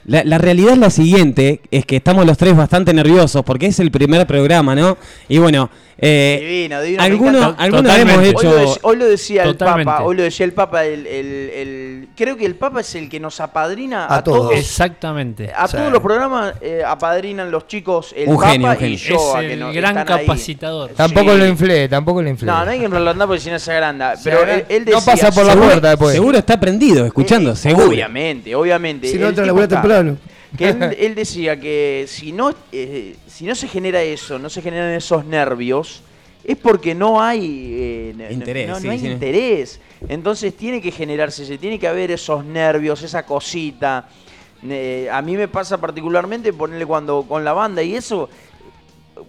la, 0.08 0.24
la 0.24 0.38
realidad 0.38 0.72
es 0.72 0.78
la 0.78 0.90
siguiente, 0.90 1.60
es 1.70 1.84
que 1.86 1.96
estamos 1.96 2.26
los 2.26 2.36
tres 2.36 2.56
bastante 2.56 2.92
nerviosos 2.92 3.44
porque 3.44 3.66
es 3.66 3.78
el 3.78 3.90
primer 3.90 4.26
programa, 4.26 4.74
¿no? 4.74 4.96
Y 5.28 5.38
bueno, 5.38 5.70
eh, 6.00 6.38
Divino, 6.40 6.80
divino. 6.80 7.02
me 7.02 7.06
algunos, 7.08 7.54
algunos 7.58 7.98
hemos 7.98 8.18
Hoy 8.18 8.28
hecho... 8.28 8.42
lo, 8.52 8.76
hoy 8.82 8.96
lo 8.96 9.04
decía 9.06 9.42
el. 9.42 9.56
Papa, 9.56 10.02
hoy 10.04 10.16
lo 10.16 10.22
decía 10.22 10.46
el 10.46 10.52
Papa, 10.52 10.84
el, 10.84 11.06
el- 11.08 11.50
el- 11.50 12.08
creo 12.16 12.36
que 12.36 12.46
el 12.46 12.54
Papa 12.54 12.80
es 12.82 12.94
el 12.94 13.08
que 13.08 13.18
nos 13.18 13.40
apadrina 13.40 14.06
a, 14.06 14.16
A 14.18 14.24
todos. 14.24 14.52
Exactamente. 14.54 15.50
A 15.54 15.66
todos 15.66 15.90
los 15.92 16.00
programas 16.00 16.54
eh, 16.60 16.82
apadrinan 16.86 17.50
los 17.50 17.66
chicos 17.66 18.14
el 18.16 18.28
Un 18.28 18.36
Papa 18.36 18.50
genio, 18.52 18.68
un 18.68 18.74
y 18.74 18.78
genio. 18.78 18.98
yo. 18.98 19.16
Es 19.16 19.34
a 19.34 19.40
que 19.40 19.52
el 19.54 19.60
no- 19.60 19.72
gran 19.72 19.98
ahí. 19.98 20.04
capacitador. 20.04 20.90
Tampoco 20.90 21.32
Sí. 21.32 21.38
lo 21.38 21.46
inflé, 21.48 21.88
tampoco 21.88 22.22
lo 22.22 22.28
inflé. 22.28 22.46
No, 22.46 22.64
no 22.64 22.70
hay 22.70 22.78
que 22.78 22.84
enrolar 22.84 23.16
porque 23.26 23.40
si 23.40 23.50
no 23.50 23.58
se 23.58 23.72
agranda. 23.72 24.14
Pero 24.22 24.44
él, 24.44 24.64
él 24.68 24.84
No 24.86 24.96
decía, 25.00 25.12
pasa 25.12 25.32
por 25.32 25.44
la 25.46 25.56
puerta 25.56 25.88
después. 25.90 26.12
Seguro 26.14 26.38
está 26.38 26.58
prendido, 26.60 27.04
escuchando, 27.06 27.52
Eh, 27.52 27.56
seguro. 27.56 27.88
Obviamente, 27.88 28.54
obviamente. 28.54 29.08
Si 29.08 29.18
no 29.18 29.28
entra 29.28 29.44
a 29.44 29.66
tipo 29.66 29.88
Que 30.56 30.68
él, 30.70 30.96
él 30.98 31.14
decía 31.14 31.58
que 31.60 32.06
si 32.08 32.32
no, 32.32 32.52
eh, 32.72 33.16
si 33.26 33.44
no 33.44 33.54
se 33.54 33.68
genera 33.68 34.02
eso, 34.02 34.38
no 34.38 34.48
se 34.48 34.62
generan 34.62 34.90
esos 34.92 35.24
nervios, 35.24 36.02
es 36.44 36.56
porque 36.56 36.94
no 36.94 37.20
hay 37.20 37.74
eh, 37.76 38.14
no- 38.16 38.30
Interés, 38.30 38.66
no, 38.68 38.74
no 38.74 38.80
sí, 38.80 38.88
hay 38.88 38.98
sí. 39.00 39.08
interés. 39.08 39.80
Entonces 40.08 40.56
tiene 40.56 40.80
que 40.80 40.90
generarse, 40.92 41.44
se 41.44 41.58
tiene 41.58 41.78
que 41.78 41.88
haber 41.88 42.10
esos 42.10 42.44
nervios, 42.44 43.02
esa 43.02 43.24
cosita. 43.26 44.08
Eh, 44.66 45.08
a 45.12 45.20
mí 45.22 45.36
me 45.36 45.46
pasa 45.48 45.78
particularmente 45.78 46.52
ponerle 46.52 46.86
cuando 46.86 47.22
con 47.28 47.44
la 47.44 47.52
banda 47.52 47.82
y 47.82 47.94
eso 47.94 48.28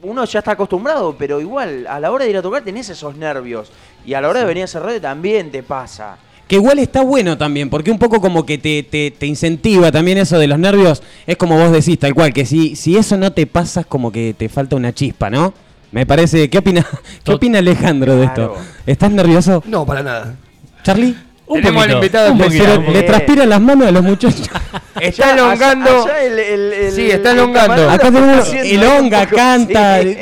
uno 0.01 0.23
ya 0.25 0.39
está 0.39 0.51
acostumbrado, 0.51 1.15
pero 1.17 1.39
igual 1.41 1.85
a 1.87 1.99
la 1.99 2.11
hora 2.11 2.23
de 2.25 2.31
ir 2.31 2.37
a 2.37 2.41
tocar 2.41 2.63
tenés 2.63 2.89
esos 2.89 3.15
nervios 3.15 3.71
y 4.05 4.13
a 4.13 4.21
la 4.21 4.29
hora 4.29 4.39
de 4.41 4.45
venir 4.45 4.61
a 4.61 4.65
hacer 4.65 4.81
radio 4.81 5.01
también 5.01 5.51
te 5.51 5.63
pasa. 5.63 6.17
Que 6.49 6.55
igual 6.55 6.79
está 6.79 7.01
bueno 7.01 7.37
también, 7.37 7.69
porque 7.69 7.91
un 7.91 7.99
poco 7.99 8.19
como 8.19 8.43
que 8.45 8.57
te, 8.57 8.81
te, 8.83 9.11
te 9.11 9.25
incentiva 9.27 9.91
también 9.91 10.17
eso 10.17 10.37
de 10.39 10.47
los 10.47 10.57
nervios. 10.59 11.03
Es 11.27 11.37
como 11.37 11.57
vos 11.57 11.71
decís, 11.71 11.97
tal 11.99 12.13
cual, 12.15 12.33
que 12.33 12.45
si, 12.45 12.75
si 12.75 12.97
eso 12.97 13.15
no 13.17 13.31
te 13.31 13.45
pasa 13.45 13.81
es 13.81 13.85
como 13.85 14.11
que 14.11 14.33
te 14.35 14.49
falta 14.49 14.75
una 14.75 14.91
chispa, 14.91 15.29
¿no? 15.29 15.53
Me 15.91 16.05
parece. 16.07 16.49
¿Qué 16.49 16.57
opina, 16.57 16.85
¿qué 17.23 17.31
opina 17.33 17.59
Alejandro 17.59 18.15
de 18.15 18.25
esto? 18.25 18.57
¿Estás 18.87 19.11
nervioso? 19.11 19.63
No, 19.67 19.85
para 19.85 20.01
nada. 20.03 20.35
¿Charlie? 20.83 21.15
Un 21.45 21.61
Tenemos 21.61 21.83
al 21.83 21.89
poquito, 21.89 21.97
invitado 21.97 22.31
un 22.33 22.41
especial. 22.41 22.65
poquito, 22.65 22.79
Pero 22.81 22.87
un 22.89 22.93
le 22.93 23.03
transpiran 23.03 23.49
las 23.49 23.61
manos 23.61 23.87
a 23.87 23.91
los 23.91 24.03
muchachos. 24.03 24.49
Está 25.01 25.33
elongando. 25.33 26.03
allá 26.05 26.23
el- 26.23 26.39
el- 26.39 26.73
el- 26.73 26.91
Sí, 26.91 27.09
está 27.11 27.31
el 27.31 27.37
elongando. 27.37 27.89
Acá 27.89 28.11
tenemos 28.11 28.53
elonga, 28.53 29.25
canta. 29.27 30.01
sí. 30.01 30.17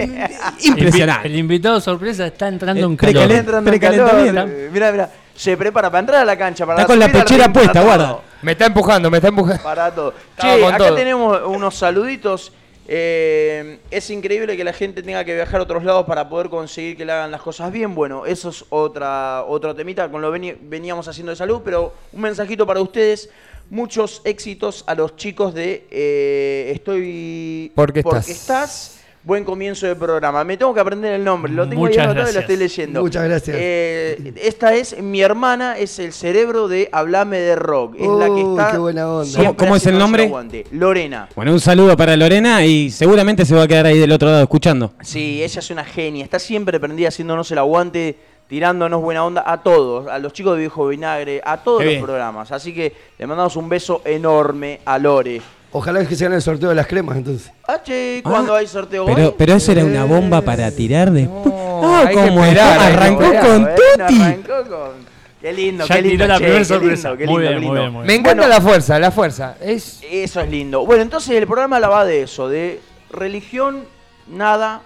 Impresionante. 0.69 1.27
El, 1.27 1.33
el 1.33 1.39
invitado 1.39 1.81
sorpresa 1.81 2.27
está 2.27 2.47
entrando 2.47 2.81
Eh, 2.81 2.85
en 2.85 2.97
precalen- 2.97 3.45
calor. 3.45 3.63
Precalentamiento. 3.63 4.33
calor. 4.35 4.49
Mira, 4.71 4.91
mira. 4.91 5.09
Se 5.37 5.55
prepara 5.55 5.91
para 5.91 5.99
entrar 5.99 6.21
a 6.21 6.25
la 6.25 6.35
cancha. 6.35 6.65
Para 6.65 6.81
Está 6.81 6.87
con 6.87 6.99
la 6.99 7.09
pechera 7.09 7.53
puesta, 7.53 7.81
guarda. 7.81 8.19
Me 8.41 8.53
está 8.53 8.65
empujando, 8.65 9.11
me 9.11 9.17
está 9.17 9.27
empujando. 9.27 9.61
Para 9.61 9.93
todo. 9.93 10.13
Che, 10.41 10.65
acá 10.65 10.77
todo. 10.79 10.95
tenemos 10.95 11.41
unos 11.45 11.75
saluditos. 11.75 12.51
Eh, 12.87 13.79
es 13.91 14.09
increíble 14.09 14.57
que 14.57 14.63
la 14.63 14.73
gente 14.73 15.03
tenga 15.03 15.23
que 15.23 15.35
viajar 15.35 15.59
a 15.59 15.63
otros 15.63 15.83
lados 15.83 16.05
para 16.07 16.27
poder 16.27 16.49
conseguir 16.49 16.97
que 16.97 17.05
le 17.05 17.11
hagan 17.11 17.29
las 17.29 17.41
cosas 17.41 17.71
bien. 17.71 17.93
Bueno, 17.93 18.25
eso 18.25 18.49
es 18.49 18.65
otra, 18.69 19.43
otro 19.43 19.75
temita 19.75 20.09
con 20.09 20.23
lo 20.23 20.31
veníamos 20.31 21.07
haciendo 21.07 21.29
de 21.31 21.35
salud, 21.35 21.61
pero 21.63 21.93
un 22.13 22.21
mensajito 22.21 22.65
para 22.65 22.81
ustedes. 22.81 23.29
Muchos 23.69 24.21
éxitos 24.23 24.85
a 24.87 24.95
los 24.95 25.17
chicos 25.17 25.53
de 25.53 25.85
eh, 25.91 26.71
Estoy... 26.73 27.71
Porque 27.75 27.99
estás. 27.99 28.29
estás. 28.29 28.96
Buen 29.27 29.43
comienzo 29.43 29.85
de 29.85 29.93
programa. 29.97 30.45
Me 30.45 30.55
tengo 30.55 30.73
que 30.73 30.79
aprender 30.79 31.11
el 31.15 31.21
nombre. 31.21 31.51
Lo 31.51 31.67
tengo 31.67 31.81
Muchas 31.81 31.97
ahí 31.97 32.03
anotado 32.05 32.29
y 32.29 32.33
lo 32.33 32.39
estoy 32.39 32.55
leyendo. 32.55 33.01
Muchas 33.01 33.25
gracias. 33.25 33.57
Eh, 33.59 34.33
esta 34.41 34.73
es 34.73 35.01
mi 35.03 35.21
hermana, 35.21 35.77
es 35.77 35.99
el 35.99 36.13
cerebro 36.13 36.69
de 36.69 36.87
Hablame 36.93 37.37
de 37.37 37.57
Rock. 37.57 37.95
Es 37.99 38.07
la 38.07 38.27
que 38.33 38.39
está. 38.41 38.71
qué 38.71 38.77
buena 38.77 39.11
onda. 39.11 39.37
¿Cómo- 39.37 39.57
cómo 39.57 39.75
es 39.75 39.85
el 39.85 39.97
nombre? 39.97 40.31
Lorena. 40.71 41.27
Bueno, 41.35 41.51
un 41.51 41.59
saludo 41.59 41.97
para 41.97 42.15
Lorena 42.15 42.63
y 42.65 42.89
seguramente 42.89 43.43
se 43.45 43.53
va 43.53 43.63
a 43.63 43.67
quedar 43.67 43.87
ahí 43.87 43.99
del 43.99 44.13
otro 44.13 44.29
lado 44.29 44.43
escuchando. 44.43 44.93
Sí, 45.01 45.43
ella 45.43 45.59
es 45.59 45.69
una 45.71 45.83
genia. 45.83 46.23
Está 46.23 46.39
siempre 46.39 46.79
prendida 46.79 47.09
haciéndonos 47.09 47.51
el 47.51 47.57
aguante, 47.57 48.15
tirándonos 48.47 49.01
buena 49.01 49.25
onda 49.25 49.43
a 49.45 49.61
todos, 49.61 50.07
a 50.07 50.19
los 50.19 50.31
chicos 50.31 50.53
de 50.53 50.59
Viejo 50.61 50.87
Vinagre, 50.87 51.41
a 51.43 51.57
todos 51.57 51.79
Qué 51.79 51.83
los 51.83 51.91
bien. 51.95 52.05
programas. 52.05 52.53
Así 52.53 52.73
que 52.73 52.93
le 53.19 53.27
mandamos 53.27 53.57
un 53.57 53.67
beso 53.67 54.01
enorme 54.05 54.79
a 54.85 54.97
Lore. 54.97 55.41
Ojalá 55.71 56.05
que 56.05 56.15
se 56.15 56.23
gane 56.23 56.37
el 56.37 56.41
sorteo 56.41 56.69
de 56.69 56.75
las 56.75 56.87
cremas 56.87 57.17
entonces. 57.17 57.51
Ah, 57.67 57.81
che, 57.83 58.21
¿cuándo 58.23 58.55
Ah, 58.55 58.59
hay 58.59 58.67
sorteo 58.67 59.05
Pero, 59.05 59.27
hoy? 59.27 59.35
pero 59.37 59.53
eso 59.55 59.71
era 59.73 59.83
una 59.83 60.05
bomba 60.05 60.41
para 60.41 60.71
tirar 60.71 61.11
después. 61.11 61.45
No, 61.53 61.95
Ah, 61.97 62.09
como 62.11 62.43
esperar, 62.45 62.79
arrancó 62.79 63.23
esperar, 63.23 63.45
con 63.45 63.61
Bueno, 63.63 63.75
Tuti. 64.07 64.21
arrancó 64.21 64.69
con- 64.69 65.07
Qué 65.41 65.53
lindo, 65.53 65.85
Ya 65.85 65.95
qué 65.95 66.01
lindo. 66.01 66.25
la 66.27 66.33
che, 66.35 66.39
primera 66.39 66.59
qué 66.59 66.65
sorpresa. 66.65 67.09
lindo, 67.09 67.17
qué 67.19 67.25
Muy 67.31 67.41
lindo, 67.43 67.49
bien, 67.49 67.53
qué 67.53 67.53
muy 67.53 67.65
lindo. 67.67 67.81
bien, 67.81 67.93
muy 67.93 68.01
Me 68.01 68.07
bien. 68.07 68.19
encanta 68.21 68.41
Bueno. 68.47 68.55
la 68.55 68.61
fuerza, 68.61 68.99
la 68.99 69.11
fuerza. 69.11 69.55
Es 69.61 69.99
Eso 70.09 70.41
es 70.41 70.49
lindo. 70.49 70.85
Bueno, 70.85 71.03
entonces 71.03 71.31
el 71.35 71.45
programa 71.45 71.79
la 71.79 71.89
va 71.89 72.05
de 72.05 72.23
eso, 72.23 72.49
de 72.49 72.81
religión, 73.11 73.83
nada, 74.27 74.81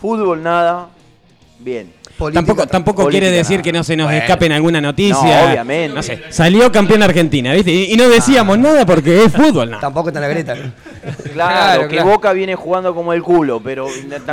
fútbol, 0.00 0.42
nada. 0.42 0.88
Bien. 1.60 1.92
Política 2.20 2.40
Tampoco, 2.46 2.66
tampoco 2.68 3.02
Política, 3.04 3.20
quiere 3.22 3.36
decir 3.36 3.56
nada. 3.56 3.62
que 3.64 3.72
no 3.72 3.82
se 3.84 3.96
nos 3.96 4.06
Bueno. 4.06 4.20
escape 4.20 4.46
en 4.46 4.52
alguna 4.52 4.80
noticia. 4.80 5.42
No, 5.42 5.48
obviamente. 5.50 5.94
No 5.96 6.02
sé, 6.02 6.22
salió 6.28 6.70
campeón 6.70 7.02
Argentina, 7.02 7.52
¿viste? 7.52 7.72
Y, 7.72 7.92
y 7.92 7.96
no 7.96 8.08
decíamos 8.08 8.56
Ah. 8.58 8.60
nada 8.60 8.86
porque 8.86 9.24
es 9.24 9.32
fútbol, 9.32 9.70
¿no? 9.70 9.78
Tampoco 9.80 10.08
está 10.10 10.20
la 10.20 10.28
Greta. 10.28 10.54
¿no? 10.54 10.72
Claro, 11.02 11.32
Claro, 11.32 11.82
que 11.88 11.96
claro. 11.96 12.10
Boca 12.10 12.32
viene 12.32 12.54
jugando 12.54 12.94
como 12.94 13.12
el 13.12 13.22
culo, 13.22 13.60
pero 13.60 13.86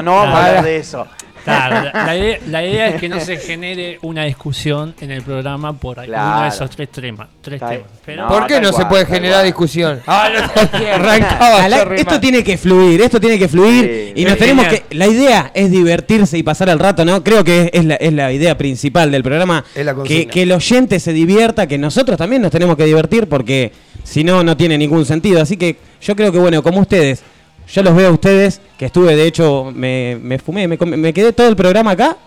no 0.04 0.16
vamos 0.16 0.36
a 0.36 0.46
hablar 0.48 0.64
de 0.66 0.78
eso. 0.78 1.08
Claro, 1.48 1.90
la, 1.94 2.18
idea, 2.18 2.38
la 2.48 2.66
idea 2.66 2.88
es 2.90 3.00
que 3.00 3.10
no 3.10 3.20
se 3.20 3.38
genere 3.38 4.00
una 4.02 4.26
discusión 4.26 4.94
en 5.00 5.12
el 5.12 5.22
programa 5.22 5.74
por 5.74 6.00
alguno 6.00 6.18
Claro. 6.18 6.42
de 6.44 6.48
esos 6.50 6.70
tres 6.70 6.90
temas. 6.90 7.28
Tres 7.42 7.60
temas. 7.60 7.80
Pero 8.06 8.24
No, 8.24 8.28
¿Por 8.30 8.48
qué 8.48 8.60
no 8.60 8.74
se 8.74 8.86
puede 8.86 9.06
generar 9.06 9.44
discusión? 9.46 10.02
Ah, 10.08 10.30
no, 10.34 10.88
arrancaba 10.94 11.64
A 11.64 11.70
la- 11.70 11.86
re 11.86 12.02
esto 12.02 12.20
tiene 12.20 12.44
que 12.44 12.58
fluir, 12.58 13.02
esto 13.02 13.20
tiene 13.20 13.40
que 13.40 13.48
fluir 13.48 14.14
Sí. 14.16 14.22
y 14.22 14.26
nos 14.26 14.38
tenemos 14.38 14.66
genial. 14.66 14.84
que... 14.90 14.96
La 14.96 15.08
idea 15.08 15.52
es 15.54 15.72
divertirse 15.72 16.38
y 16.38 16.44
pasar 16.44 16.70
el 16.70 16.80
rato, 16.80 17.06
¿no? 17.06 17.24
Creo 17.24 17.44
que 17.44 17.62
es, 17.64 17.70
es 17.74 17.86
la, 17.86 17.96
es 17.96 18.14
la 18.14 18.32
idea 18.32 18.58
principal 18.58 19.12
del 19.12 19.24
programa. 19.24 19.64
Es 19.76 19.86
la 19.86 19.96
que, 20.04 20.28
que 20.28 20.44
el 20.44 20.52
oyente 20.52 21.00
se 21.00 21.14
divierta, 21.14 21.68
que 21.68 21.78
nosotros 21.78 22.18
también 22.18 22.42
nos 22.42 22.52
tenemos 22.52 22.76
que 22.76 22.86
divertir 22.86 23.28
porque 23.28 23.72
si 24.04 24.24
no, 24.24 24.44
no 24.44 24.56
tiene 24.58 24.78
ningún 24.78 25.06
sentido. 25.06 25.42
Así 25.42 25.58
que 25.58 25.78
yo 26.02 26.16
creo 26.16 26.32
que, 26.32 26.40
bueno, 26.40 26.62
como 26.64 26.82
ustedes, 26.82 27.22
yo 27.68 27.84
los 27.84 27.96
veo 27.96 28.10
a 28.10 28.12
ustedes, 28.12 28.62
que 28.78 28.86
estuve, 28.86 29.16
de 29.16 29.26
hecho, 29.28 29.72
me, 29.74 30.18
me 30.22 30.40
fumé, 30.40 30.68
me, 30.68 31.14
quedé 31.14 31.34
todo 31.34 31.48
el 31.48 31.56
programa 31.56 31.92
acá. 31.92 32.18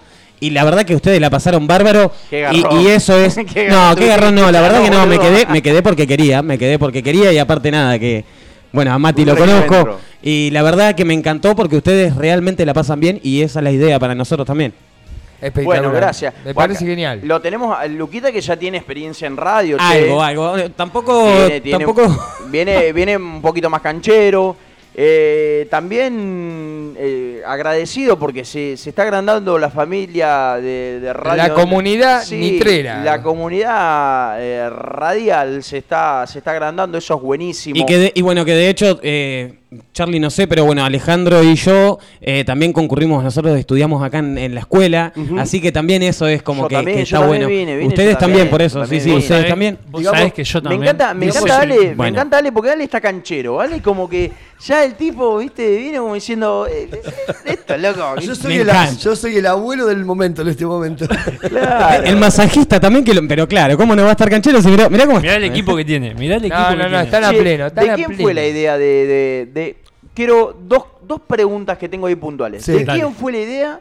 Y 0.43 0.51
la 0.51 0.65
verdad 0.65 0.85
que 0.87 0.95
ustedes 0.95 1.21
la 1.21 1.29
pasaron 1.29 1.67
bárbaro. 1.67 2.12
Qué 2.31 2.39
y, 2.53 2.62
garrón. 2.62 2.81
y 2.81 2.87
eso 2.89 3.19
es. 3.19 3.37
Qué 3.53 3.69
no, 3.69 3.95
qué 3.95 4.07
garrón 4.07 4.35
no. 4.35 4.51
La 4.51 4.62
verdad 4.62 4.83
que 4.83 4.91
no, 4.91 5.07
me 5.07 5.19
quedé, 5.19 5.45
me 5.47 5.61
quedé 5.61 5.83
porque 5.83 6.07
quería, 6.07 6.41
me 6.41 6.57
quedé 6.57 6.79
porque 6.79 7.03
quería 7.03 7.31
y 7.33 7.39
aparte 7.39 7.71
nada 7.71 7.99
que. 7.99 8.25
Bueno, 8.73 8.93
a 8.93 8.99
Mati 8.99 9.23
Un 9.23 9.29
lo 9.29 9.37
conozco 9.37 9.61
reencuentro. 9.75 10.01
y 10.23 10.51
la 10.53 10.62
verdad 10.62 10.95
que 10.95 11.05
me 11.05 11.12
encantó 11.12 11.55
porque 11.57 11.77
ustedes 11.77 12.17
realmente 12.17 12.65
la 12.65 12.73
pasan 12.73 13.01
bien 13.01 13.21
y 13.23 13.43
esa 13.43 13.59
es 13.59 13.65
la 13.65 13.71
idea 13.73 13.99
para 13.99 14.15
nosotros 14.15 14.47
también. 14.47 14.73
Bueno, 15.65 15.91
gracias. 15.91 16.35
Me 16.45 16.55
parece 16.55 16.85
genial. 16.87 17.21
Lo 17.25 17.41
tenemos 17.41 17.77
a 17.79 17.87
Luquita 17.87 18.31
que 18.31 18.41
ya 18.41 18.57
tiene 18.57 18.77
experiencia 18.79 19.27
en 19.27 19.37
radio. 19.37 19.77
che. 19.79 19.83
Algo, 19.83 20.23
algo. 20.23 20.57
Eh, 20.59 20.71
Tampoco, 20.77 21.25
Tiene- 21.25 21.61
tiene- 21.61 21.85
tampoco. 21.85 22.25
viene, 22.49 22.93
viene 22.93 23.17
un 23.17 23.41
poquito 23.43 23.71
más 23.71 23.81
canchero. 23.81 24.57
Eh, 25.02 25.66
también 25.70 26.94
eh, 26.98 27.40
agradecido 27.47 28.18
porque 28.18 28.44
se, 28.44 28.77
se 28.77 28.90
está 28.90 29.02
agrandando 29.02 29.59
la 29.59 29.70
familia 29.70 30.56
de, 30.56 31.01
de 31.01 31.12
radio. 31.14 31.36
La 31.43 31.55
comunidad 31.55 32.22
nitrera. 32.31 33.02
La 33.02 33.22
comunidad 33.22 34.36
eh, 34.43 34.68
radial 34.68 35.62
se 35.62 35.78
está, 35.78 36.27
se 36.27 36.39
está 36.40 36.51
agrandando, 36.51 36.98
eso 36.98 37.14
es 37.16 37.22
buenísimo. 37.22 37.77
Y, 37.78 37.86
que 37.86 37.97
de- 37.97 38.12
y 38.14 38.20
bueno, 38.20 38.44
que 38.44 38.52
de 38.52 38.68
hecho, 38.68 39.01
eh, 39.02 39.55
Charlie 39.93 40.19
no 40.19 40.31
sé, 40.31 40.49
pero 40.49 40.65
bueno, 40.65 40.85
Alejandro 40.85 41.45
y 41.45 41.55
yo 41.55 41.99
eh, 42.21 42.43
también 42.45 42.73
concurrimos, 42.73 43.23
nosotros 43.23 43.57
estudiamos 43.57 44.03
acá 44.03 44.19
en, 44.19 44.37
en 44.37 44.53
la 44.55 44.61
escuela, 44.61 45.13
así 45.39 45.61
que 45.61 45.71
también 45.71 46.03
eso 46.03 46.27
es 46.27 46.43
como 46.43 46.63
Yo 46.63 46.69
que, 46.69 46.75
también, 46.75 46.99
que 46.99 47.05
yo 47.05 47.17
está 47.19 47.27
bueno. 47.29 47.47
vine, 47.47 47.77
vine, 47.77 47.87
ustedes 47.89 48.19
también, 48.19 48.49
también, 48.49 48.51
por 48.51 48.63
eso, 48.63 48.81
también 48.81 49.01
sí, 49.01 49.05
sí, 49.05 49.11
vine. 49.11 49.23
ustedes 49.23 49.43
¿Sabés- 49.43 49.49
también. 49.51 49.79
Vos 49.89 50.01
Digamos, 50.01 50.19
sabés 50.19 50.33
que 50.33 50.43
yo 50.45 50.59
me 50.59 50.63
también. 50.63 50.83
encanta, 50.83 51.15
me 51.15 51.27
encanta 51.27 51.41
soy- 51.57 51.61
Ale, 51.63 51.77
me 51.91 51.95
Bueno. 51.95 52.17
encanta 52.17 52.39
Ale 52.39 52.51
porque 52.53 52.71
Ale 52.71 52.83
está 52.85 53.01
canchero. 53.01 53.61
Ale 53.61 53.81
como 53.81 54.09
que 54.09 54.33
ya 54.67 54.85
el 54.85 54.95
tipo, 54.95 55.39
viste, 55.39 55.77
viene 55.79 55.99
como 55.99 56.15
diciendo, 56.15 56.67
eh, 56.69 56.89
eh, 56.93 57.01
esto 57.45 57.77
loco. 57.79 58.17
Yo 58.21 58.35
soy, 58.35 58.55
Me 58.57 58.63
el, 58.63 58.69
encanta. 58.69 59.01
yo 59.01 59.15
soy 59.17 59.37
el 59.37 59.47
abuelo 59.47 59.87
del 59.87 60.05
momento 60.05 60.43
en 60.43 60.49
este 60.49 60.67
momento. 60.67 61.07
Claro. 61.49 62.05
El 62.05 62.17
masajista 62.17 62.81
también, 62.81 63.05
que 63.05 63.15
lo- 63.15 63.27
pero 63.29 63.47
claro, 63.47 63.77
¿cómo 63.77 63.95
no 63.95 64.03
va 64.03 64.09
a 64.09 64.13
estar 64.13 64.29
canchero 64.29 64.61
si 64.61 64.69
mirá, 64.69 64.89
mirá 64.89 65.07
cómo 65.07 65.21
Mirá 65.21 65.35
está? 65.35 65.45
el 65.47 65.51
equipo 65.51 65.77
que 65.77 65.85
tiene. 65.85 66.15
Mirá 66.15 66.37
el 66.37 66.45
equipo 66.45 66.59
No, 66.61 66.69
que 66.71 66.77
no, 66.77 66.83
no, 66.83 66.89
tiene. 66.89 67.05
están 67.05 67.25
a 67.25 67.31
pleno. 67.31 67.67
están 67.67 67.85
¿De 67.85 67.91
a 67.91 67.95
quién 67.95 68.07
pleno. 68.09 68.23
fue 68.23 68.35
la 68.35 68.47
idea 68.47 68.77
de, 68.79 68.87
de- 69.07 69.49
de- 69.53 69.60
Quiero 70.15 70.57
dos, 70.66 70.85
dos 71.07 71.20
preguntas 71.20 71.78
que 71.78 71.89
tengo 71.89 72.07
ahí 72.07 72.16
puntuales. 72.16 72.65
Sí. 72.65 72.73
¿De 72.73 72.85
Dale. 72.85 73.01
quién 73.01 73.15
fue 73.15 73.32
la 73.32 73.39
idea 73.39 73.81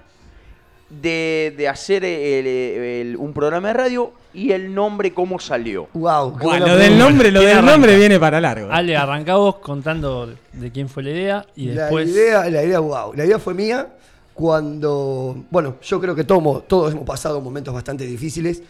de, 0.89 1.53
de 1.57 1.68
hacer 1.68 2.03
el- 2.06 2.47
el- 2.47 3.18
un 3.18 3.34
programa 3.34 3.68
de 3.69 3.73
radio 3.76 4.11
y 4.34 4.51
el 4.51 4.73
nombre 4.73 5.14
cómo 5.14 5.39
salió? 5.39 5.88
wow, 5.93 6.38
qué 6.38 6.45
Bueno, 6.45 6.65
buena 6.65 6.68
lo 6.68 6.76
del 6.77 6.81
pregunta. 6.88 7.06
nombre, 7.06 7.31
lo 7.31 7.39
¿Quién 7.39 7.49
del 7.49 7.57
arranca? 7.57 7.72
nombre 7.73 7.97
viene 7.97 8.19
para 8.19 8.41
largo. 8.41 8.72
Ale, 8.72 8.95
arrancá 8.97 9.35
vos 9.35 9.56
contando 9.57 10.30
de 10.53 10.72
quién 10.72 10.88
fue 10.89 11.03
la 11.03 11.10
idea 11.11 11.45
y 11.56 11.68
La 11.68 11.84
después. 11.84 12.10
idea, 12.10 12.49
la 12.49 12.64
idea, 12.64 12.80
wow. 12.80 13.14
La 13.14 13.26
idea 13.26 13.39
fue 13.39 13.53
mía 13.53 13.88
cuando, 14.34 15.43
bueno, 15.51 15.76
yo 15.81 15.99
creo 15.99 16.15
que 16.15 16.23
todos, 16.23 16.68
todos 16.68 16.93
hemos 16.93 17.06
pasado 17.06 17.41
momentos 17.41 17.73
bastante 17.73 18.06
difíciles 18.06 18.64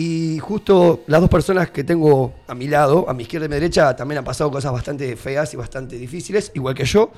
y 0.00 0.38
justo 0.38 1.02
las 1.08 1.20
dos 1.20 1.28
personas 1.28 1.72
que 1.72 1.82
tengo 1.82 2.32
a 2.46 2.54
mi 2.54 2.68
lado, 2.68 3.10
a 3.10 3.14
mi 3.14 3.24
izquierda 3.24 3.46
y 3.46 3.48
a 3.48 3.48
mi 3.48 3.54
derecha, 3.54 3.96
también 3.96 4.18
han 4.18 4.24
pasado 4.24 4.48
cosas 4.48 4.70
bastante 4.70 5.16
feas 5.16 5.52
y 5.54 5.56
bastante 5.56 5.98
difíciles, 5.98 6.52
igual 6.54 6.76
que 6.76 6.84
yo. 6.84 7.10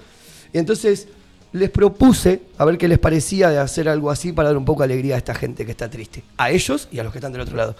Y 0.50 0.56
entonces 0.56 1.06
les 1.52 1.68
propuse 1.68 2.40
a 2.56 2.64
ver 2.64 2.78
qué 2.78 2.88
les 2.88 2.98
parecía 2.98 3.50
de 3.50 3.58
hacer 3.58 3.86
algo 3.86 4.10
así 4.10 4.32
para 4.32 4.48
dar 4.48 4.56
un 4.56 4.64
poco 4.64 4.80
de 4.80 4.94
alegría 4.94 5.16
a 5.16 5.18
esta 5.18 5.34
gente 5.34 5.66
que 5.66 5.72
está 5.72 5.90
triste, 5.90 6.24
a 6.38 6.50
ellos 6.50 6.88
y 6.90 6.98
a 6.98 7.02
los 7.04 7.12
que 7.12 7.18
están 7.18 7.32
del 7.32 7.42
otro 7.42 7.54
lado. 7.54 7.76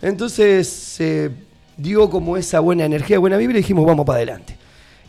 Entonces 0.00 0.68
se 0.68 1.32
dio 1.76 2.08
como 2.08 2.36
esa 2.36 2.60
buena 2.60 2.84
energía, 2.84 3.18
buena 3.18 3.36
vibra 3.36 3.58
y 3.58 3.62
dijimos, 3.62 3.84
vamos 3.84 4.06
para 4.06 4.18
adelante. 4.18 4.56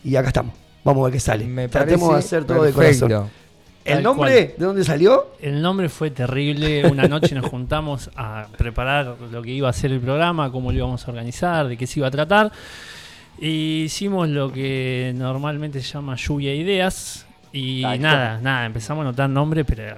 Y 0.02 0.16
acá 0.16 0.26
estamos, 0.26 0.56
vamos 0.82 1.02
a 1.02 1.04
ver 1.04 1.12
qué 1.12 1.20
sale. 1.20 1.44
Me 1.44 1.68
Tratemos 1.68 2.14
de 2.14 2.18
hacer 2.18 2.44
todo 2.44 2.64
de 2.64 2.72
corazón. 2.72 3.30
¿El 3.86 4.02
nombre? 4.02 4.46
cual. 4.46 4.58
¿De 4.58 4.64
dónde 4.64 4.84
salió? 4.84 5.26
El 5.40 5.62
nombre 5.62 5.88
fue 5.88 6.10
terrible. 6.10 6.86
Una 6.86 7.08
noche 7.08 7.34
nos 7.34 7.46
juntamos 7.46 8.10
a 8.16 8.46
preparar 8.56 9.16
lo 9.30 9.42
que 9.42 9.50
iba 9.50 9.68
a 9.68 9.72
ser 9.72 9.92
el 9.92 10.00
programa, 10.00 10.50
cómo 10.50 10.72
lo 10.72 10.78
íbamos 10.78 11.06
a 11.06 11.10
organizar, 11.10 11.68
de 11.68 11.76
qué 11.76 11.86
se 11.86 12.00
iba 12.00 12.08
a 12.08 12.10
tratar. 12.10 12.52
Y 13.38 13.82
hicimos 13.84 14.28
lo 14.28 14.52
que 14.52 15.12
normalmente 15.14 15.80
se 15.80 15.92
llama 15.92 16.16
lluvia 16.16 16.50
de 16.50 16.56
ideas. 16.56 17.26
Y 17.52 17.82
nada, 17.98 18.38
nada, 18.42 18.66
empezamos 18.66 19.04
a 19.04 19.08
anotar 19.08 19.30
nombres, 19.30 19.64
pero 19.66 19.96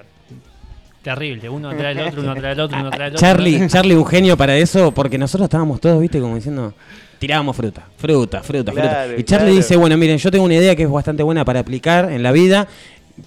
terrible. 1.03 1.49
Uno 1.49 1.75
trae 1.75 1.93
el 1.93 2.01
otro, 2.01 2.23
uno 2.23 2.35
trae 2.35 2.53
el 2.53 2.61
otro, 2.61 2.79
uno 2.79 2.91
trae 2.91 3.09
el 3.09 3.15
otro. 3.15 3.27
Charlie, 3.27 3.67
Charlie, 3.69 3.95
un 3.95 4.07
genio 4.07 4.37
para 4.37 4.57
eso, 4.57 4.93
porque 4.93 5.19
nosotros 5.19 5.47
estábamos 5.47 5.81
todos, 5.81 6.01
viste, 6.01 6.21
como 6.21 6.35
diciendo, 6.35 6.75
tirábamos 7.19 7.57
fruta, 7.57 7.87
fruta, 7.97 8.43
fruta, 8.43 8.73
fruta. 8.73 9.07
Y 9.17 9.23
Charlie 9.25 9.47
claro. 9.47 9.57
dice, 9.57 9.77
bueno, 9.77 9.97
miren, 9.97 10.19
yo 10.19 10.31
tengo 10.31 10.45
una 10.45 10.55
idea 10.55 10.77
que 10.77 10.83
es 10.83 10.91
bastante 10.91 11.23
buena 11.23 11.45
para 11.45 11.61
aplicar 11.61 12.11
en 12.11 12.23
la 12.23 12.33
vida. 12.33 12.69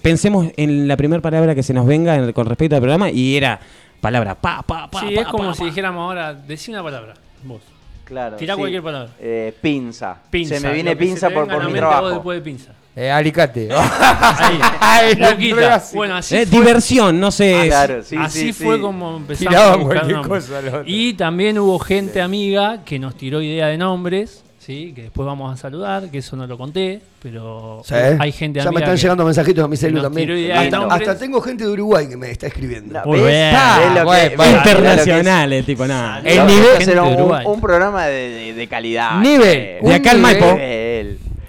Pensemos 0.00 0.46
en 0.56 0.88
la 0.88 0.96
primera 0.96 1.20
palabra 1.20 1.54
que 1.54 1.62
se 1.62 1.74
nos 1.74 1.86
venga 1.86 2.14
en- 2.16 2.32
con 2.32 2.46
respecto 2.46 2.76
al 2.76 2.80
programa 2.80 3.10
y 3.10 3.36
era 3.36 3.60
palabra 4.00 4.34
pa, 4.34 4.62
pa, 4.62 4.90
pa, 4.90 5.00
Sí, 5.00 5.14
pa, 5.14 5.20
es 5.20 5.26
como 5.28 5.48
pa, 5.48 5.54
si 5.54 5.60
pa. 5.60 5.66
dijéramos 5.66 6.02
ahora, 6.02 6.34
decí 6.34 6.70
una 6.70 6.82
palabra, 6.82 7.14
vos. 7.44 7.60
Claro. 8.04 8.36
Tirá 8.36 8.54
sí. 8.54 8.60
cualquier 8.60 8.82
palabra. 8.82 9.10
Eh, 9.20 9.54
pinza. 9.60 10.16
Pinza. 10.30 10.56
Se 10.58 10.66
me 10.66 10.74
viene 10.74 10.96
pinza 10.96 11.30
por, 11.30 11.46
por 11.48 11.64
mi 11.66 11.72
trabajo. 11.78 12.10
después 12.10 12.38
de 12.38 12.42
pinza. 12.42 12.72
Eh, 12.94 13.10
alicate. 13.10 13.68
Ahí. 13.72 14.58
Ay, 14.80 15.14
Loquita. 15.14 15.82
Bueno, 15.94 16.16
así 16.16 16.36
Eh, 16.36 16.46
fue. 16.46 16.58
diversión, 16.58 17.18
no 17.18 17.30
sé. 17.30 17.54
Ah, 17.62 17.66
claro, 17.86 18.02
sí, 18.02 18.16
Así 18.18 18.52
sí, 18.52 18.64
fue 18.64 18.76
sí. 18.76 18.82
como 18.82 19.16
empezamos 19.16 19.48
Tiraban 19.50 19.80
a 19.80 19.84
cualquier 19.84 20.20
cosa. 20.20 20.60
Y 20.84 21.14
también 21.14 21.58
hubo 21.58 21.78
gente 21.78 22.20
amiga 22.20 22.84
que 22.84 22.98
nos 22.98 23.16
tiró 23.16 23.40
idea 23.40 23.68
de 23.68 23.78
nombres, 23.78 24.44
¿sí? 24.64 24.92
que 24.94 25.02
después 25.02 25.26
vamos 25.26 25.52
a 25.52 25.56
saludar, 25.56 26.08
que 26.10 26.18
eso 26.18 26.36
no 26.36 26.46
lo 26.46 26.56
conté, 26.56 27.00
pero 27.22 27.82
Sí. 27.84 27.94
hay 27.94 28.30
gente 28.32 28.60
Ya 28.60 28.70
me 28.70 28.80
están 28.80 28.94
que- 28.94 29.00
llegando 29.02 29.24
mensajitos 29.24 29.64
a 29.64 29.68
mi 29.68 29.76
celu 29.76 29.94
nos 29.96 30.04
también. 30.04 30.52
Hasta, 30.90 31.18
tengo 31.18 31.40
gente 31.40 31.64
de 31.64 31.70
Uruguay 31.70 32.08
que 32.08 32.16
me 32.16 32.30
está 32.30 32.46
escribiendo. 32.46 33.00
No, 33.00 33.04
Muy 33.06 33.20
¿ves? 33.20 33.26
bien. 33.28 33.52
¿Ves 33.52 33.88
lo 33.88 33.94
que- 33.94 34.04
Bueno, 34.04 34.22
ves 34.28 34.36
bueno, 34.36 34.56
lo 34.56 34.62
que 34.62 34.68
es? 34.70 34.74
Internacionales, 34.76 35.66
tipo 35.66 35.86
nada. 35.86 36.20
El 36.24 36.46
nivel- 36.46 37.00
un, 37.00 37.46
un 37.46 37.60
programa 37.60 38.06
de, 38.06 38.28
de- 38.30 38.54
de 38.54 38.66
calidad. 38.68 39.18
Nivel. 39.20 39.78
De 39.82 39.94
acá 39.94 40.10
al 40.12 40.18
Maipo. 40.18 40.58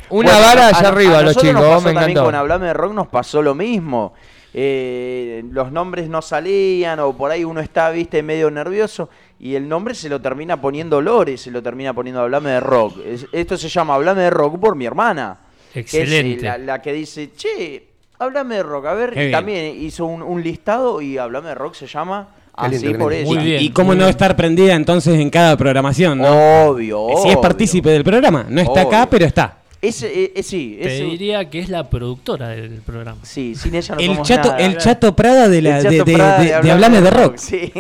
Una 0.10 0.38
vara 0.38 0.68
allá 0.68 0.78
a- 0.78 0.92
arriba, 0.92 1.20
a 1.20 1.22
los 1.24 1.36
chicos, 1.38 1.54
Nos 1.54 1.64
pasó 1.64 1.82
me 1.82 1.94
también 1.94 2.12
encantó. 2.12 2.24
con 2.26 2.36
Hablame 2.36 2.68
de 2.68 2.74
Rock 2.74 2.94
nos 2.94 3.08
pasó 3.08 3.42
lo 3.42 3.56
mismo. 3.56 4.14
Eh, 4.56 5.44
los 5.52 5.72
nombres 5.72 6.08
no 6.08 6.22
salían 6.22 7.00
o 7.00 7.18
por 7.18 7.32
ahí 7.32 7.44
uno 7.44 7.60
está, 7.60 7.90
viste, 7.90 8.22
medio 8.22 8.52
nervioso 8.52 9.10
y 9.46 9.56
el 9.56 9.68
nombre 9.68 9.94
se 9.94 10.08
lo 10.08 10.22
termina 10.22 10.62
poniendo 10.62 11.02
Lore, 11.02 11.38
se 11.38 11.52
lo 11.52 11.62
termina 11.62 11.94
poniendo 11.94 12.22
Hablame 12.22 12.52
de 12.52 12.60
Rock. 12.62 12.98
Es- 13.06 13.26
esto 13.32 13.58
se 13.58 13.68
llama 13.68 13.96
Hablame 13.96 14.22
de 14.22 14.30
Rock 14.30 14.58
por 14.60 14.76
mi 14.78 14.86
hermana. 14.86 15.38
que 15.74 15.80
es, 15.82 15.94
eh, 15.94 16.02
Excelente. 16.02 16.44
la, 16.46 16.58
la 16.60 16.82
que 16.82 16.94
dice, 16.94 17.32
che, 17.36 17.88
Hablame 18.20 18.56
de 18.56 18.64
Rock. 18.64 18.86
A 18.86 18.94
ver, 18.94 19.10
Qué 19.12 19.16
y 19.20 19.28
bien. 19.28 19.32
también 19.32 19.76
hizo 19.84 20.06
un, 20.06 20.22
un 20.22 20.42
listado 20.42 21.02
y 21.02 21.18
Hablame 21.18 21.50
de 21.50 21.56
Rock 21.56 21.74
se 21.74 21.88
llama 21.88 22.28
así 22.54 22.94
por 22.94 23.12
eso. 23.12 23.26
Muy 23.34 23.44
bien. 23.44 23.62
Y 23.64 23.70
cómo 23.72 23.88
muy 23.88 23.96
no 23.98 24.04
bien. 24.04 24.10
estar 24.12 24.36
prendida 24.36 24.76
entonces 24.76 25.20
en 25.20 25.30
cada 25.30 25.58
programación, 25.58 26.20
¿no? 26.20 26.68
Obvio. 26.68 27.08
si 27.08 27.14
es 27.14 27.26
obvio. 27.36 27.42
partícipe 27.42 27.90
del 27.90 28.04
programa, 28.04 28.46
no 28.48 28.62
está 28.62 28.82
acá, 28.82 29.08
pero 29.10 29.26
está. 29.26 29.58
Ese, 29.84 30.08
eh, 30.24 30.32
eh, 30.36 30.44
sí, 30.44 30.80
Te 30.82 31.04
diría 31.04 31.50
que 31.50 31.60
es 31.60 31.68
la 31.70 31.90
productora 31.90 32.50
del 32.50 32.82
programa. 32.82 33.20
sí, 33.24 33.54
sin 33.54 33.76
ella 33.76 33.96
no 33.96 34.00
El 34.02 34.08
somos 34.08 34.28
chato, 34.28 34.48
nada. 34.48 34.60
el 34.66 34.78
chato 34.78 35.14
Prada 35.16 35.50
de 35.50 35.62
la 35.62 35.84
de, 35.84 36.04
de, 36.04 36.14
Prada 36.14 36.40
de- 36.40 36.62
de 36.62 36.72
Hablame 36.72 37.02
de 37.02 37.10
Rock. 37.12 37.36
Sí. 37.38 37.72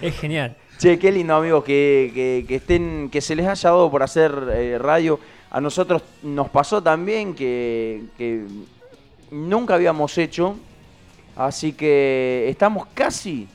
Es 0.00 0.14
genial. 0.20 0.56
che, 0.78 0.98
qué 0.98 1.10
lindo, 1.12 1.34
amigos, 1.34 1.64
que, 1.64 2.10
que- 2.14 2.44
que 2.48 2.56
estén, 2.56 3.08
que 3.10 3.20
se 3.20 3.34
les 3.34 3.46
haya 3.46 3.70
dado 3.70 3.90
por 3.90 4.02
hacer 4.02 4.32
eh, 4.52 4.78
radio. 4.78 5.18
A 5.50 5.60
nosotros 5.60 6.02
nos 6.22 6.48
pasó 6.48 6.82
también 6.82 7.34
que, 7.34 8.02
que 8.16 8.44
nunca 9.30 9.74
habíamos 9.74 10.16
hecho, 10.18 10.56
así 11.36 11.72
que 11.72 12.46
estamos 12.48 12.86
casi 12.94 13.48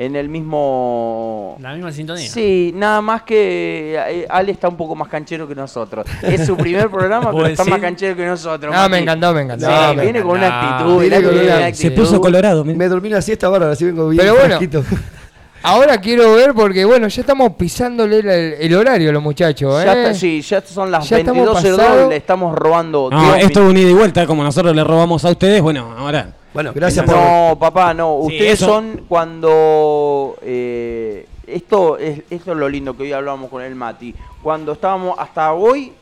en 0.00 0.14
el 0.14 0.28
mismo... 0.28 1.56
La 1.60 1.72
misma 1.74 1.90
sintonía. 1.90 2.28
Sí, 2.30 2.72
nada 2.74 3.00
más 3.00 3.22
que 3.22 3.96
eh, 4.08 4.26
Ale 4.30 4.52
está 4.52 4.68
un 4.68 4.76
poco 4.76 4.94
más 4.94 5.08
canchero 5.08 5.48
que 5.48 5.56
nosotros. 5.56 6.06
Es 6.22 6.46
su 6.46 6.56
primer 6.56 6.88
programa, 6.90 7.26
pero 7.32 7.38
¿Vos 7.42 7.48
está 7.50 7.64
más 7.64 7.80
canchero 7.80 8.14
que 8.16 8.24
nosotros. 8.24 8.72
No, 8.72 8.88
me 8.88 8.98
encantó, 8.98 9.34
me 9.34 9.42
encantó. 9.42 9.66
Sí, 9.66 9.72
No, 9.72 9.94
me 9.94 10.02
viene 10.04 10.22
con 10.22 10.30
una 10.38 10.60
actitud. 10.76 11.00
Viene 11.00 11.22
con 11.22 11.36
una- 11.36 11.74
Se 11.74 11.90
puso 11.90 12.20
colorado. 12.20 12.64
mira. 12.64 12.78
Me 12.78 12.86
dormí 12.88 13.08
una 13.08 13.20
siesta 13.20 13.48
bárbara, 13.48 13.72
así 13.72 13.86
vengo 13.86 14.08
bien 14.10 14.20
Pero 14.22 14.34
bueno, 14.34 14.56
fresquito. 14.56 14.84
Ahora 15.64 15.98
quiero 16.00 16.32
ver 16.34 16.54
porque, 16.54 16.84
bueno, 16.84 17.08
ya 17.08 17.20
estamos 17.20 17.54
pisándole 17.54 18.20
el, 18.20 18.28
el 18.60 18.74
horario 18.76 19.10
a 19.10 19.12
los 19.12 19.22
muchachos, 19.22 19.82
¿eh? 19.82 19.86
Ya 19.86 19.92
está- 19.92 20.14
sí, 20.14 20.40
ya 20.40 20.60
son 20.60 20.92
las 20.92 21.08
Ya 21.08 21.18
estamos 21.18 21.48
22.02 21.48 21.76
pasado. 21.76 22.08
le 22.10 22.16
estamos 22.16 22.54
robando. 22.56 23.08
No, 23.10 23.34
10 23.34 23.46
esto 23.46 23.64
es 23.64 23.70
un 23.70 23.76
ida 23.76 23.90
y 23.90 23.94
vuelta, 23.94 24.24
como 24.28 24.44
nosotros 24.44 24.76
le 24.76 24.84
robamos 24.84 25.24
a 25.24 25.30
ustedes. 25.30 25.60
Bueno, 25.60 25.92
ahora. 25.98 26.28
Bueno, 26.54 26.72
gracias 26.74 27.04
por... 27.04 27.14
No, 27.14 27.56
papá, 27.58 27.92
no. 27.94 28.20
Sí, 28.26 28.34
Ustedes 28.34 28.52
eso- 28.54 28.66
son 28.66 29.04
cuando. 29.08 30.36
eh, 30.42 31.26
esto, 31.46 31.96
es, 31.98 32.22
esto 32.30 32.52
es 32.52 32.58
lo 32.58 32.68
lindo 32.68 32.96
que 32.96 33.04
hoy 33.04 33.12
hablamos 33.12 33.50
con 33.50 33.62
el 33.62 33.74
Mati. 33.74 34.14
Cuando 34.42 34.72
estábamos, 34.72 35.18
hasta 35.18 35.52
hoy, 35.52 35.92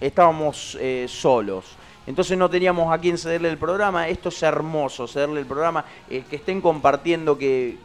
estábamos 0.00 0.76
eh, 0.80 1.06
solos. 1.08 1.64
Entonces 2.06 2.36
no 2.38 2.48
teníamos 2.48 2.92
a 2.92 2.98
quién 2.98 3.18
cederle 3.18 3.48
el 3.50 3.58
programa. 3.58 4.08
Esto 4.08 4.28
es 4.30 4.42
hermoso, 4.42 5.06
cederle 5.08 5.40
el 5.40 5.46
programa. 5.46 5.84
eh, 6.10 6.24
que 6.28 6.36
estén 6.36 6.60
compartiendo, 6.60 7.36
que. 7.38 7.76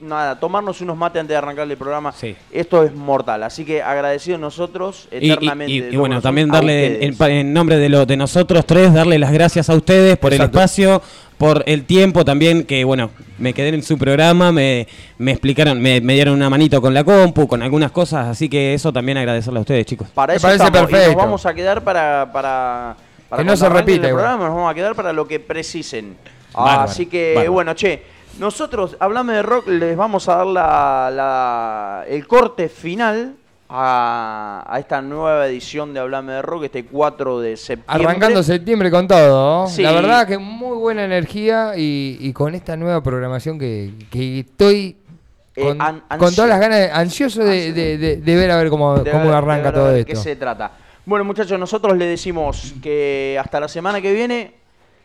Nada, 0.00 0.38
tomarnos 0.40 0.80
unos 0.80 0.96
mates 0.96 1.20
antes 1.20 1.30
de 1.34 1.36
arrancar 1.36 1.70
el 1.70 1.76
programa. 1.76 2.12
Sí. 2.12 2.34
Esto 2.50 2.82
es 2.82 2.94
mortal. 2.94 3.42
Así 3.42 3.64
que 3.64 3.82
agradecidos 3.82 4.40
nosotros 4.40 5.08
Y, 5.12 5.26
y- 5.26 5.30
eternamente. 5.32 5.72
y- 5.72 5.94
y 5.94 5.96
bueno, 5.96 6.20
también 6.22 6.48
darle 6.48 7.04
en, 7.04 7.52
nombre 7.52 7.76
de, 7.76 7.88
lo, 7.88 8.06
de 8.06 8.16
nosotros 8.16 8.64
tres, 8.66 8.92
darle 8.94 9.18
las 9.18 9.32
gracias 9.32 9.68
a 9.70 9.74
ustedes 9.74 10.16
por 10.16 10.32
el 10.32 10.40
espacio, 10.42 11.02
por 11.36 11.62
el 11.66 11.84
tiempo 11.84 12.24
también, 12.24 12.64
que 12.64 12.82
bueno, 12.84 13.10
me 13.38 13.52
quedé 13.52 13.68
en 13.68 13.82
su 13.82 13.96
programa, 13.98 14.50
me, 14.50 14.88
me 15.18 15.30
explicaron, 15.32 15.80
me, 15.80 16.00
me 16.00 16.14
dieron 16.14 16.34
una 16.34 16.50
manito 16.50 16.80
con 16.80 16.92
la 16.94 17.04
compu, 17.04 17.46
con 17.46 17.62
algunas 17.62 17.92
cosas, 17.92 18.26
así 18.26 18.48
que 18.48 18.74
eso 18.74 18.92
también 18.92 19.18
agradecerle 19.18 19.58
a 19.58 19.62
ustedes, 19.62 19.86
chicos. 19.86 20.08
Para 20.14 20.34
eso 20.34 20.42
parece 20.48 20.64
estamos, 20.64 20.88
y 20.90 20.92
perfecto. 20.92 21.12
nos 21.16 21.24
vamos 21.24 21.46
a 21.46 21.54
quedar 21.54 21.84
para, 21.84 22.30
para, 22.32 22.96
para 23.28 23.42
Que 23.42 23.46
no 23.48 23.56
se 23.56 23.68
repita 23.68 24.08
el 24.08 24.14
programa, 24.14 24.46
nos 24.46 24.54
vamos 24.56 24.70
a 24.70 24.74
quedar 24.74 24.94
para 24.96 25.12
lo 25.12 25.28
que 25.28 25.38
precisen. 25.38 26.16
Bárbaro, 26.52 26.80
Así 26.90 27.06
que, 27.06 27.34
bárbaro. 27.34 27.52
bueno, 27.52 27.74
che, 27.74 28.02
nosotros, 28.38 28.96
hablame 29.00 29.34
de 29.34 29.42
rock, 29.42 29.66
les 29.68 29.96
vamos 29.96 30.28
a 30.28 30.36
dar 30.36 30.46
la, 30.46 31.10
la- 31.12 32.04
el 32.08 32.26
corte 32.26 32.68
final 32.68 33.34
a, 33.68 34.64
a 34.66 34.78
esta 34.78 35.02
nueva 35.02 35.46
edición 35.46 35.92
de 35.92 36.00
Hablame 36.00 36.32
de 36.32 36.42
Rock 36.42 36.64
este 36.64 36.84
4 36.86 37.40
de 37.40 37.56
septiembre. 37.56 38.06
Arrancando 38.06 38.42
septiembre 38.42 38.90
con 38.90 39.06
todo. 39.06 39.62
¿no? 39.64 39.68
Sí. 39.68 39.82
La 39.82 39.92
verdad 39.92 40.26
que 40.26 40.38
muy 40.38 40.76
buena 40.78 41.04
energía 41.04 41.72
y, 41.76 42.16
y 42.20 42.32
con 42.32 42.54
esta 42.54 42.76
nueva 42.76 43.02
programación 43.02 43.58
que, 43.58 43.90
que 44.10 44.40
estoy 44.40 44.96
Eh, 45.54 45.62
con, 45.62 45.82
an- 45.82 46.00
con 46.08 46.20
ansio- 46.20 46.36
todas 46.36 46.48
las 46.48 46.60
ganas, 46.60 46.90
ansioso 46.94 47.44
de, 47.44 47.72
de- 47.74 47.98
de- 47.98 48.16
de 48.16 48.36
ver 48.36 48.50
a 48.50 48.56
ver 48.56 48.70
cómo, 48.70 48.94
cómo 49.04 49.24
ver- 49.26 49.34
arranca 49.34 49.70
todo 49.72 49.84
ver 49.84 49.94
de 49.94 50.00
esto. 50.00 50.12
qué 50.12 50.16
se 50.16 50.36
trata? 50.36 50.70
Bueno, 51.04 51.24
muchachos, 51.24 51.58
nosotros 51.58 51.96
le 51.96 52.06
decimos 52.06 52.74
que 52.82 53.38
hasta 53.42 53.60
la 53.60 53.68
semana 53.68 54.00
que 54.00 54.12
viene 54.14 54.54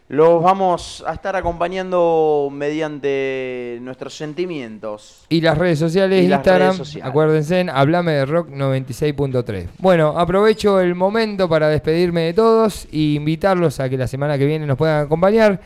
los 0.10 0.44
vamos 0.44 1.04
a 1.08 1.14
estar 1.14 1.36
acompañando 1.36 2.50
mediante 2.52 3.80
nuestros 3.82 4.16
sentimientos. 4.16 5.26
Y 5.30 5.42
las 5.42 5.58
redes 5.58 5.80
sociales, 5.80 6.24
Y 6.24 6.32
Instagram, 6.32 6.68
redes 6.70 6.78
sociales. 6.78 7.10
acuérdense, 7.10 7.60
en 7.62 7.70
hablame 7.70 8.12
de 8.12 8.26
rock 8.26 8.50
96.3. 8.50 9.68
Bueno, 9.80 10.18
aprovecho 10.20 10.80
el 10.82 10.94
momento 10.96 11.50
para 11.50 11.70
despedirme 11.70 12.22
de 12.22 12.34
todos 12.34 12.86
e 12.92 12.98
invitarlos 13.16 13.80
a 13.80 13.90
que 13.90 13.98
la 13.98 14.08
semana 14.08 14.38
que 14.38 14.46
viene 14.46 14.66
nos 14.68 14.78
puedan 14.78 15.06
acompañar. 15.06 15.60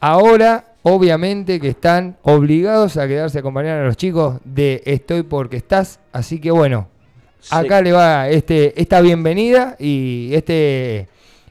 Ahora, 0.00 0.64
obviamente 0.82 1.60
que 1.60 1.68
están 1.68 2.16
obligados 2.22 2.96
a 2.96 3.06
quedarse 3.08 3.38
a 3.38 3.40
acompañar 3.40 3.80
a 3.80 3.84
los 3.86 3.96
chicos 3.96 4.40
de 4.44 4.82
Estoy 4.86 5.22
porque 5.24 5.56
estás. 5.56 6.00
Así 6.12 6.40
que 6.40 6.50
bueno, 6.50 6.88
Sí. 7.40 7.54
acá 7.54 7.80
le 7.82 7.92
va 7.92 8.28
este, 8.28 8.80
esta 8.80 9.00
bienvenida 9.00 9.76
y 9.78 10.30
este, 10.32 11.06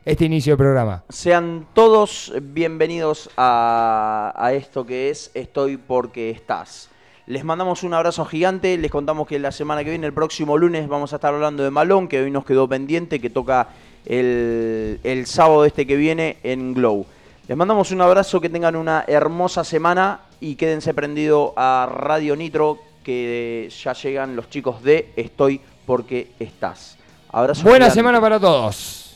este 0.07 0.23
inicio 0.23 0.51
del 0.53 0.57
programa. 0.57 1.03
Sean 1.09 1.67
todos 1.73 2.31
bienvenidos 2.41 3.29
a, 3.35 4.33
a 4.37 4.53
esto 4.53 4.85
que 4.85 5.09
es 5.09 5.31
Estoy 5.33 5.75
porque 5.75 6.29
estás. 6.29 6.89
Les 7.25 7.43
mandamos 7.43 7.83
un 7.83 7.93
abrazo 7.93 8.23
gigante, 8.23 8.77
les 8.77 8.89
contamos 8.89 9.27
que 9.27 9.37
la 9.37 9.51
semana 9.51 9.83
que 9.83 9.89
viene, 9.89 10.07
el 10.07 10.13
próximo 10.13 10.57
lunes, 10.57 10.87
vamos 10.87 11.11
a 11.11 11.17
estar 11.17 11.33
hablando 11.33 11.61
de 11.61 11.71
Malón, 11.71 12.07
que 12.07 12.21
hoy 12.21 12.31
nos 12.31 12.45
quedó 12.45 12.69
pendiente, 12.69 13.19
que 13.19 13.29
toca 13.29 13.67
el, 14.05 15.01
el 15.03 15.25
sábado 15.25 15.65
este 15.65 15.85
que 15.85 15.97
viene 15.97 16.37
en 16.41 16.73
Glow. 16.73 17.05
Les 17.49 17.57
mandamos 17.57 17.91
un 17.91 17.99
abrazo, 17.99 18.39
que 18.39 18.47
tengan 18.49 18.77
una 18.77 19.03
hermosa 19.07 19.65
semana 19.65 20.21
y 20.39 20.55
quédense 20.55 20.93
prendido 20.93 21.53
a 21.57 21.85
Radio 21.93 22.37
Nitro, 22.37 22.77
que 23.03 23.69
ya 23.83 23.91
llegan 23.91 24.37
los 24.37 24.49
chicos 24.49 24.81
de 24.83 25.11
Estoy 25.17 25.59
porque 25.85 26.31
estás. 26.39 26.97
Abrazo 27.29 27.63
Buena 27.63 27.87
gigante. 27.87 27.95
semana 27.95 28.21
para 28.21 28.39
todos. 28.39 29.06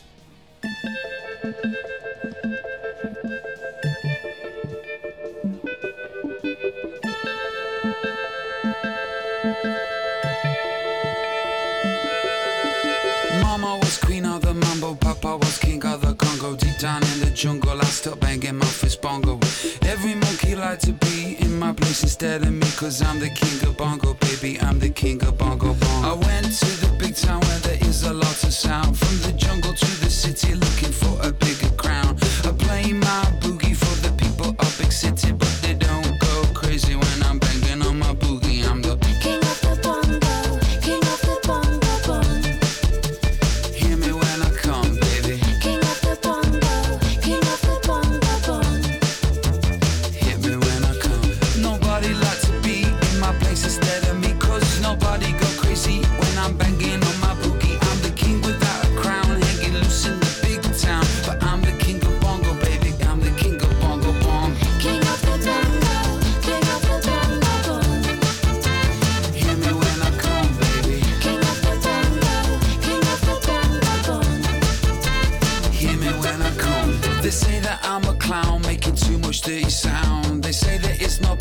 Jungle, 17.41 17.81
I 17.81 17.85
still 17.85 18.15
banging 18.17 18.57
my 18.57 18.65
fist 18.65 19.01
bongo. 19.01 19.39
Every 19.81 20.13
monkey 20.13 20.55
like 20.55 20.77
to 20.81 20.91
be 20.91 21.40
my 21.61 21.73
place 21.73 22.01
instead 22.01 22.41
of 22.41 22.51
me, 22.51 22.67
cause 22.75 23.03
I'm 23.03 23.19
the 23.19 23.29
king 23.29 23.69
of 23.69 23.77
bongo, 23.77 24.15
baby. 24.15 24.59
I'm 24.61 24.79
the 24.79 24.89
king 24.89 25.23
of 25.23 25.37
bongo 25.37 25.75
bongo. 25.75 26.07
I 26.09 26.13
went 26.13 26.51
to 26.57 26.69
the 26.81 26.91
big 26.97 27.15
town 27.15 27.39
where 27.41 27.59
there 27.59 27.77
is 27.87 28.03
a 28.03 28.13
lot 28.13 28.43
of 28.43 28.51
sound. 28.51 28.97
From 28.97 29.15
the 29.21 29.31
jungle 29.37 29.71
to 29.71 29.91
the 30.01 30.09
city, 30.09 30.55
looking 30.55 30.91
for 30.91 31.13
a 31.21 31.31
bigger 31.31 31.69
crown. 31.77 32.17
I 32.45 32.51
play 32.65 32.93
my 32.93 33.20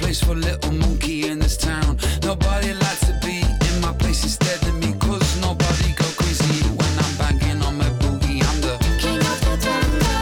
place 0.01 0.21
for 0.23 0.35
little 0.35 0.73
monkey 0.73 1.29
in 1.29 1.39
this 1.39 1.57
town. 1.57 1.99
Nobody 2.23 2.73
likes 2.73 3.01
to 3.07 3.13
be 3.25 3.43
in 3.69 3.81
my 3.81 3.93
place 3.93 4.23
instead 4.25 4.61
of 4.67 4.75
me, 4.83 4.93
cause 4.99 5.37
nobody 5.41 5.93
go 5.95 6.05
crazy 6.17 6.63
when 6.79 6.93
I'm 7.05 7.13
banging 7.21 7.63
on 7.63 7.77
my 7.77 7.91
boogie. 8.01 8.43
I'm 8.49 8.61
the 8.65 8.75
King 9.03 9.21
of 9.33 9.39
the 9.45 9.55
bongo, 9.65 10.15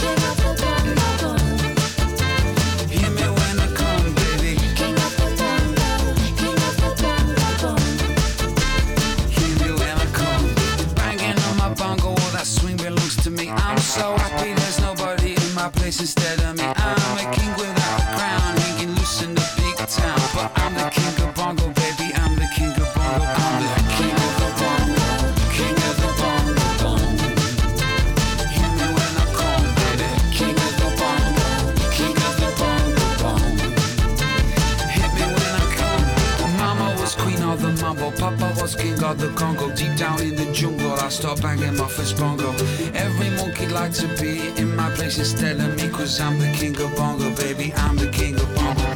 king 0.00 0.22
of 0.30 0.36
the 0.42 0.50
bong. 1.20 1.48
hear 2.94 3.10
me 3.18 3.26
when 3.38 3.56
I 3.60 3.68
come, 3.80 4.06
baby. 4.20 4.52
King 4.78 4.96
of 5.06 5.12
the 5.20 5.28
bongo, 5.38 5.88
king 6.40 6.58
of 6.68 6.74
the 6.82 6.90
bong. 7.60 7.84
Hear 9.36 9.52
me 9.60 9.68
when 9.80 9.96
I 10.04 10.08
come. 10.20 10.46
Banging 10.94 11.38
on 11.48 11.54
my 11.62 11.70
bongo, 11.74 12.08
all 12.08 12.30
that 12.36 12.46
swing 12.46 12.76
belongs 12.76 13.16
to 13.24 13.30
me. 13.30 13.50
I'm 13.50 13.78
so 13.78 14.16
happy 14.16 14.54
there's 14.54 14.80
nobody 14.80 15.32
in 15.34 15.54
my 15.54 15.68
place 15.70 16.00
instead 16.00 16.40
of 16.40 16.56
me. 16.56 16.64
I'm 16.64 17.18
a 17.18 17.24
king 17.34 17.45
of 38.00 38.16
Papa 38.16 38.54
was 38.60 38.74
king 38.74 39.02
of 39.02 39.18
the 39.18 39.28
Congo. 39.32 39.70
Deep 39.74 39.96
down 39.96 40.20
in 40.22 40.34
the 40.34 40.50
jungle, 40.52 40.92
I 40.92 41.08
start 41.08 41.42
banging 41.42 41.76
my 41.76 41.88
first 41.88 42.16
bongo. 42.18 42.52
Every 42.94 43.30
monkey 43.30 43.66
like 43.68 43.92
to 43.92 44.08
be 44.20 44.48
in 44.60 44.74
my 44.74 44.90
place 44.90 45.18
instead 45.18 45.60
of 45.60 45.76
me, 45.76 45.88
cause 45.88 46.20
I'm 46.20 46.38
the 46.38 46.50
king 46.52 46.80
of 46.80 46.94
bongo, 46.96 47.34
baby. 47.36 47.72
I'm 47.74 47.96
the 47.96 48.10
king 48.10 48.34
of 48.36 48.54
bongo. 48.54 48.95